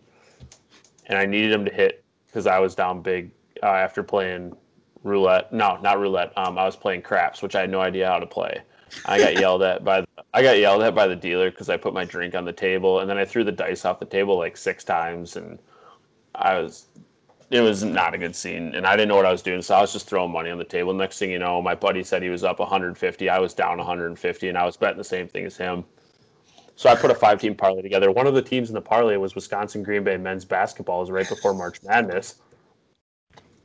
and 1.05 1.17
I 1.17 1.25
needed 1.25 1.51
them 1.51 1.65
to 1.65 1.71
hit 1.71 2.03
because 2.27 2.47
I 2.47 2.59
was 2.59 2.75
down 2.75 3.01
big 3.01 3.31
uh, 3.63 3.67
after 3.67 4.03
playing 4.03 4.55
roulette. 5.03 5.51
No, 5.53 5.77
not 5.81 5.99
roulette. 5.99 6.37
Um, 6.37 6.57
I 6.57 6.65
was 6.65 6.75
playing 6.75 7.01
craps, 7.01 7.41
which 7.41 7.55
I 7.55 7.61
had 7.61 7.69
no 7.69 7.81
idea 7.81 8.07
how 8.07 8.19
to 8.19 8.27
play. 8.27 8.61
I 9.05 9.17
got 9.17 9.37
yelled 9.39 9.63
at 9.63 9.83
by 9.83 10.01
the, 10.01 10.07
I 10.33 10.41
got 10.41 10.57
yelled 10.57 10.83
at 10.83 10.93
by 10.93 11.07
the 11.07 11.15
dealer 11.15 11.49
because 11.49 11.69
I 11.69 11.77
put 11.77 11.93
my 11.93 12.03
drink 12.03 12.35
on 12.35 12.43
the 12.43 12.53
table, 12.53 12.99
and 12.99 13.09
then 13.09 13.17
I 13.17 13.25
threw 13.25 13.43
the 13.43 13.51
dice 13.51 13.85
off 13.85 13.99
the 13.99 14.05
table 14.05 14.37
like 14.37 14.57
six 14.57 14.83
times, 14.83 15.37
and 15.37 15.59
I 16.35 16.59
was 16.59 16.87
it 17.51 17.61
was 17.61 17.83
not 17.83 18.13
a 18.13 18.17
good 18.17 18.35
scene 18.35 18.73
and 18.75 18.85
i 18.85 18.95
didn't 18.95 19.09
know 19.09 19.15
what 19.15 19.25
i 19.25 19.31
was 19.31 19.41
doing 19.41 19.61
so 19.61 19.75
i 19.75 19.81
was 19.81 19.93
just 19.93 20.07
throwing 20.07 20.31
money 20.31 20.49
on 20.49 20.57
the 20.57 20.63
table 20.63 20.93
next 20.93 21.19
thing 21.19 21.29
you 21.29 21.39
know 21.39 21.61
my 21.61 21.75
buddy 21.75 22.03
said 22.03 22.23
he 22.23 22.29
was 22.29 22.43
up 22.43 22.59
150 22.59 23.29
i 23.29 23.39
was 23.39 23.53
down 23.53 23.77
150 23.77 24.49
and 24.49 24.57
i 24.57 24.65
was 24.65 24.77
betting 24.77 24.97
the 24.97 25.03
same 25.03 25.27
thing 25.27 25.45
as 25.45 25.57
him 25.57 25.83
so 26.75 26.89
i 26.89 26.95
put 26.95 27.11
a 27.11 27.15
five 27.15 27.39
team 27.39 27.53
parlay 27.53 27.81
together 27.81 28.11
one 28.11 28.25
of 28.25 28.33
the 28.33 28.41
teams 28.41 28.69
in 28.69 28.73
the 28.73 28.81
parlay 28.81 29.17
was 29.17 29.35
wisconsin 29.35 29.83
green 29.83 30.03
bay 30.03 30.17
men's 30.17 30.45
basketball 30.45 30.97
it 30.97 31.01
was 31.01 31.11
right 31.11 31.29
before 31.29 31.53
march 31.53 31.83
madness 31.83 32.35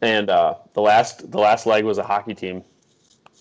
and 0.02 0.30
uh, 0.30 0.54
the 0.74 0.80
last 0.80 1.30
the 1.30 1.38
last 1.38 1.66
leg 1.66 1.84
was 1.84 1.98
a 1.98 2.02
hockey 2.02 2.34
team. 2.34 2.62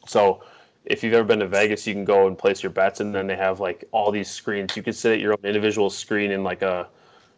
So 0.07 0.41
if 0.85 1.03
you've 1.03 1.13
ever 1.13 1.23
been 1.23 1.39
to 1.39 1.47
Vegas, 1.47 1.85
you 1.85 1.93
can 1.93 2.05
go 2.05 2.27
and 2.27 2.37
place 2.37 2.63
your 2.63 2.71
bets, 2.71 2.99
and 2.99 3.13
then 3.13 3.27
they 3.27 3.35
have 3.35 3.59
like 3.59 3.85
all 3.91 4.11
these 4.11 4.29
screens. 4.29 4.75
You 4.75 4.83
can 4.83 4.93
sit 4.93 5.13
at 5.13 5.19
your 5.19 5.33
own 5.33 5.39
individual 5.43 5.89
screen 5.89 6.31
in 6.31 6.43
like 6.43 6.61
a, 6.61 6.87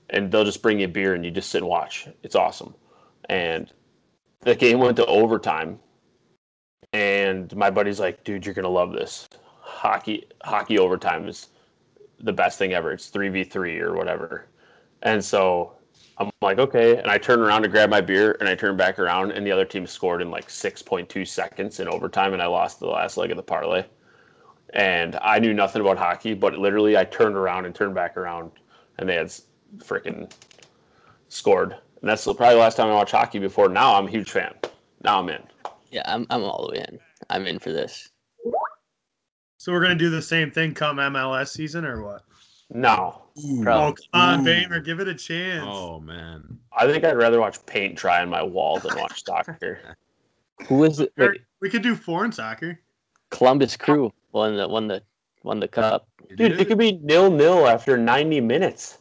and 0.09 0.31
they'll 0.31 0.45
just 0.45 0.61
bring 0.61 0.79
you 0.79 0.85
a 0.85 0.89
beer, 0.89 1.13
and 1.13 1.25
you 1.25 1.31
just 1.31 1.49
sit 1.49 1.59
and 1.59 1.67
watch. 1.67 2.07
It's 2.23 2.35
awesome. 2.35 2.73
And 3.27 3.71
the 4.41 4.55
game 4.55 4.79
went 4.79 4.97
to 4.97 5.05
overtime, 5.05 5.79
and 6.93 7.53
my 7.55 7.69
buddy's 7.69 7.99
like, 7.99 8.23
"Dude, 8.23 8.45
you're 8.45 8.55
gonna 8.55 8.69
love 8.69 8.93
this. 8.93 9.27
Hockey 9.59 10.27
hockey 10.43 10.79
overtime 10.79 11.27
is 11.27 11.49
the 12.19 12.33
best 12.33 12.57
thing 12.57 12.73
ever. 12.73 12.91
It's 12.91 13.07
three 13.09 13.29
v 13.29 13.43
three 13.43 13.79
or 13.79 13.93
whatever." 13.93 14.47
And 15.03 15.23
so 15.23 15.77
I'm 16.19 16.31
like, 16.41 16.57
okay. 16.57 16.97
And 16.97 17.07
I 17.07 17.17
turn 17.17 17.39
around 17.39 17.61
to 17.63 17.67
grab 17.67 17.89
my 17.89 18.01
beer 18.01 18.37
and 18.39 18.49
I 18.49 18.55
turn 18.55 18.75
back 18.75 18.97
around 18.97 19.31
and 19.31 19.45
the 19.45 19.51
other 19.51 19.65
team 19.65 19.85
scored 19.85 20.21
in 20.21 20.31
like 20.31 20.49
6.2 20.49 21.27
seconds 21.27 21.79
in 21.79 21.87
overtime 21.87 22.33
and 22.33 22.41
I 22.41 22.47
lost 22.47 22.79
the 22.79 22.87
last 22.87 23.17
leg 23.17 23.29
of 23.29 23.37
the 23.37 23.43
parlay. 23.43 23.85
And 24.71 25.17
I 25.21 25.39
knew 25.39 25.53
nothing 25.53 25.81
about 25.81 25.97
hockey, 25.97 26.33
but 26.33 26.57
literally 26.57 26.97
I 26.97 27.03
turned 27.05 27.35
around 27.35 27.65
and 27.65 27.75
turned 27.75 27.93
back 27.93 28.17
around 28.17 28.51
and 28.97 29.07
they 29.07 29.15
had 29.15 29.31
freaking 29.77 30.31
scored. 31.29 31.75
And 32.01 32.09
that's 32.09 32.25
probably 32.25 32.49
the 32.49 32.55
last 32.55 32.77
time 32.77 32.87
I 32.87 32.93
watched 32.93 33.11
hockey 33.11 33.39
before. 33.39 33.69
Now 33.69 33.95
I'm 33.95 34.07
a 34.07 34.11
huge 34.11 34.31
fan. 34.31 34.53
Now 35.03 35.19
I'm 35.19 35.29
in. 35.29 35.41
Yeah, 35.91 36.03
I'm 36.05 36.27
I'm 36.29 36.43
all 36.43 36.67
the 36.67 36.73
way 36.73 36.85
in. 36.87 36.99
I'm 37.29 37.47
in 37.47 37.59
for 37.59 37.71
this. 37.71 38.09
So 39.57 39.71
we're 39.71 39.81
gonna 39.81 39.95
do 39.95 40.09
the 40.09 40.21
same 40.21 40.51
thing 40.51 40.73
come 40.73 40.97
MLS 40.97 41.49
season 41.49 41.85
or 41.85 42.03
what? 42.03 42.23
No. 42.69 43.23
Ooh. 43.43 43.67
Oh 43.67 43.93
come 43.93 43.95
on, 44.13 44.41
Ooh. 44.41 44.43
Bamer, 44.43 44.79
give 44.83 44.99
it 44.99 45.07
a 45.07 45.15
chance. 45.15 45.65
Oh 45.67 45.99
man. 45.99 46.59
I 46.75 46.85
think 46.85 47.03
I'd 47.03 47.17
rather 47.17 47.39
watch 47.39 47.65
paint 47.65 47.95
dry 47.95 48.21
on 48.21 48.29
my 48.29 48.43
wall 48.43 48.79
than 48.79 48.95
watch 48.97 49.23
soccer. 49.25 49.95
Who 50.67 50.83
is 50.83 50.99
it? 50.99 51.13
Wait, 51.17 51.41
we 51.61 51.69
could 51.69 51.83
do 51.83 51.95
foreign 51.95 52.31
soccer. 52.31 52.79
Columbus 53.29 53.77
Crew 53.77 54.11
won 54.31 54.57
the 54.57 54.67
won 54.67 54.87
the 54.87 55.01
won 55.43 55.59
the 55.59 55.67
cup. 55.67 56.07
Dude, 56.35 56.59
it 56.59 56.67
could 56.67 56.77
be 56.77 56.93
nil 57.03 57.31
nil 57.31 57.67
after 57.67 57.97
90 57.97 58.41
minutes. 58.41 58.97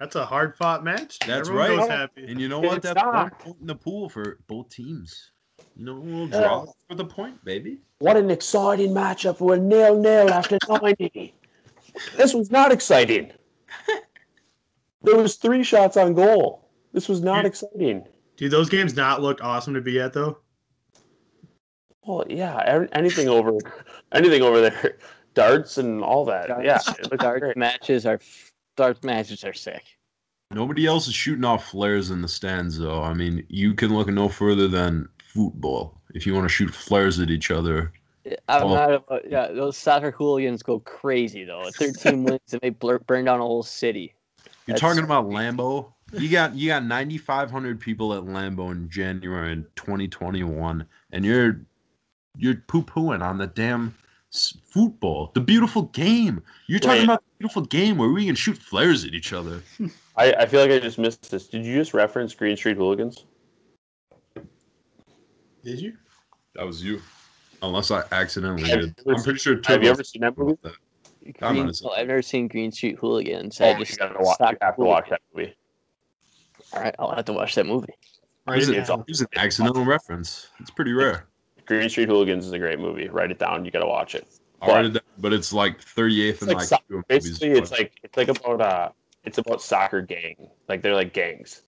That's 0.00 0.16
a 0.16 0.24
hard 0.26 0.56
fought 0.56 0.84
match. 0.84 1.18
That's 1.20 1.48
Everyone 1.48 1.78
right. 1.78 1.90
Happy. 1.90 2.24
And 2.26 2.40
you 2.40 2.48
know 2.48 2.60
what? 2.60 2.82
That's 2.82 3.00
one 3.02 3.14
not. 3.14 3.38
point 3.38 3.56
in 3.60 3.66
the 3.66 3.74
pool 3.76 4.08
for 4.08 4.38
both 4.48 4.68
teams. 4.68 5.30
You 5.76 5.84
know, 5.86 5.94
we'll 6.00 6.28
Yeah. 6.28 6.40
draw 6.40 6.66
for 6.88 6.94
the 6.96 7.04
point, 7.04 7.44
baby. 7.44 7.78
What 8.00 8.16
an 8.16 8.30
exciting 8.30 8.90
matchup. 8.92 9.40
We're 9.40 9.56
nil 9.56 10.00
nil 10.00 10.30
after 10.30 10.58
90. 10.68 11.32
this 12.16 12.34
was 12.34 12.50
not 12.50 12.72
exciting. 12.72 13.32
There 15.02 15.16
was 15.18 15.36
three 15.36 15.62
shots 15.62 15.98
on 15.98 16.14
goal. 16.14 16.66
This 16.94 17.10
was 17.10 17.20
not 17.20 17.42
Yeah. 17.44 17.48
exciting. 17.48 18.06
Do 18.38 18.48
those 18.48 18.70
games 18.70 18.96
not 18.96 19.20
look 19.20 19.44
awesome 19.44 19.74
to 19.74 19.82
be 19.82 20.00
at 20.00 20.14
though? 20.14 20.38
Well, 22.06 22.24
yeah, 22.28 22.62
every- 22.64 22.88
anything 22.92 23.28
over, 23.28 23.52
anything 24.12 24.40
over 24.40 24.62
there, 24.62 24.96
darts 25.34 25.76
and 25.76 26.02
all 26.02 26.24
that. 26.24 26.48
Darts. 26.48 26.64
Yeah, 26.64 26.94
it 26.98 27.10
looks 27.10 27.22
Darts 27.22 27.54
matches 27.56 28.06
are 28.06 28.18
darts 28.76 29.02
matches 29.02 29.44
are 29.44 29.52
sick. 29.52 29.84
Nobody 30.50 30.86
else 30.86 31.08
is 31.08 31.14
shooting 31.14 31.44
off 31.44 31.70
flares 31.70 32.10
in 32.10 32.22
the 32.22 32.28
stands, 32.28 32.78
though. 32.78 33.02
I 33.02 33.14
mean, 33.14 33.44
you 33.48 33.74
can 33.74 33.94
look 33.94 34.08
no 34.08 34.28
further 34.28 34.68
than 34.68 35.08
football 35.24 36.00
if 36.14 36.26
you 36.26 36.34
want 36.34 36.44
to 36.44 36.48
shoot 36.54 36.72
flares 36.72 37.18
at 37.18 37.30
each 37.30 37.50
other. 37.50 37.92
I'm 38.48 38.62
Oh. 38.64 38.74
not 38.74 38.92
about, 38.94 39.30
yeah, 39.30 39.48
those 39.48 39.76
soccer 39.76 40.10
hooligans 40.10 40.62
go 40.62 40.78
crazy 40.80 41.44
though. 41.44 41.68
13 41.74 42.24
wins 42.24 42.40
and 42.52 42.60
they 42.60 42.70
blur, 42.70 42.98
burn 43.00 43.24
down 43.24 43.40
a 43.40 43.42
whole 43.42 43.62
city. 43.62 44.14
You're 44.66 44.74
That's- 44.76 44.80
talking 44.80 45.04
about 45.04 45.26
Lambeau. 45.26 45.90
You 46.12 46.28
got 46.30 46.54
you 46.54 46.68
got 46.68 46.84
9,500 46.84 47.80
people 47.80 48.14
at 48.14 48.22
Lambeau 48.22 48.70
in 48.70 48.88
January 48.88 49.52
in 49.52 49.66
2021, 49.74 50.86
and 51.10 51.24
you're 51.24 51.60
you're 52.36 52.54
poo 52.54 52.82
pooing 52.84 53.20
on 53.22 53.38
the 53.38 53.48
damn 53.48 53.94
football, 54.34 55.30
the 55.34 55.40
beautiful 55.40 55.82
game. 55.82 56.42
You're 56.66 56.80
talking 56.80 56.98
Wait. 56.98 57.04
about 57.04 57.20
the 57.20 57.38
beautiful 57.38 57.62
game 57.62 57.98
where 57.98 58.08
we 58.08 58.26
can 58.26 58.34
shoot 58.34 58.56
flares 58.58 59.04
at 59.04 59.14
each 59.14 59.32
other. 59.32 59.62
I, 60.16 60.32
I 60.32 60.46
feel 60.46 60.60
like 60.60 60.70
I 60.70 60.78
just 60.78 60.98
missed 60.98 61.30
this. 61.30 61.48
Did 61.48 61.64
you 61.64 61.74
just 61.76 61.94
reference 61.94 62.34
Green 62.34 62.56
Street 62.56 62.76
Hooligans? 62.76 63.24
Did 65.64 65.80
you? 65.80 65.94
That 66.54 66.66
was 66.66 66.84
you, 66.84 67.00
unless 67.62 67.90
I 67.90 68.04
accidentally 68.12 68.64
did. 68.64 68.94
I'm 69.08 69.22
pretty 69.22 69.38
sure. 69.38 69.60
Have 69.66 69.82
you 69.82 69.90
ever 69.90 70.04
seen 70.04 70.22
that 70.22 70.36
movie? 70.36 70.58
that. 70.62 70.74
I'm 71.40 71.54
Green, 71.54 71.62
gonna 71.62 71.74
say- 71.74 71.86
well, 71.86 71.94
I've 71.96 72.06
never 72.06 72.22
seen 72.22 72.48
Green 72.48 72.70
Street 72.70 72.96
Hooligans. 72.98 73.60
Oh, 73.60 73.64
I 73.64 73.78
you 73.78 73.84
just 73.84 73.98
gotta 73.98 74.14
watch. 74.18 74.36
You 74.40 74.46
soccer 74.46 74.58
have 74.60 74.76
to 74.76 74.82
watch 74.82 75.08
that 75.10 75.20
movie. 75.34 75.54
All 76.74 76.82
right, 76.82 76.94
I'll 76.98 77.14
have 77.14 77.24
to 77.26 77.32
watch 77.32 77.54
that 77.54 77.66
movie. 77.66 77.94
Right. 78.46 78.56
Here's, 78.56 78.68
It's 78.68 78.90
a, 78.90 78.94
an 78.94 79.28
accidental 79.36 79.84
reference. 79.84 80.48
It's 80.60 80.70
pretty 80.70 80.92
rare. 80.92 81.26
Green 81.66 81.88
Street 81.88 82.08
Hooligans 82.08 82.46
is 82.46 82.52
a 82.52 82.58
great 82.58 82.78
movie. 82.78 83.08
Write 83.08 83.30
it 83.30 83.38
down. 83.38 83.64
You 83.64 83.70
gotta 83.70 83.86
watch 83.86 84.14
it. 84.14 84.26
I'll 84.60 84.74
write 84.74 84.84
it 84.86 84.90
down, 84.94 85.02
but 85.18 85.32
it's 85.32 85.52
like 85.52 85.80
38th 85.80 86.28
It's 86.30 86.42
in 86.42 86.48
like 86.48 86.56
like 86.56 86.66
so- 86.66 87.02
basically 87.08 87.50
it's 87.52 87.70
like 87.70 87.92
it's 88.02 88.16
like 88.16 88.28
about 88.28 88.60
uh 88.60 88.88
it's 89.24 89.38
about 89.38 89.60
soccer 89.62 90.00
gang 90.00 90.48
like 90.68 90.80
they're 90.82 90.94
like 90.94 91.12
gangs 91.12 91.62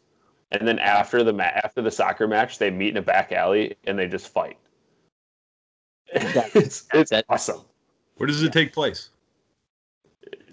and 0.52 0.66
then 0.66 0.78
after 0.78 1.22
the 1.24 1.32
ma- 1.32 1.42
after 1.64 1.82
the 1.82 1.90
soccer 1.90 2.26
match 2.26 2.58
they 2.58 2.70
meet 2.70 2.90
in 2.90 2.96
a 2.98 3.02
back 3.02 3.32
alley 3.32 3.76
and 3.84 3.98
they 3.98 4.06
just 4.06 4.28
fight 4.32 4.56
it's 6.12 6.86
it's 6.94 7.10
That- 7.10 7.24
awesome 7.28 7.60
where 8.16 8.26
does 8.26 8.42
it 8.42 8.52
take 8.52 8.72
place? 8.72 9.10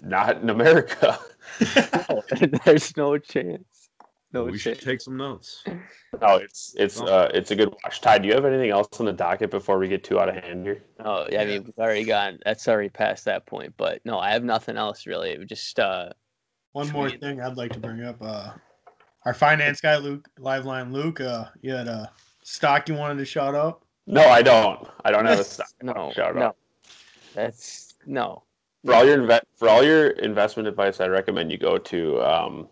not 0.02 0.36
in 0.42 0.50
america 0.50 1.18
There's 2.64 2.96
no 2.96 3.16
chance. 3.18 3.73
No 4.34 4.44
we 4.44 4.58
should 4.58 4.80
take 4.80 5.00
some 5.00 5.16
notes. 5.16 5.62
no 6.20 6.36
it's 6.36 6.74
it's 6.76 7.00
uh 7.00 7.30
it's 7.32 7.50
a 7.52 7.56
good 7.56 7.72
watch 7.84 8.00
ty 8.00 8.18
do 8.18 8.26
you 8.28 8.34
have 8.34 8.44
anything 8.44 8.70
else 8.70 8.88
on 8.98 9.06
the 9.06 9.12
docket 9.12 9.50
before 9.50 9.78
we 9.78 9.88
get 9.88 10.02
too 10.04 10.18
out 10.20 10.28
of 10.28 10.34
hand 10.34 10.66
here 10.66 10.82
Oh, 10.98 11.26
yeah, 11.30 11.42
I 11.42 11.44
mean, 11.46 11.64
we've 11.64 11.78
already 11.78 12.04
gone. 12.04 12.38
That's 12.44 12.66
already 12.68 12.88
past 12.88 13.24
that 13.26 13.46
point. 13.46 13.74
But 13.76 14.00
no, 14.04 14.18
I 14.18 14.30
have 14.32 14.42
nothing 14.44 14.76
else 14.76 15.06
really. 15.06 15.30
It 15.30 15.46
Just 15.46 15.78
uh, 15.78 16.10
One 16.72 16.88
more 16.90 17.08
Sweet. 17.08 17.20
thing 17.20 17.40
I'd 17.40 17.56
like 17.56 17.72
to 17.72 17.78
bring 17.78 18.02
up. 18.04 18.16
Uh, 18.20 18.52
our 19.26 19.34
finance 19.34 19.80
guy, 19.80 19.96
Luke, 19.96 20.28
Liveline 20.38 20.92
Luke, 20.92 21.20
uh, 21.20 21.46
you 21.62 21.72
had 21.72 21.88
a 21.88 22.10
stock 22.42 22.88
you 22.88 22.94
wanted 22.94 23.18
to 23.18 23.24
shout 23.24 23.54
out. 23.54 23.82
no 24.06 24.22
i 24.28 24.42
don't 24.42 24.86
i 25.04 25.10
don't 25.10 25.24
have 25.26 25.38
a 25.40 25.44
stock 25.44 25.68
no, 25.82 26.12
shout 26.14 26.34
no. 26.36 26.42
out 26.46 26.56
That's 27.34 27.94
no. 28.06 28.42
for 28.84 28.92
all 28.94 29.04
your 29.06 29.18
inve- 29.18 29.40
for 29.56 29.68
all 29.68 29.82
your 29.82 30.08
investment 30.30 30.68
advice, 30.68 31.00
I 31.00 31.06
recommend 31.06 31.50
you 31.52 31.58
go 31.58 31.78
to 31.78 32.20
um, 32.22 32.68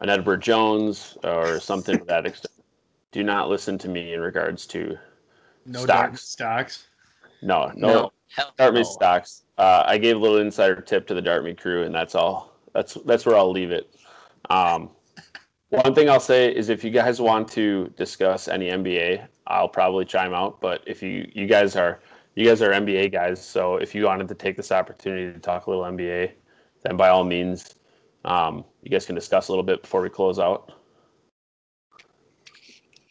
an 0.00 0.08
Edward 0.08 0.42
Jones 0.42 1.16
or 1.24 1.60
something 1.60 1.98
to 1.98 2.04
that 2.04 2.26
extent. 2.26 2.54
Do 3.12 3.22
not 3.22 3.48
listen 3.48 3.78
to 3.78 3.88
me 3.88 4.14
in 4.14 4.20
regards 4.20 4.66
to 4.68 4.96
No 5.66 5.80
Stocks. 5.84 6.22
Stocks. 6.22 6.86
no 7.42 7.72
no, 7.74 7.88
No. 7.88 8.12
Hell 8.36 8.52
Dartmouth 8.56 8.84
no. 8.84 8.90
stocks. 8.90 9.42
Uh, 9.58 9.82
I 9.86 9.98
gave 9.98 10.16
a 10.16 10.18
little 10.18 10.38
insider 10.38 10.80
tip 10.80 11.06
to 11.08 11.14
the 11.14 11.22
Dartmouth 11.22 11.56
crew, 11.58 11.82
and 11.82 11.94
that's 11.94 12.14
all. 12.14 12.56
That's 12.72 12.94
that's 13.04 13.26
where 13.26 13.36
I'll 13.36 13.50
leave 13.50 13.72
it. 13.72 13.92
Um, 14.48 14.90
one 15.70 15.94
thing 15.94 16.08
I'll 16.08 16.20
say 16.20 16.54
is 16.54 16.68
if 16.68 16.84
you 16.84 16.90
guys 16.90 17.20
want 17.20 17.48
to 17.52 17.92
discuss 17.96 18.48
any 18.48 18.70
NBA, 18.70 19.26
I'll 19.46 19.68
probably 19.68 20.04
chime 20.04 20.32
out. 20.32 20.60
But 20.60 20.82
if 20.86 21.02
you 21.02 21.30
you 21.34 21.46
guys 21.46 21.76
are 21.76 22.00
you 22.36 22.46
guys 22.46 22.62
are 22.62 22.70
NBA 22.70 23.12
guys, 23.12 23.44
so 23.44 23.76
if 23.76 23.94
you 23.94 24.04
wanted 24.04 24.28
to 24.28 24.34
take 24.34 24.56
this 24.56 24.70
opportunity 24.70 25.32
to 25.32 25.40
talk 25.40 25.66
a 25.66 25.70
little 25.70 25.84
NBA, 25.84 26.32
then 26.82 26.96
by 26.96 27.08
all 27.08 27.24
means, 27.24 27.74
um, 28.24 28.64
you 28.82 28.90
guys 28.90 29.06
can 29.06 29.14
discuss 29.14 29.48
a 29.48 29.52
little 29.52 29.64
bit 29.64 29.82
before 29.82 30.02
we 30.02 30.08
close 30.08 30.38
out. 30.38 30.72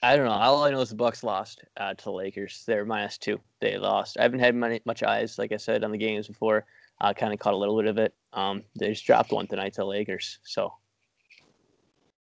I 0.01 0.15
don't 0.15 0.25
know. 0.25 0.31
All 0.31 0.63
I 0.63 0.71
know 0.71 0.79
is 0.79 0.89
the 0.89 0.95
Bucks 0.95 1.23
lost 1.23 1.63
uh, 1.77 1.93
to 1.93 2.03
the 2.03 2.11
Lakers. 2.11 2.63
They're 2.65 2.85
minus 2.85 3.17
two. 3.17 3.39
They 3.59 3.77
lost. 3.77 4.17
I 4.17 4.23
haven't 4.23 4.39
had 4.39 4.55
many, 4.55 4.81
much 4.85 5.03
eyes, 5.03 5.37
like 5.37 5.51
I 5.51 5.57
said, 5.57 5.83
on 5.83 5.91
the 5.91 5.97
games 5.97 6.27
before. 6.27 6.65
I 7.01 7.13
kind 7.13 7.33
of 7.33 7.39
caught 7.39 7.53
a 7.53 7.57
little 7.57 7.77
bit 7.77 7.87
of 7.87 7.97
it. 7.97 8.13
Um, 8.31 8.63
they 8.77 8.89
just 8.89 9.05
dropped 9.05 9.31
one 9.31 9.47
tonight 9.47 9.73
to 9.73 9.81
the 9.81 9.85
Lakers. 9.85 10.39
So 10.43 10.73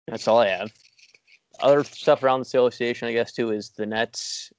that's 0.07 0.27
all 0.27 0.39
I 0.39 0.47
have. 0.49 0.71
Other 1.59 1.83
stuff 1.83 2.23
around 2.23 2.39
the 2.39 2.47
association, 2.47 3.07
I 3.07 3.13
guess, 3.13 3.33
too, 3.33 3.51
is 3.51 3.69
the 3.69 3.85
Nets. 3.85 4.51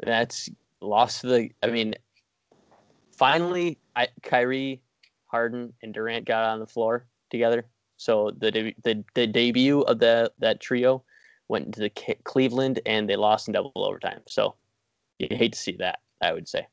The 0.00 0.06
Nets 0.06 0.48
lost 0.80 1.22
to 1.22 1.26
the. 1.26 1.50
I 1.62 1.68
mean, 1.68 1.94
finally, 3.16 3.78
I, 3.96 4.08
Kyrie, 4.22 4.82
Harden, 5.26 5.72
and 5.82 5.92
Durant 5.92 6.26
got 6.26 6.44
on 6.44 6.60
the 6.60 6.66
floor 6.66 7.06
together. 7.30 7.66
So 7.96 8.32
the 8.36 8.50
de- 8.50 8.76
the 8.82 9.04
the 9.14 9.26
debut 9.26 9.80
of 9.82 9.98
the 9.98 10.32
that 10.38 10.60
trio 10.60 11.04
went 11.48 11.74
to 11.74 11.88
K- 11.90 12.18
Cleveland 12.24 12.80
and 12.86 13.08
they 13.08 13.16
lost 13.16 13.48
in 13.48 13.52
double 13.52 13.72
overtime. 13.74 14.20
So 14.26 14.54
you 15.18 15.28
hate 15.30 15.52
to 15.52 15.58
see 15.58 15.76
that. 15.78 16.00
I 16.20 16.32
would 16.32 16.48
say. 16.48 16.66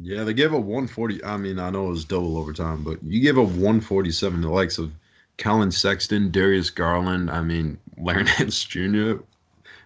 Yeah, 0.00 0.24
they 0.24 0.34
gave 0.34 0.52
up 0.52 0.62
140. 0.62 1.22
I 1.24 1.36
mean, 1.36 1.58
I 1.58 1.70
know 1.70 1.86
it 1.86 1.90
was 1.90 2.04
double 2.04 2.36
overtime, 2.36 2.82
but 2.82 3.02
you 3.02 3.20
gave 3.20 3.38
up 3.38 3.46
147 3.46 4.40
to 4.40 4.46
the 4.48 4.52
likes 4.52 4.78
of 4.78 4.92
Collin 5.38 5.70
Sexton, 5.70 6.30
Darius 6.30 6.70
Garland. 6.70 7.30
I 7.30 7.42
mean, 7.42 7.78
Nance 7.96 8.64
Jr., 8.64 9.14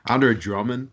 Andre 0.07 0.35
Drummond. 0.35 0.91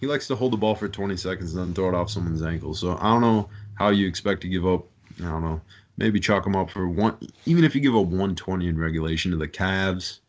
He 0.00 0.06
likes 0.06 0.26
to 0.28 0.34
hold 0.34 0.52
the 0.52 0.56
ball 0.56 0.74
for 0.74 0.88
20 0.88 1.16
seconds 1.16 1.54
and 1.54 1.68
then 1.68 1.74
throw 1.74 1.88
it 1.88 1.94
off 1.94 2.10
someone's 2.10 2.42
ankle. 2.42 2.74
So 2.74 2.96
I 3.00 3.12
don't 3.12 3.20
know 3.20 3.48
how 3.74 3.90
you 3.90 4.06
expect 4.06 4.40
to 4.42 4.48
give 4.48 4.66
up. 4.66 4.84
I 5.20 5.24
don't 5.24 5.42
know. 5.42 5.60
Maybe 5.96 6.18
chalk 6.18 6.44
them 6.44 6.56
up 6.56 6.70
for 6.70 6.88
one. 6.88 7.16
Even 7.46 7.62
if 7.64 7.74
you 7.74 7.80
give 7.80 7.94
a 7.94 8.00
120 8.00 8.66
in 8.66 8.78
regulation 8.78 9.30
to 9.30 9.36
the 9.36 9.46
Cavs, 9.46 10.20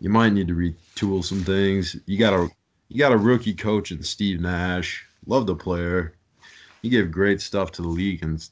you 0.00 0.10
might 0.10 0.32
need 0.32 0.48
to 0.48 0.54
retool 0.54 1.24
some 1.24 1.42
things. 1.42 1.96
You 2.06 2.18
got 2.18 2.34
a 2.34 2.48
you 2.88 2.98
got 2.98 3.12
a 3.12 3.16
rookie 3.16 3.54
coach 3.54 3.92
in 3.92 4.02
Steve 4.02 4.40
Nash. 4.40 5.06
Love 5.26 5.46
the 5.46 5.54
player. 5.54 6.14
He 6.82 6.88
gave 6.88 7.10
great 7.10 7.40
stuff 7.40 7.70
to 7.72 7.82
the 7.82 7.88
league 7.88 8.22
and 8.22 8.46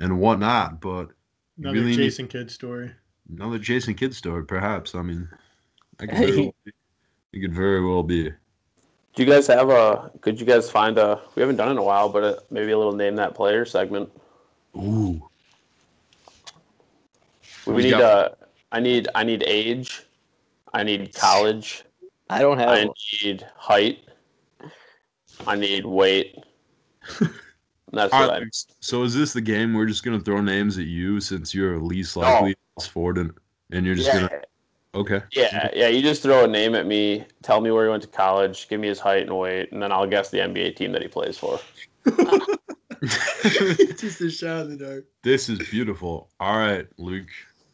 and 0.00 0.18
whatnot, 0.18 0.80
but 0.80 1.08
Another 1.58 1.74
really 1.74 1.90
need- 1.90 1.96
Jason 1.96 2.26
Kidd 2.26 2.50
story. 2.50 2.90
another 3.30 3.58
Jason 3.58 3.94
Kidd 3.94 4.14
story, 4.14 4.44
perhaps. 4.44 4.94
I 4.94 5.02
mean, 5.02 5.28
that 5.98 6.08
could 6.08 6.18
very 6.18 6.36
well 6.40 6.54
be. 6.64 6.72
It 7.32 7.40
could 7.40 7.54
very 7.54 7.84
well 7.84 8.02
be. 8.02 8.30
Do 9.14 9.22
you 9.22 9.26
guys 9.26 9.46
have 9.46 9.68
a? 9.70 10.10
Could 10.20 10.40
you 10.40 10.46
guys 10.46 10.70
find 10.70 10.98
a? 10.98 11.20
We 11.34 11.40
haven't 11.42 11.56
done 11.56 11.68
it 11.68 11.72
in 11.72 11.78
a 11.78 11.82
while, 11.84 12.08
but 12.08 12.24
a, 12.24 12.42
maybe 12.50 12.72
a 12.72 12.78
little 12.78 12.94
name 12.94 13.14
that 13.16 13.34
player 13.34 13.64
segment. 13.64 14.10
Ooh. 14.76 15.28
We 17.66 17.74
Who's 17.74 17.84
need 17.84 17.90
got- 17.92 18.02
uh 18.02 18.28
I 18.72 18.80
need 18.80 19.08
I 19.14 19.24
need 19.24 19.44
age. 19.46 20.02
I 20.72 20.82
need 20.82 21.14
college. 21.14 21.84
I 22.30 22.38
don't 22.40 22.58
have. 22.58 22.70
I 22.70 22.88
need 23.22 23.46
height. 23.56 23.98
I 25.46 25.56
need 25.56 25.84
weight. 25.84 26.36
That's 27.92 28.12
All 28.14 28.20
what 28.20 28.30
right, 28.30 28.42
I. 28.42 28.46
so 28.80 29.02
is 29.02 29.14
this 29.14 29.34
the 29.34 29.40
game 29.42 29.74
we're 29.74 29.84
just 29.86 30.02
gonna 30.02 30.18
throw 30.20 30.40
names 30.40 30.78
at 30.78 30.86
you 30.86 31.20
since 31.20 31.54
you're 31.54 31.78
least 31.78 32.16
likely 32.16 32.56
to 32.78 32.88
Ford 32.88 33.18
and, 33.18 33.32
and 33.70 33.84
you're 33.84 33.94
just 33.94 34.08
Yeah, 34.08 34.28
gonna 34.28 34.42
okay. 34.94 35.20
yeah, 35.32 35.68
yeah. 35.74 35.88
You 35.88 36.00
just 36.00 36.22
throw 36.22 36.44
a 36.44 36.48
name 36.48 36.74
at 36.74 36.86
me. 36.86 37.26
Tell 37.42 37.60
me 37.60 37.70
where 37.70 37.84
he 37.84 37.90
went 37.90 38.02
to 38.04 38.08
college. 38.08 38.66
Give 38.70 38.80
me 38.80 38.88
his 38.88 38.98
height 38.98 39.24
and 39.24 39.38
weight, 39.38 39.72
and 39.72 39.82
then 39.82 39.92
I'll 39.92 40.06
guess 40.06 40.30
the 40.30 40.38
NBA 40.38 40.76
team 40.76 40.92
that 40.92 41.02
he 41.02 41.08
plays 41.08 41.36
for. 41.36 41.60
Just 43.02 44.20
a 44.20 44.30
shot 44.30 44.66
in 44.66 44.70
the 44.70 44.84
dark. 44.84 45.04
this 45.22 45.48
is 45.48 45.58
beautiful. 45.70 46.30
All 46.40 46.56
right, 46.56 46.86
Luke. 46.98 47.28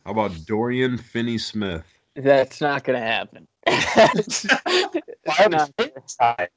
How 0.09 0.13
about 0.13 0.33
Dorian 0.47 0.97
Finney 0.97 1.37
Smith? 1.37 1.85
That's 2.17 2.63
not 2.63 2.83
gonna 2.83 2.99
happen. 2.99 3.47
It's 3.67 4.47
not- 6.19 6.51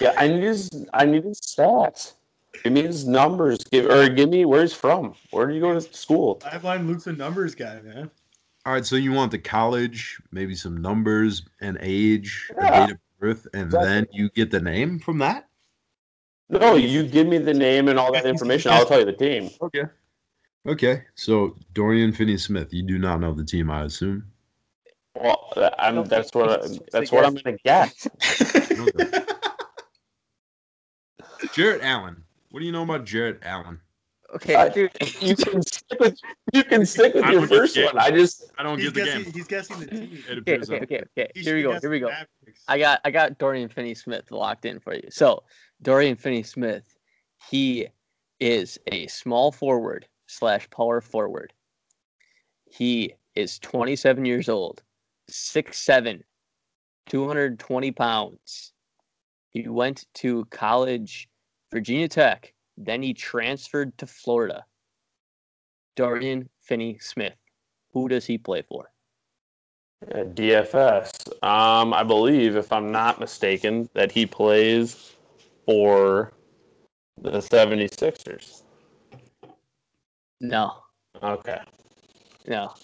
Yeah, 0.00 0.12
I 0.16 0.26
need 0.26 0.42
his. 0.42 0.68
I 0.92 1.04
need 1.04 1.22
his 1.22 1.38
stats. 1.40 2.14
Give 2.64 2.72
me 2.72 2.82
his 2.82 3.06
numbers. 3.06 3.58
Give 3.58 3.86
or 3.86 4.08
give 4.08 4.28
me 4.28 4.44
where 4.44 4.62
he's 4.62 4.74
from. 4.74 5.14
Where 5.30 5.46
did 5.46 5.54
you 5.54 5.60
go 5.60 5.72
to 5.72 5.80
school? 5.80 6.40
Five-line 6.40 6.88
Luke's 6.88 7.06
a 7.06 7.12
numbers 7.12 7.54
guy, 7.54 7.80
man. 7.82 8.10
All 8.66 8.72
right, 8.72 8.84
so 8.84 8.96
you 8.96 9.12
want 9.12 9.30
the 9.30 9.38
college, 9.38 10.20
maybe 10.32 10.56
some 10.56 10.76
numbers 10.82 11.42
and 11.60 11.78
age, 11.80 12.50
Yeah. 12.60 12.86
date 12.86 12.92
of 12.94 12.98
birth, 13.20 13.46
and 13.54 13.66
Exactly. 13.66 13.88
then 13.88 14.06
you 14.10 14.30
get 14.30 14.50
the 14.50 14.60
name 14.60 14.98
from 14.98 15.18
that? 15.18 15.46
No, 16.48 16.74
you 16.74 17.04
give 17.04 17.28
me 17.28 17.38
the 17.38 17.54
name 17.54 17.86
and 17.86 18.00
all 18.00 18.12
that 18.12 18.26
information. 18.26 18.72
I'll 18.72 18.84
tell 18.84 18.98
you 18.98 19.04
the 19.06 19.12
team. 19.12 19.50
Okay. 19.62 19.84
Okay. 20.66 21.02
So 21.14 21.56
Dorian 21.72 22.12
Finney 22.12 22.36
Smith, 22.38 22.72
you 22.72 22.82
do 22.82 22.98
not 22.98 23.20
know 23.20 23.32
the 23.34 23.44
team, 23.44 23.70
I 23.70 23.82
assume. 23.84 24.24
Well, 25.14 25.52
I'm. 25.78 26.04
That's 26.04 26.34
what. 26.34 26.66
that's 26.90 27.12
what 27.12 27.24
I'm 27.24 27.34
gonna 27.34 27.56
guess. 27.64 28.08
Jarrett 31.52 31.82
Allen. 31.82 32.24
What 32.50 32.60
do 32.60 32.66
you 32.66 32.72
know 32.72 32.82
about 32.82 33.04
Jarrett 33.04 33.40
Allen? 33.42 33.80
okay, 34.34 34.54
Uh, 34.54 34.68
dude. 34.68 34.90
You 35.20 35.36
can 35.36 35.62
stick 35.62 36.00
with. 36.00 36.18
You 36.52 36.64
can 36.64 36.84
stick 36.84 37.14
with 37.14 37.24
I 37.24 37.32
your 37.32 37.46
first 37.46 37.76
one. 37.76 37.96
I 37.96 38.10
just. 38.10 38.50
I 38.58 38.64
don't 38.64 38.78
he's, 38.78 38.90
get 38.90 38.94
the 38.94 39.04
guessing, 39.04 39.22
game. 39.24 39.32
he's 39.32 39.46
guessing 39.46 39.80
the 39.80 39.86
team. 39.86 40.24
Okay, 40.38 40.58
okay, 40.58 40.80
okay, 40.80 41.02
okay. 41.16 41.30
Here 41.34 41.54
we 41.54 41.62
go. 41.62 41.78
Here 41.78 41.90
we 41.90 42.00
go. 42.00 42.10
I 42.66 42.78
got 42.78 43.00
I 43.04 43.10
got 43.12 43.38
Dorian 43.38 43.68
Finney 43.68 43.94
Smith 43.94 44.32
locked 44.32 44.64
in 44.64 44.80
for 44.80 44.94
you. 44.94 45.08
So 45.10 45.44
Dorian 45.82 46.16
Finney 46.16 46.42
Smith, 46.42 46.96
he 47.48 47.86
is 48.40 48.78
a 48.90 49.06
small 49.06 49.52
forward 49.52 50.06
slash 50.26 50.68
power 50.70 51.00
forward. 51.00 51.52
He 52.70 53.14
is 53.34 53.58
27 53.58 54.24
years 54.24 54.48
old, 54.48 54.82
6'7, 55.30 56.22
220 57.08 57.92
pounds. 57.92 58.72
He 59.50 59.68
went 59.68 60.06
to 60.14 60.44
college, 60.46 61.28
Virginia 61.70 62.08
Tech. 62.08 62.52
Then 62.76 63.02
he 63.02 63.14
transferred 63.14 63.96
to 63.98 64.06
Florida. 64.06 64.64
Dorian 65.96 66.48
Finney 66.60 66.98
Smith. 66.98 67.36
Who 67.92 68.08
does 68.08 68.26
he 68.26 68.36
play 68.36 68.62
for? 68.62 68.90
Uh, 70.12 70.24
DFS. 70.24 71.28
Um, 71.44 71.94
I 71.94 72.02
believe, 72.02 72.56
if 72.56 72.72
I'm 72.72 72.90
not 72.90 73.20
mistaken, 73.20 73.88
that 73.94 74.10
he 74.10 74.26
plays 74.26 75.14
for 75.66 76.32
the 77.20 77.38
76ers. 77.38 78.63
No, 80.48 80.74
Okay. 81.22 81.58
no. 82.46 82.74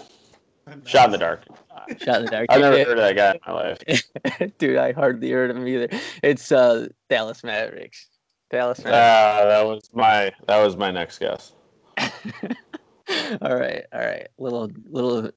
Shot 0.86 1.06
in 1.06 1.12
the 1.12 1.18
dark. 1.18 1.44
Shot 1.98 2.20
in 2.20 2.24
the 2.24 2.30
dark. 2.30 2.46
I've 2.48 2.60
never 2.60 2.78
heard 2.78 2.98
of 2.98 3.04
that 3.04 3.16
guy 3.16 3.32
in 3.32 3.40
my 3.46 3.52
life. 3.52 4.52
Dude, 4.58 4.78
I 4.78 4.92
hardly 4.92 5.30
heard 5.30 5.50
of 5.50 5.58
him 5.58 5.68
either. 5.68 5.88
It's 6.22 6.50
uh 6.50 6.88
Dallas 7.10 7.44
Mavericks. 7.44 8.08
Dallas 8.50 8.78
Mavericks. 8.78 9.04
Ah, 9.04 9.44
that 9.44 9.66
was 9.66 9.82
my 9.92 10.32
that 10.46 10.64
was 10.64 10.76
my 10.76 10.90
next 10.90 11.18
guess. 11.18 11.52
all 11.98 13.56
right, 13.56 13.84
all 13.92 14.00
right. 14.00 14.28
Little 14.38 14.70
little 14.88 15.30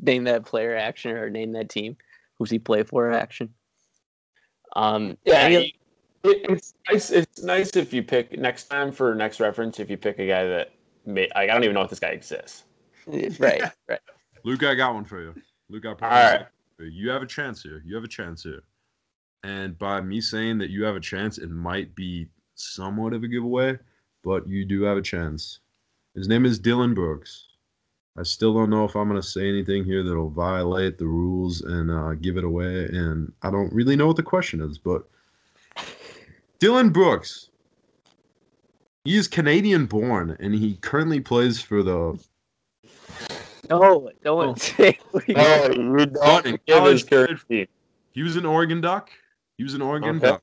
name 0.00 0.24
that 0.24 0.44
player 0.44 0.74
action 0.74 1.12
or 1.12 1.30
name 1.30 1.52
that 1.52 1.68
team. 1.68 1.96
Who's 2.38 2.50
he 2.50 2.58
play 2.58 2.82
for 2.82 3.12
action? 3.12 3.54
Um 4.74 5.16
Yeah, 5.24 5.46
it, 5.48 5.72
it's 6.24 6.74
nice. 6.90 7.10
It's 7.10 7.42
nice 7.42 7.76
if 7.76 7.92
you 7.92 8.02
pick 8.02 8.36
next 8.38 8.64
time 8.64 8.90
for 8.90 9.14
next 9.14 9.38
reference. 9.38 9.78
If 9.78 9.88
you 9.88 9.96
pick 9.96 10.18
a 10.18 10.26
guy 10.26 10.46
that 10.46 10.72
like, 11.06 11.30
I 11.34 11.46
don't 11.46 11.64
even 11.64 11.74
know 11.74 11.82
if 11.82 11.90
this 11.90 12.00
guy 12.00 12.08
exists. 12.08 12.64
right, 13.06 13.62
right. 13.88 14.00
Luke, 14.44 14.62
I 14.62 14.74
got 14.74 14.94
one 14.94 15.04
for 15.04 15.20
you. 15.20 15.34
Luke, 15.68 15.86
I 15.86 15.90
All 15.90 15.94
promise 15.94 16.32
right. 16.32 16.46
you. 16.78 16.86
You 16.86 17.10
have 17.10 17.22
a 17.22 17.26
chance 17.26 17.62
here. 17.62 17.82
You 17.84 17.94
have 17.94 18.04
a 18.04 18.08
chance 18.08 18.42
here. 18.42 18.62
And 19.44 19.78
by 19.78 20.00
me 20.00 20.20
saying 20.20 20.58
that 20.58 20.70
you 20.70 20.84
have 20.84 20.96
a 20.96 21.00
chance, 21.00 21.38
it 21.38 21.50
might 21.50 21.94
be 21.94 22.28
somewhat 22.54 23.12
of 23.12 23.22
a 23.22 23.28
giveaway, 23.28 23.78
but 24.22 24.46
you 24.48 24.64
do 24.64 24.82
have 24.82 24.96
a 24.96 25.02
chance. 25.02 25.60
His 26.14 26.28
name 26.28 26.44
is 26.44 26.58
Dillon 26.58 26.94
Brooks. 26.94 27.46
I 28.16 28.24
still 28.24 28.52
don't 28.52 28.70
know 28.70 28.84
if 28.84 28.94
I'm 28.94 29.08
going 29.08 29.20
to 29.20 29.26
say 29.26 29.48
anything 29.48 29.84
here 29.84 30.02
that'll 30.02 30.28
violate 30.28 30.98
the 30.98 31.06
rules 31.06 31.62
and 31.62 31.90
uh, 31.90 32.12
give 32.14 32.36
it 32.36 32.44
away. 32.44 32.84
And 32.84 33.32
I 33.42 33.50
don't 33.50 33.72
really 33.72 33.96
know 33.96 34.06
what 34.06 34.16
the 34.16 34.22
question 34.22 34.60
is, 34.60 34.76
but 34.78 35.08
Dillon 36.58 36.90
Brooks. 36.90 37.48
He 39.04 39.16
is 39.16 39.26
Canadian 39.28 39.86
born 39.86 40.36
and 40.38 40.54
he 40.54 40.76
currently 40.76 41.20
plays 41.20 41.60
for 41.60 41.82
the 41.82 42.18
No, 43.68 44.10
no 44.24 44.34
one 44.36 44.48
Oh. 44.50 44.54
say 44.54 44.98
Oh, 45.14 45.20
you 45.26 46.06
But 46.06 46.46
in 46.46 46.52
don't 46.52 46.66
give 46.66 46.84
his 46.84 47.04
college. 47.04 47.68
He 48.12 48.22
was 48.22 48.36
an 48.36 48.46
Oregon 48.46 48.80
Duck. 48.80 49.10
He 49.58 49.64
was 49.64 49.74
an 49.74 49.82
Oregon 49.82 50.16
Okay. 50.16 50.26
Duck. 50.28 50.42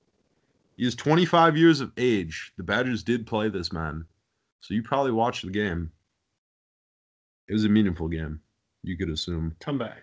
He 0.78 0.86
is 0.86 0.96
25 0.96 1.58
years 1.58 1.82
of 1.82 1.92
age. 1.98 2.54
The 2.58 2.64
Badgers 2.64 3.04
did 3.04 3.28
play 3.28 3.50
this 3.50 3.72
man. 3.72 4.06
So 4.62 4.74
you 4.74 4.82
probably 4.82 5.12
watched 5.12 5.46
the 5.46 5.52
game. 5.52 5.92
It 7.48 7.54
was 7.54 7.66
a 7.66 7.70
meaningful 7.70 8.08
game, 8.08 8.40
you 8.84 8.98
could 8.98 9.10
assume. 9.10 9.56
Come 9.60 9.78
back. 9.78 9.98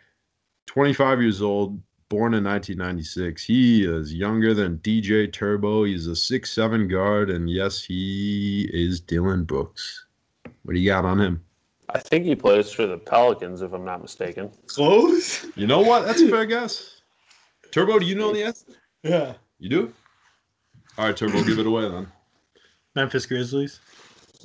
25 0.66 1.22
years 1.22 1.40
old, 1.42 1.80
born 2.08 2.34
in 2.34 2.44
1996. 2.44 3.42
He 3.42 3.84
is 3.84 4.14
younger 4.14 4.54
than 4.54 4.78
DJ 4.78 5.32
Turbo. 5.32 5.84
He's 5.84 6.06
a 6.06 6.16
six-seven 6.16 6.88
guard, 6.88 7.30
and 7.30 7.50
yes, 7.50 7.82
he 7.82 8.68
is 8.72 9.00
Dillon 9.00 9.44
Brooks. 9.44 10.06
What 10.62 10.74
do 10.74 10.80
you 10.80 10.90
got 10.90 11.04
on 11.04 11.20
him? 11.20 11.42
I 11.90 11.98
think 11.98 12.24
he 12.24 12.34
plays 12.34 12.70
for 12.72 12.86
the 12.86 12.98
Pelicans, 12.98 13.62
if 13.62 13.72
I'm 13.72 13.84
not 13.84 14.02
mistaken. 14.02 14.50
Close? 14.66 15.46
You 15.56 15.66
know 15.66 15.80
what? 15.80 16.04
That's 16.04 16.20
a 16.20 16.28
fair 16.28 16.44
guess. 16.46 17.00
Turbo, 17.70 17.98
do 17.98 18.06
you 18.06 18.14
know 18.14 18.32
the 18.32 18.44
answer? 18.44 18.66
Yeah. 19.02 19.34
You 19.58 19.68
do? 19.68 19.92
All 20.98 21.06
right, 21.06 21.16
Turbo, 21.16 21.44
give 21.44 21.58
it 21.58 21.66
away 21.66 21.88
then. 21.88 22.10
Memphis 22.94 23.26
Grizzlies. 23.26 23.80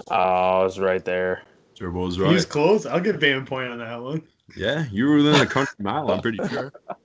Oh, 0.10 0.16
I 0.16 0.64
was 0.64 0.80
right 0.80 1.04
there. 1.04 1.44
Turbo's 1.76 2.16
He 2.16 2.22
right. 2.22 2.32
He's 2.32 2.46
close. 2.46 2.86
I'll 2.86 3.00
get 3.00 3.20
Bam 3.20 3.44
a 3.44 3.46
point 3.46 3.70
on 3.70 3.80
that 3.80 4.02
one. 4.02 4.22
Yeah, 4.56 4.86
you 4.92 5.08
were 5.08 5.18
within 5.18 5.42
a 5.42 5.46
country 5.46 5.76
mile, 5.80 6.12
I'm 6.12 6.22
pretty 6.22 6.40
sure. 6.50 6.74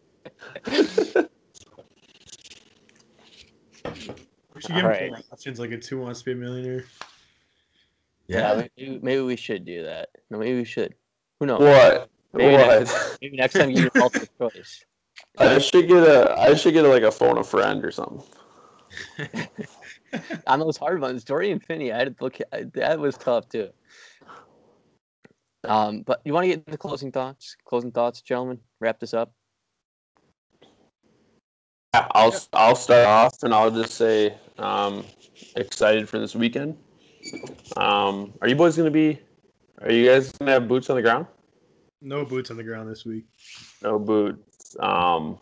We 4.54 4.62
should 4.62 4.68
give 4.68 4.76
him 4.76 4.84
Alright. 4.86 5.10
four 5.10 5.18
options 5.32 5.60
like 5.60 5.70
a 5.72 5.78
two 5.78 6.00
wants 6.00 6.20
to 6.20 6.24
be 6.26 6.32
a 6.32 6.36
millionaire. 6.36 6.84
Yeah, 8.26 8.66
maybe, 8.76 8.98
maybe 9.02 9.22
we 9.22 9.36
should 9.36 9.64
do 9.64 9.84
that. 9.84 10.08
No, 10.30 10.38
maybe 10.38 10.56
we 10.56 10.64
should. 10.64 10.94
Who 11.38 11.46
knows? 11.46 11.60
What? 11.60 12.10
Maybe 12.32 12.54
what? 12.54 13.18
Maybe 13.22 13.36
next 13.36 13.54
time 13.54 13.70
you 13.70 13.82
get 13.84 13.94
a 13.94 13.98
multiple 14.00 14.50
choice. 14.50 14.84
I 15.38 15.58
should 15.58 15.86
get 15.86 16.02
a. 16.02 16.34
I 16.38 16.54
should 16.54 16.72
get 16.74 16.84
a, 16.84 16.88
like 16.88 17.02
a 17.02 17.12
phone 17.12 17.38
a 17.38 17.44
friend 17.44 17.84
or 17.84 17.90
something. 17.90 18.22
On 20.46 20.58
those 20.58 20.76
hard 20.76 21.00
ones, 21.00 21.22
Dorian 21.24 21.60
Finney, 21.60 21.92
I 21.92 21.98
had 21.98 22.16
to 22.18 22.24
look. 22.24 22.38
I- 22.52 22.64
That 22.74 22.98
was 22.98 23.16
tough 23.16 23.48
too. 23.48 23.68
Um, 25.64 26.02
but 26.02 26.20
you 26.24 26.32
want 26.32 26.44
to 26.44 26.48
get 26.48 26.64
into 26.66 26.78
closing 26.78 27.12
thoughts? 27.12 27.56
Closing 27.64 27.92
thoughts, 27.92 28.22
gentlemen. 28.22 28.60
Wrap 28.80 28.98
this 29.00 29.14
up. 29.14 29.32
I'll 32.12 32.34
I'll 32.52 32.76
start 32.76 33.06
off 33.06 33.42
and 33.42 33.54
I'll 33.54 33.70
just 33.70 33.94
say 33.94 34.34
um, 34.58 35.04
excited 35.56 36.08
for 36.08 36.18
this 36.18 36.34
weekend. 36.34 36.76
Um, 37.76 38.32
are 38.40 38.48
you 38.48 38.56
boys 38.56 38.76
gonna 38.76 38.90
be? 38.90 39.20
Are 39.82 39.92
you 39.92 40.06
guys 40.06 40.32
gonna 40.32 40.52
have 40.52 40.68
boots 40.68 40.90
on 40.90 40.96
the 40.96 41.02
ground? 41.02 41.26
No 42.00 42.24
boots 42.24 42.50
on 42.50 42.56
the 42.56 42.64
ground 42.64 42.90
this 42.90 43.04
week. 43.04 43.24
No 43.82 43.98
boots. 43.98 44.76
Um. 44.80 45.38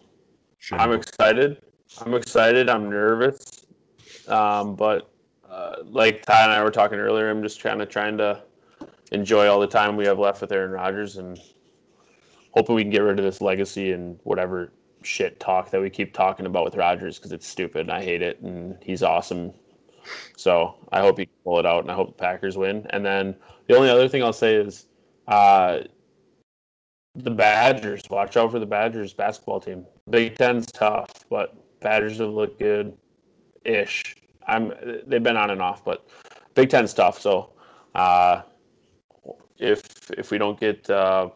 I'm 0.73 0.93
excited. 0.93 1.61
I'm 2.01 2.15
excited. 2.15 2.71
I'm 2.71 2.89
nervous. 2.89 3.67
Um, 4.29 4.75
but 4.75 5.11
uh, 5.49 5.77
like 5.85 6.25
Ty 6.25 6.45
and 6.45 6.53
I 6.53 6.63
were 6.63 6.71
talking 6.71 6.99
earlier, 6.99 7.31
I'm 7.31 7.43
just 7.43 7.63
kind 7.63 7.83
of 7.83 7.89
trying 7.89 8.17
to 8.19 8.43
enjoy 9.13 9.47
all 9.47 9.61
the 9.61 9.67
time 9.67 9.97
we 9.97 10.07
have 10.07 10.19
left 10.19 10.41
with 10.41 10.53
Aaron 10.53 10.71
Rodgers 10.71 11.19
and 11.19 11.39
hoping 12.53 12.75
we 12.75 12.83
can 12.83 12.91
get 12.91 13.03
rid 13.03 13.19
of 13.19 13.25
this 13.25 13.41
legacy 13.41 13.93
and 13.93 14.19
whatever 14.25 14.73
shit 15.07 15.41
talk 15.41 15.71
that 15.71 15.81
we 15.81 15.91
keep 15.91 16.13
talking 16.13 16.47
about 16.47 16.65
with 16.65 16.77
Rodgers 16.77 17.19
because 17.19 17.33
it's 17.33 17.47
stupid 17.47 17.83
and 17.83 17.93
I 17.93 18.03
hate 18.03 18.23
it 18.23 18.41
and 18.41 18.77
he's 18.83 19.03
awesome. 19.03 19.53
So 20.37 20.75
I 20.93 21.01
hope 21.01 21.19
he 21.19 21.27
can 21.27 21.35
pull 21.45 21.59
it 21.59 21.67
out 21.67 21.83
and 21.83 21.91
I 21.91 21.95
hope 21.95 22.09
the 22.09 22.23
Packers 22.23 22.57
win. 22.57 22.87
And 22.91 23.05
then 23.05 23.35
the 23.69 23.77
only 23.77 23.89
other 23.89 24.09
thing 24.09 24.23
I'll 24.23 24.33
say 24.33 24.55
is 24.57 24.87
uh, 25.29 25.81
the 27.15 27.31
Badgers. 27.31 28.03
Watch 28.11 28.37
out 28.37 28.51
for 28.51 28.59
the 28.59 28.67
Badgers 28.67 29.13
basketball 29.13 29.61
team. 29.61 29.87
Big 30.11 30.37
Ten's 30.37 30.67
tough, 30.67 31.11
but 31.31 31.55
Badgers 31.81 32.19
have 32.19 32.31
looked 32.31 32.59
good 32.59 32.97
ish. 33.65 34.17
I'm 34.47 34.73
they've 35.07 35.23
been 35.23 35.37
on 35.37 35.51
and 35.51 35.63
off, 35.63 35.85
but 35.85 36.07
Big 36.55 36.71
Ten's 36.71 36.93
tough. 36.93 37.21
So 37.21 37.51
uh, 37.95 38.43
if 39.59 40.11
if 40.11 40.31
we 40.31 40.39
don't 40.39 40.59
get 40.59 40.89
uh, 40.91 41.31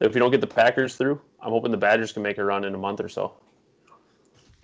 if 0.00 0.14
we 0.14 0.20
don't 0.20 0.30
get 0.30 0.40
the 0.40 0.46
Packers 0.46 0.96
through, 0.96 1.20
I'm 1.42 1.50
hoping 1.50 1.72
the 1.72 1.76
Badgers 1.76 2.12
can 2.12 2.22
make 2.22 2.38
a 2.38 2.44
run 2.44 2.64
in 2.64 2.74
a 2.74 2.78
month 2.78 3.00
or 3.00 3.08
so. 3.08 3.34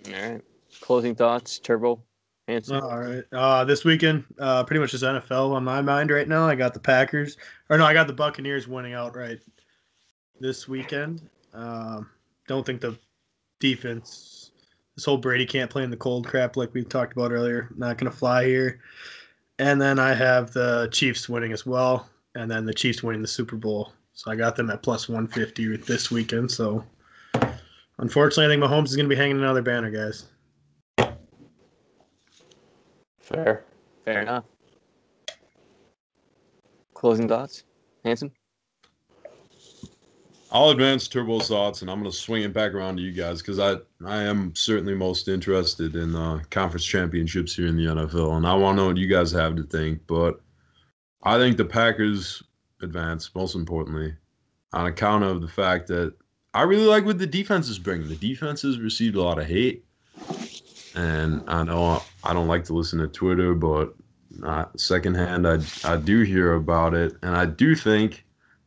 All 0.07 0.13
right. 0.13 0.41
Closing 0.81 1.13
thoughts, 1.13 1.59
Turbo, 1.59 2.01
Hanson. 2.47 2.77
All 2.77 2.99
right. 2.99 3.23
Uh, 3.33 3.65
this 3.65 3.83
weekend, 3.83 4.23
uh, 4.39 4.63
pretty 4.63 4.79
much 4.79 4.93
is 4.93 5.03
NFL 5.03 5.51
on 5.51 5.63
my 5.63 5.81
mind 5.81 6.09
right 6.09 6.27
now. 6.27 6.47
I 6.47 6.55
got 6.55 6.73
the 6.73 6.79
Packers, 6.79 7.37
or 7.69 7.77
no, 7.77 7.85
I 7.85 7.93
got 7.93 8.07
the 8.07 8.13
Buccaneers 8.13 8.67
winning 8.67 8.93
outright 8.93 9.39
this 10.39 10.67
weekend. 10.69 11.21
Um, 11.53 12.09
don't 12.47 12.65
think 12.65 12.79
the 12.79 12.97
defense, 13.59 14.51
this 14.95 15.05
whole 15.05 15.17
Brady 15.17 15.45
can't 15.45 15.69
play 15.69 15.83
in 15.83 15.89
the 15.89 15.97
cold 15.97 16.27
crap 16.27 16.55
like 16.55 16.73
we 16.73 16.83
talked 16.83 17.13
about 17.13 17.31
earlier, 17.31 17.69
not 17.75 17.97
going 17.97 18.11
to 18.11 18.17
fly 18.17 18.45
here. 18.45 18.79
And 19.57 19.81
then 19.81 19.99
I 19.99 20.13
have 20.13 20.51
the 20.51 20.87
Chiefs 20.93 21.27
winning 21.27 21.51
as 21.51 21.65
well, 21.65 22.09
and 22.35 22.49
then 22.49 22.65
the 22.65 22.73
Chiefs 22.73 23.03
winning 23.03 23.21
the 23.21 23.27
Super 23.27 23.57
Bowl. 23.57 23.91
So 24.19 24.29
I 24.29 24.35
got 24.35 24.57
them 24.57 24.69
at 24.69 24.83
plus 24.83 25.07
150 25.07 25.77
this 25.77 26.11
weekend. 26.11 26.51
So 26.51 26.83
unfortunately, 27.99 28.47
I 28.47 28.49
think 28.49 28.61
Mahomes 28.61 28.87
is 28.87 28.97
going 28.97 29.05
to 29.05 29.09
be 29.09 29.15
hanging 29.15 29.37
another 29.37 29.61
banner, 29.61 29.89
guys. 29.89 30.25
Fair. 33.21 33.63
Fair 34.03 34.23
enough. 34.23 34.43
Closing 36.93 37.29
thoughts, 37.29 37.63
Hanson. 38.03 38.29
I'll 40.51 40.71
advance 40.71 41.07
Turbo's 41.07 41.47
thoughts, 41.47 41.81
and 41.81 41.89
I'm 41.89 42.01
going 42.01 42.11
to 42.11 42.17
swing 42.17 42.43
it 42.43 42.51
back 42.51 42.73
around 42.73 42.97
to 42.97 43.01
you 43.01 43.13
guys 43.13 43.41
because 43.41 43.57
I 43.57 43.75
I 44.05 44.23
am 44.23 44.53
certainly 44.53 44.95
most 44.95 45.29
interested 45.29 45.95
in 45.95 46.13
uh, 46.13 46.41
conference 46.49 46.83
championships 46.83 47.55
here 47.55 47.67
in 47.67 47.77
the 47.77 47.85
NFL, 47.85 48.35
and 48.35 48.45
I 48.45 48.53
want 48.53 48.75
to 48.75 48.81
know 48.81 48.87
what 48.89 48.97
you 48.97 49.07
guys 49.07 49.31
have 49.31 49.55
to 49.55 49.63
think. 49.63 50.01
But 50.07 50.41
I 51.23 51.37
think 51.37 51.55
the 51.55 51.63
Packers 51.63 52.43
advance 52.81 53.29
most 53.35 53.55
importantly 53.55 54.13
on 54.73 54.85
account 54.85 55.23
of 55.23 55.41
the 55.41 55.47
fact 55.47 55.87
that 55.87 56.13
I 56.53 56.63
really 56.63 56.85
like 56.85 57.05
what 57.05 57.19
the 57.19 57.27
defense 57.27 57.69
is 57.69 57.79
bringing. 57.79 58.07
The 58.07 58.15
defense 58.15 58.61
has 58.63 58.79
received 58.79 59.15
a 59.15 59.21
lot 59.21 59.39
of 59.39 59.45
hate, 59.45 59.85
and 60.95 61.43
I 61.47 61.63
know 61.63 62.01
I 62.23 62.33
don't 62.33 62.47
like 62.47 62.65
to 62.65 62.73
listen 62.73 62.99
to 62.99 63.07
Twitter, 63.07 63.53
but 63.53 63.93
not 64.31 64.79
secondhand, 64.79 65.47
I 65.47 65.59
I 65.83 65.97
do 65.97 66.21
hear 66.21 66.53
about 66.53 66.93
it, 66.93 67.15
and 67.21 67.35
I 67.35 67.45
do 67.45 67.75
think 67.75 68.25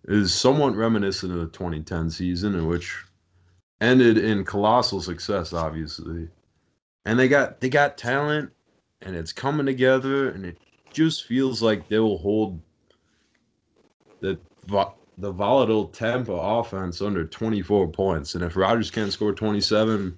is 0.08 0.34
somewhat 0.34 0.74
reminiscent 0.74 1.32
of 1.32 1.38
the 1.38 1.46
2010 1.46 2.10
season, 2.10 2.54
in 2.54 2.66
which 2.66 2.96
ended 3.80 4.18
in 4.18 4.44
colossal 4.44 5.00
success, 5.00 5.52
obviously. 5.52 6.28
And 7.04 7.18
they 7.18 7.28
got 7.28 7.60
they 7.60 7.68
got 7.68 7.98
talent, 7.98 8.50
and 9.00 9.16
it's 9.16 9.32
coming 9.32 9.66
together, 9.66 10.30
and 10.30 10.44
it 10.44 10.58
just 10.92 11.24
feels 11.24 11.62
like 11.62 11.88
they 11.88 11.98
will 11.98 12.18
hold 12.18 12.60
the 14.22 14.38
the 15.18 15.30
volatile 15.30 15.88
Tampa 15.88 16.32
offense 16.32 17.02
under 17.02 17.24
24 17.24 17.88
points. 17.88 18.34
And 18.34 18.42
if 18.42 18.56
Rodgers 18.56 18.90
can't 18.90 19.12
score 19.12 19.32
27, 19.32 20.16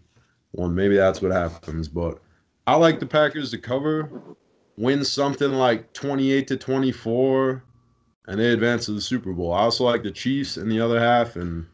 well, 0.53 0.69
maybe 0.69 0.97
that's 0.97 1.21
what 1.21 1.33
happens. 1.33 1.89
But 1.89 2.21
I 2.69 2.77
like 2.77 3.01
the 3.01 3.07
Packers 3.07 3.51
to 3.51 3.59
cover, 3.59 4.09
win 4.77 5.05
something 5.05 5.51
like 5.51 5.93
28 5.95 6.47
to 6.47 6.57
24 6.57 7.65
and 8.27 8.41
they 8.41 8.53
advance 8.53 8.87
to 8.87 8.93
the 8.93 9.01
Super 9.01 9.33
Bowl. 9.33 9.53
I 9.53 9.63
also 9.63 9.85
like 9.85 10.03
the 10.03 10.11
Chiefs 10.11 10.57
in 10.57 10.69
the 10.69 10.81
other 10.81 10.99
half, 10.99 11.37
and 11.37 11.67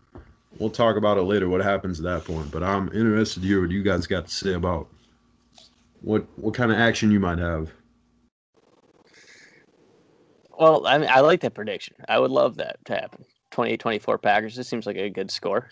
we'll 0.59 0.70
talk 0.70 0.97
about 0.97 1.19
it 1.19 1.23
later. 1.23 1.48
What 1.48 1.62
happens 1.62 2.01
at 2.01 2.05
that 2.05 2.24
point? 2.24 2.51
But 2.51 2.62
I'm 2.62 2.89
interested 2.93 3.43
to 3.43 3.47
hear 3.47 3.61
what 3.61 3.70
you 3.70 3.82
guys 3.82 4.07
got 4.07 4.27
to 4.27 4.35
say 4.35 4.55
about 4.55 4.89
what 6.02 6.27
what 6.36 6.55
kind 6.55 6.73
of 6.73 6.78
action 6.78 7.11
you 7.11 7.20
might 7.20 7.39
have. 7.39 7.70
Well, 10.61 10.87
I 10.87 10.99
mean, 10.99 11.09
I 11.11 11.20
like 11.20 11.41
that 11.41 11.55
prediction. 11.55 11.97
I 12.07 12.19
would 12.19 12.31
love 12.31 12.57
that 12.59 12.85
to 12.85 12.95
happen. 12.95 13.24
28-24 13.51 14.20
Packers. 14.20 14.55
This 14.55 14.69
seems 14.69 14.85
like 14.85 14.97
a 14.97 15.09
good 15.09 15.31
score. 15.31 15.70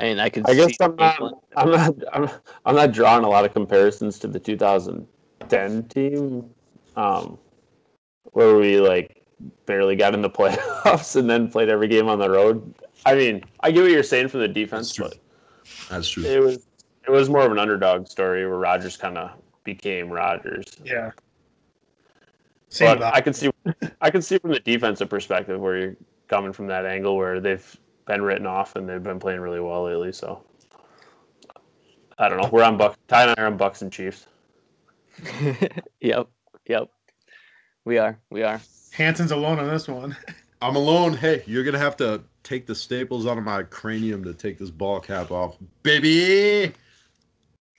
I 0.00 0.02
mean, 0.02 0.18
I 0.18 0.28
could. 0.28 0.50
I 0.50 0.54
guess 0.54 0.76
I'm 0.80 0.96
not, 0.96 1.22
I'm 1.56 1.70
not 1.70 1.94
I'm, 2.12 2.28
I'm 2.64 2.74
not 2.74 2.90
drawing 2.90 3.24
a 3.24 3.28
lot 3.28 3.44
of 3.44 3.54
comparisons 3.54 4.18
to 4.18 4.26
the 4.26 4.40
2010 4.40 5.82
team, 5.84 6.50
um, 6.96 7.38
where 8.32 8.56
we 8.56 8.80
like 8.80 9.22
barely 9.64 9.94
got 9.94 10.12
in 10.12 10.22
the 10.22 10.30
playoffs 10.38 11.14
and 11.14 11.30
then 11.30 11.48
played 11.48 11.68
every 11.68 11.86
game 11.86 12.08
on 12.08 12.18
the 12.18 12.28
road. 12.28 12.74
I 13.06 13.14
mean, 13.14 13.44
I 13.60 13.70
get 13.70 13.82
what 13.82 13.92
you're 13.92 14.02
saying 14.02 14.26
from 14.26 14.40
the 14.40 14.48
defense, 14.48 14.88
That's 14.88 14.96
true. 14.96 15.08
but 15.08 15.88
That's 15.88 16.08
true. 16.08 16.24
it 16.24 16.40
was 16.40 16.66
it 17.06 17.12
was 17.12 17.30
more 17.30 17.42
of 17.42 17.52
an 17.52 17.60
underdog 17.60 18.08
story 18.08 18.44
where 18.44 18.58
Rodgers 18.58 18.96
kind 18.96 19.16
of 19.16 19.30
became 19.62 20.10
Rodgers. 20.10 20.64
Yeah. 20.84 21.12
But 22.84 23.02
I 23.02 23.20
can 23.20 23.32
see 23.32 23.50
I 24.00 24.10
can 24.10 24.22
see 24.22 24.38
from 24.38 24.50
the 24.50 24.60
defensive 24.60 25.08
perspective 25.08 25.60
where 25.60 25.76
you're 25.76 25.96
coming 26.28 26.52
from 26.52 26.66
that 26.68 26.86
angle 26.86 27.16
where 27.16 27.40
they've 27.40 27.76
been 28.06 28.22
written 28.22 28.46
off 28.46 28.76
and 28.76 28.88
they've 28.88 29.02
been 29.02 29.18
playing 29.18 29.40
really 29.40 29.60
well 29.60 29.84
lately. 29.84 30.12
So 30.12 30.42
I 32.18 32.28
don't 32.28 32.40
know. 32.40 32.48
We're 32.50 32.62
on 32.64 32.78
Bucs. 32.78 32.96
Ty 33.08 33.22
and 33.22 33.34
I 33.38 33.42
are 33.42 33.46
on 33.46 33.58
Bucs 33.58 33.82
and 33.82 33.92
Chiefs. 33.92 34.26
yep, 36.00 36.28
yep. 36.66 36.90
We 37.84 37.98
are, 37.98 38.18
we 38.30 38.42
are. 38.42 38.60
Hanson's 38.92 39.30
alone 39.30 39.58
on 39.58 39.68
this 39.68 39.88
one. 39.88 40.16
I'm 40.62 40.74
alone. 40.76 41.14
Hey, 41.14 41.42
you're 41.46 41.64
gonna 41.64 41.78
have 41.78 41.96
to 41.98 42.22
take 42.42 42.66
the 42.66 42.74
staples 42.74 43.26
out 43.26 43.36
of 43.36 43.44
my 43.44 43.62
cranium 43.62 44.24
to 44.24 44.32
take 44.32 44.58
this 44.58 44.70
ball 44.70 45.00
cap 45.00 45.30
off, 45.30 45.56
baby. 45.82 46.72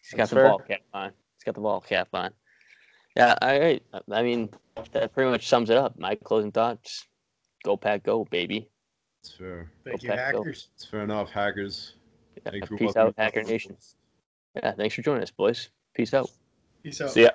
He's 0.02 0.11
got 0.11 0.18
That's 0.18 0.30
the 0.30 0.36
fair. 0.36 0.49
ball 0.49 0.60
cap 0.60 0.82
on. 0.94 1.11
He's 1.38 1.44
got 1.44 1.56
the 1.56 1.61
ball 1.61 1.82
cap 1.82 2.10
on. 2.14 2.32
Yeah, 3.18 3.34
all 3.41 3.60
right. 3.60 3.81
I 4.11 4.22
mean, 4.22 4.49
that 4.91 5.11
pretty 5.11 5.31
much 5.31 5.48
sums 5.48 5.72
it 5.72 5.77
up. 5.77 5.98
My 5.98 6.14
closing 6.14 6.52
thoughts: 6.52 7.07
Go 7.64 7.76
Pack, 7.76 8.03
go, 8.03 8.26
baby. 8.26 8.69
It's 9.22 9.31
fair. 9.31 9.72
Thank 9.84 10.02
Go 10.02 10.03
you, 10.03 10.10
Pack, 10.10 10.34
go. 10.34 10.38
hackers. 10.44 10.68
It's 10.76 10.85
fair 10.85 11.02
enough, 11.02 11.31
hackers. 11.31 11.94
Yeah, 12.45 12.52
peace 12.77 12.95
out, 12.95 13.15
Hacker 13.18 13.41
Nation. 13.41 13.76
Yeah, 14.56 14.73
thanks 14.73 14.94
for 14.94 15.02
joining 15.02 15.23
us, 15.23 15.31
boys. 15.31 15.69
Peace 15.95 16.14
out. 16.14 16.30
Peace 16.84 17.02
out. 17.02 17.10
See 17.10 17.23
ya. 17.23 17.31